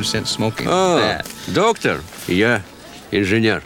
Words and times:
Understand 0.00 0.26
smoking 0.28 0.66
Oh, 0.68 0.98
bad. 0.98 1.26
доктор. 1.48 2.02
Я 2.28 2.62
инженер. 3.10 3.62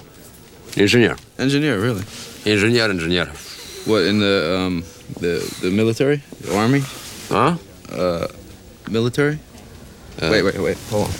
Инженер. 0.77 1.17
Engineer, 1.39 1.81
really? 1.81 2.05
Инженер 2.45 2.91
инженер. 2.93 3.29
What 3.87 4.07
in 4.07 4.19
the 4.21 4.57
um 4.57 4.85
the 5.21 5.43
the 5.63 5.71
military, 5.71 6.21
the 6.43 6.55
army, 6.57 6.83
А? 7.31 7.57
military? 8.89 9.39
wait, 10.21 10.43
wait, 10.43 10.59
wait. 10.61 10.77
Hold 10.91 11.07
on. 11.09 11.13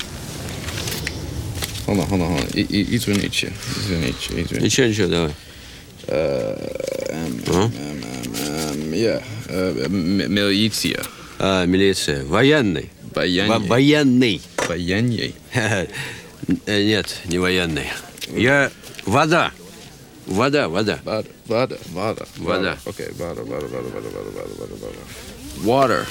Hold 1.87 2.01
on, 2.01 2.07
hold 2.07 2.21
on, 2.23 2.29
hold 2.29 2.41
on. 2.43 2.49
И- 2.55 2.61
и- 2.63 2.97
Извините, 2.97 3.53
извините, 3.77 4.17
извините. 4.31 4.61
Ничего, 4.61 4.87
ничего, 4.87 5.09
давай. 5.09 5.35
Um, 6.07 7.43
А? 7.49 7.53
um, 7.53 7.73
um, 7.73 8.71
um, 8.71 8.95
yeah, 8.95 9.23
uh, 9.49 9.85
m- 9.87 10.33
милиция. 10.33 11.03
А, 11.39 11.65
милиция. 11.67 12.25
Военный. 12.25 12.91
Баяней. 13.16 13.68
Военный. 13.68 14.42
Военный? 14.68 15.36
Нет, 16.68 17.22
не 17.26 17.38
военный. 17.40 17.88
Я... 18.28 18.72
Вода. 19.06 19.52
Вода, 20.26 20.68
вода. 20.68 21.00
Вода, 21.04 21.28
вода, 21.48 21.78
вода. 21.88 22.26
Вода. 22.38 22.78
Окей, 22.86 23.08
вода, 23.18 23.44
вода, 23.44 23.68
вода, 23.68 23.90
вода, 23.90 24.10
вода, 24.10 24.30
вода, 24.32 24.54
вода. 24.60 24.76
вода. 24.82 25.64
Water. 25.64 26.06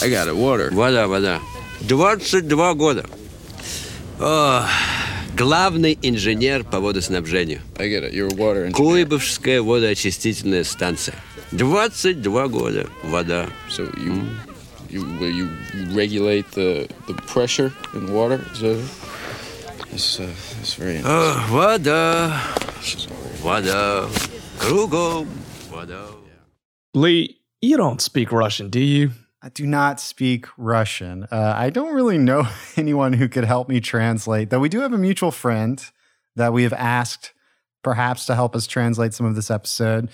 I 0.00 0.08
got 0.08 0.28
it, 0.28 0.34
water. 0.34 0.72
Вода, 0.72 1.06
вода. 1.06 1.40
22 1.80 2.74
года. 2.74 3.04
О, 4.20 4.66
главный 5.36 5.98
инженер 6.00 6.64
по 6.64 6.80
водоснабжению. 6.80 7.60
I 7.76 7.88
get 7.88 8.04
it, 8.04 8.14
you're 8.14 8.28
a 8.28 8.36
water 8.36 8.66
engineer. 8.66 8.72
Куйбышевская 8.72 9.60
водоочистительная 9.60 10.64
станция. 10.64 11.16
22 11.52 12.48
года. 12.48 12.86
Вода. 13.02 13.46
So 13.68 13.92
you... 13.96 14.22
you, 14.88 15.04
where 15.18 15.30
you 15.30 15.48
regulate 15.94 16.50
the, 16.52 16.88
the 17.06 17.14
pressure 17.14 17.72
in 17.94 18.12
water. 18.12 18.44
So 18.54 18.82
it's, 19.90 20.20
uh, 20.20 20.32
it's 20.60 20.74
very 20.74 20.98
uh, 21.04 21.52
Wada. 21.52 22.40
Wada. 23.42 24.08
Krugo. 24.58 25.26
Wada. 25.70 26.08
Lee, 26.94 27.38
you 27.60 27.76
don't 27.76 28.00
speak 28.00 28.32
Russian, 28.32 28.70
do 28.70 28.80
you? 28.80 29.10
I 29.40 29.50
do 29.50 29.66
not 29.66 30.00
speak 30.00 30.46
Russian. 30.56 31.24
Uh, 31.30 31.54
I 31.56 31.70
don't 31.70 31.94
really 31.94 32.18
know 32.18 32.48
anyone 32.76 33.12
who 33.12 33.28
could 33.28 33.44
help 33.44 33.68
me 33.68 33.80
translate, 33.80 34.50
though 34.50 34.58
we 34.58 34.68
do 34.68 34.80
have 34.80 34.92
a 34.92 34.98
mutual 34.98 35.30
friend 35.30 35.82
that 36.36 36.52
we 36.52 36.64
have 36.64 36.72
asked 36.72 37.32
perhaps 37.82 38.26
to 38.26 38.34
help 38.34 38.56
us 38.56 38.66
translate 38.66 39.14
some 39.14 39.26
of 39.26 39.34
this 39.34 39.50
episode. 39.50 40.10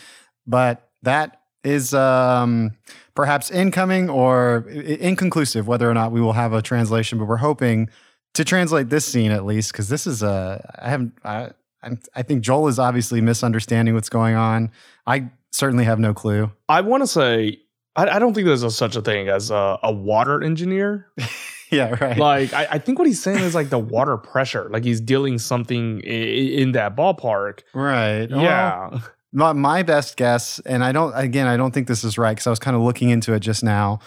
But 0.47 0.89
that 1.03 1.41
is 1.63 1.95
um, 1.95 2.73
perhaps 3.15 3.51
incoming 3.51 4.11
or 4.11 4.69
inconclusive 4.69 5.67
whether 5.67 5.89
or 5.91 5.95
not 5.95 6.13
we 6.13 6.21
will 6.21 6.33
have 6.33 6.53
a 6.53 6.63
translation, 6.63 7.19
but 7.19 7.27
we're 7.27 7.37
hoping 7.37 7.89
to 8.35 8.45
translate 8.45 8.89
this 8.89 9.05
scene 9.05 9.31
at 9.31 9.45
least 9.45 9.73
because 9.73 9.89
this 9.89 10.07
is 10.07 10.23
a. 10.23 10.77
I 10.83 10.91
haven't. 10.91 11.13
I, 11.25 11.51
I'm- 11.83 12.01
I 12.17 12.23
think 12.23 12.43
Joel 12.43 12.69
is 12.69 12.79
obviously 12.79 13.21
misunderstanding 13.21 13.95
what's 13.95 14.09
going 14.09 14.35
on. 14.37 14.71
I 15.07 15.31
certainly 15.53 15.85
have 15.85 15.99
no 15.99 16.15
clue. 16.15 16.51
I 16.69 16.81
want 16.81 17.03
to 17.03 17.07
say, 17.07 17.59
I, 17.95 18.09
I 18.09 18.19
don't 18.19 18.33
think 18.33 18.47
there's 18.47 18.63
a, 18.63 18.71
such 18.71 18.97
a 18.97 19.03
thing 19.03 19.29
as 19.29 19.51
a, 19.51 19.79
a 19.83 19.93
water 19.93 20.43
engineer. 20.43 21.09
Yeah, 21.71 21.97
right. 22.01 22.17
like, 22.17 22.53
I, 22.53 22.69
I 22.73 22.79
think 22.79 22.99
what 23.01 23.09
he's 23.09 23.21
saying 23.21 23.39
is 23.41 23.53
like 23.55 23.69
the 23.69 23.79
water 23.81 24.17
pressure, 24.17 24.69
like 24.71 24.85
he's 24.85 25.01
dealing 25.01 25.39
something 25.39 26.03
i- 26.05 26.09
i- 26.09 26.61
in 26.63 26.73
that 26.73 26.95
ballpark. 26.95 27.61
right. 27.75 28.31
Well, 28.31 28.43
Yeah. 28.43 29.01
My, 29.35 29.53
my 29.53 29.83
best 29.83 30.17
guess, 30.17 30.59
and 30.61 30.83
I 30.83 30.93
don't, 30.93 31.13
again, 31.15 31.47
I 31.47 31.57
don't 31.59 31.73
think 31.75 31.87
this 31.89 32.05
is 32.05 32.17
right 32.17 32.33
because 32.35 32.47
I 32.47 32.51
was 32.51 32.59
kind 32.59 32.75
of 32.77 32.83
looking 32.83 33.11
into 33.11 33.35
it 33.35 33.41
just 33.41 33.63
now. 33.63 33.99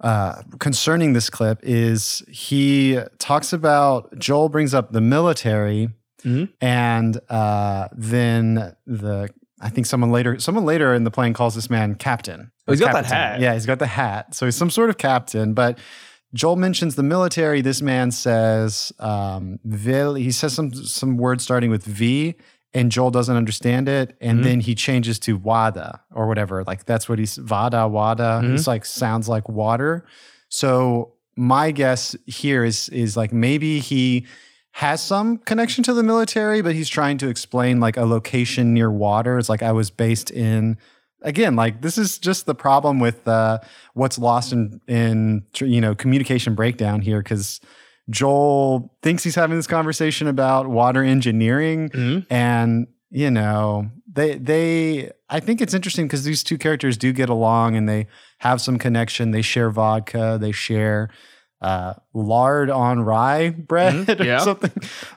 Uh, 0.00 0.42
concerning 0.60 1.12
this 1.14 1.28
clip, 1.30 1.58
is 1.62 2.22
he 2.28 2.98
talks 3.18 3.52
about 3.52 4.16
Joel 4.18 4.48
brings 4.48 4.72
up 4.74 4.92
the 4.92 5.00
military, 5.00 5.88
Mhm. 6.24 6.50
and 6.60 7.18
uh, 7.30 7.88
then 7.92 8.74
the 8.86 9.30
I 9.60 9.70
think 9.70 9.86
someone 9.86 10.10
later, 10.12 10.38
someone 10.38 10.64
later 10.64 10.94
in 10.94 11.02
the 11.02 11.10
plane 11.10 11.32
calls 11.32 11.56
this 11.56 11.68
man 11.68 11.96
captain. 11.96 12.52
Oh, 12.68 12.72
he's 12.72 12.80
got 12.80 12.92
that 12.92 13.06
hat. 13.06 13.40
Yeah, 13.40 13.54
he's 13.54 13.66
got 13.66 13.80
the 13.80 13.88
hat, 13.88 14.34
so 14.36 14.46
he's 14.46 14.54
some 14.54 14.70
sort 14.70 14.88
of 14.88 14.98
captain. 14.98 15.52
But 15.52 15.78
Joel 16.32 16.54
mentions 16.56 16.94
the 16.94 17.02
military. 17.02 17.60
This 17.60 17.82
man 17.82 18.12
says, 18.12 18.92
um, 19.00 19.58
vil, 19.64 20.14
he 20.14 20.30
says 20.30 20.52
some 20.52 20.72
some 20.74 21.16
words 21.16 21.42
starting 21.42 21.70
with 21.70 21.84
V, 21.84 22.36
and 22.74 22.92
Joel 22.92 23.10
doesn't 23.10 23.34
understand 23.36 23.88
it. 23.88 24.16
And 24.20 24.40
Mhm. 24.40 24.42
then 24.44 24.60
he 24.60 24.74
changes 24.74 25.18
to 25.20 25.36
Wada 25.36 26.00
or 26.12 26.26
whatever. 26.26 26.64
Like 26.64 26.84
that's 26.84 27.08
what 27.08 27.18
he's 27.18 27.36
Vada, 27.36 27.88
Wada. 27.88 28.40
Mhm. 28.42 28.54
It's 28.54 28.66
like 28.66 28.84
sounds 28.84 29.28
like 29.28 29.48
water. 29.48 30.04
So 30.48 31.12
my 31.36 31.70
guess 31.70 32.16
here 32.26 32.64
is 32.64 32.88
is 32.90 33.16
like 33.16 33.32
maybe 33.32 33.78
he 33.80 34.26
has 34.72 35.02
some 35.02 35.38
connection 35.38 35.82
to 35.84 35.94
the 35.94 36.02
military, 36.02 36.62
but 36.62 36.74
he's 36.74 36.88
trying 36.88 37.18
to 37.18 37.28
explain 37.28 37.80
like 37.80 37.96
a 37.96 38.04
location 38.04 38.74
near 38.74 38.90
water. 38.90 39.38
It's 39.38 39.48
like 39.48 39.62
I 39.62 39.72
was 39.72 39.90
based 39.90 40.30
in 40.30 40.76
again, 41.22 41.56
like 41.56 41.80
this 41.82 41.98
is 41.98 42.18
just 42.18 42.46
the 42.46 42.54
problem 42.54 43.00
with 43.00 43.26
uh, 43.26 43.58
what's 43.94 44.18
lost 44.18 44.52
in 44.52 44.80
in 44.86 45.42
you 45.60 45.80
know 45.80 45.94
communication 45.94 46.54
breakdown 46.54 47.00
here 47.00 47.22
because 47.22 47.60
Joel 48.10 48.94
thinks 49.02 49.22
he's 49.24 49.34
having 49.34 49.56
this 49.56 49.66
conversation 49.66 50.26
about 50.28 50.68
water 50.68 51.02
engineering, 51.02 51.90
Mhm. 51.90 52.26
and 52.30 52.86
you 53.10 53.30
know 53.30 53.90
they 54.12 54.38
they 54.38 55.10
I 55.30 55.40
think 55.40 55.60
it's 55.60 55.74
interesting 55.74 56.06
because 56.06 56.24
these 56.24 56.42
two 56.42 56.56
characters 56.58 56.96
do 56.96 57.12
get 57.12 57.28
along 57.28 57.76
and 57.76 57.88
they 57.88 58.06
have 58.38 58.60
some 58.60 58.78
connection. 58.78 59.30
They 59.30 59.42
share 59.42 59.70
vodka, 59.70 60.38
they 60.40 60.52
share 60.52 61.10
uh, 61.60 61.92
lard 62.14 62.70
on 62.70 63.00
rye 63.00 63.50
bread 63.68 63.92
Mhm, 64.06 64.20
or 64.20 64.24
yeah. 64.24 64.38
something, 64.38 64.70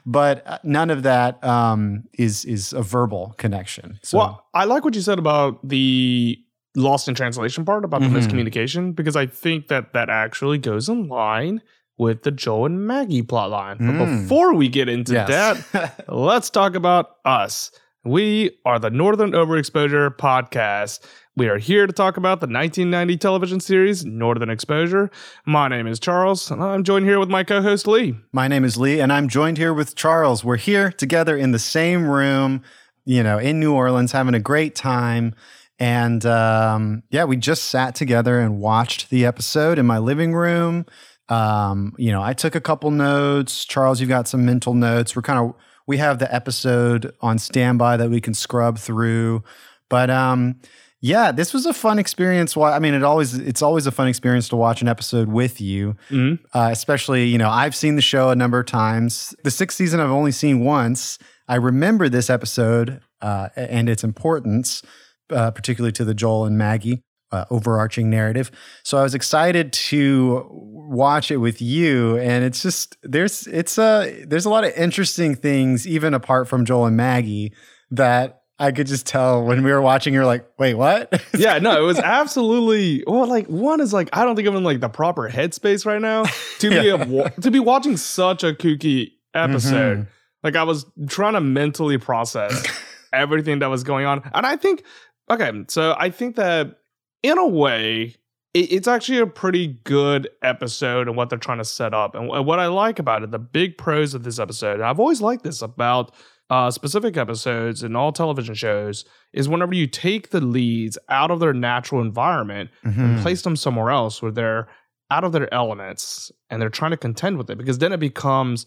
but 0.04 0.42
uh, 0.46 0.58
none 0.64 0.90
of 0.90 1.04
that 1.04 1.42
um, 1.44 2.04
is 2.18 2.44
is 2.44 2.72
a 2.72 2.82
verbal 2.82 3.34
connection. 3.38 3.98
So 4.02 4.18
Well, 4.18 4.44
I 4.52 4.64
like 4.64 4.84
what 4.84 4.94
you 4.96 5.00
said 5.02 5.18
about 5.20 5.66
the 5.66 6.38
lost 6.74 7.06
in 7.06 7.14
translation 7.14 7.64
part 7.64 7.84
about 7.84 8.00
the 8.00 8.08
miscommunication 8.08 8.94
because 8.94 9.14
I 9.14 9.26
think 9.26 9.68
that 9.68 9.92
that 9.92 10.08
actually 10.10 10.58
goes 10.58 10.88
in 10.88 11.06
line 11.06 11.60
with 11.98 12.22
the 12.22 12.30
Joe 12.30 12.64
and 12.64 12.86
Maggie 12.86 13.22
plotline. 13.22 13.78
But 13.78 14.06
Mm. 14.08 14.22
before 14.22 14.54
we 14.54 14.68
get 14.68 14.88
into 14.88 15.12
yes. 15.12 15.28
that, 15.72 16.04
let's 16.08 16.50
talk 16.50 16.74
about 16.74 17.16
us. 17.24 17.70
We 18.04 18.50
are 18.64 18.78
the 18.80 18.90
Northern 18.90 19.30
Overexposure 19.32 20.16
Podcast. 20.16 21.00
We 21.36 21.48
are 21.48 21.58
here 21.58 21.86
to 21.86 21.92
talk 21.92 22.16
about 22.16 22.40
the 22.40 22.46
1990 22.46 23.16
television 23.16 23.60
series 23.60 24.04
Northern 24.04 24.50
Exposure. 24.50 25.10
My 25.46 25.68
name 25.68 25.86
is 25.86 26.00
Charles, 26.00 26.50
and 26.50 26.62
I'm 26.62 26.82
joined 26.82 27.06
here 27.06 27.18
with 27.20 27.30
my 27.30 27.44
co 27.44 27.62
host 27.62 27.86
Lee. 27.86 28.16
My 28.32 28.48
name 28.48 28.64
is 28.64 28.76
Lee, 28.76 29.00
and 29.00 29.12
I'm 29.12 29.28
joined 29.28 29.56
here 29.56 29.72
with 29.72 29.94
Charles. 29.94 30.42
We're 30.44 30.56
here 30.56 30.90
together 30.90 31.36
in 31.36 31.52
the 31.52 31.58
same 31.60 32.06
room, 32.08 32.62
you 33.04 33.22
know, 33.22 33.38
in 33.38 33.60
New 33.60 33.72
Orleans, 33.72 34.12
having 34.12 34.34
a 34.34 34.40
great 34.40 34.74
time. 34.74 35.34
And 35.78 36.26
um, 36.26 37.02
yeah, 37.10 37.24
we 37.24 37.36
just 37.36 37.64
sat 37.64 37.94
together 37.94 38.38
and 38.40 38.58
watched 38.58 39.08
the 39.10 39.24
episode 39.24 39.78
in 39.78 39.86
my 39.86 39.98
living 39.98 40.34
room. 40.34 40.86
Um, 41.32 41.94
you 41.98 42.12
know, 42.12 42.22
I 42.22 42.32
took 42.34 42.54
a 42.54 42.60
couple 42.60 42.90
notes. 42.90 43.64
Charles, 43.64 44.00
you've 44.00 44.08
got 44.08 44.28
some 44.28 44.44
mental 44.44 44.74
notes. 44.74 45.16
We're 45.16 45.22
kind 45.22 45.38
of 45.38 45.54
we 45.86 45.96
have 45.98 46.18
the 46.18 46.32
episode 46.34 47.12
on 47.20 47.38
standby 47.38 47.96
that 47.96 48.10
we 48.10 48.20
can 48.20 48.34
scrub 48.34 48.78
through. 48.78 49.42
But 49.88 50.10
um, 50.10 50.60
yeah, 51.00 51.32
this 51.32 51.52
was 51.52 51.66
a 51.66 51.72
fun 51.72 51.98
experience. 51.98 52.54
Why? 52.56 52.72
I 52.72 52.78
mean, 52.78 52.94
it 52.94 53.02
always 53.02 53.34
it's 53.34 53.62
always 53.62 53.86
a 53.86 53.90
fun 53.90 54.06
experience 54.08 54.48
to 54.50 54.56
watch 54.56 54.82
an 54.82 54.88
episode 54.88 55.28
with 55.28 55.60
you 55.60 55.96
Mhm. 56.10 56.38
uh, 56.54 56.68
especially 56.70 57.24
you 57.26 57.38
know 57.38 57.50
i've 57.50 57.74
seen 57.74 57.96
the 57.96 58.02
show 58.02 58.28
a 58.30 58.36
number 58.36 58.58
of 58.60 58.66
times 58.66 59.34
the 59.44 59.50
sixth 59.50 59.76
season 59.76 59.98
i've 60.00 60.10
only 60.10 60.30
seen 60.32 60.60
once 60.64 61.18
i 61.48 61.56
remember 61.56 62.08
this 62.08 62.30
episode 62.30 63.00
uh, 63.20 63.48
and 63.56 63.88
its 63.88 64.04
importance 64.04 64.82
uh, 65.30 65.50
particularly 65.50 65.92
to 65.92 66.04
the 66.04 66.14
joel 66.14 66.44
and 66.46 66.56
maggie 66.56 67.02
uh, 67.32 67.44
overarching 67.50 68.08
narrative 68.10 68.50
so 68.84 68.98
i 68.98 69.02
was 69.02 69.14
excited 69.14 69.72
to 69.72 70.46
watch 70.50 71.30
it 71.30 71.38
with 71.38 71.60
you 71.62 72.16
and 72.18 72.44
it's 72.44 72.62
just 72.62 72.96
there's 73.02 73.46
it's 73.46 73.78
a 73.78 74.24
there's 74.26 74.44
a 74.44 74.50
lot 74.50 74.64
of 74.64 74.72
interesting 74.76 75.34
things 75.34 75.86
even 75.86 76.14
apart 76.14 76.46
from 76.46 76.64
joel 76.64 76.86
and 76.86 76.96
maggie 76.96 77.52
that 77.90 78.42
i 78.58 78.70
could 78.70 78.86
just 78.86 79.06
tell 79.06 79.42
when 79.44 79.64
we 79.64 79.70
were 79.72 79.80
watching 79.80 80.12
you're 80.12 80.26
like 80.26 80.46
wait 80.58 80.74
what 80.74 81.22
yeah, 81.36 81.58
no, 81.58 81.82
it 81.82 81.86
was 81.86 81.98
absolutely 81.98 83.02
well. 83.06 83.26
Like 83.26 83.46
one 83.46 83.80
is 83.80 83.92
like 83.92 84.08
I 84.12 84.24
don't 84.24 84.36
think 84.36 84.46
I'm 84.46 84.56
in 84.56 84.64
like 84.64 84.80
the 84.80 84.88
proper 84.88 85.28
headspace 85.28 85.84
right 85.86 86.00
now 86.00 86.24
to 86.58 86.68
be 86.70 86.76
Yeah. 86.86 87.24
a, 87.26 87.30
to 87.40 87.50
be 87.50 87.58
watching 87.58 87.96
such 87.96 88.44
a 88.44 88.52
kooky 88.52 89.12
episode. 89.34 89.98
Mhm. 90.00 90.06
Like 90.44 90.56
I 90.56 90.62
was 90.64 90.84
trying 91.08 91.32
to 91.34 91.40
mentally 91.40 91.98
process 91.98 92.64
everything 93.12 93.60
that 93.60 93.68
was 93.68 93.82
going 93.84 94.06
on, 94.06 94.22
and 94.34 94.46
I 94.46 94.56
think 94.56 94.84
okay, 95.30 95.50
so 95.68 95.94
I 95.98 96.10
think 96.10 96.36
that 96.36 96.76
in 97.22 97.38
a 97.38 97.46
way. 97.46 98.14
it- 98.54 98.70
It's 98.70 98.86
actually 98.86 99.16
a 99.18 99.26
pretty 99.26 99.78
good 99.84 100.28
episode 100.42 101.08
and 101.08 101.16
what 101.16 101.30
they're 101.30 101.38
trying 101.38 101.56
to 101.56 101.64
set 101.64 101.94
up. 101.94 102.14
And 102.14 102.28
wh- 102.28 102.44
what 102.46 102.58
I 102.58 102.66
like 102.66 102.98
about 102.98 103.22
it, 103.22 103.30
the 103.30 103.38
big 103.38 103.78
pros 103.78 104.12
of 104.12 104.24
this 104.24 104.38
episode, 104.38 104.74
and 104.74 104.84
I've 104.84 105.00
always 105.00 105.22
liked 105.22 105.42
this 105.42 105.62
about 105.62 106.12
uh, 106.50 106.70
specific 106.70 107.16
episodes 107.16 107.82
in 107.82 107.96
all 107.96 108.12
television 108.12 108.54
shows, 108.54 109.06
is 109.32 109.48
whenever 109.48 109.72
you 109.74 109.86
take 109.86 110.30
the 110.30 110.40
leads 110.42 110.98
out 111.08 111.30
of 111.30 111.40
their 111.40 111.54
natural 111.54 112.02
environment 112.02 112.68
and 112.82 112.94
Mhm. 113.18 113.22
place 113.22 113.40
them 113.40 113.56
somewhere 113.56 113.88
else 113.90 114.20
where 114.20 114.30
they're 114.32 114.68
out 115.10 115.24
of 115.24 115.32
their 115.32 115.52
elements 115.54 116.30
and 116.50 116.60
they're 116.60 116.68
trying 116.68 116.90
to 116.90 116.96
contend 116.98 117.38
with 117.38 117.48
it 117.48 117.56
because 117.56 117.78
then 117.78 117.90
it 117.92 118.00
becomes 118.00 118.66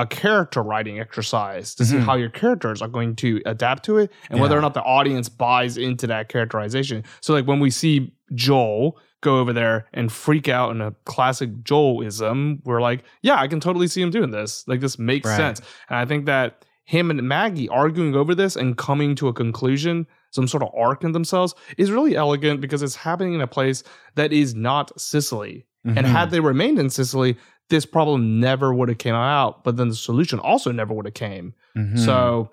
a 0.00 0.06
character 0.06 0.62
writing 0.62 0.98
exercise 1.00 1.74
to 1.74 1.84
see 1.84 1.96
Mhm. 1.96 2.04
how 2.04 2.14
your 2.14 2.30
characters 2.30 2.80
are 2.82 2.88
going 2.88 3.14
to 3.16 3.40
adapt 3.46 3.84
to 3.84 3.98
it 3.98 4.10
and 4.30 4.40
whether 4.40 4.56
or 4.56 4.60
not 4.60 4.74
the 4.74 4.82
audience 4.82 5.28
buys 5.28 5.76
into 5.76 6.06
that 6.06 6.28
characterization. 6.28 7.04
So 7.20 7.32
like 7.34 7.46
when 7.46 7.60
we 7.60 7.70
see 7.70 8.12
Joel 8.34 8.98
go 9.22 9.38
over 9.38 9.52
there 9.52 9.86
and 9.92 10.10
freak 10.10 10.48
out 10.48 10.70
in 10.70 10.80
a 10.80 10.92
classic 11.04 11.50
Joelism, 11.62 12.60
we're 12.64 12.80
like, 12.80 13.04
yeah, 13.22 13.38
I 13.38 13.48
can 13.48 13.60
totally 13.60 13.86
see 13.86 14.00
him 14.00 14.10
doing 14.10 14.30
this. 14.30 14.64
Like 14.66 14.80
this 14.80 14.98
makes 14.98 15.28
Right. 15.28 15.36
sense. 15.36 15.60
And 15.88 15.98
I 15.98 16.04
think 16.06 16.26
that 16.26 16.64
him 16.84 17.10
and 17.10 17.22
Maggie 17.22 17.68
arguing 17.68 18.14
over 18.16 18.34
this 18.34 18.56
and 18.56 18.76
coming 18.76 19.14
to 19.16 19.28
a 19.28 19.32
conclusion, 19.32 20.06
some 20.32 20.48
sort 20.48 20.62
of 20.62 20.70
arc 20.76 21.04
in 21.04 21.12
themselves, 21.12 21.54
is 21.78 21.90
really 21.90 22.16
elegant 22.16 22.60
because 22.60 22.82
it's 22.82 22.96
happening 22.96 23.34
in 23.34 23.40
a 23.40 23.46
place 23.46 23.82
that 24.16 24.32
is 24.32 24.54
not 24.54 24.98
Cicely. 24.98 25.66
And 25.84 25.98
Mhm. 26.06 26.10
had 26.10 26.30
they 26.30 26.40
remained 26.40 26.78
in 26.78 26.90
Cicely, 26.90 27.36
this 27.70 27.86
problem 27.86 28.40
never 28.40 28.74
would 28.74 28.88
have 28.88 28.98
came 28.98 29.14
out. 29.14 29.64
But 29.64 29.76
then 29.76 29.88
the 29.88 29.94
solution 29.94 30.38
also 30.38 30.70
never 30.72 30.92
would 30.92 31.06
have 31.06 31.14
came. 31.14 31.54
Mhm. 31.76 31.98
So 31.98 32.50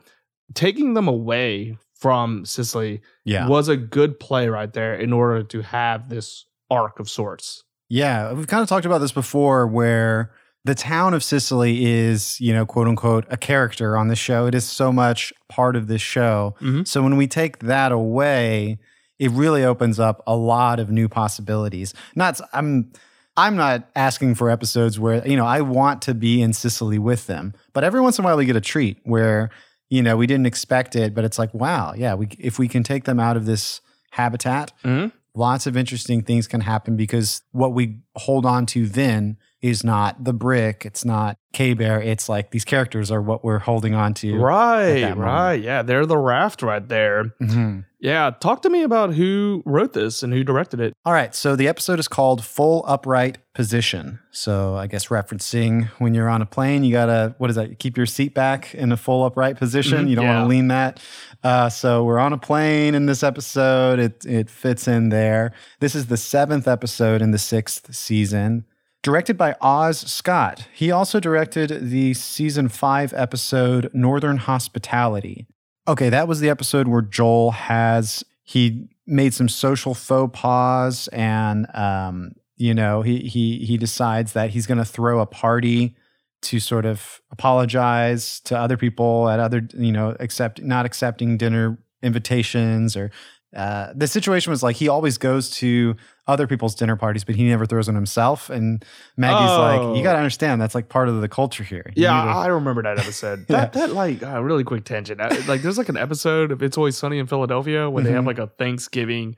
taking 0.53 0.93
them 0.93 1.07
away 1.07 1.77
from 1.93 2.45
Cicely 2.45 3.01
yeah. 3.25 3.47
was 3.47 3.67
a 3.67 3.75
good 3.75 4.19
play 4.19 4.47
right 4.47 4.71
there 4.71 4.95
in 4.95 5.11
order 5.11 5.43
to 5.43 5.61
have 5.61 6.09
this 6.09 6.45
arc 6.69 6.99
of 6.99 7.09
sorts. 7.09 7.63
Yeah, 7.89 8.33
we've 8.33 8.47
kind 8.47 8.61
of 8.61 8.69
talked 8.69 8.85
about 8.85 8.99
this 8.99 9.11
before 9.11 9.65
where 9.67 10.31
the 10.65 10.75
town 10.75 11.13
of 11.13 11.23
Cicely 11.23 11.85
is, 11.85 12.39
you 12.41 12.53
know, 12.53 12.65
quote 12.65 12.87
unquote, 12.87 13.25
a 13.29 13.37
character 13.37 13.97
on 13.97 14.09
the 14.09 14.15
show. 14.15 14.45
It 14.45 14.53
is 14.53 14.65
so 14.65 14.91
much 14.91 15.33
part 15.47 15.75
of 15.75 15.87
this 15.87 16.01
show. 16.01 16.55
Mhm. 16.61 16.87
So 16.87 17.01
when 17.01 17.15
we 17.17 17.25
take 17.27 17.59
that 17.59 17.91
away, 17.91 18.77
it 19.17 19.31
really 19.31 19.63
opens 19.63 19.99
up 19.99 20.21
a 20.27 20.35
lot 20.35 20.79
of 20.79 20.91
new 20.91 21.07
possibilities. 21.09 21.93
Not 22.15 22.39
I'm 22.53 22.91
I'm 23.37 23.55
not 23.55 23.87
asking 23.95 24.35
for 24.35 24.49
episodes 24.49 24.99
where, 24.99 25.25
you 25.27 25.37
know, 25.37 25.45
I 25.45 25.61
want 25.61 26.01
to 26.03 26.15
be 26.15 26.41
in 26.41 26.53
Cicely 26.53 26.97
with 26.97 27.27
them. 27.27 27.53
But 27.71 27.83
every 27.83 28.01
once 28.01 28.17
in 28.17 28.25
a 28.25 28.27
while 28.27 28.35
we 28.37 28.45
get 28.45 28.55
a 28.55 28.61
treat 28.61 28.97
where, 29.03 29.51
you 29.89 30.01
know, 30.01 30.17
we 30.17 30.25
didn't 30.25 30.47
expect 30.47 30.95
it, 30.95 31.13
but 31.13 31.23
it's 31.23 31.37
like, 31.37 31.53
wow, 31.53 31.93
yeah, 31.95 32.15
we 32.15 32.27
if 32.39 32.57
we 32.57 32.67
can 32.67 32.81
take 32.83 33.03
them 33.05 33.19
out 33.19 33.37
of 33.37 33.45
this 33.45 33.79
habitat, 34.11 34.73
Mhm. 34.83 35.11
lots 35.35 35.67
of 35.67 35.77
interesting 35.77 36.23
things 36.23 36.47
can 36.47 36.61
happen 36.61 36.97
because 36.97 37.41
what 37.51 37.73
we 37.73 37.99
hold 38.15 38.45
on 38.45 38.65
to 38.65 38.87
then 38.87 39.37
is 39.61 39.83
not 39.83 40.23
the 40.23 40.33
brick, 40.33 40.85
it's 40.85 41.03
not 41.03 41.35
K 41.53 41.73
Bear, 41.73 41.99
it's 42.01 42.29
like 42.29 42.51
these 42.51 42.65
characters 42.65 43.09
are 43.11 43.21
what 43.21 43.43
we're 43.43 43.59
holding 43.59 43.95
on 43.95 44.13
to. 44.15 44.35
Right, 44.37 45.11
right. 45.17 45.55
Yeah, 45.61 45.81
they're 45.81 46.05
the 46.05 46.17
raft 46.17 46.61
right 46.61 46.87
there. 46.87 47.33
Mhm. 47.41 47.85
Yeah, 47.99 48.29
talk 48.39 48.61
to 48.61 48.69
me 48.69 48.83
about 48.83 49.15
who 49.15 49.63
wrote 49.65 49.93
this 49.93 50.21
and 50.21 50.31
who 50.31 50.43
directed 50.43 50.79
it. 50.79 50.93
All 51.03 51.13
right, 51.13 51.33
so 51.33 51.55
the 51.55 51.67
episode 51.67 51.97
is 51.99 52.07
called 52.07 52.45
Full 52.45 52.85
Upright 52.87 53.39
Position. 53.55 54.19
So 54.29 54.75
I 54.75 54.85
guess 54.85 55.07
referencing 55.07 55.87
when 55.97 56.13
you're 56.13 56.29
on 56.29 56.43
a 56.43 56.45
plane, 56.45 56.83
you 56.83 56.91
gotta 56.91 57.33
what 57.39 57.49
is 57.49 57.55
that? 57.55 57.79
Keep 57.79 57.97
your 57.97 58.05
seat 58.05 58.35
back 58.35 58.75
in 58.75 58.91
a 58.91 58.97
full 58.97 59.23
upright 59.25 59.57
position. 59.57 60.05
Mhm, 60.05 60.09
You 60.11 60.15
don't 60.17 60.27
wanna 60.27 60.47
lean 60.47 60.67
that. 60.67 60.99
Uh, 61.43 61.69
so 61.69 62.03
we're 62.03 62.19
on 62.19 62.33
a 62.33 62.37
plane 62.37 62.93
in 62.93 63.07
this 63.07 63.23
episode. 63.23 63.97
It 63.97 64.23
it 64.27 64.49
fits 64.51 64.87
in 64.87 65.09
there. 65.09 65.51
This 65.79 65.95
is 65.95 66.05
the 66.05 66.17
seventh 66.17 66.67
episode 66.67 67.23
in 67.23 67.31
the 67.31 67.39
sixth 67.39 67.95
season. 67.95 68.65
Directed 69.03 69.37
by 69.37 69.55
Oz 69.61 69.99
Scott. 69.99 70.67
He 70.73 70.91
also 70.91 71.19
directed 71.19 71.89
the 71.89 72.13
season 72.13 72.67
five 72.67 73.13
episode 73.13 73.89
Northern 73.93 74.37
Hospitality. 74.37 75.47
Okay, 75.87 76.09
that 76.09 76.27
was 76.27 76.39
the 76.41 76.49
episode 76.49 76.87
where 76.87 77.01
Joel 77.01 77.51
has 77.51 78.23
he 78.43 78.89
made 79.05 79.33
some 79.33 79.47
social 79.47 79.93
faux 79.93 80.37
pas 80.37 81.07
and 81.09 81.67
um, 81.75 82.33
you 82.57 82.73
know, 82.73 83.01
he 83.03 83.19
he 83.19 83.59
he 83.59 83.77
decides 83.77 84.33
that 84.33 84.49
he's 84.49 84.65
gonna 84.67 84.83
throw 84.83 85.19
a 85.19 85.25
party 85.25 85.95
to 86.41 86.59
sort 86.59 86.85
of 86.85 87.21
apologize 87.31 88.39
to 88.41 88.57
other 88.57 88.77
people 88.77 89.29
at 89.29 89.39
other, 89.39 89.67
you 89.73 89.91
know, 89.91 90.15
accept 90.19 90.61
not 90.61 90.85
accepting 90.85 91.37
dinner 91.37 91.77
invitations 92.03 92.95
or 92.95 93.11
uh, 93.55 93.93
the 93.95 94.07
situation 94.07 94.51
was 94.51 94.61
like 94.61 94.75
he 94.75 94.87
always 94.89 95.17
goes 95.17 95.49
to 95.51 95.95
other 96.27 96.47
people's 96.47 96.75
dinner 96.75 96.95
parties, 96.97 97.23
but 97.23 97.35
he 97.35 97.45
never 97.47 97.65
throws 97.65 97.87
one 97.87 97.95
himself. 97.95 98.49
And 98.49 98.83
Maggie's 99.15 99.49
Oh. 99.51 99.61
like, 99.61 99.97
"You 99.97 100.03
got 100.03 100.11
to 100.13 100.17
understand, 100.19 100.61
that's 100.61 100.75
like 100.75 100.89
part 100.89 101.07
of 101.07 101.21
the 101.21 101.29
culture 101.29 101.63
here." 101.63 101.85
You 101.95 102.03
Yeah, 102.03 102.11
to- 102.25 102.29
I 102.31 102.47
remember 102.47 102.83
that 102.83 102.99
episode. 102.99 103.45
Yeah. 103.49 103.61
That 103.61 103.73
that 103.73 103.93
like 103.93 104.21
uh, 104.21 104.43
really 104.43 104.63
quick 104.65 104.83
tangent. 104.83 105.21
Uh, 105.21 105.29
Like 105.47 105.61
there's 105.61 105.77
like 105.77 105.89
an 105.89 105.97
episode 105.97 106.51
of 106.51 106.61
It's 106.61 106.77
Always 106.77 106.97
Sunny 106.97 107.19
in 107.19 107.27
Philadelphia 107.27 107.89
where 107.89 108.03
they 108.03 108.11
have 108.11 108.23
Mhm. 108.25 108.27
like 108.27 108.39
a 108.39 108.47
Thanksgiving 108.47 109.37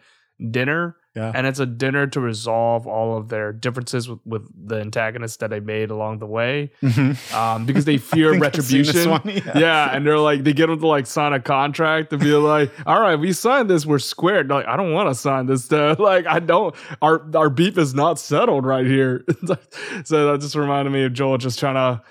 dinner. 0.52 0.96
Yeah. 1.20 1.32
And 1.36 1.46
it's 1.46 1.60
a 1.60 1.66
dinner 1.66 2.08
to 2.08 2.20
resolve 2.20 2.88
all 2.88 3.18
of 3.18 3.30
their 3.30 3.52
differences 3.52 4.08
with, 4.08 4.20
with 4.26 4.68
the 4.68 4.80
antagonists 4.80 5.38
that 5.38 5.50
they 5.50 5.60
made 5.60 5.92
along 5.92 6.20
the 6.20 6.26
way. 6.26 6.72
Mhm. 6.82 7.34
Um, 7.36 7.66
because 7.66 7.86
they 7.86 7.98
fear 8.14 8.30
I 8.30 8.40
think 8.40 8.56
I've 8.58 8.64
seen 8.64 8.84
this 8.84 8.96
retribution. 9.06 9.42
one, 9.44 9.56
Yeah. 9.62 9.94
and 9.96 10.06
they're 10.06 10.18
like, 10.20 10.44
they 10.44 10.54
get 10.54 10.68
them 10.68 10.80
to 10.80 10.88
like 10.88 11.06
sign 11.08 11.34
a 11.34 11.40
contract 11.40 12.12
to 12.12 12.18
be 12.18 12.32
like, 12.34 12.72
all 12.86 13.02
right, 13.02 13.16
we 13.18 13.34
signed 13.34 13.70
this, 13.70 13.86
we're 13.86 14.00
squared. 14.00 14.48
They're 14.50 14.58
like, 14.58 14.68
I 14.68 14.78
don't 14.78 14.94
want 14.94 15.10
to 15.10 15.16
sign 15.16 15.46
this 15.48 15.66
stuff. 15.66 16.00
Like, 16.00 16.26
I 16.26 16.40
don't. 16.40 16.74
Our 17.02 17.26
our 17.36 17.50
beef 17.50 17.78
is 17.78 17.94
not 17.94 18.20
settled 18.20 18.66
right 18.66 18.86
here. 18.86 19.26
so 20.06 20.32
that 20.32 20.38
just 20.42 20.56
reminded 20.56 20.92
me 20.92 21.04
of 21.04 21.14
Joel 21.14 21.38
just 21.38 21.60
trying 21.60 21.76
to 21.76 22.02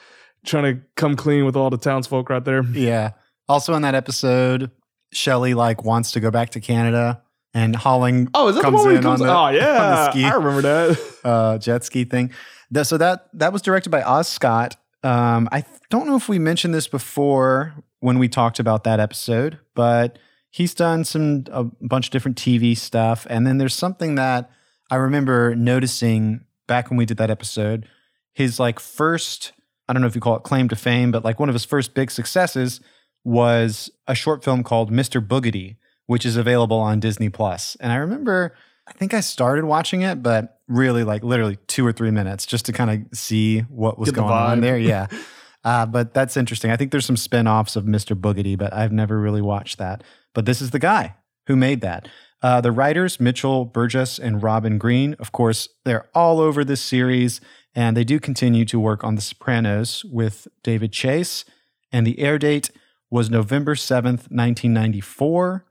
trying 0.44 0.75
to 0.76 0.81
come 0.96 1.16
clean 1.16 1.44
with 1.44 1.56
all 1.56 1.70
the 1.70 1.76
townsfolk 1.78 2.31
right 2.31 2.44
there. 2.44 2.62
Yeah. 2.62 3.12
Also 3.49 3.75
in 3.75 3.82
that 3.82 3.94
episode, 3.94 4.70
Shelly 5.12 5.54
like 5.54 5.84
wants 5.84 6.12
to 6.12 6.20
go 6.20 6.31
back 6.31 6.50
to 6.50 6.61
Canada 6.61 7.22
and 7.55 7.75
Holling 7.77 8.29
Oh, 8.35 8.49
is 8.49 8.56
that 8.56 8.62
comes 8.62 8.73
the 8.75 8.77
one 8.79 8.87
where 8.89 8.97
in 8.97 9.03
comes? 9.03 9.21
on 9.21 9.27
the, 9.27 9.33
oh 9.33 9.49
yeah, 9.49 9.83
on 9.83 9.91
the 9.91 10.11
ski 10.11 10.25
I 10.25 10.35
remember 10.35 10.62
that. 10.62 11.00
uh, 11.25 11.59
jet 11.59 11.85
ski 11.85 12.05
thing. 12.05 12.31
That- 12.71 12.87
so 12.87 12.97
that 12.99 13.29
that 13.35 13.53
was 13.53 13.62
directed 13.62 13.91
by 13.91 14.03
Oz 14.03 14.29
Scott. 14.29 14.77
Um, 15.03 15.49
I 15.53 15.65
don't 15.91 16.06
know 16.06 16.17
if 16.17 16.29
we 16.29 16.39
mentioned 16.39 16.75
this 16.75 16.89
before 16.89 17.75
when 18.00 18.19
we 18.19 18.29
talked 18.29 18.59
about 18.59 18.85
that 18.85 19.00
episode, 19.00 19.59
but 19.75 20.19
he's 20.50 20.75
done 20.75 21.05
some 21.05 21.45
a 21.50 21.65
bunch 21.65 22.06
of 22.09 22.11
different 22.12 22.37
TV 22.37 22.77
stuff. 22.77 23.27
And 23.31 23.47
then 23.47 23.59
there's 23.59 23.75
something 23.75 24.17
that 24.17 24.50
I 24.91 24.97
remember 24.97 25.55
noticing 25.55 26.45
back 26.67 26.90
when 26.90 26.97
we 26.97 27.07
did 27.07 27.17
that 27.19 27.31
episode. 27.31 27.88
His 28.35 28.59
like 28.61 28.78
first, 28.81 29.52
I 29.88 29.93
don't 29.93 30.02
know 30.02 30.09
if 30.09 30.14
you 30.14 30.21
call 30.21 30.37
it 30.37 30.43
claim 30.43 30.69
to 30.69 30.76
fame, 30.76 31.11
but 31.11 31.25
like 31.25 31.38
one 31.40 31.49
of 31.49 31.55
his 31.55 31.64
first 31.64 31.95
big 31.95 32.11
successes 32.11 32.81
was 33.25 33.90
a 34.07 34.14
short 34.14 34.45
film 34.45 34.62
called 34.62 34.90
Mr. 34.93 35.25
Boogedy, 35.26 35.76
which 36.09 36.25
is 36.25 36.37
available 36.37 36.79
on 36.79 37.00
Disney 37.00 37.29
Plus. 37.29 37.77
And 37.81 37.93
I 37.93 37.97
remember, 37.97 38.57
I 38.87 38.93
think 38.93 39.12
I 39.12 39.21
started 39.21 39.67
watching 39.67 40.00
it, 40.00 40.23
but 40.23 40.59
really 40.67 41.05
like 41.05 41.23
literally 41.23 41.59
two 41.67 41.87
or 41.87 41.93
three 41.93 42.11
minutes 42.11 42.47
just 42.47 42.65
to 42.67 42.73
kind 42.73 42.91
of 42.91 43.19
see 43.19 43.61
what 43.61 43.99
was 43.99 44.09
Get 44.09 44.15
the 44.17 44.23
going 44.23 44.33
on 44.33 44.61
there. 44.61 44.79
Yeah. 44.79 45.07
Uh, 45.65 45.85
but 45.85 46.15
that's 46.15 46.37
interesting. 46.37 46.71
I 46.71 46.77
think 46.77 46.93
there's 46.93 47.05
some 47.05 47.17
spin-offs 47.17 47.75
of 47.75 47.85
Mr. 47.85 48.19
Boogedy, 48.19 48.57
but 48.57 48.73
I've 48.73 48.93
never 48.93 49.21
really 49.21 49.43
watched 49.43 49.77
that. 49.79 50.05
But 50.33 50.47
this 50.47 50.62
is 50.62 50.71
the 50.71 50.79
guy 50.79 51.17
who 51.47 51.57
made 51.57 51.81
that. 51.81 52.09
Uh, 52.41 52.61
the 52.61 52.71
writers, 52.71 53.19
Mitchell 53.19 53.65
Burgess 53.65 54.19
and 54.21 54.43
Robin 54.43 54.79
Green, 54.79 55.15
of 55.19 55.33
course, 55.33 55.69
they're 55.85 56.09
all 56.15 56.41
over 56.41 56.65
this 56.65 56.81
series, 56.81 57.41
and 57.75 57.97
they 57.97 58.05
do 58.05 58.21
continue 58.21 58.65
to 58.67 58.79
work 58.79 59.03
on 59.03 59.17
The 59.17 59.21
Sopranos 59.21 60.05
with 60.05 60.47
David 60.62 60.93
Chase. 60.93 61.45
And 61.91 62.07
the 62.07 62.21
air 62.21 62.38
date 62.38 62.71
was 63.11 63.29
November 63.29 63.75
7th, 63.75 64.31
1994. 64.31 65.65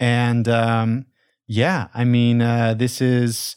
And 0.00 0.48
um, 0.48 1.06
yeah, 1.46 1.88
I 1.94 2.04
mean, 2.04 2.40
uh, 2.42 2.74
this 2.74 3.00
is, 3.00 3.56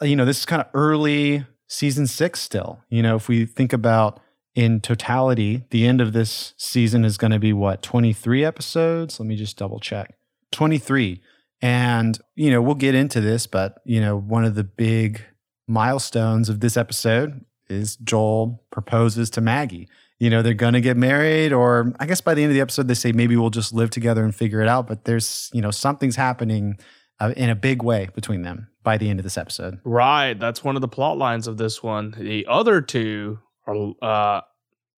you 0.00 0.16
know, 0.16 0.24
this 0.24 0.38
is 0.38 0.46
kind 0.46 0.62
of 0.62 0.68
early 0.72 1.44
season 1.66 2.06
six 2.06 2.40
still. 2.40 2.80
You 2.88 3.02
know, 3.02 3.16
if 3.16 3.28
we 3.28 3.44
think 3.44 3.72
about 3.72 4.20
in 4.54 4.80
totality, 4.80 5.64
the 5.70 5.86
end 5.86 6.00
of 6.00 6.12
this 6.12 6.54
season 6.56 7.04
is 7.04 7.18
going 7.18 7.32
to 7.32 7.38
be 7.38 7.52
what, 7.52 7.82
23 7.82 8.44
episodes? 8.44 9.18
Let 9.18 9.26
me 9.26 9.36
just 9.36 9.58
double 9.58 9.80
check. 9.80 10.14
23. 10.52 11.20
And, 11.62 12.18
you 12.36 12.50
know, 12.50 12.62
we'll 12.62 12.74
get 12.74 12.94
into 12.94 13.20
this, 13.20 13.46
but, 13.46 13.80
you 13.84 14.00
know, 14.00 14.16
one 14.16 14.44
of 14.44 14.54
the 14.54 14.64
big 14.64 15.22
milestones 15.68 16.48
of 16.48 16.60
this 16.60 16.76
episode 16.76 17.44
is 17.68 17.96
Joel 17.96 18.64
proposes 18.70 19.30
to 19.30 19.40
Maggie. 19.40 19.88
You 20.20 20.30
know, 20.30 20.42
they're 20.42 20.54
going 20.54 20.74
to 20.74 20.80
get 20.82 20.96
married, 20.96 21.52
or 21.52 21.92
I 21.98 22.06
guess 22.06 22.20
by 22.20 22.34
the 22.34 22.42
end 22.42 22.50
of 22.50 22.54
the 22.54 22.60
episode, 22.60 22.86
they 22.88 22.94
say 22.94 23.10
maybe 23.10 23.36
we'll 23.36 23.50
just 23.50 23.72
live 23.72 23.90
together 23.90 24.22
and 24.22 24.34
figure 24.34 24.60
it 24.60 24.68
out. 24.68 24.86
But 24.86 25.04
there's, 25.06 25.50
you 25.52 25.62
know, 25.62 25.70
something's 25.70 26.16
happening 26.16 26.78
uh, 27.18 27.32
in 27.36 27.48
a 27.50 27.54
big 27.56 27.82
way 27.82 28.08
between 28.14 28.42
them 28.42 28.68
by 28.82 28.98
the 28.98 29.08
end 29.10 29.18
of 29.18 29.24
this 29.24 29.36
episode. 29.38 29.78
Right, 29.84 30.38
that's 30.38 30.62
one 30.62 30.76
of 30.76 30.82
the 30.82 30.88
plot 30.88 31.16
lines 31.18 31.46
of 31.48 31.56
this 31.56 31.82
one. 31.82 32.14
The 32.18 32.46
other 32.48 32.80
two 32.82 33.38
are 33.66 33.92
uh 34.02 34.40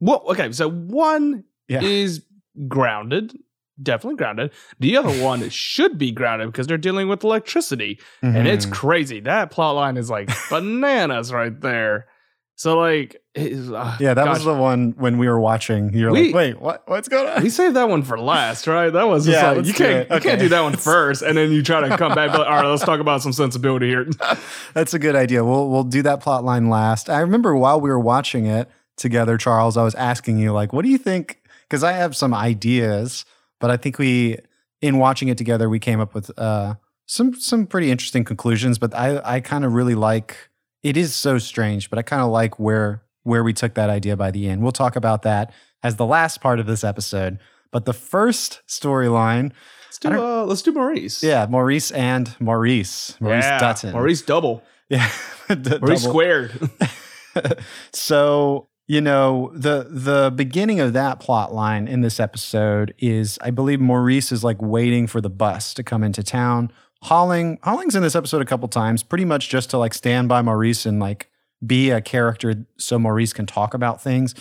well 0.01 0.25
okay, 0.31 0.51
so 0.53 0.69
one 0.71 1.45
Yeah. 1.69 1.83
is 1.83 2.25
grounded, 2.69 3.37
definitely 3.83 4.17
grounded. 4.17 4.51
The 4.81 4.97
other 4.97 5.23
one 5.23 5.49
should 5.51 5.99
be 5.99 6.11
grounded 6.13 6.49
because 6.51 6.67
they're 6.67 6.79
dealing 6.79 7.09
with 7.09 7.25
electricity. 7.25 7.99
And 8.23 8.47
it's 8.49 8.67
Mhm. 8.67 8.73
crazy. 8.73 9.21
That 9.21 9.51
plot 9.51 9.75
line 9.77 9.97
is 9.97 10.11
like 10.11 10.31
bananas 10.51 11.33
right 11.33 11.59
there. 11.61 12.07
So 12.55 12.79
like, 12.79 13.17
uh, 13.37 13.97
Yeah, 13.99 14.15
that 14.15 14.25
gosh, 14.25 14.37
was 14.37 14.45
the 14.45 14.55
one 14.55 14.95
when 14.99 15.19
we 15.19 15.27
were 15.27 15.41
watching. 15.41 15.93
You're 15.95 16.13
We- 16.13 16.27
like, 16.27 16.35
wait, 16.35 16.61
what? 16.61 16.83
What's 16.87 17.09
going 17.09 17.27
on? 17.29 17.43
we 17.43 17.49
saved 17.49 17.75
that 17.77 17.89
one 17.89 18.03
for 18.03 18.19
last, 18.21 18.67
right? 18.67 18.91
That 18.91 19.09
was 19.09 19.27
Yeah, 19.27 19.53
like 19.53 19.67
you 19.67 19.73
can't 19.73 20.11
it. 20.11 20.15
you 20.15 20.21
can't 20.21 20.39
do 20.41 20.49
that 20.51 20.61
one 20.61 20.77
first, 20.77 21.23
and 21.23 21.37
then 21.37 21.51
you 21.51 21.63
try 21.63 21.89
to 21.89 21.97
come 21.97 22.15
back. 22.15 22.31
But 22.31 22.47
all 22.47 22.55
right, 22.55 22.67
let's 22.69 22.85
talk 22.85 23.01
about 23.01 23.23
some 23.23 23.33
sensibility 23.33 23.89
here. 23.89 24.07
That's 24.75 24.95
a 24.95 24.99
good 24.99 25.17
idea. 25.17 25.45
We'll 25.45 25.71
we'll 25.71 25.85
do 25.85 26.03
that 26.03 26.21
plot 26.21 26.45
line 26.45 26.69
last. 26.69 27.09
I 27.11 27.21
remember 27.21 27.57
while 27.57 27.81
we 27.81 27.89
were 27.91 27.99
watching 28.01 28.47
it 28.47 28.71
together, 28.97 29.39
Charles, 29.39 29.77
I 29.77 29.83
was 29.83 29.95
asking 29.97 30.39
you 30.39 30.53
like, 30.53 30.73
what 30.73 30.85
do 30.85 30.91
you 30.91 30.99
think? 30.99 31.41
Because 31.69 31.83
I 31.83 31.93
have 31.93 32.15
some 32.15 32.35
ideas, 32.35 33.25
but 33.61 33.71
I 33.71 33.77
think 33.79 33.99
we, 33.99 34.37
in 34.83 34.99
watching 34.99 35.29
it 35.29 35.39
together, 35.39 35.69
we 35.71 35.79
came 35.79 36.01
up 36.01 36.15
with 36.15 36.31
uh, 36.39 36.75
some 37.07 37.35
some 37.35 37.67
pretty 37.67 37.91
interesting 37.91 38.25
conclusions. 38.25 38.79
But 38.79 38.95
I 38.95 39.21
I 39.25 39.41
kind 39.41 39.65
of 39.65 39.73
really 39.73 39.95
like. 39.95 40.51
It 40.83 40.97
is 40.97 41.15
so 41.15 41.39
strange, 41.39 41.91
but 41.91 41.99
I 41.99 42.03
kind 42.03 42.23
of 42.23 42.31
like 42.31 42.59
where 42.59 43.03
where 43.25 43.45
we 43.45 43.53
took 43.53 43.75
that 43.75 43.89
idea 43.89 44.17
by 44.17 44.31
the 44.31 44.49
end. 44.49 44.63
We'll 44.63 44.73
talk 44.73 44.97
about 44.97 45.23
that 45.23 45.53
as 45.83 45.97
the 45.97 46.07
last 46.07 46.41
part 46.41 46.59
of 46.59 46.67
this 46.67 46.83
episode. 46.83 47.39
But 47.71 47.85
the 47.85 47.93
first 47.93 48.63
storyline, 48.69 49.53
Let's 49.87 49.99
do 49.99 50.09
uh, 50.11 50.45
let's 50.45 50.63
do 50.63 50.73
Maurice. 50.73 51.23
yeah, 51.23 51.47
Maurice 51.49 51.91
and 51.93 52.35
Maurice, 52.41 53.17
Maurice 53.21 53.45
yeah. 53.45 53.59
Dutton, 53.59 53.93
Maurice 53.93 54.23
double, 54.23 54.63
yeah, 54.89 55.09
Maurice 55.49 55.69
Double- 55.81 55.97
squared. 55.99 56.71
so 57.93 58.69
you 58.89 59.01
know 59.01 59.51
the 59.55 59.87
the 59.89 60.33
beginning 60.35 60.81
of 60.81 60.93
that 60.93 61.21
plot 61.21 61.55
line 61.55 61.89
in 61.89 62.03
this 62.03 62.21
episode 62.21 62.93
is 62.99 63.39
i 63.41 63.51
believe 63.51 63.81
maurice 63.81 64.31
is 64.33 64.45
like 64.45 64.61
waiting 64.61 65.07
for 65.07 65.21
the 65.23 65.31
bus 65.31 65.73
to 65.73 65.83
come 65.83 66.03
into 66.05 66.23
town 66.23 66.71
holling 67.03 67.59
holling's 67.63 67.95
in 67.95 68.03
this 68.03 68.15
episode 68.15 68.41
a 68.41 68.45
couple 68.45 68.69
times 68.69 69.03
pretty 69.03 69.25
much 69.25 69.49
just 69.49 69.71
to 69.71 69.79
like 69.79 69.93
stand 69.93 70.29
by 70.29 70.41
maurice 70.41 70.87
and 70.87 71.01
like 71.01 71.31
be 71.65 71.91
a 71.91 72.01
character 72.01 72.67
so 72.77 72.99
maurice 72.99 73.33
can 73.33 73.47
talk 73.47 73.75
about 73.75 74.01
things. 74.03 74.35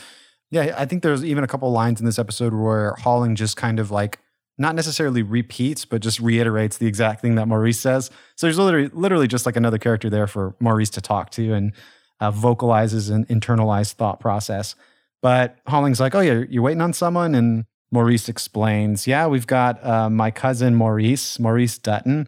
Yeah 0.50 0.76
i 0.78 0.86
think 0.86 1.04
there's 1.04 1.26
even 1.26 1.44
a 1.44 1.48
couple 1.48 1.72
lines 1.72 2.00
in 2.00 2.06
this 2.06 2.20
episode 2.20 2.54
where 2.54 2.96
holling 3.00 3.36
just 3.36 3.58
kind 3.58 3.80
of 3.80 3.92
like 3.92 4.20
not 4.58 4.76
necessarily 4.76 5.24
repeats 5.24 5.86
but 5.86 6.02
just 6.02 6.20
reiterates 6.20 6.78
the 6.78 6.86
exact 6.88 7.22
thing 7.22 7.36
that 7.36 7.48
maurice 7.48 7.80
says. 7.80 8.12
So 8.36 8.48
there's 8.48 8.60
literally 8.60 8.90
literally 8.94 9.28
just 9.28 9.46
like 9.46 9.56
another 9.56 9.78
character 9.78 10.10
there 10.10 10.28
for 10.28 10.56
maurice 10.60 10.90
to 10.92 11.02
talk 11.02 11.32
to 11.32 11.54
and 11.54 11.74
uh, 12.22 12.32
vocalizes 12.32 13.10
an 13.10 13.26
internalized 13.26 13.94
thought 13.94 14.20
process. 14.20 14.76
But 15.22 15.58
Holling's 15.68 16.00
like, 16.00 16.16
"Oh 16.16 16.22
yeah, 16.22 16.44
you're 16.50 16.64
waiting 16.64 16.82
on 16.82 16.94
someone," 16.94 17.36
and 17.36 17.66
Maurice 17.92 18.30
explains, 18.30 19.08
"Yeah, 19.08 19.28
we've 19.28 19.48
got 19.48 19.84
uh, 19.86 20.10
my 20.10 20.32
cousin 20.32 20.76
Maurice, 20.76 21.40
Maurice 21.40 21.78
Dutton, 21.78 22.28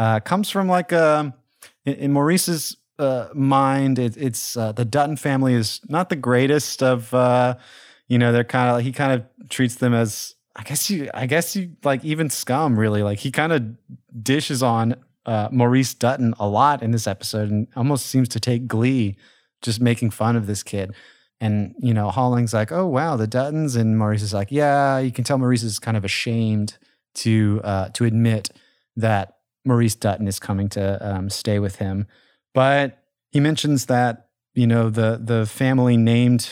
uh, 0.00 0.18
comes 0.20 0.48
from 0.48 0.66
like 0.66 0.92
a 0.92 1.34
in, 1.84 1.94
in 1.94 2.12
Maurice's 2.12 2.76
uh, 2.98 3.28
mind, 3.34 3.98
it, 3.98 4.16
it's 4.16 4.56
uh, 4.56 4.72
the 4.72 4.84
Dutton 4.84 5.16
family 5.16 5.54
is 5.54 5.80
not 5.88 6.08
the 6.08 6.16
greatest 6.16 6.82
of, 6.82 7.12
uh, 7.12 7.56
you 8.08 8.18
know, 8.18 8.32
they're 8.32 8.44
kind 8.44 8.70
of 8.70 8.82
he 8.82 8.92
kind 8.92 9.12
of 9.12 9.48
treats 9.48 9.76
them 9.76 9.94
as." 9.94 10.34
I 10.56 10.64
guess 10.64 10.90
you, 10.90 11.08
I 11.14 11.26
guess 11.26 11.54
you 11.54 11.76
like 11.84 12.04
even 12.04 12.28
scum 12.28 12.78
really. 12.78 13.02
Like 13.04 13.20
he 13.20 13.30
kind 13.30 13.52
of 13.52 13.62
dishes 14.20 14.64
on 14.64 14.96
uh, 15.24 15.48
Maurice 15.52 15.94
Dutton 15.94 16.34
a 16.40 16.48
lot 16.48 16.82
in 16.82 16.90
this 16.90 17.06
episode 17.06 17.50
and 17.50 17.68
almost 17.76 18.06
seems 18.06 18.28
to 18.30 18.40
take 18.40 18.66
glee 18.66 19.16
just 19.62 19.80
making 19.80 20.10
fun 20.10 20.34
of 20.34 20.46
this 20.46 20.62
kid. 20.64 20.92
And, 21.40 21.74
you 21.78 21.94
know, 21.94 22.10
Holling's 22.10 22.52
like, 22.52 22.72
oh, 22.72 22.86
wow, 22.86 23.16
the 23.16 23.28
Duttons. 23.28 23.76
And 23.76 23.96
Maurice 23.96 24.22
is 24.22 24.34
like, 24.34 24.48
yeah, 24.50 24.98
you 24.98 25.12
can 25.12 25.24
tell 25.24 25.38
Maurice 25.38 25.62
is 25.62 25.78
kind 25.78 25.96
of 25.96 26.04
ashamed 26.04 26.76
to 27.14 27.60
uh, 27.62 27.88
to 27.90 28.04
admit 28.04 28.50
that 28.96 29.36
Maurice 29.64 29.94
Dutton 29.94 30.26
is 30.28 30.38
coming 30.38 30.68
to 30.70 30.98
um, 31.06 31.30
stay 31.30 31.58
with 31.58 31.76
him. 31.76 32.06
But 32.54 32.98
he 33.30 33.40
mentions 33.40 33.86
that, 33.86 34.28
you 34.54 34.66
know, 34.66 34.90
the 34.90 35.20
the 35.22 35.46
family 35.46 35.96
named 35.96 36.48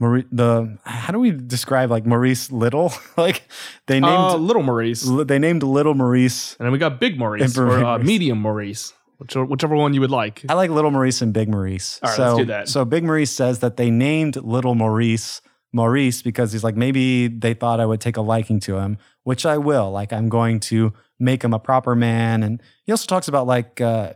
Maurice, 0.00 0.26
the, 0.30 0.78
how 0.84 1.12
do 1.12 1.18
we 1.18 1.32
describe 1.32 1.90
like 1.90 2.06
Maurice 2.06 2.52
Little? 2.52 2.92
like 3.16 3.42
they 3.86 3.98
Uh, 4.00 4.30
named, 4.30 4.42
little 4.42 4.62
Maurice, 4.62 5.04
li- 5.06 5.24
they 5.24 5.38
named 5.38 5.62
Little 5.62 5.94
Maurice 5.94 6.54
and 6.58 6.66
then 6.66 6.72
we 6.72 6.78
got 6.78 7.00
Big 7.00 7.18
Maurice 7.18 7.56
And 7.56 7.68
or 7.68 7.84
uh, 7.84 7.98
Medium 7.98 8.38
Maurice, 8.40 8.92
whichever, 9.18 9.44
whichever 9.44 9.74
one 9.74 9.94
you 9.94 10.00
would 10.00 10.10
like. 10.10 10.44
I 10.48 10.54
like 10.54 10.70
Little 10.70 10.90
Maurice 10.92 11.20
and 11.22 11.32
Big 11.32 11.48
Maurice. 11.48 11.98
All 12.02 12.10
right, 12.10 12.16
so, 12.16 12.22
let's 12.26 12.38
do 12.38 12.44
that. 12.46 12.68
So 12.68 12.84
Big 12.84 13.02
Maurice 13.02 13.30
says 13.32 13.58
that 13.60 13.76
they 13.76 13.90
named 13.90 14.36
Little 14.36 14.74
Maurice 14.76 15.40
Maurice 15.72 16.22
because 16.22 16.52
he's 16.52 16.64
like, 16.64 16.76
maybe 16.76 17.28
they 17.28 17.54
thought 17.54 17.80
I 17.80 17.86
would 17.86 18.00
take 18.00 18.16
a 18.16 18.22
liking 18.22 18.60
to 18.60 18.76
him, 18.78 18.98
which 19.28 19.44
I 19.44 19.58
will. 19.58 19.90
Like, 19.90 20.10
I'm 20.12 20.28
going 20.30 20.58
to 20.72 20.92
make 21.18 21.42
him 21.44 21.52
a 21.52 21.58
proper 21.58 21.94
man. 21.94 22.42
And 22.42 22.62
he 22.86 22.92
also 22.92 23.06
talks 23.06 23.28
about 23.28 23.46
like 23.46 23.78
uh, 23.80 24.14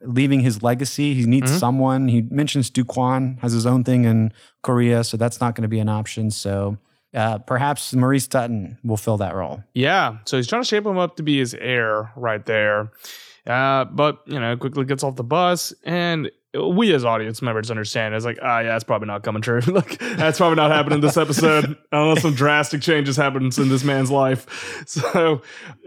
leaving 0.00 0.40
his 0.40 0.62
legacy. 0.62 1.12
He 1.14 1.26
needs 1.26 1.50
Mhm. 1.52 1.58
someone. 1.60 2.08
He 2.08 2.22
mentions 2.22 2.70
Duk 2.70 2.96
Won 2.96 3.38
has 3.42 3.52
his 3.52 3.66
own 3.66 3.84
thing 3.84 4.04
in 4.04 4.32
Korea, 4.62 5.04
so 5.04 5.16
that's 5.18 5.40
not 5.42 5.54
going 5.54 5.62
to 5.68 5.68
be 5.68 5.78
an 5.80 5.88
option. 5.90 6.30
So 6.30 6.78
uh, 7.14 7.38
perhaps 7.38 7.94
Maurice 7.94 8.28
Dutton 8.28 8.78
will 8.82 8.96
fill 8.96 9.18
that 9.18 9.34
role. 9.34 9.62
Yeah, 9.74 10.18
so 10.24 10.36
he's 10.38 10.46
trying 10.46 10.62
to 10.62 10.68
shape 10.68 10.86
him 10.86 10.98
up 10.98 11.16
to 11.16 11.22
be 11.22 11.38
his 11.38 11.54
heir 11.54 12.10
right 12.16 12.44
there. 12.46 12.90
Uh, 13.46 13.84
but 13.84 14.22
you 14.26 14.40
know, 14.40 14.56
quickly 14.56 14.84
gets 14.86 15.04
off 15.04 15.16
the 15.16 15.24
bus, 15.24 15.72
and 15.84 16.30
we 16.56 16.92
as 16.94 17.04
audience 17.04 17.42
members 17.42 17.70
understand. 17.70 18.14
It's 18.14 18.24
like, 18.24 18.38
ah, 18.42 18.60
yeah, 18.60 18.68
that's 18.68 18.84
probably 18.84 19.06
not 19.06 19.22
coming 19.22 19.42
true. 19.42 19.60
like, 19.66 19.98
that's 19.98 20.38
probably 20.38 20.56
not 20.56 20.70
happening 20.70 21.00
this 21.00 21.16
episode, 21.16 21.76
unless 21.92 22.22
some 22.22 22.34
drastic 22.34 22.82
changes 22.82 23.16
happens 23.16 23.58
in 23.58 23.68
this 23.68 23.84
man's 23.84 24.10
life. 24.10 24.84
So, 24.86 25.42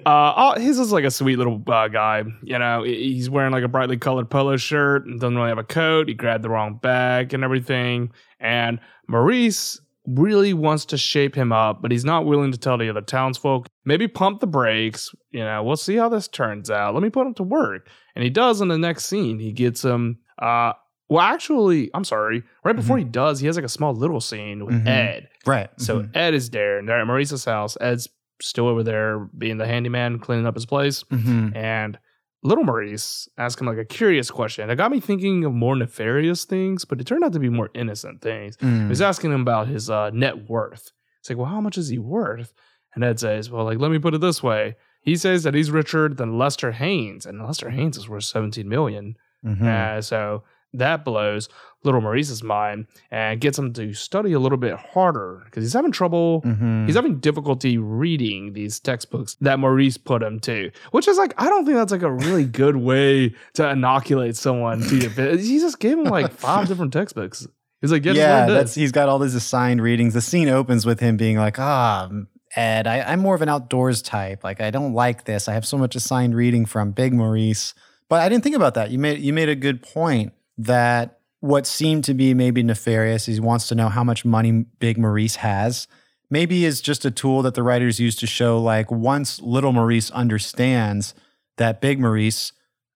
uh, 0.05 0.33
oh, 0.35 0.59
he's 0.59 0.77
just 0.77 0.91
like 0.91 1.03
a 1.03 1.11
sweet 1.11 1.38
little 1.38 1.61
uh, 1.67 1.88
guy. 1.88 2.23
You 2.43 2.59
know, 2.59 2.83
he's 2.83 3.29
wearing 3.29 3.51
like 3.51 3.63
a 3.63 3.67
brightly 3.67 3.97
colored 3.97 4.29
polo 4.29 4.57
shirt, 4.57 5.05
and 5.05 5.19
doesn't 5.19 5.35
really 5.35 5.49
have 5.49 5.57
a 5.57 5.63
coat. 5.63 6.07
He 6.07 6.13
grabbed 6.13 6.43
the 6.43 6.49
wrong 6.49 6.79
bag 6.81 7.33
and 7.33 7.43
everything. 7.43 8.11
And 8.39 8.79
Maurice 9.07 9.79
really 10.07 10.53
wants 10.53 10.85
to 10.85 10.97
shape 10.97 11.35
him 11.35 11.51
up, 11.51 11.81
but 11.81 11.91
he's 11.91 12.05
not 12.05 12.25
willing 12.25 12.51
to 12.51 12.57
tell 12.57 12.77
the 12.77 12.89
other 12.89 13.01
townsfolk. 13.01 13.67
Maybe 13.85 14.07
pump 14.07 14.39
the 14.39 14.47
brakes. 14.47 15.13
You 15.31 15.43
know, 15.43 15.63
we'll 15.63 15.77
see 15.77 15.95
how 15.95 16.09
this 16.09 16.27
turns 16.27 16.69
out. 16.69 16.93
Let 16.93 17.03
me 17.03 17.09
put 17.09 17.27
him 17.27 17.33
to 17.35 17.43
work. 17.43 17.88
And 18.15 18.23
he 18.23 18.29
does 18.29 18.61
in 18.61 18.67
the 18.67 18.77
next 18.77 19.05
scene. 19.05 19.39
He 19.39 19.51
gets 19.51 19.83
him. 19.83 20.19
Uh, 20.41 20.74
well, 21.10 21.22
actually, 21.22 21.89
I'm 21.93 22.03
sorry. 22.03 22.43
Right 22.63 22.75
before 22.75 22.98
he 22.98 23.03
does, 23.03 23.39
he 23.39 23.48
has 23.48 23.55
like 23.55 23.65
a 23.65 23.69
small 23.69 23.93
little 23.93 24.22
scene 24.22 24.65
with 24.65 24.75
Mhm. 24.84 24.88
Ed. 24.88 25.29
Right. 25.46 25.69
So 25.77 26.01
Mhm. 26.03 26.15
Ed 26.15 26.34
is 26.36 26.50
there, 26.51 26.77
and 26.77 26.88
they're 26.88 27.00
at 27.00 27.08
Maurice's 27.08 27.46
house. 27.46 27.75
Ed's 27.81 28.08
still 28.41 28.67
over 28.67 28.84
there 28.84 29.19
being 29.38 29.58
the 29.58 29.65
handyman, 29.65 30.19
cleaning 30.19 30.46
up 30.46 30.55
his 30.55 30.65
place. 30.67 31.03
Mhm. 31.12 31.55
And 31.55 31.98
little 32.43 32.63
Maurice 32.63 33.27
asked 33.38 33.60
him 33.60 33.67
like 33.67 33.77
a 33.79 33.84
curious 33.86 34.29
question. 34.31 34.69
It 34.69 34.75
got 34.75 34.91
me 34.91 35.00
thinking 35.00 35.43
of 35.46 35.53
more 35.53 35.75
nefarious 35.75 36.46
things, 36.46 36.86
but 36.86 37.01
it 37.01 37.08
turned 37.08 37.24
out 37.24 37.34
to 37.34 37.39
be 37.39 37.50
more 37.50 37.69
innocent 37.74 38.22
things. 38.22 38.55
Mm. 38.58 38.84
He 38.84 38.88
was 38.89 39.01
asking 39.01 39.34
him 39.34 39.41
about 39.41 39.67
his 39.67 39.89
uh, 39.89 40.12
net 40.12 40.48
worth. 40.50 40.91
It's 41.19 41.29
like, 41.29 41.38
well, 41.38 41.48
how 41.48 41.60
much 41.60 41.77
is 41.77 41.89
he 41.89 41.98
worth? 41.98 42.53
And 42.96 43.03
Ed 43.03 43.19
says, 43.19 43.50
well, 43.50 43.65
like, 43.65 43.79
let 43.79 43.91
me 43.91 44.00
put 44.00 44.13
it 44.13 44.22
this 44.22 44.41
way. 44.41 44.75
He 45.01 45.15
says 45.17 45.43
that 45.43 45.53
he's 45.53 45.69
richer 45.72 46.08
than 46.08 46.38
Lester 46.38 46.72
Haynes, 46.72 47.25
and 47.25 47.41
Lester 47.43 47.72
Haynes 47.72 47.98
is 47.98 48.08
worth 48.08 48.24
17 48.25 48.69
million. 48.69 49.15
Mhm. 49.46 49.63
Uh, 49.63 50.01
so 50.01 50.43
that 50.74 51.03
blows 51.03 51.50
little 51.84 52.01
Maurice's 52.01 52.43
mind 52.43 52.86
and 53.10 53.39
gets 53.41 53.58
him 53.58 53.74
to 53.74 53.93
study 53.93 54.34
a 54.34 54.39
little 54.39 54.58
bit 54.58 54.75
harder 54.75 55.41
because 55.46 55.63
he's 55.63 55.74
having 55.74 55.91
trouble. 55.91 56.41
Mhm. 56.46 56.86
He's 56.86 56.96
having 56.96 57.19
difficulty 57.19 57.77
reading 57.77 58.53
these 58.53 58.79
textbooks 58.79 59.36
that 59.41 59.60
Maurice 59.60 59.98
put 59.98 60.22
him 60.22 60.39
to, 60.41 60.69
which 60.91 61.08
is 61.08 61.17
like, 61.17 61.34
I 61.41 61.48
don't 61.50 61.65
think 61.65 61.77
that's 61.77 61.91
like 61.91 62.01
a 62.03 62.12
really 62.12 62.43
good 62.62 62.75
way 62.75 63.34
to 63.53 63.69
inoculate 63.69 64.36
someone 64.36 64.81
to 64.81 64.96
your. 64.98 65.10
He 65.38 65.60
just 65.60 65.79
gave 65.79 65.98
him 65.98 66.03
like 66.05 66.31
five 66.48 66.67
different 66.67 66.93
textbooks. 66.93 67.48
He's 67.81 67.91
like, 67.93 68.03
yeah, 68.03 68.13
yeah, 68.13 68.46
that's 68.48 68.75
he's 68.75 68.91
got 68.91 69.08
all 69.08 69.19
these 69.19 69.36
assigned 69.36 69.81
readings. 69.81 70.13
The 70.13 70.22
scene 70.22 70.50
opens 70.50 70.86
with 70.86 71.00
him 71.00 71.15
being 71.15 71.38
like, 71.38 71.58
"Ah, 71.58 72.10
Ed, 72.55 72.88
I, 72.88 73.00
I'm 73.01 73.22
more 73.22 73.36
of 73.36 73.41
an 73.41 73.48
outdoors 73.48 74.01
type. 74.01 74.43
Like, 74.43 74.60
I 74.60 74.69
don't 74.69 74.93
like 74.93 75.24
this. 75.24 75.48
I 75.48 75.53
have 75.53 75.65
so 75.65 75.77
much 75.77 75.96
assigned 75.96 76.36
reading 76.36 76.65
from 76.65 76.91
Big 76.91 77.13
Maurice." 77.13 77.74
But 78.09 78.21
I 78.21 78.29
didn't 78.29 78.43
think 78.43 78.55
about 78.55 78.73
that. 78.73 78.91
You 78.91 78.99
made 78.99 79.19
you 79.19 79.33
made 79.33 79.49
a 79.49 79.55
good 79.55 79.81
point 79.81 80.33
that 80.57 81.19
what 81.39 81.65
seemed 81.65 82.03
to 82.05 82.13
be 82.13 82.33
maybe 82.33 82.63
nefarious. 82.63 83.27
He 83.27 83.39
wants 83.39 83.67
to 83.69 83.75
know 83.75 83.89
how 83.89 84.03
much 84.03 84.25
money 84.25 84.65
Big 84.79 84.97
Maurice 84.97 85.37
has. 85.37 85.87
Maybe 86.29 86.65
is 86.65 86.81
just 86.81 87.05
a 87.05 87.11
tool 87.11 87.41
that 87.43 87.55
the 87.55 87.63
writers 87.63 87.99
use 87.99 88.15
to 88.17 88.27
show 88.27 88.61
like 88.61 88.91
once 88.91 89.41
little 89.41 89.71
Maurice 89.71 90.11
understands 90.11 91.13
that 91.57 91.81
Big 91.81 91.99
Maurice, 91.99 92.51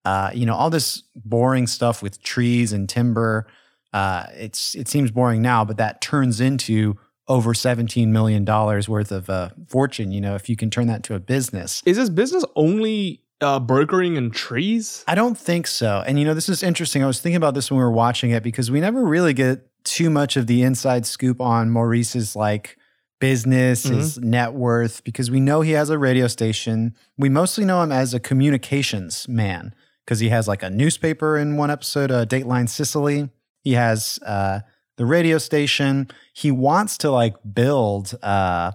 uh, 0.05 0.31
you 0.33 0.45
know, 0.45 0.53
all 0.53 0.69
this 0.69 1.03
boring 1.15 1.67
stuff 1.67 2.03
with 2.03 2.21
trees 2.21 2.73
and 2.73 2.87
timber 2.89 3.47
uh, 3.93 4.25
it's 4.33 4.75
it 4.75 4.87
seems 4.87 5.11
boring 5.11 5.41
now, 5.41 5.63
but 5.63 5.77
that 5.77 6.01
turns 6.01 6.41
into 6.41 6.97
over 7.27 7.53
seventeen 7.53 8.11
million 8.11 8.43
dollars 8.43 8.89
worth 8.89 9.11
of 9.11 9.29
uh, 9.29 9.49
fortune. 9.67 10.11
You 10.11 10.19
know, 10.19 10.35
if 10.35 10.49
you 10.49 10.55
can 10.55 10.69
turn 10.69 10.87
that 10.87 11.03
to 11.03 11.15
a 11.15 11.19
business. 11.19 11.83
Is 11.85 11.97
this 11.97 12.09
business 12.09 12.43
only 12.55 13.21
uh, 13.43 13.59
brokering 13.59 14.15
in 14.15 14.31
trees? 14.31 15.03
I 15.07 15.15
don't 15.15 15.37
think 15.37 15.67
so. 15.67 16.03
And 16.05 16.17
you 16.17 16.25
know, 16.25 16.33
this 16.33 16.49
is 16.49 16.63
interesting. 16.63 17.03
I 17.03 17.07
was 17.07 17.19
thinking 17.19 17.37
about 17.37 17.53
this 17.53 17.69
when 17.69 17.77
we 17.77 17.83
were 17.83 17.91
watching 17.91 18.31
it 18.31 18.41
because 18.41 18.71
we 18.71 18.79
never 18.79 19.03
really 19.03 19.33
get 19.33 19.69
too 19.83 20.09
much 20.09 20.37
of 20.37 20.47
the 20.47 20.63
inside 20.63 21.05
scoop 21.05 21.41
on 21.41 21.69
Maurice's 21.69 22.35
like 22.35 22.77
business, 23.19 23.83
his 23.83 24.17
net 24.17 24.53
worth, 24.53 25.03
because 25.03 25.31
we 25.31 25.39
know 25.39 25.61
he 25.61 25.71
has 25.71 25.89
a 25.89 25.97
radio 25.97 26.27
station. 26.27 26.95
We 27.17 27.29
mostly 27.29 27.63
know 27.63 27.81
him 27.81 27.91
as 27.91 28.13
a 28.13 28.19
communications 28.19 29.27
man 29.27 29.73
because 30.05 30.19
he 30.19 30.29
has 30.29 30.47
like 30.47 30.63
a 30.63 30.69
newspaper 30.69 31.37
in 31.37 31.55
one 31.55 31.71
episode, 31.71 32.11
uh, 32.11 32.25
Dateline 32.25 32.67
Cicely. 32.67 33.29
He 33.61 33.73
has 33.73 34.19
uh, 34.25 34.59
the 34.97 35.05
radio 35.05 35.37
station. 35.37 36.09
He 36.33 36.51
wants 36.51 36.97
to 36.99 37.11
like 37.11 37.35
build 37.53 38.13
uh, 38.21 38.73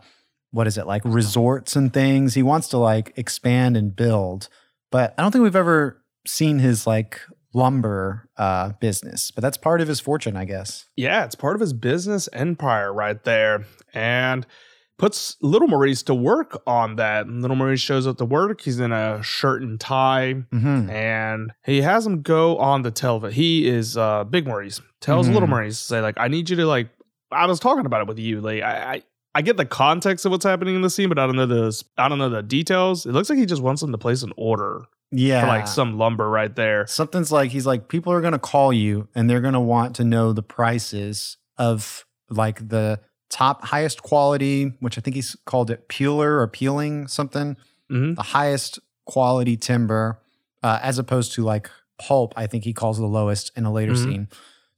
what 0.50 0.66
is 0.66 0.78
it 0.78 0.86
like 0.86 1.02
resorts 1.04 1.76
and 1.76 1.92
things. 1.92 2.34
He 2.34 2.42
wants 2.42 2.68
to 2.68 2.78
like 2.78 3.12
expand 3.16 3.76
and 3.76 3.94
build, 3.94 4.48
but 4.90 5.14
I 5.18 5.22
don't 5.22 5.32
think 5.32 5.42
we've 5.42 5.56
ever 5.56 6.02
seen 6.26 6.58
his 6.58 6.86
like 6.86 7.20
lumber 7.54 8.28
uh, 8.36 8.70
business. 8.80 9.30
But 9.30 9.42
that's 9.42 9.56
part 9.56 9.80
of 9.80 9.88
his 9.88 10.00
fortune, 10.00 10.36
I 10.36 10.44
guess. 10.44 10.86
Yeah, 10.96 11.24
it's 11.24 11.34
part 11.34 11.54
of 11.56 11.60
his 11.60 11.72
business 11.72 12.28
empire 12.32 12.92
right 12.92 13.22
there. 13.24 13.64
And 13.94 14.46
puts 14.98 15.36
little 15.40 15.68
Maurice 15.68 16.02
to 16.04 16.14
work 16.14 16.60
on 16.66 16.96
that. 16.96 17.26
And 17.26 17.40
little 17.40 17.56
Maurice 17.56 17.80
shows 17.80 18.06
up 18.06 18.18
to 18.18 18.24
work. 18.24 18.60
He's 18.60 18.80
in 18.80 18.92
a 18.92 19.22
shirt 19.22 19.62
and 19.62 19.78
tie. 19.80 20.42
Mm-hmm. 20.52 20.90
And 20.90 21.52
he 21.64 21.80
has 21.82 22.06
him 22.06 22.22
go 22.22 22.58
on 22.58 22.82
the 22.82 22.90
television. 22.90 23.34
He 23.34 23.66
is 23.68 23.96
uh 23.96 24.24
big 24.24 24.46
Maurice. 24.46 24.80
Tells 25.00 25.28
Mhm. 25.28 25.34
little 25.34 25.48
Maurice, 25.48 25.78
to 25.78 25.84
say, 25.84 26.00
like, 26.00 26.16
I 26.18 26.28
need 26.28 26.50
you 26.50 26.56
to 26.56 26.66
like 26.66 26.90
I 27.30 27.46
was 27.46 27.60
talking 27.60 27.86
about 27.86 28.00
it 28.02 28.06
with 28.08 28.18
you. 28.18 28.40
Like 28.40 28.62
I, 28.62 28.94
I 28.94 29.02
I 29.34 29.42
get 29.42 29.56
the 29.56 29.66
context 29.66 30.24
of 30.24 30.32
what's 30.32 30.44
happening 30.44 30.74
in 30.74 30.82
the 30.82 30.90
scene, 30.90 31.08
but 31.08 31.18
I 31.18 31.26
don't 31.26 31.36
know 31.36 31.46
the 31.46 31.82
I 31.96 32.08
don't 32.08 32.18
know 32.18 32.28
the 32.30 32.42
details. 32.42 33.06
It 33.06 33.12
looks 33.12 33.30
like 33.30 33.38
he 33.38 33.46
just 33.46 33.62
wants 33.62 33.80
them 33.80 33.92
to 33.92 33.98
place 33.98 34.22
an 34.22 34.32
order 34.36 34.84
Yeah, 35.12 35.42
for 35.42 35.46
like 35.46 35.68
some 35.68 35.98
lumber 35.98 36.28
right 36.28 36.54
there. 36.54 36.86
something's 36.86 37.30
like 37.30 37.50
he's 37.50 37.66
like 37.66 37.88
people 37.88 38.12
are 38.12 38.20
going 38.20 38.32
to 38.32 38.38
call 38.38 38.72
you 38.72 39.08
and 39.14 39.28
they're 39.28 39.40
going 39.40 39.54
to 39.54 39.60
want 39.60 39.96
to 39.96 40.04
know 40.04 40.32
the 40.32 40.42
prices 40.42 41.36
of 41.56 42.04
like 42.30 42.68
the 42.68 43.00
top 43.30 43.62
highest 43.64 44.02
quality 44.02 44.72
which 44.80 44.96
i 44.96 45.00
think 45.02 45.14
he's 45.14 45.36
called 45.44 45.70
it 45.70 45.86
peeler 45.88 46.38
or 46.40 46.48
peeling 46.48 47.06
something 47.06 47.56
Mhm. 47.90 48.16
the 48.16 48.22
highest 48.22 48.78
quality 49.04 49.56
timber 49.56 50.20
uh, 50.62 50.78
as 50.82 50.98
opposed 50.98 51.32
to 51.34 51.42
like 51.42 51.70
pulp 51.98 52.32
i 52.36 52.46
think 52.46 52.64
he 52.64 52.72
calls 52.72 52.96
the 52.98 53.06
lowest 53.06 53.50
in 53.56 53.64
a 53.66 53.72
later 53.72 53.92
Mhm. 53.92 54.04
scene 54.04 54.28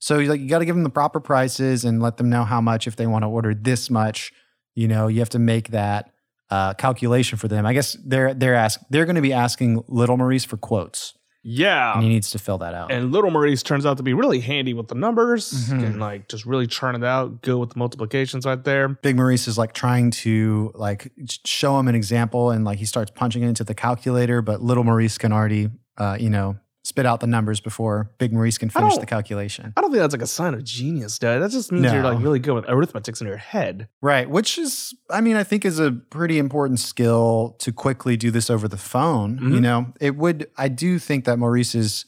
so 0.00 0.18
you 0.18 0.28
like 0.28 0.40
you 0.40 0.48
got 0.48 0.58
to 0.58 0.64
give 0.64 0.74
them 0.74 0.82
the 0.82 0.90
proper 0.90 1.20
prices 1.20 1.84
and 1.84 2.02
let 2.02 2.16
them 2.16 2.28
know 2.28 2.42
how 2.44 2.60
much 2.60 2.86
if 2.88 2.96
they 2.96 3.06
want 3.06 3.22
to 3.22 3.28
order 3.28 3.54
this 3.54 3.88
much 3.90 4.32
you 4.74 4.88
know 4.88 5.06
you 5.06 5.20
have 5.20 5.30
to 5.30 5.38
make 5.38 5.68
that 5.68 6.10
uh, 6.50 6.74
calculation 6.74 7.38
for 7.38 7.46
them 7.46 7.64
i 7.66 7.72
guess 7.72 7.96
they're 8.04 8.34
they're 8.34 8.56
ask 8.56 8.80
they're 8.90 9.04
going 9.06 9.14
to 9.16 9.22
be 9.22 9.32
asking 9.32 9.80
little 9.86 10.16
maurice 10.16 10.44
for 10.44 10.56
quotes 10.56 11.14
Yeah. 11.42 11.94
and 11.94 12.02
he 12.02 12.08
needs 12.08 12.30
to 12.32 12.38
fill 12.38 12.58
that 12.58 12.74
out. 12.74 12.92
And 12.92 13.12
little 13.12 13.30
Maurice 13.30 13.62
turns 13.62 13.86
out 13.86 13.96
to 13.96 14.02
be 14.02 14.12
really 14.12 14.40
handy 14.40 14.74
with 14.74 14.88
the 14.88 14.94
numbers 14.94 15.70
Mhm. 15.70 15.84
and 15.86 15.98
like 16.00 16.28
just 16.28 16.44
really 16.44 16.66
churn 16.66 16.94
it 16.94 17.02
out, 17.04 17.40
good 17.40 17.56
with 17.56 17.70
the 17.70 17.78
multiplications 17.78 18.44
right 18.44 18.62
there. 18.62 18.88
Big 18.88 19.16
Maurice 19.16 19.48
is 19.48 19.56
like 19.56 19.72
trying 19.72 20.10
to 20.24 20.70
like 20.74 21.10
show 21.46 21.78
him 21.78 21.88
an 21.88 21.94
example, 21.94 22.50
and 22.50 22.66
like 22.66 22.78
he 22.78 22.84
starts 22.84 23.10
punching 23.14 23.42
it 23.42 23.48
into 23.48 23.64
the 23.64 23.74
calculator, 23.74 24.42
but 24.42 24.60
little 24.60 24.84
Maurice 24.84 25.16
can 25.16 25.32
already, 25.32 25.70
uh, 25.96 26.18
you 26.20 26.28
know, 26.28 26.56
spit 26.82 27.04
out 27.04 27.20
the 27.20 27.26
numbers 27.26 27.60
before 27.60 28.10
Big 28.18 28.32
Maurice 28.32 28.56
can 28.56 28.70
finish 28.70 28.96
the 28.96 29.04
calculation. 29.06 29.72
I 29.76 29.80
don't 29.82 29.90
think 29.90 30.00
that's 30.00 30.14
like 30.14 30.22
a 30.22 30.26
sign 30.26 30.54
of 30.54 30.64
genius, 30.64 31.18
dude. 31.18 31.42
That 31.42 31.50
just 31.50 31.70
means 31.70 31.92
you're 31.92 32.02
like 32.02 32.20
really 32.22 32.38
good 32.38 32.54
with 32.54 32.64
arithmetics 32.68 33.20
in 33.20 33.26
your 33.26 33.36
head. 33.36 33.88
Right, 34.00 34.28
which 34.30 34.56
is, 34.56 34.94
I 35.10 35.20
mean, 35.20 35.36
I 35.36 35.44
think 35.44 35.64
is 35.66 35.78
a 35.78 35.92
pretty 35.92 36.38
important 36.38 36.80
skill 36.80 37.54
to 37.58 37.70
quickly 37.70 38.16
do 38.16 38.30
this 38.30 38.48
over 38.48 38.66
the 38.66 38.78
phone. 38.78 39.38
You 39.42 39.58
Mhm. 39.58 39.60
know, 39.60 39.86
it 40.00 40.16
would. 40.16 40.48
I 40.56 40.68
do 40.68 40.98
think 40.98 41.26
that 41.26 41.38
Maurice 41.38 41.74
is 41.74 42.06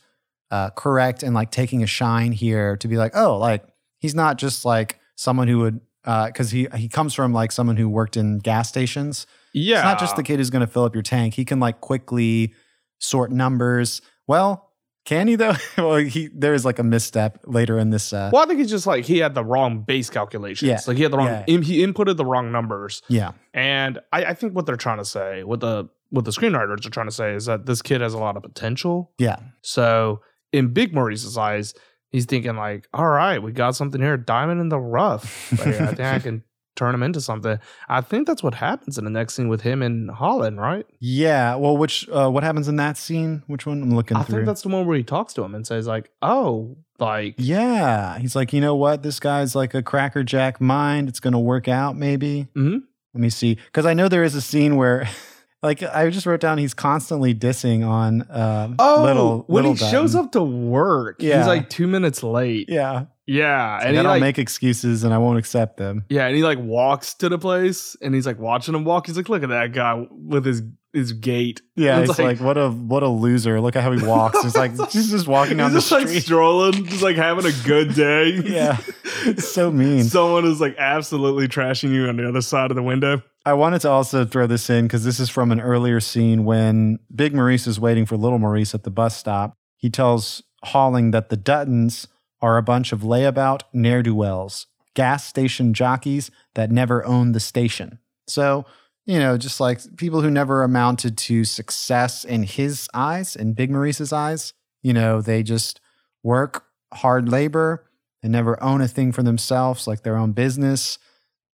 uh, 0.50 0.71
correct 0.71 1.23
and 1.23 1.35
like 1.35 1.50
taking 1.50 1.83
a 1.83 1.87
shine 1.87 2.33
here 2.33 2.76
to 2.79 2.88
be 2.88 2.97
like, 2.99 3.12
oh, 3.14 3.38
like 3.38 3.64
he's 3.99 4.14
not 4.14 4.37
just 4.38 4.64
like 4.64 4.99
someone 5.17 5.49
who 5.49 5.59
would. 5.61 5.81
Because 6.05 6.50
he 6.50 6.67
he 6.75 6.88
comes 6.88 7.14
from 7.14 7.33
like 7.33 7.52
someone 7.52 7.76
who 7.76 7.88
worked 7.88 8.17
in 8.17 8.38
gas 8.41 8.69
stations, 8.69 9.25
Yeah. 9.55 9.76
It's 9.76 9.85
not 9.85 10.00
just 10.00 10.17
the 10.17 10.25
kid 10.25 10.38
who's 10.41 10.50
going 10.50 10.67
to 10.67 10.67
fill 10.67 10.83
up 10.83 10.95
your 10.97 11.02
tank. 11.02 11.35
He 11.35 11.45
can 11.45 11.61
like 11.61 11.81
quickly 11.81 12.55
sort 12.99 13.31
numbers. 13.31 14.02
Well, 14.26 14.71
can 15.05 15.26
he 15.29 15.35
though? 15.35 15.55
well, 15.79 15.97
he 15.97 16.29
there 16.35 16.55
is 16.55 16.64
like 16.64 16.79
a 16.79 16.83
misstep 16.85 17.38
later 17.45 17.79
in 17.79 17.91
this. 17.91 18.12
Uh, 18.12 18.31
Well, 18.33 18.43
I 18.43 18.47
think 18.47 18.61
it's 18.61 18.71
just 18.71 18.87
like 18.87 19.05
he 19.05 19.19
had 19.19 19.35
the 19.35 19.45
wrong 19.45 19.80
base 19.82 20.08
calculations. 20.11 20.69
Yeah. 20.69 20.78
Like 20.87 20.97
he 20.97 21.02
had 21.02 21.13
the 21.13 21.17
wrong, 21.19 21.26
Yeah. 21.26 21.45
im- 21.49 21.63
he 21.63 21.85
inputted 21.85 22.17
the 22.17 22.25
wrong 22.25 22.52
numbers. 22.52 23.02
yeah, 23.08 23.32
And 23.52 23.99
I, 24.13 24.26
I 24.26 24.35
think 24.35 24.54
what 24.54 24.67
they're 24.67 24.76
trying 24.76 24.99
to 24.99 25.04
say, 25.04 25.43
what 25.43 25.61
the 25.61 25.89
what 26.11 26.25
the 26.25 26.30
screenwriters 26.30 26.87
are 26.87 26.91
trying 26.91 27.08
to 27.08 27.13
say 27.15 27.35
is 27.35 27.47
that 27.47 27.65
this 27.67 27.80
kid 27.82 28.00
has 28.00 28.13
a 28.15 28.19
lot 28.19 28.37
of 28.37 28.43
potential. 28.43 29.13
yeah, 29.19 29.37
So 29.63 30.21
in 30.52 30.73
Big 30.75 30.95
Maurice's 30.95 31.39
eyes, 31.39 31.73
he's 32.11 32.26
thinking 32.26 32.54
like, 32.54 32.87
all 32.93 33.08
right, 33.08 33.43
we 33.43 33.50
got 33.50 33.75
something 33.75 34.00
here, 34.00 34.19
diamond 34.19 34.61
in 34.61 34.69
the 34.69 34.78
rough. 34.78 35.50
Like, 35.52 35.69
I 35.80 35.87
think 35.87 36.00
I 36.00 36.19
can 36.19 36.43
turn 36.75 36.95
him 36.95 37.02
into 37.02 37.21
something. 37.21 37.58
I 37.89 38.00
think 38.00 38.26
that's 38.26 38.43
what 38.43 38.54
happens 38.54 38.97
in 38.99 39.04
the 39.04 39.11
next 39.11 39.35
scene 39.35 39.49
with 39.49 39.61
him 39.61 39.82
and 39.82 40.11
Holling, 40.11 40.56
right? 40.56 40.87
yeah. 41.00 41.54
Well, 41.56 41.76
which 41.76 42.08
uh, 42.08 42.28
what 42.30 42.43
happens 42.45 42.69
in 42.69 42.76
that 42.76 42.97
scene? 42.97 43.43
Which 43.47 43.67
one? 43.67 43.82
I'm 43.82 43.95
looking 43.95 44.17
through. 44.17 44.21
I 44.23 44.25
through. 44.25 44.37
think 44.37 44.47
that's 44.47 44.63
the 44.63 44.69
one 44.71 44.87
where 44.87 44.97
he 44.97 45.02
talks 45.04 45.35
to 45.35 45.43
him 45.45 45.54
and 45.54 45.67
says 45.67 45.87
like, 45.87 46.11
oh, 46.23 46.76
like 46.99 47.35
yeah, 47.39 48.19
he's 48.19 48.35
like, 48.37 48.52
you 48.52 48.61
know 48.61 48.75
what? 48.76 49.02
This 49.02 49.19
guy's 49.21 49.54
like 49.54 49.75
a 49.75 49.82
crackerjack 49.82 50.61
mind. 50.61 51.08
It's 51.08 51.21
going 51.21 51.32
to 51.32 51.39
work 51.39 51.69
out, 51.69 51.97
maybe. 51.97 52.49
Mhm. 52.56 52.82
Let 53.15 53.21
me 53.21 53.28
see, 53.28 53.56
because 53.56 53.85
I 53.85 53.93
know 53.95 54.08
there 54.08 54.25
is 54.25 54.35
a 54.35 54.41
scene 54.41 54.76
where. 54.76 55.08
Like 55.63 55.83
I 55.83 56.11
just 56.11 56.27
wrote 56.27 56.41
down, 56.41 56.59
he's 56.59 56.75
constantly 56.75 57.35
dissing 57.35 57.87
on 57.87 58.27
um, 58.31 58.75
Oh, 58.81 59.03
little 59.05 59.45
when 59.47 59.65
little 59.65 59.73
he 59.87 59.91
shows 59.93 60.15
up 60.17 60.33
to 60.33 60.43
work, 60.43 61.17
Yeah. 61.21 61.39
he's 61.39 61.47
like 61.47 61.71
two 61.71 61.87
minutes 61.87 62.23
late. 62.25 62.69
Yeah, 62.69 63.05
Yeah, 63.27 63.77
and 63.79 63.85
and 63.89 63.93
he 63.95 63.99
I 64.01 64.03
don't 64.03 64.11
like, 64.13 64.21
make 64.21 64.39
excuses, 64.39 65.05
and 65.05 65.15
I 65.15 65.19
won't 65.19 65.39
accept 65.39 65.77
them. 65.77 66.05
yeah, 66.09 66.27
and 66.27 66.35
he 66.37 66.43
like 66.43 66.59
walks 66.59 67.15
to 67.15 67.29
the 67.29 67.39
place, 67.39 67.97
and 68.03 68.13
he's 68.15 68.27
like 68.27 68.41
watching 68.41 68.75
him 68.75 68.85
walk. 68.85 69.07
He's 69.07 69.17
like, 69.17 69.29
look 69.29 69.45
at 69.45 69.51
that 69.51 69.73
guy 69.73 70.05
with 70.11 70.45
his 70.45 70.63
his 70.93 71.15
gait 71.15 71.63
Yeah, 71.75 72.01
It's 72.01 72.11
it's 72.11 72.19
like, 72.19 72.39
what 72.41 72.59
a 72.59 72.69
what 72.69 73.03
a 73.03 73.09
loser. 73.09 73.61
Look 73.63 73.77
at 73.77 73.83
how 73.83 73.93
he 73.93 74.05
walks. 74.05 74.39
It's 74.45 74.57
like 74.57 74.73
he's 74.91 75.11
just 75.11 75.27
walking 75.27 75.57
down 75.59 75.71
the 75.71 75.77
he's 75.79 75.89
just 75.89 75.93
like 75.93 76.09
street. 76.09 76.23
strolling, 76.25 76.85
just 76.87 77.03
like 77.03 77.17
having 77.17 77.47
a 77.47 77.53
good 77.65 77.95
day. 77.95 78.31
yeah, 78.45 78.77
it's 79.25 79.49
so 79.49 79.71
mean. 79.71 80.03
Someone 80.19 80.45
is 80.45 80.61
like 80.61 80.77
absolutely 80.77 81.47
trashing 81.49 81.95
you 81.95 82.09
on 82.09 82.17
the 82.17 82.29
other 82.29 82.43
side 82.43 82.71
of 82.71 82.75
the 82.75 82.83
window. 82.83 83.23
I 83.45 83.55
wanted 83.55 83.81
to 83.81 83.91
also 83.91 84.25
throw 84.25 84.47
this 84.47 84.71
in 84.71 84.85
because 84.85 85.05
this 85.05 85.19
is 85.19 85.28
from 85.28 85.50
an 85.50 85.61
earlier 85.61 85.99
scene 85.99 86.45
when 86.45 87.00
Big 87.15 87.35
Maurice 87.35 87.67
is 87.67 87.81
waiting 87.81 88.07
for 88.07 88.17
Little 88.17 88.39
Maurice 88.39 88.75
at 88.75 88.85
the 88.85 88.91
bus 88.91 89.17
stop. 89.17 89.57
He 89.76 89.91
tells 89.91 90.43
Holling 90.65 91.11
that 91.11 91.28
the 91.28 91.37
Duttons 91.37 92.07
are 92.41 92.57
a 92.57 92.63
bunch 92.63 92.93
of 92.93 93.00
layabout 93.00 93.63
ne'er 93.73 94.02
do 94.02 94.15
wells, 94.15 94.67
gas 94.95 95.26
station 95.26 95.75
jockeys 95.75 96.31
that 96.55 96.71
never 96.71 97.05
owned 97.05 97.35
the 97.35 97.41
station. 97.41 97.99
So, 98.28 98.65
you 99.07 99.19
know, 99.19 99.37
just 99.37 99.59
like 99.59 99.81
people 99.97 100.21
who 100.21 100.31
never 100.31 100.63
amounted 100.63 101.19
to 101.19 101.45
success 101.45 102.25
in 102.25 102.45
his 102.45 102.89
eyes, 102.95 103.35
in 103.35 103.55
Big 103.55 103.73
Maurice's 103.73 104.13
eyes, 104.13 104.52
you 104.83 104.93
know, 104.93 105.21
they 105.21 105.43
just 105.43 105.81
work 106.23 106.65
hard 106.95 107.28
labor 107.28 107.89
and 108.23 108.31
never 108.31 108.63
own 108.63 108.81
a 108.81 108.87
thing 108.87 109.11
for 109.11 109.25
themselves, 109.25 109.89
like 109.89 110.05
their 110.05 110.17
own 110.17 110.31
business. 110.31 110.99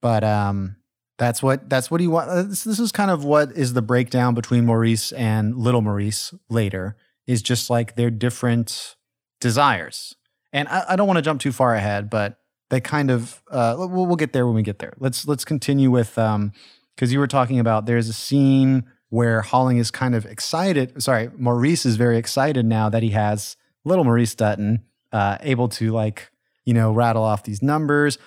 But 0.02 0.22
um, 0.22 0.76
that's 1.18 1.42
what 1.42 1.68
that's 1.68 1.90
what 1.90 2.00
he 2.00 2.06
want. 2.06 2.30
uh, 2.30 2.42
This, 2.44 2.66
is 2.66 2.92
kind 2.92 3.10
of 3.10 3.24
what 3.24 3.52
is 3.52 3.74
the 3.74 3.82
breakdown 3.82 4.34
between 4.34 4.64
Maurice 4.64 5.12
and 5.12 5.56
Little 5.56 5.82
Maurice 5.82 6.32
later. 6.48 6.96
Is 7.26 7.42
just 7.42 7.68
like 7.68 7.96
their 7.96 8.10
different 8.10 8.96
desires, 9.40 10.14
and 10.52 10.66
I, 10.68 10.84
I 10.90 10.96
don't 10.96 11.06
want 11.06 11.18
to 11.18 11.22
jump 11.22 11.42
too 11.42 11.52
far 11.52 11.74
ahead, 11.74 12.08
but 12.08 12.38
they 12.70 12.80
kind 12.80 13.10
of 13.10 13.42
uh, 13.50 13.74
we'll, 13.76 14.06
we'll 14.06 14.16
get 14.16 14.32
there 14.32 14.46
when 14.46 14.54
we 14.54 14.62
get 14.62 14.78
there. 14.78 14.94
Let's 14.98 15.26
let's 15.28 15.44
continue 15.44 15.90
with 15.90 16.16
um 16.16 16.52
because 16.94 17.12
you 17.12 17.18
were 17.18 17.26
talking 17.26 17.58
about 17.58 17.84
there's 17.84 18.08
a 18.08 18.14
scene 18.14 18.84
where 19.10 19.42
Holling 19.42 19.78
is 19.78 19.90
kind 19.90 20.14
of 20.14 20.24
excited. 20.24 21.02
Sorry, 21.02 21.30
Maurice 21.36 21.84
is 21.84 21.96
very 21.96 22.16
excited 22.16 22.64
now 22.64 22.88
that 22.88 23.02
he 23.02 23.10
has 23.10 23.56
Little 23.84 24.04
Maurice 24.04 24.34
Dutton 24.34 24.84
uh, 25.12 25.38
able 25.40 25.68
to 25.70 25.92
like 25.92 26.30
you 26.64 26.74
know 26.74 26.92
rattle 26.92 27.24
off 27.24 27.42
these 27.42 27.62
numbers. 27.62 28.18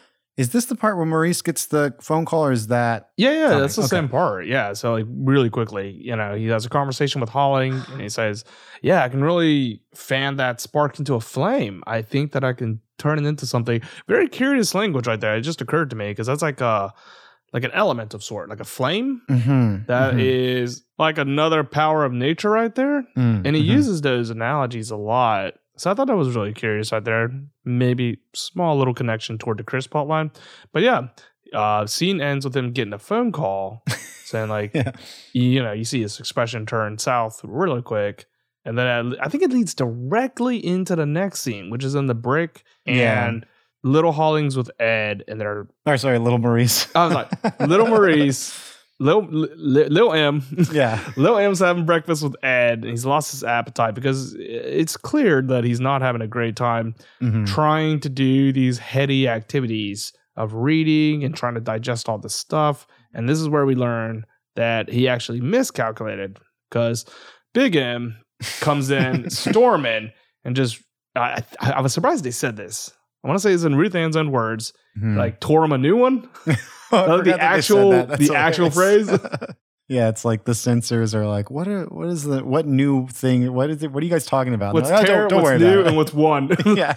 Is 0.41 0.49
this 0.49 0.65
the 0.65 0.75
part 0.75 0.97
where 0.97 1.05
Maurice 1.05 1.41
gets 1.41 1.67
the 1.67 1.93
phone 2.01 2.25
call, 2.25 2.45
or 2.45 2.51
is 2.51 2.67
that 2.67 3.09
Yeah, 3.17 3.31
yeah, 3.31 3.47
Coming. 3.49 3.61
that's 3.61 3.75
the 3.75 3.81
Okay. 3.83 3.87
same 3.97 4.09
part. 4.09 4.47
Yeah, 4.47 4.73
so 4.73 4.93
like 4.93 5.05
really 5.07 5.49
quickly, 5.49 5.91
you 5.91 6.15
know, 6.15 6.35
he 6.35 6.47
has 6.47 6.65
a 6.65 6.69
conversation 6.69 7.21
with 7.21 7.29
Holling, 7.29 7.85
and 7.91 8.01
he 8.01 8.09
says, 8.09 8.43
"Yeah, 8.81 9.03
I 9.03 9.09
can 9.09 9.23
really 9.23 9.81
fan 9.93 10.37
that 10.37 10.59
spark 10.61 10.97
into 10.99 11.13
a 11.15 11.21
flame. 11.21 11.83
I 11.85 12.01
think 12.01 12.31
that 12.33 12.43
I 12.43 12.53
can 12.53 12.79
turn 12.97 13.19
it 13.19 13.25
into 13.27 13.45
something." 13.45 13.81
Very 14.07 14.27
curious 14.27 14.73
language 14.75 15.07
right 15.07 15.19
there. 15.19 15.35
It 15.35 15.41
just 15.41 15.61
occurred 15.61 15.89
to 15.91 15.95
me 15.95 16.09
because 16.09 16.27
that's 16.27 16.41
like 16.41 16.61
a 16.61 16.93
like 17.53 17.63
an 17.65 17.71
element 17.71 18.13
of 18.13 18.23
sort, 18.23 18.47
like 18.49 18.61
a 18.61 18.65
flame. 18.77 19.21
Mhm, 19.29 19.85
That 19.87 20.13
mhm, 20.15 20.19
is 20.21 20.83
like 20.97 21.17
another 21.17 21.63
power 21.65 22.05
of 22.05 22.13
nature 22.13 22.49
right 22.49 22.73
there. 22.73 23.03
mm, 23.17 23.41
And 23.45 23.55
he 23.55 23.61
mhm. 23.61 23.67
uses 23.77 23.99
those 24.01 24.29
analogies 24.29 24.89
a 24.89 24.95
lot. 24.95 25.55
So 25.81 25.89
I 25.89 25.95
thought 25.95 26.05
that 26.07 26.15
was 26.15 26.35
really 26.35 26.53
curious 26.53 26.91
right 26.91 27.03
there. 27.03 27.31
Maybe 27.65 28.19
small 28.35 28.77
little 28.77 28.93
connection 28.93 29.39
toward 29.39 29.57
the 29.57 29.63
Chris 29.63 29.87
plot 29.87 30.07
line. 30.07 30.29
But 30.71 30.83
yeah, 30.83 31.07
uh, 31.53 31.87
scene 31.87 32.21
ends 32.21 32.45
with 32.45 32.55
him 32.55 32.71
getting 32.71 32.93
a 32.93 32.99
phone 32.99 33.31
call 33.31 33.83
saying 34.25 34.49
like, 34.49 34.75
Yeah. 34.75 34.91
you 35.33 35.63
know, 35.63 35.71
you 35.71 35.83
see 35.83 36.01
his 36.03 36.19
expression 36.19 36.67
turn 36.67 36.99
south 36.99 37.41
really 37.43 37.81
quick. 37.81 38.25
And 38.63 38.77
then 38.77 38.85
I, 39.19 39.25
I 39.25 39.27
think 39.29 39.41
it 39.41 39.51
leads 39.51 39.73
directly 39.73 40.63
into 40.63 40.95
the 40.95 41.07
next 41.07 41.41
scene, 41.41 41.71
which 41.71 41.83
is 41.83 41.95
in 41.95 42.05
the 42.05 42.13
brick 42.13 42.63
Yeah. 42.85 43.27
and 43.27 43.45
little 43.83 44.11
Hollings 44.11 44.55
with 44.55 44.69
Ed 44.79 45.23
and 45.27 45.41
they're 45.41 45.67
Or 45.87 45.97
sorry, 45.97 46.19
Little 46.19 46.37
Maurice. 46.37 46.87
I 46.95 47.05
was 47.07 47.15
like, 47.15 47.59
little 47.59 47.87
Maurice, 47.95 48.70
Lil, 49.01 49.27
Lil, 49.29 49.87
Lil 49.89 50.13
M. 50.13 50.43
Yeah. 50.71 50.99
Lil 51.17 51.37
M's 51.37 51.59
having 51.59 51.85
breakfast 51.85 52.23
with 52.23 52.35
Ed, 52.43 52.79
and 52.79 52.89
he's 52.89 53.05
lost 53.05 53.31
his 53.31 53.43
appetite 53.43 53.95
because 53.95 54.35
it's 54.39 54.95
clear 54.95 55.41
that 55.41 55.63
he's 55.63 55.79
not 55.79 56.01
having 56.01 56.21
a 56.21 56.27
great 56.27 56.55
time 56.55 56.95
Mhm. 57.21 57.47
trying 57.47 57.99
to 58.01 58.09
do 58.09 58.53
these 58.53 58.77
heady 58.77 59.27
activities 59.27 60.13
of 60.37 60.53
reading 60.53 61.23
and 61.23 61.35
trying 61.35 61.55
to 61.55 61.59
digest 61.61 62.07
all 62.07 62.17
this 62.17 62.35
stuff. 62.35 62.85
And 63.13 63.27
this 63.27 63.39
is 63.39 63.49
where 63.49 63.65
we 63.65 63.75
learn 63.75 64.25
that 64.55 64.89
he 64.89 65.07
actually 65.07 65.41
miscalculated 65.41 66.37
because 66.69 67.05
Big 67.53 67.75
M 67.75 68.17
comes 68.59 68.89
in 68.91 69.29
storming 69.31 70.11
and 70.45 70.55
just. 70.55 70.79
I, 71.15 71.43
I, 71.59 71.71
I 71.71 71.81
was 71.81 71.91
surprised 71.93 72.23
they 72.23 72.31
said 72.31 72.55
this. 72.55 72.89
I 73.23 73.27
want 73.27 73.37
to 73.37 73.41
say 73.43 73.51
it's 73.51 73.63
in 73.65 73.75
Ruth 73.75 73.95
Ann's 73.95 74.15
own 74.15 74.31
words, 74.31 74.71
Mhm. 74.97 75.17
like 75.17 75.39
tore 75.41 75.63
him 75.65 75.71
a 75.73 75.77
new 75.77 75.97
one. 75.97 76.29
Oh, 76.93 77.17
the 77.17 77.23
forgot 77.23 77.25
that 77.25 77.25
they 77.25 77.31
said 77.31 77.39
actual- 77.39 77.91
that. 77.91 78.19
The 78.19 78.35
actual 78.35 78.69
phrase. 78.69 79.09
yeah, 79.87 80.09
it's 80.09 80.25
like 80.25 80.45
the 80.45 80.53
censors 80.55 81.15
are 81.15 81.25
like, 81.25 81.49
what? 81.49 81.67
Are, 81.67 81.85
what 81.85 82.07
is 82.09 82.23
the 82.23 82.43
what 82.43 82.65
new 82.65 83.07
thing? 83.07 83.51
What 83.53 83.69
is 83.69 83.83
it? 83.83 83.91
What 83.91 84.01
are 84.01 84.05
you 84.05 84.11
guys 84.11 84.25
talking 84.25 84.53
about? 84.53 84.73
What's 84.73 84.89
like, 84.89 85.03
"Oh, 85.03 85.05
tear, 85.05 85.27
don't, 85.27 85.29
don't 85.29 85.43
what's 85.43 85.61
new, 85.61 85.83
and 85.83 85.97
what's 85.97 86.13
one. 86.13 86.49
yeah. 86.65 86.95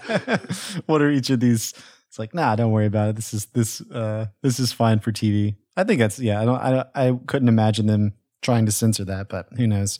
what 0.86 1.02
are 1.02 1.10
each 1.10 1.30
of 1.30 1.40
these? 1.40 1.74
It's 2.08 2.18
like, 2.18 2.34
nah, 2.34 2.54
don't 2.54 2.70
worry 2.70 2.86
about 2.86 3.10
it. 3.10 3.16
This 3.16 3.34
is 3.34 3.46
this 3.46 3.80
uh 3.90 4.26
this 4.42 4.60
is 4.60 4.72
fine 4.72 5.00
for 5.00 5.12
TV. 5.12 5.56
I 5.76 5.84
think 5.84 5.98
that's 5.98 6.18
yeah. 6.18 6.40
I 6.40 6.44
don't. 6.44 6.60
I 6.60 6.84
I 6.94 7.18
couldn't 7.26 7.48
imagine 7.48 7.86
them 7.86 8.14
trying 8.42 8.66
to 8.66 8.72
censor 8.72 9.04
that, 9.06 9.28
but 9.28 9.48
who 9.56 9.66
knows? 9.66 9.98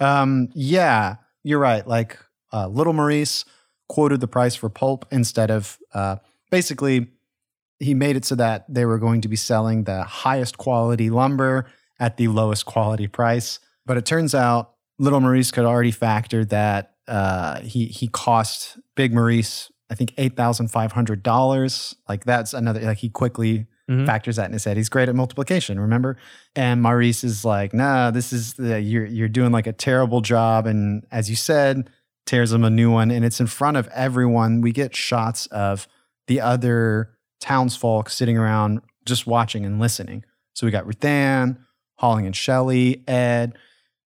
Um, 0.00 0.48
yeah, 0.54 1.16
you're 1.42 1.58
right. 1.58 1.86
Like 1.86 2.18
uh, 2.52 2.68
Little 2.68 2.92
Maurice 2.92 3.44
quoted 3.88 4.20
the 4.20 4.28
price 4.28 4.54
for 4.54 4.68
pulp 4.68 5.06
instead 5.10 5.50
of 5.50 5.78
uh, 5.94 6.16
basically 6.50 7.08
he 7.84 7.94
made 7.94 8.16
it 8.16 8.24
so 8.24 8.34
that 8.34 8.64
they 8.68 8.84
were 8.84 8.98
going 8.98 9.20
to 9.22 9.28
be 9.28 9.36
selling 9.36 9.84
the 9.84 10.02
highest 10.04 10.58
quality 10.58 11.10
lumber 11.10 11.66
at 12.00 12.16
the 12.16 12.28
lowest 12.28 12.64
quality 12.66 13.06
price. 13.06 13.60
But 13.86 13.96
it 13.96 14.06
turns 14.06 14.34
out 14.34 14.72
Little 14.98 15.20
Maurice 15.20 15.50
could 15.50 15.64
already 15.64 15.90
factor 15.90 16.44
that 16.46 16.94
uh, 17.06 17.60
he 17.60 17.86
he 17.86 18.08
cost 18.08 18.78
Big 18.96 19.12
Maurice 19.12 19.70
I 19.90 19.94
think 19.94 20.14
eight 20.16 20.34
thousand 20.36 20.68
five 20.68 20.92
hundred 20.92 21.22
dollars. 21.22 21.94
Like 22.08 22.24
that's 22.24 22.54
another 22.54 22.80
like 22.80 22.98
he 22.98 23.08
quickly 23.10 23.66
Mhm. 23.90 24.06
factors 24.06 24.36
that 24.36 24.46
in 24.46 24.54
his 24.54 24.64
head. 24.64 24.78
He's 24.78 24.88
great 24.88 25.10
at 25.10 25.14
multiplication, 25.14 25.78
remember? 25.78 26.16
And 26.56 26.80
Maurice 26.80 27.22
is 27.22 27.44
like, 27.44 27.74
nah, 27.74 28.10
this 28.10 28.32
is 28.32 28.54
the, 28.54 28.80
you're 28.80 29.04
you're 29.04 29.28
doing 29.28 29.52
like 29.52 29.66
a 29.66 29.74
terrible 29.74 30.22
job. 30.22 30.66
And 30.66 31.04
as 31.12 31.28
you 31.28 31.36
said, 31.36 31.90
tears 32.24 32.50
him 32.50 32.64
a 32.64 32.70
new 32.70 32.90
one, 32.90 33.10
and 33.10 33.26
it's 33.26 33.40
in 33.40 33.46
front 33.46 33.76
of 33.76 33.86
everyone. 33.88 34.62
We 34.62 34.72
get 34.72 34.96
shots 34.96 35.44
of 35.48 35.86
the 36.28 36.40
other 36.40 37.10
townsfolk 37.44 38.08
sitting 38.08 38.38
around 38.38 38.80
just 39.04 39.26
watching 39.26 39.66
and 39.66 39.78
listening. 39.78 40.24
So 40.54 40.66
we 40.66 40.70
got 40.70 40.86
Ruthann, 40.86 41.58
Holling 41.96 42.24
and 42.24 42.34
Shelly, 42.34 43.04
Ed. 43.06 43.58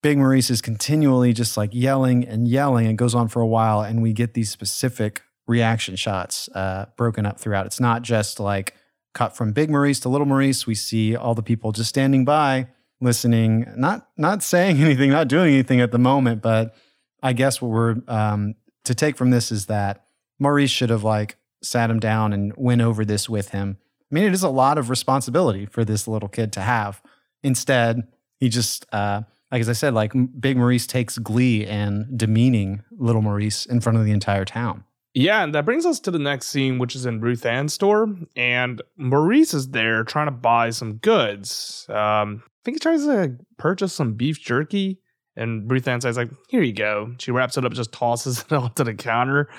Big 0.03 0.17
Maurice 0.17 0.49
is 0.49 0.61
continually 0.61 1.31
just 1.31 1.55
like 1.55 1.69
yelling 1.73 2.27
and 2.27 2.49
yelling. 2.49 2.85
It 2.87 2.97
goes 2.97 3.15
on 3.15 3.29
for 3.29 3.41
a 3.41 3.47
while, 3.47 3.79
and 3.81 4.01
we 4.01 4.11
get 4.11 4.33
these 4.33 4.49
specific 4.49 5.21
reaction 5.47 5.95
shots 5.95 6.49
uh, 6.53 6.87
broken 6.97 7.25
up 7.25 7.39
throughout. 7.39 7.65
It's 7.65 7.79
not 7.79 8.01
just 8.01 8.41
like 8.41 8.75
cut 9.13 9.37
from 9.37 9.53
Big 9.53 9.69
Maurice 9.69 10.01
to 10.01 10.09
Little 10.09 10.27
Maurice. 10.27 10.67
We 10.67 10.75
see 10.75 11.15
all 11.15 11.33
the 11.33 11.41
people 11.41 11.71
just 11.71 11.89
standing 11.89 12.25
by, 12.25 12.67
listening, 12.99 13.65
not 13.77 14.07
not 14.17 14.43
saying 14.43 14.77
anything, 14.81 15.11
not 15.11 15.29
doing 15.29 15.53
anything 15.53 15.79
at 15.79 15.91
the 15.91 15.97
moment. 15.97 16.41
But 16.41 16.75
I 17.23 17.31
guess 17.31 17.61
what 17.61 17.71
we're 17.71 17.95
um, 18.09 18.55
to 18.83 18.93
take 18.93 19.15
from 19.15 19.29
this 19.29 19.49
is 19.49 19.67
that 19.67 20.05
Maurice 20.39 20.71
should 20.71 20.89
have 20.89 21.05
like 21.05 21.38
sat 21.61 21.89
him 21.89 21.99
down 21.99 22.33
and 22.33 22.53
went 22.55 22.81
over 22.81 23.03
this 23.05 23.29
with 23.29 23.49
him. 23.49 23.77
I 24.11 24.15
mean, 24.15 24.23
it 24.23 24.33
is 24.33 24.43
a 24.43 24.49
lot 24.49 24.77
of 24.77 24.89
responsibility 24.89 25.65
for 25.65 25.85
this 25.85 26.07
little 26.07 26.29
kid 26.29 26.51
to 26.53 26.61
have. 26.61 27.01
Instead, 27.43 28.07
he 28.39 28.49
just, 28.49 28.85
uh, 28.91 29.21
like 29.51 29.61
as 29.61 29.69
I 29.69 29.73
said, 29.73 29.93
like 29.93 30.13
Big 30.39 30.57
Maurice 30.57 30.87
takes 30.87 31.17
glee 31.17 31.65
in 31.65 32.07
demeaning 32.15 32.83
Little 32.91 33.21
Maurice 33.21 33.65
in 33.65 33.81
front 33.81 33.97
of 33.97 34.05
the 34.05 34.11
entire 34.11 34.45
town. 34.45 34.83
Yeah, 35.13 35.43
and 35.43 35.53
that 35.55 35.65
brings 35.65 35.85
us 35.85 35.99
to 36.01 36.11
the 36.11 36.19
next 36.19 36.47
scene, 36.47 36.77
which 36.77 36.95
is 36.95 37.05
in 37.05 37.19
Ruth 37.19 37.45
Ann's 37.45 37.73
store, 37.73 38.07
and 38.35 38.81
Maurice 38.95 39.53
is 39.53 39.69
there 39.69 40.03
trying 40.03 40.27
to 40.27 40.31
buy 40.31 40.69
some 40.69 40.93
goods. 40.97 41.87
Um, 41.89 42.43
I 42.45 42.61
think 42.63 42.75
he 42.75 42.79
tries 42.79 43.05
to 43.05 43.35
purchase 43.57 43.91
some 43.91 44.13
beef 44.13 44.39
jerky, 44.39 44.99
and 45.35 45.69
Ruth 45.69 45.87
Ann 45.87 45.99
says, 46.01 46.15
"Like, 46.15 46.29
here 46.47 46.61
you 46.61 46.73
go." 46.73 47.15
She 47.17 47.31
wraps 47.31 47.57
it 47.57 47.65
up, 47.65 47.73
just 47.73 47.91
tosses 47.91 48.41
it 48.49 48.53
onto 48.53 48.83
the 48.83 48.93
counter 48.93 49.49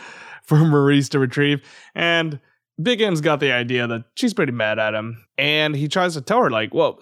for 0.50 0.58
Maurice 0.58 1.08
to 1.10 1.18
retrieve, 1.18 1.62
and 1.94 2.40
Big 2.82 3.00
M's 3.00 3.20
got 3.20 3.40
the 3.40 3.52
idea 3.52 3.86
that 3.86 4.04
she's 4.14 4.34
pretty 4.34 4.52
mad 4.52 4.78
at 4.78 4.94
him, 4.94 5.24
and 5.38 5.76
he 5.76 5.86
tries 5.86 6.14
to 6.14 6.20
tell 6.20 6.42
her, 6.42 6.50
like, 6.50 6.74
"Well, 6.74 6.98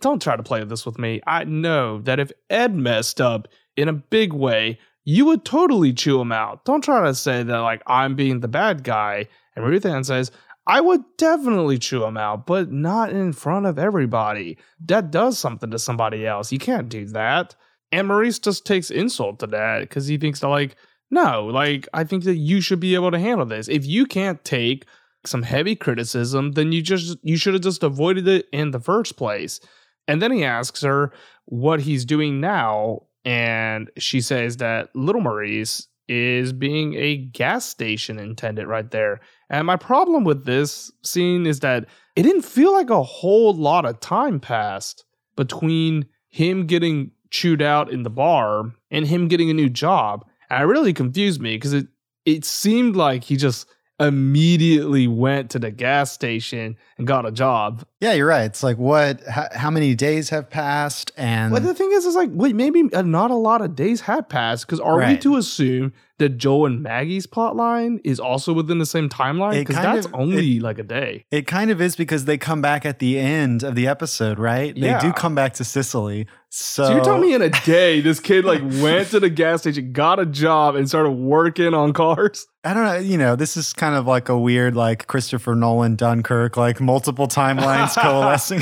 don't 0.00 0.22
try 0.22 0.36
to 0.36 0.42
play 0.42 0.62
this 0.64 0.84
with 0.84 0.98
me. 0.98 1.20
I 1.26 1.44
know 1.44 2.00
that 2.02 2.20
if 2.20 2.30
Ed 2.48 2.74
messed 2.74 3.20
up 3.20 3.48
in 3.76 3.88
a 3.88 3.92
big 3.92 4.32
way." 4.32 4.78
you 5.04 5.24
would 5.24 5.44
totally 5.44 5.92
chew 5.92 6.20
him 6.20 6.30
out. 6.30 6.64
Don't 6.64 6.84
try 6.84 7.04
to 7.06 7.14
say 7.14 7.42
that 7.42 7.58
like 7.58 7.82
I'm 7.86 8.14
being 8.14 8.40
the 8.40 8.48
bad 8.48 8.84
guy. 8.84 9.26
And 9.56 9.64
Ruth 9.64 9.86
Ann 9.86 10.04
says, 10.04 10.30
I 10.66 10.80
would 10.80 11.02
definitely 11.16 11.78
chew 11.78 12.04
him 12.04 12.16
out, 12.16 12.46
but 12.46 12.70
not 12.70 13.10
in 13.10 13.32
front 13.32 13.66
of 13.66 13.78
everybody. 13.78 14.58
That 14.86 15.10
does 15.10 15.38
something 15.38 15.70
to 15.70 15.78
somebody 15.78 16.26
else. 16.26 16.52
You 16.52 16.58
can't 16.58 16.88
do 16.88 17.06
that. 17.06 17.56
And 17.90 18.06
Maurice 18.06 18.38
just 18.38 18.64
takes 18.64 18.90
insult 18.90 19.40
to 19.40 19.48
that 19.48 19.80
because 19.80 20.06
he 20.06 20.16
thinks 20.16 20.40
that 20.40 20.48
like, 20.48 20.76
no, 21.10 21.46
like 21.46 21.88
I 21.92 22.04
think 22.04 22.24
that 22.24 22.36
you 22.36 22.60
should 22.60 22.80
be 22.80 22.94
able 22.94 23.10
to 23.10 23.18
handle 23.18 23.46
this. 23.46 23.68
If 23.68 23.86
you 23.86 24.06
can't 24.06 24.44
take 24.44 24.86
some 25.26 25.42
heavy 25.42 25.76
criticism, 25.76 26.52
then 26.52 26.72
you 26.72 26.82
just 26.82 27.18
you 27.22 27.36
should 27.36 27.54
have 27.54 27.62
just 27.62 27.82
avoided 27.82 28.26
it 28.28 28.46
in 28.52 28.70
the 28.70 28.80
first 28.80 29.16
place. 29.16 29.60
And 30.08 30.20
then 30.20 30.32
he 30.32 30.44
asks 30.44 30.82
her 30.82 31.12
what 31.46 31.80
he's 31.80 32.04
doing 32.04 32.40
now 32.40 33.02
and 33.24 33.90
she 33.98 34.20
says 34.20 34.56
that 34.58 34.88
little 34.94 35.20
Maurice 35.20 35.86
is 36.08 36.52
being 36.52 36.94
a 36.94 37.16
gas 37.16 37.66
station 37.66 38.18
attendant 38.18 38.68
right 38.68 38.90
there. 38.90 39.20
And 39.48 39.66
my 39.66 39.76
problem 39.76 40.24
with 40.24 40.44
this 40.44 40.90
scene 41.04 41.46
is 41.46 41.60
that 41.60 41.86
it 42.16 42.22
didn't 42.22 42.42
feel 42.42 42.72
like 42.72 42.90
a 42.90 43.02
whole 43.02 43.54
lot 43.54 43.84
of 43.84 44.00
time 44.00 44.40
passed 44.40 45.04
between 45.36 46.06
him 46.28 46.66
getting 46.66 47.12
chewed 47.30 47.62
out 47.62 47.92
in 47.92 48.02
the 48.02 48.10
bar 48.10 48.72
and 48.90 49.06
him 49.06 49.28
getting 49.28 49.50
a 49.50 49.54
new 49.54 49.68
job. 49.68 50.24
And 50.50 50.62
it 50.62 50.66
really 50.66 50.92
confused 50.92 51.40
me 51.40 51.56
because 51.56 51.72
it 51.72 51.86
it 52.26 52.44
seemed 52.44 52.96
like 52.96 53.24
he 53.24 53.36
just 53.36 53.66
immediately 54.00 55.06
went 55.06 55.50
to 55.50 55.58
the 55.58 55.70
gas 55.70 56.10
station 56.10 56.76
and 56.96 57.06
got 57.06 57.26
a 57.26 57.30
job. 57.30 57.84
Yeah, 58.00 58.14
you're 58.14 58.26
right. 58.26 58.44
It's 58.44 58.62
like 58.62 58.78
what? 58.78 59.22
How, 59.26 59.48
how 59.52 59.70
many 59.70 59.94
days 59.94 60.30
have 60.30 60.48
passed? 60.48 61.12
And 61.16 61.52
But 61.52 61.62
the 61.62 61.74
thing 61.74 61.92
is, 61.92 62.06
is 62.06 62.16
like, 62.16 62.30
wait, 62.32 62.56
maybe 62.56 62.82
not 62.82 63.30
a 63.30 63.34
lot 63.34 63.60
of 63.60 63.76
days 63.76 64.00
had 64.00 64.28
passed. 64.28 64.66
Because 64.66 64.80
are 64.80 64.98
we 64.98 65.18
to 65.18 65.36
assume 65.36 65.92
that 66.20 66.38
Joel 66.38 66.66
and 66.66 66.82
Maggie's 66.82 67.26
plot 67.26 67.56
line 67.56 68.00
is 68.04 68.20
also 68.20 68.52
within 68.52 68.78
the 68.78 68.86
same 68.86 69.08
timeline? 69.08 69.52
Because 69.58 69.76
that's 69.76 70.06
of- 70.06 70.14
only 70.14 70.60
like 70.60 70.78
a 70.78 70.84
day. 70.84 71.24
It 71.32 71.46
kind 71.48 71.70
of 71.72 71.80
is 71.80 71.96
because 71.96 72.24
they 72.26 72.38
come 72.38 72.62
back 72.62 72.86
at 72.86 73.00
the 73.00 73.18
end 73.18 73.62
of 73.64 73.74
the 73.74 73.88
episode, 73.88 74.38
right? 74.38 74.74
They 74.74 74.96
do 75.00 75.12
come 75.12 75.34
back 75.34 75.54
to 75.54 75.64
Cicely. 75.64 76.26
So, 76.52 76.84
So, 76.86 76.94
you're 76.94 77.04
telling 77.04 77.20
me 77.22 77.32
in 77.32 77.42
a 77.42 77.48
day, 77.50 78.00
this 78.00 78.18
kid 78.18 78.44
like 78.44 78.60
went 78.82 79.08
to 79.10 79.20
the 79.20 79.30
gas 79.30 79.60
station, 79.60 79.92
got 79.92 80.18
a 80.18 80.26
job, 80.26 80.74
and 80.74 80.88
started 80.88 81.10
working 81.12 81.74
on 81.74 81.92
cars? 81.92 82.48
I 82.64 82.74
don't 82.74 82.82
know. 82.84 82.96
You 82.98 83.16
know, 83.18 83.36
this 83.36 83.56
is 83.56 83.72
kind 83.72 83.94
of 83.94 84.08
like 84.08 84.28
a 84.28 84.36
weird, 84.36 84.74
like 84.74 85.06
Christopher 85.06 85.54
Nolan 85.54 85.94
Dunkirk, 85.94 86.56
like 86.56 86.80
multiple 86.80 87.28
timelines 87.28 87.94
coalescing. 88.02 88.60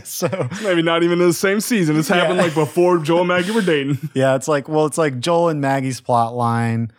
so, 0.04 0.48
Maybe 0.64 0.82
not 0.82 1.04
even 1.04 1.20
in 1.20 1.28
the 1.28 1.32
same 1.32 1.60
season. 1.60 1.94
This 1.94 2.08
happened 2.08 2.38
Yeah. 2.38 2.42
like 2.46 2.54
before 2.54 2.98
Joel 2.98 3.20
and 3.20 3.28
Maggie 3.28 3.52
were 3.52 3.62
dating. 3.62 3.98
yeah, 4.14 4.34
it's 4.34 4.48
like, 4.48 4.68
well, 4.68 4.86
it's 4.86 4.98
like 4.98 5.20
Joel 5.20 5.48
and 5.48 5.60
Maggie's 5.60 6.00
plot 6.00 6.34
line 6.34 6.90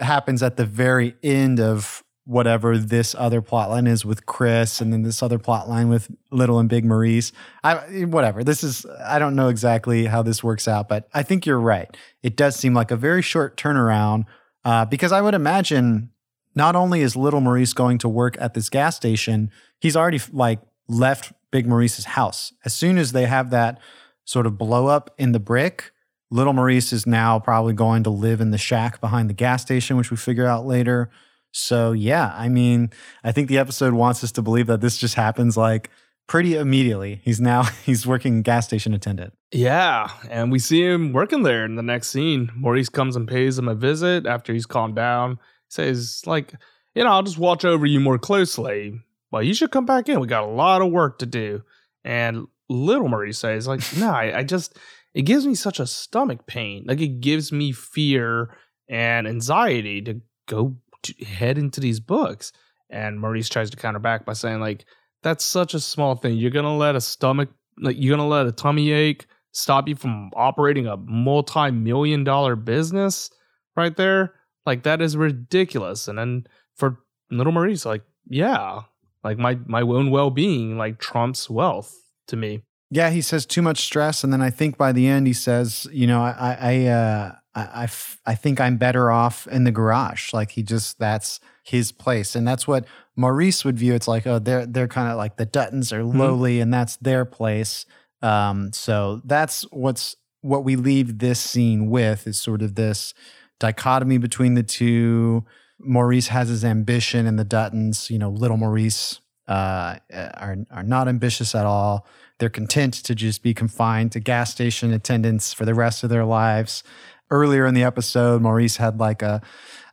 happens 0.00 0.42
at 0.42 0.56
the 0.56 0.66
very 0.66 1.16
end 1.22 1.60
of 1.60 2.02
whatever 2.26 2.78
this 2.78 3.14
other 3.18 3.42
plot 3.42 3.68
line 3.68 3.86
is 3.86 4.04
with 4.04 4.24
Chris, 4.24 4.80
and 4.80 4.92
then 4.92 5.02
this 5.02 5.22
other 5.22 5.38
plot 5.38 5.68
line 5.68 5.88
with 5.88 6.10
Little 6.30 6.58
and 6.58 6.68
Big 6.68 6.84
Maurice. 6.84 7.32
I 7.62 8.04
whatever. 8.04 8.42
This 8.42 8.64
is 8.64 8.86
I 9.04 9.18
don't 9.18 9.36
know 9.36 9.48
exactly 9.48 10.06
how 10.06 10.22
this 10.22 10.42
works 10.42 10.66
out, 10.66 10.88
but 10.88 11.08
I 11.12 11.22
think 11.22 11.46
you're 11.46 11.60
right. 11.60 11.94
It 12.22 12.36
does 12.36 12.56
seem 12.56 12.74
like 12.74 12.90
a 12.90 12.96
very 12.96 13.22
short 13.22 13.56
turnaround 13.56 14.24
uh, 14.64 14.84
because 14.86 15.12
I 15.12 15.20
would 15.20 15.34
imagine 15.34 16.10
not 16.54 16.76
only 16.76 17.02
is 17.02 17.16
Little 17.16 17.40
Maurice 17.40 17.72
going 17.72 17.98
to 17.98 18.08
work 18.08 18.36
at 18.40 18.54
this 18.54 18.68
gas 18.68 18.96
station, 18.96 19.50
he's 19.80 19.96
already 19.96 20.20
like 20.32 20.60
left 20.88 21.32
Big 21.50 21.66
Maurice's 21.66 22.04
house. 22.04 22.52
As 22.64 22.72
soon 22.72 22.96
as 22.96 23.12
they 23.12 23.26
have 23.26 23.50
that 23.50 23.78
sort 24.24 24.46
of 24.46 24.56
blow 24.56 24.86
up 24.86 25.14
in 25.18 25.32
the 25.32 25.40
brick, 25.40 25.92
Little 26.30 26.52
Maurice 26.52 26.92
is 26.92 27.06
now 27.06 27.38
probably 27.38 27.74
going 27.74 28.02
to 28.04 28.10
live 28.10 28.40
in 28.40 28.50
the 28.50 28.58
shack 28.58 29.00
behind 29.00 29.30
the 29.30 29.34
gas 29.34 29.62
station, 29.62 29.96
which 29.96 30.10
we 30.10 30.16
figure 30.16 30.46
out 30.46 30.66
later. 30.66 31.10
So, 31.52 31.92
yeah, 31.92 32.34
I 32.36 32.48
mean, 32.48 32.90
I 33.22 33.30
think 33.30 33.48
the 33.48 33.58
episode 33.58 33.94
wants 33.94 34.24
us 34.24 34.32
to 34.32 34.42
believe 34.42 34.66
that 34.66 34.80
this 34.80 34.98
just 34.98 35.14
happens 35.14 35.56
like 35.56 35.90
pretty 36.26 36.56
immediately. 36.56 37.20
He's 37.24 37.40
now 37.40 37.62
he's 37.84 38.06
working 38.06 38.42
gas 38.42 38.66
station 38.66 38.94
attendant. 38.94 39.34
Yeah, 39.52 40.10
and 40.28 40.50
we 40.50 40.58
see 40.58 40.82
him 40.82 41.12
working 41.12 41.42
there 41.42 41.64
in 41.64 41.76
the 41.76 41.82
next 41.82 42.10
scene. 42.10 42.50
Maurice 42.56 42.88
comes 42.88 43.14
and 43.14 43.28
pays 43.28 43.58
him 43.58 43.68
a 43.68 43.74
visit 43.74 44.26
after 44.26 44.52
he's 44.52 44.66
calmed 44.66 44.96
down. 44.96 45.32
He 45.32 45.36
Says, 45.68 46.22
like, 46.26 46.54
you 46.94 47.04
know, 47.04 47.10
I'll 47.10 47.22
just 47.22 47.38
watch 47.38 47.64
over 47.64 47.86
you 47.86 48.00
more 48.00 48.18
closely. 48.18 49.00
Well, 49.30 49.42
you 49.42 49.54
should 49.54 49.70
come 49.70 49.86
back 49.86 50.08
in. 50.08 50.20
We 50.20 50.26
got 50.26 50.44
a 50.44 50.48
lot 50.48 50.82
of 50.82 50.92
work 50.92 51.18
to 51.20 51.26
do. 51.26 51.62
And 52.04 52.46
little 52.68 53.08
Maurice 53.08 53.38
says, 53.38 53.66
like, 53.66 53.80
no, 53.96 54.10
I, 54.10 54.38
I 54.38 54.42
just 54.42 54.76
it 55.14 55.22
gives 55.22 55.46
me 55.46 55.54
such 55.54 55.80
a 55.80 55.86
stomach 55.86 56.46
pain. 56.46 56.84
Like 56.86 57.00
it 57.00 57.20
gives 57.20 57.52
me 57.52 57.72
fear 57.72 58.56
and 58.88 59.26
anxiety 59.26 60.02
to 60.02 60.20
go 60.46 60.76
to 61.02 61.24
head 61.24 61.58
into 61.58 61.80
these 61.80 62.00
books. 62.00 62.52
And 62.90 63.20
Maurice 63.20 63.48
tries 63.48 63.70
to 63.70 63.76
counter 63.76 63.98
back 63.98 64.24
by 64.26 64.34
saying, 64.34 64.60
like, 64.60 64.84
that's 65.22 65.44
such 65.44 65.74
a 65.74 65.80
small 65.80 66.14
thing. 66.14 66.36
You're 66.36 66.50
gonna 66.50 66.76
let 66.76 66.96
a 66.96 67.00
stomach 67.00 67.48
like 67.80 67.96
you're 67.98 68.16
gonna 68.16 68.28
let 68.28 68.46
a 68.46 68.52
tummy 68.52 68.92
ache 68.92 69.26
stop 69.52 69.88
you 69.88 69.94
from 69.94 70.30
operating 70.34 70.86
a 70.86 70.96
multi-million 70.96 72.24
dollar 72.24 72.56
business 72.56 73.30
right 73.76 73.96
there 73.96 74.34
like 74.66 74.82
that 74.82 75.00
is 75.00 75.16
ridiculous 75.16 76.08
and 76.08 76.18
then 76.18 76.44
for 76.76 77.00
little 77.30 77.52
maurice 77.52 77.84
like 77.84 78.02
yeah 78.28 78.80
like 79.22 79.38
my 79.38 79.58
my 79.66 79.80
own 79.80 80.10
well-being 80.10 80.76
like 80.76 80.98
trumps 80.98 81.48
wealth 81.48 81.94
to 82.26 82.36
me 82.36 82.62
Yeah, 82.94 83.10
he 83.10 83.22
says 83.22 83.44
too 83.44 83.60
much 83.60 83.82
stress, 83.82 84.22
and 84.22 84.32
then 84.32 84.40
I 84.40 84.50
think 84.50 84.78
by 84.78 84.92
the 84.92 85.08
end 85.08 85.26
he 85.26 85.32
says, 85.32 85.88
you 85.90 86.06
know, 86.06 86.22
I, 86.22 86.56
I, 86.60 86.86
uh, 86.86 87.34
I, 87.52 87.62
I 87.62 87.84
f- 87.84 88.20
I 88.24 88.36
think 88.36 88.60
I'm 88.60 88.76
better 88.76 89.10
off 89.10 89.48
in 89.48 89.64
the 89.64 89.72
garage. 89.72 90.32
Like 90.32 90.52
he 90.52 90.62
just 90.62 91.00
that's 91.00 91.40
his 91.64 91.90
place, 91.90 92.36
and 92.36 92.46
that's 92.46 92.68
what 92.68 92.86
Maurice 93.16 93.64
would 93.64 93.76
view. 93.80 93.94
It's 93.94 94.06
like, 94.06 94.28
oh, 94.28 94.38
they're 94.38 94.64
they're 94.64 94.86
kind 94.86 95.10
of 95.10 95.16
like 95.16 95.38
the 95.38 95.44
Duttons 95.44 95.92
are 95.92 96.04
lowly, 96.04 96.60
and 96.60 96.72
that's 96.72 96.94
their 96.98 97.24
place. 97.24 97.84
Um, 98.22 98.72
so 98.72 99.22
that's 99.24 99.62
what's 99.72 100.14
what 100.42 100.62
we 100.62 100.76
leave 100.76 101.18
this 101.18 101.40
scene 101.40 101.90
with 101.90 102.28
is 102.28 102.40
sort 102.40 102.62
of 102.62 102.76
this 102.76 103.12
dichotomy 103.58 104.18
between 104.18 104.54
the 104.54 104.62
two. 104.62 105.44
Maurice 105.80 106.28
has 106.28 106.48
his 106.48 106.64
ambition, 106.64 107.26
and 107.26 107.40
the 107.40 107.44
Duttons, 107.44 108.08
you 108.08 108.20
know, 108.20 108.30
little 108.30 108.56
Maurice 108.56 109.18
uh, 109.48 109.96
are 110.12 110.56
are 110.70 110.82
not 110.82 111.08
ambitious 111.08 111.54
at 111.54 111.66
all. 111.66 112.06
They're 112.38 112.48
content 112.48 112.94
to 112.94 113.14
just 113.14 113.42
be 113.42 113.54
confined 113.54 114.12
to 114.12 114.20
gas 114.20 114.50
station 114.50 114.92
attendants 114.92 115.52
for 115.52 115.64
the 115.64 115.74
rest 115.74 116.02
of 116.02 116.10
their 116.10 116.24
lives. 116.24 116.82
Earlier 117.30 117.66
in 117.66 117.74
the 117.74 117.82
episode, 117.82 118.42
Maurice 118.42 118.76
had 118.76 118.98
like 118.98 119.22
a 119.22 119.42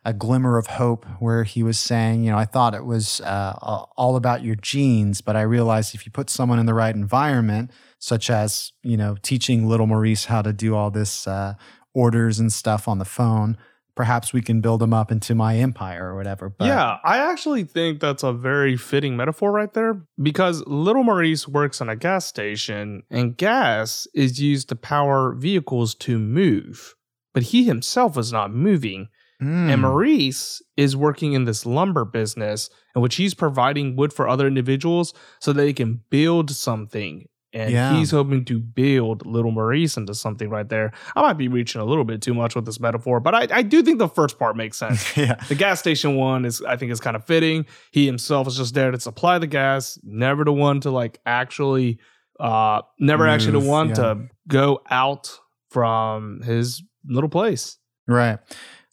a 0.04 0.14
glimmer 0.14 0.58
of 0.58 0.66
hope 0.66 1.06
where 1.20 1.44
he 1.44 1.62
was 1.62 1.78
saying, 1.78 2.24
you 2.24 2.32
know, 2.32 2.38
I 2.38 2.46
thought 2.46 2.74
it 2.74 2.86
was 2.86 3.22
uh, 3.22 3.54
all 3.96 4.16
about 4.16 4.44
your 4.44 4.56
genes, 4.56 5.22
but 5.22 5.36
I 5.36 5.42
realized 5.42 5.94
if 5.94 6.08
you 6.08 6.12
put 6.12 6.30
someone 6.30 6.58
in 6.58 6.66
the 6.66 6.74
right 6.74 6.96
environment, 6.96 7.70
such 8.00 8.32
as 8.32 8.72
you 8.82 8.98
know, 8.98 9.16
teaching 9.22 9.68
little 9.68 9.86
Maurice 9.86 10.26
how 10.26 10.42
to 10.42 10.54
do 10.54 10.76
all 10.76 10.90
this 10.90 11.28
uh, 11.28 11.54
orders 11.94 12.40
and 12.40 12.52
stuff 12.52 12.88
on 12.88 12.98
the 12.98 13.06
phone, 13.06 13.58
perhaps 13.96 14.34
we 14.34 14.42
can 14.42 14.62
build 14.62 14.82
him 14.82 14.94
up 14.94 15.12
into 15.12 15.36
my 15.36 15.58
empire 15.58 16.10
or 16.10 16.16
whatever. 16.16 16.50
But 16.50 16.66
yeah, 16.66 16.98
I 17.04 17.18
actually 17.18 17.64
think 17.64 18.00
that's 18.00 18.24
a 18.24 18.34
very 18.34 18.78
fitting 18.78 19.18
metaphor 19.18 19.52
right 19.52 19.74
there 19.74 20.02
because 20.22 20.64
little 20.66 21.04
Maurice 21.04 21.48
works 21.48 21.82
in 21.82 21.90
a 21.90 21.96
gas 21.96 22.26
station 22.26 23.04
and 23.10 23.38
gas 23.38 24.08
is 24.14 24.42
used 24.42 24.70
to 24.70 24.76
power 24.76 25.34
vehicles 25.34 25.96
to 25.96 26.18
move, 26.18 26.96
but 27.34 27.44
he 27.44 27.64
himself 27.64 28.18
is 28.18 28.32
not 28.32 28.54
moving. 28.54 29.08
Mm. 29.42 29.74
And 29.74 29.82
Maurice 29.82 30.62
is 30.78 30.96
working 30.96 31.34
in 31.34 31.46
this 31.46 31.66
lumber 31.66 32.06
business 32.06 32.70
in 32.96 33.02
which 33.02 33.16
he's 33.16 33.34
providing 33.34 33.96
wood 33.96 34.14
for 34.14 34.28
other 34.28 34.46
individuals 34.46 35.14
so 35.40 35.52
they 35.52 35.74
can 35.74 36.02
build 36.10 36.52
something. 36.52 37.28
And 37.54 37.70
Yeah. 37.72 37.94
he's 37.98 38.12
hoping 38.12 38.46
to 38.46 38.60
build 38.60 39.26
little 39.26 39.52
Maurice 39.52 39.98
into 39.98 40.14
something 40.14 40.50
right 40.50 40.68
there. 40.70 40.94
I 41.16 41.22
might 41.22 41.34
be 41.38 41.48
reaching 41.50 41.82
a 41.82 41.86
little 41.86 42.06
bit 42.06 42.22
too 42.22 42.34
much 42.34 42.56
with 42.56 42.66
this 42.66 42.80
metaphor, 42.80 43.20
but 43.20 43.36
I, 43.36 43.48
I 43.52 43.62
do 43.62 43.84
think 43.84 43.98
the 44.00 44.08
first 44.08 44.40
part 44.40 44.56
makes 44.56 44.78
sense. 44.84 45.18
yeah, 45.18 45.36
The 45.50 45.56
gas 45.56 45.80
station 45.80 46.16
one 46.16 46.46
is, 46.46 46.62
I 46.62 46.78
think, 46.78 46.92
is 46.94 47.00
kind 47.02 47.16
of 47.18 47.26
fitting. 47.26 47.66
He 47.92 48.06
himself 48.06 48.48
is 48.48 48.56
just 48.56 48.74
there 48.74 48.92
to 48.92 49.00
supply 49.00 49.38
the 49.38 49.48
gas, 49.48 50.00
never 50.04 50.46
the 50.46 50.54
one 50.54 50.80
to 50.82 50.92
like 50.92 51.20
actually, 51.26 52.00
uh, 52.40 52.82
never 53.00 53.28
actually 53.28 53.52
the 53.52 53.60
Move, 53.60 53.68
one 53.68 53.90
yeah. 53.90 53.96
to 53.96 54.18
go 54.48 54.82
out 54.90 55.38
from 55.70 56.42
his 56.42 56.82
little 57.06 57.30
place. 57.30 57.78
Right. 58.08 58.40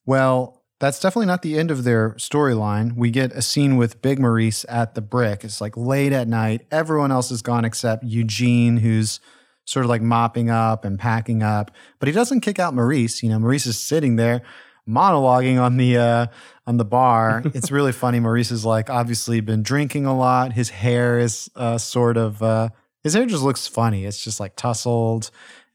Well, 0.04 0.57
that's 0.80 1.00
definitely 1.00 1.26
not 1.26 1.42
the 1.42 1.58
end 1.58 1.70
of 1.70 1.84
their 1.84 2.10
storyline. 2.12 2.94
We 2.94 3.10
get 3.10 3.32
a 3.32 3.42
scene 3.42 3.76
with 3.76 4.00
Big 4.00 4.20
Maurice 4.20 4.64
at 4.68 4.94
the 4.94 5.00
brick. 5.00 5.42
It's 5.42 5.60
like 5.60 5.76
late 5.76 6.12
at 6.12 6.28
night. 6.28 6.66
Everyone 6.70 7.10
else 7.10 7.30
is 7.30 7.42
gone 7.42 7.64
except 7.64 8.04
Eugene, 8.04 8.76
who's 8.76 9.18
sort 9.64 9.84
of 9.84 9.90
like 9.90 10.02
mopping 10.02 10.50
up 10.50 10.84
and 10.84 10.98
packing 10.98 11.42
up. 11.42 11.72
But 11.98 12.06
he 12.06 12.12
doesn't 12.12 12.40
kick 12.40 12.58
out 12.58 12.74
Maurice. 12.74 13.22
You 13.22 13.28
know, 13.28 13.38
Maurice 13.38 13.66
is 13.66 13.78
sitting 13.78 14.16
there 14.16 14.42
monologuing 14.88 15.60
on 15.60 15.76
the 15.76 15.98
uh 15.98 16.26
on 16.66 16.76
the 16.76 16.84
bar. 16.84 17.42
it's 17.54 17.70
really 17.70 17.92
funny. 17.92 18.20
Maurice 18.20 18.50
is 18.50 18.64
like 18.64 18.88
obviously 18.88 19.40
been 19.40 19.62
drinking 19.62 20.06
a 20.06 20.16
lot. 20.16 20.52
His 20.52 20.70
hair 20.70 21.18
is 21.18 21.50
uh 21.56 21.78
sort 21.78 22.16
of 22.16 22.42
uh 22.42 22.68
his 23.02 23.14
hair 23.14 23.26
just 23.26 23.42
looks 23.42 23.66
funny. 23.66 24.04
It's 24.04 24.22
just 24.22 24.40
like 24.40 24.56
tousled. 24.56 25.30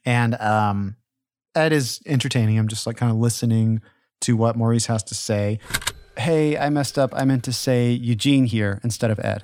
And 0.06 0.36
um 0.36 0.96
Ed 1.56 1.74
is 1.74 2.02
entertaining. 2.06 2.58
I'm 2.58 2.68
just 2.68 2.88
like 2.88 2.98
kind 2.98 3.12
of 3.12 3.18
listening 3.18 3.82
to 4.24 4.36
what 4.36 4.56
Maurice 4.56 4.88
has 4.88 5.04
to 5.04 5.16
say. 5.16 5.60
Hey, 6.18 6.58
I 6.58 6.70
messed 6.70 6.98
up. 6.98 7.12
I 7.16 7.26
meant 7.26 7.44
to 7.46 7.54
say 7.54 7.92
Eugene 7.92 8.46
here 8.46 8.80
instead 8.84 9.12
of 9.12 9.20
Ed, 9.20 9.44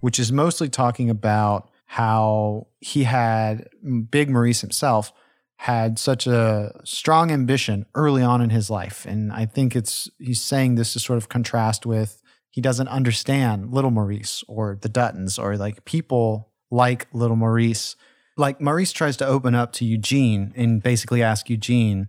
which 0.00 0.18
is 0.18 0.32
mostly 0.32 0.68
talking 0.68 1.10
about 1.10 1.70
how 1.86 2.66
he 2.80 3.04
had, 3.04 3.68
Big 4.10 4.28
Maurice 4.28 4.60
himself, 4.60 5.12
had 5.56 5.98
such 5.98 6.26
a 6.26 6.78
strong 6.84 7.30
ambition 7.30 7.86
early 7.94 8.22
on 8.22 8.40
in 8.40 8.50
his 8.50 8.70
life. 8.70 9.04
And 9.06 9.32
I 9.32 9.46
think 9.46 9.74
it's, 9.74 10.08
he's 10.18 10.40
saying 10.40 10.76
this 10.76 10.92
to 10.92 11.00
sort 11.00 11.16
of 11.16 11.28
contrast 11.28 11.84
with 11.84 12.22
he 12.50 12.60
doesn't 12.60 12.88
understand 12.88 13.72
Little 13.72 13.90
Maurice 13.90 14.44
or 14.48 14.78
the 14.80 14.88
Duttons 14.88 15.38
or 15.38 15.56
like 15.56 15.84
people 15.84 16.50
like 16.70 17.06
Little 17.12 17.36
Maurice. 17.36 17.96
Like 18.36 18.60
Maurice 18.60 18.92
tries 18.92 19.16
to 19.18 19.26
open 19.26 19.54
up 19.54 19.72
to 19.74 19.84
Eugene 19.84 20.52
and 20.56 20.82
basically 20.82 21.22
ask 21.22 21.50
Eugene, 21.50 22.08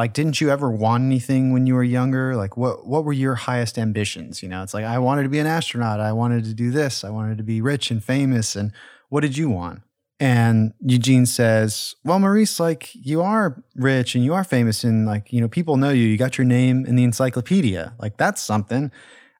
like 0.00 0.14
didn't 0.14 0.40
you 0.40 0.48
ever 0.48 0.70
want 0.70 1.04
anything 1.04 1.52
when 1.52 1.66
you 1.66 1.74
were 1.74 1.84
younger? 1.84 2.34
Like 2.34 2.56
what 2.56 2.86
what 2.86 3.04
were 3.04 3.12
your 3.12 3.34
highest 3.34 3.78
ambitions? 3.78 4.42
You 4.42 4.48
know 4.48 4.62
it's 4.62 4.72
like 4.72 4.86
i 4.86 4.98
wanted 4.98 5.24
to 5.24 5.28
be 5.28 5.38
an 5.38 5.46
astronaut. 5.46 6.00
I 6.00 6.12
wanted 6.12 6.44
to 6.44 6.54
do 6.54 6.70
this. 6.70 7.04
I 7.04 7.10
wanted 7.10 7.36
to 7.36 7.44
be 7.44 7.60
rich 7.60 7.90
and 7.90 8.02
famous. 8.02 8.56
And 8.56 8.72
what 9.10 9.20
did 9.20 9.36
you 9.36 9.50
want? 9.50 9.82
And 10.18 10.72
eugene 10.80 11.26
says 11.26 11.94
well 12.02 12.18
maurice 12.18 12.58
like 12.58 12.94
you 12.94 13.20
are 13.20 13.62
rich 13.74 14.14
and 14.14 14.24
you 14.24 14.32
are 14.32 14.42
famous 14.42 14.84
and 14.84 15.04
like 15.04 15.34
you 15.34 15.40
know 15.42 15.48
people 15.48 15.76
know 15.76 15.90
you. 15.90 16.06
You 16.06 16.16
got 16.16 16.38
your 16.38 16.46
name 16.46 16.86
in 16.86 16.96
the 16.96 17.04
encyclopedia. 17.04 17.92
Like 17.98 18.16
that's 18.16 18.40
something. 18.40 18.90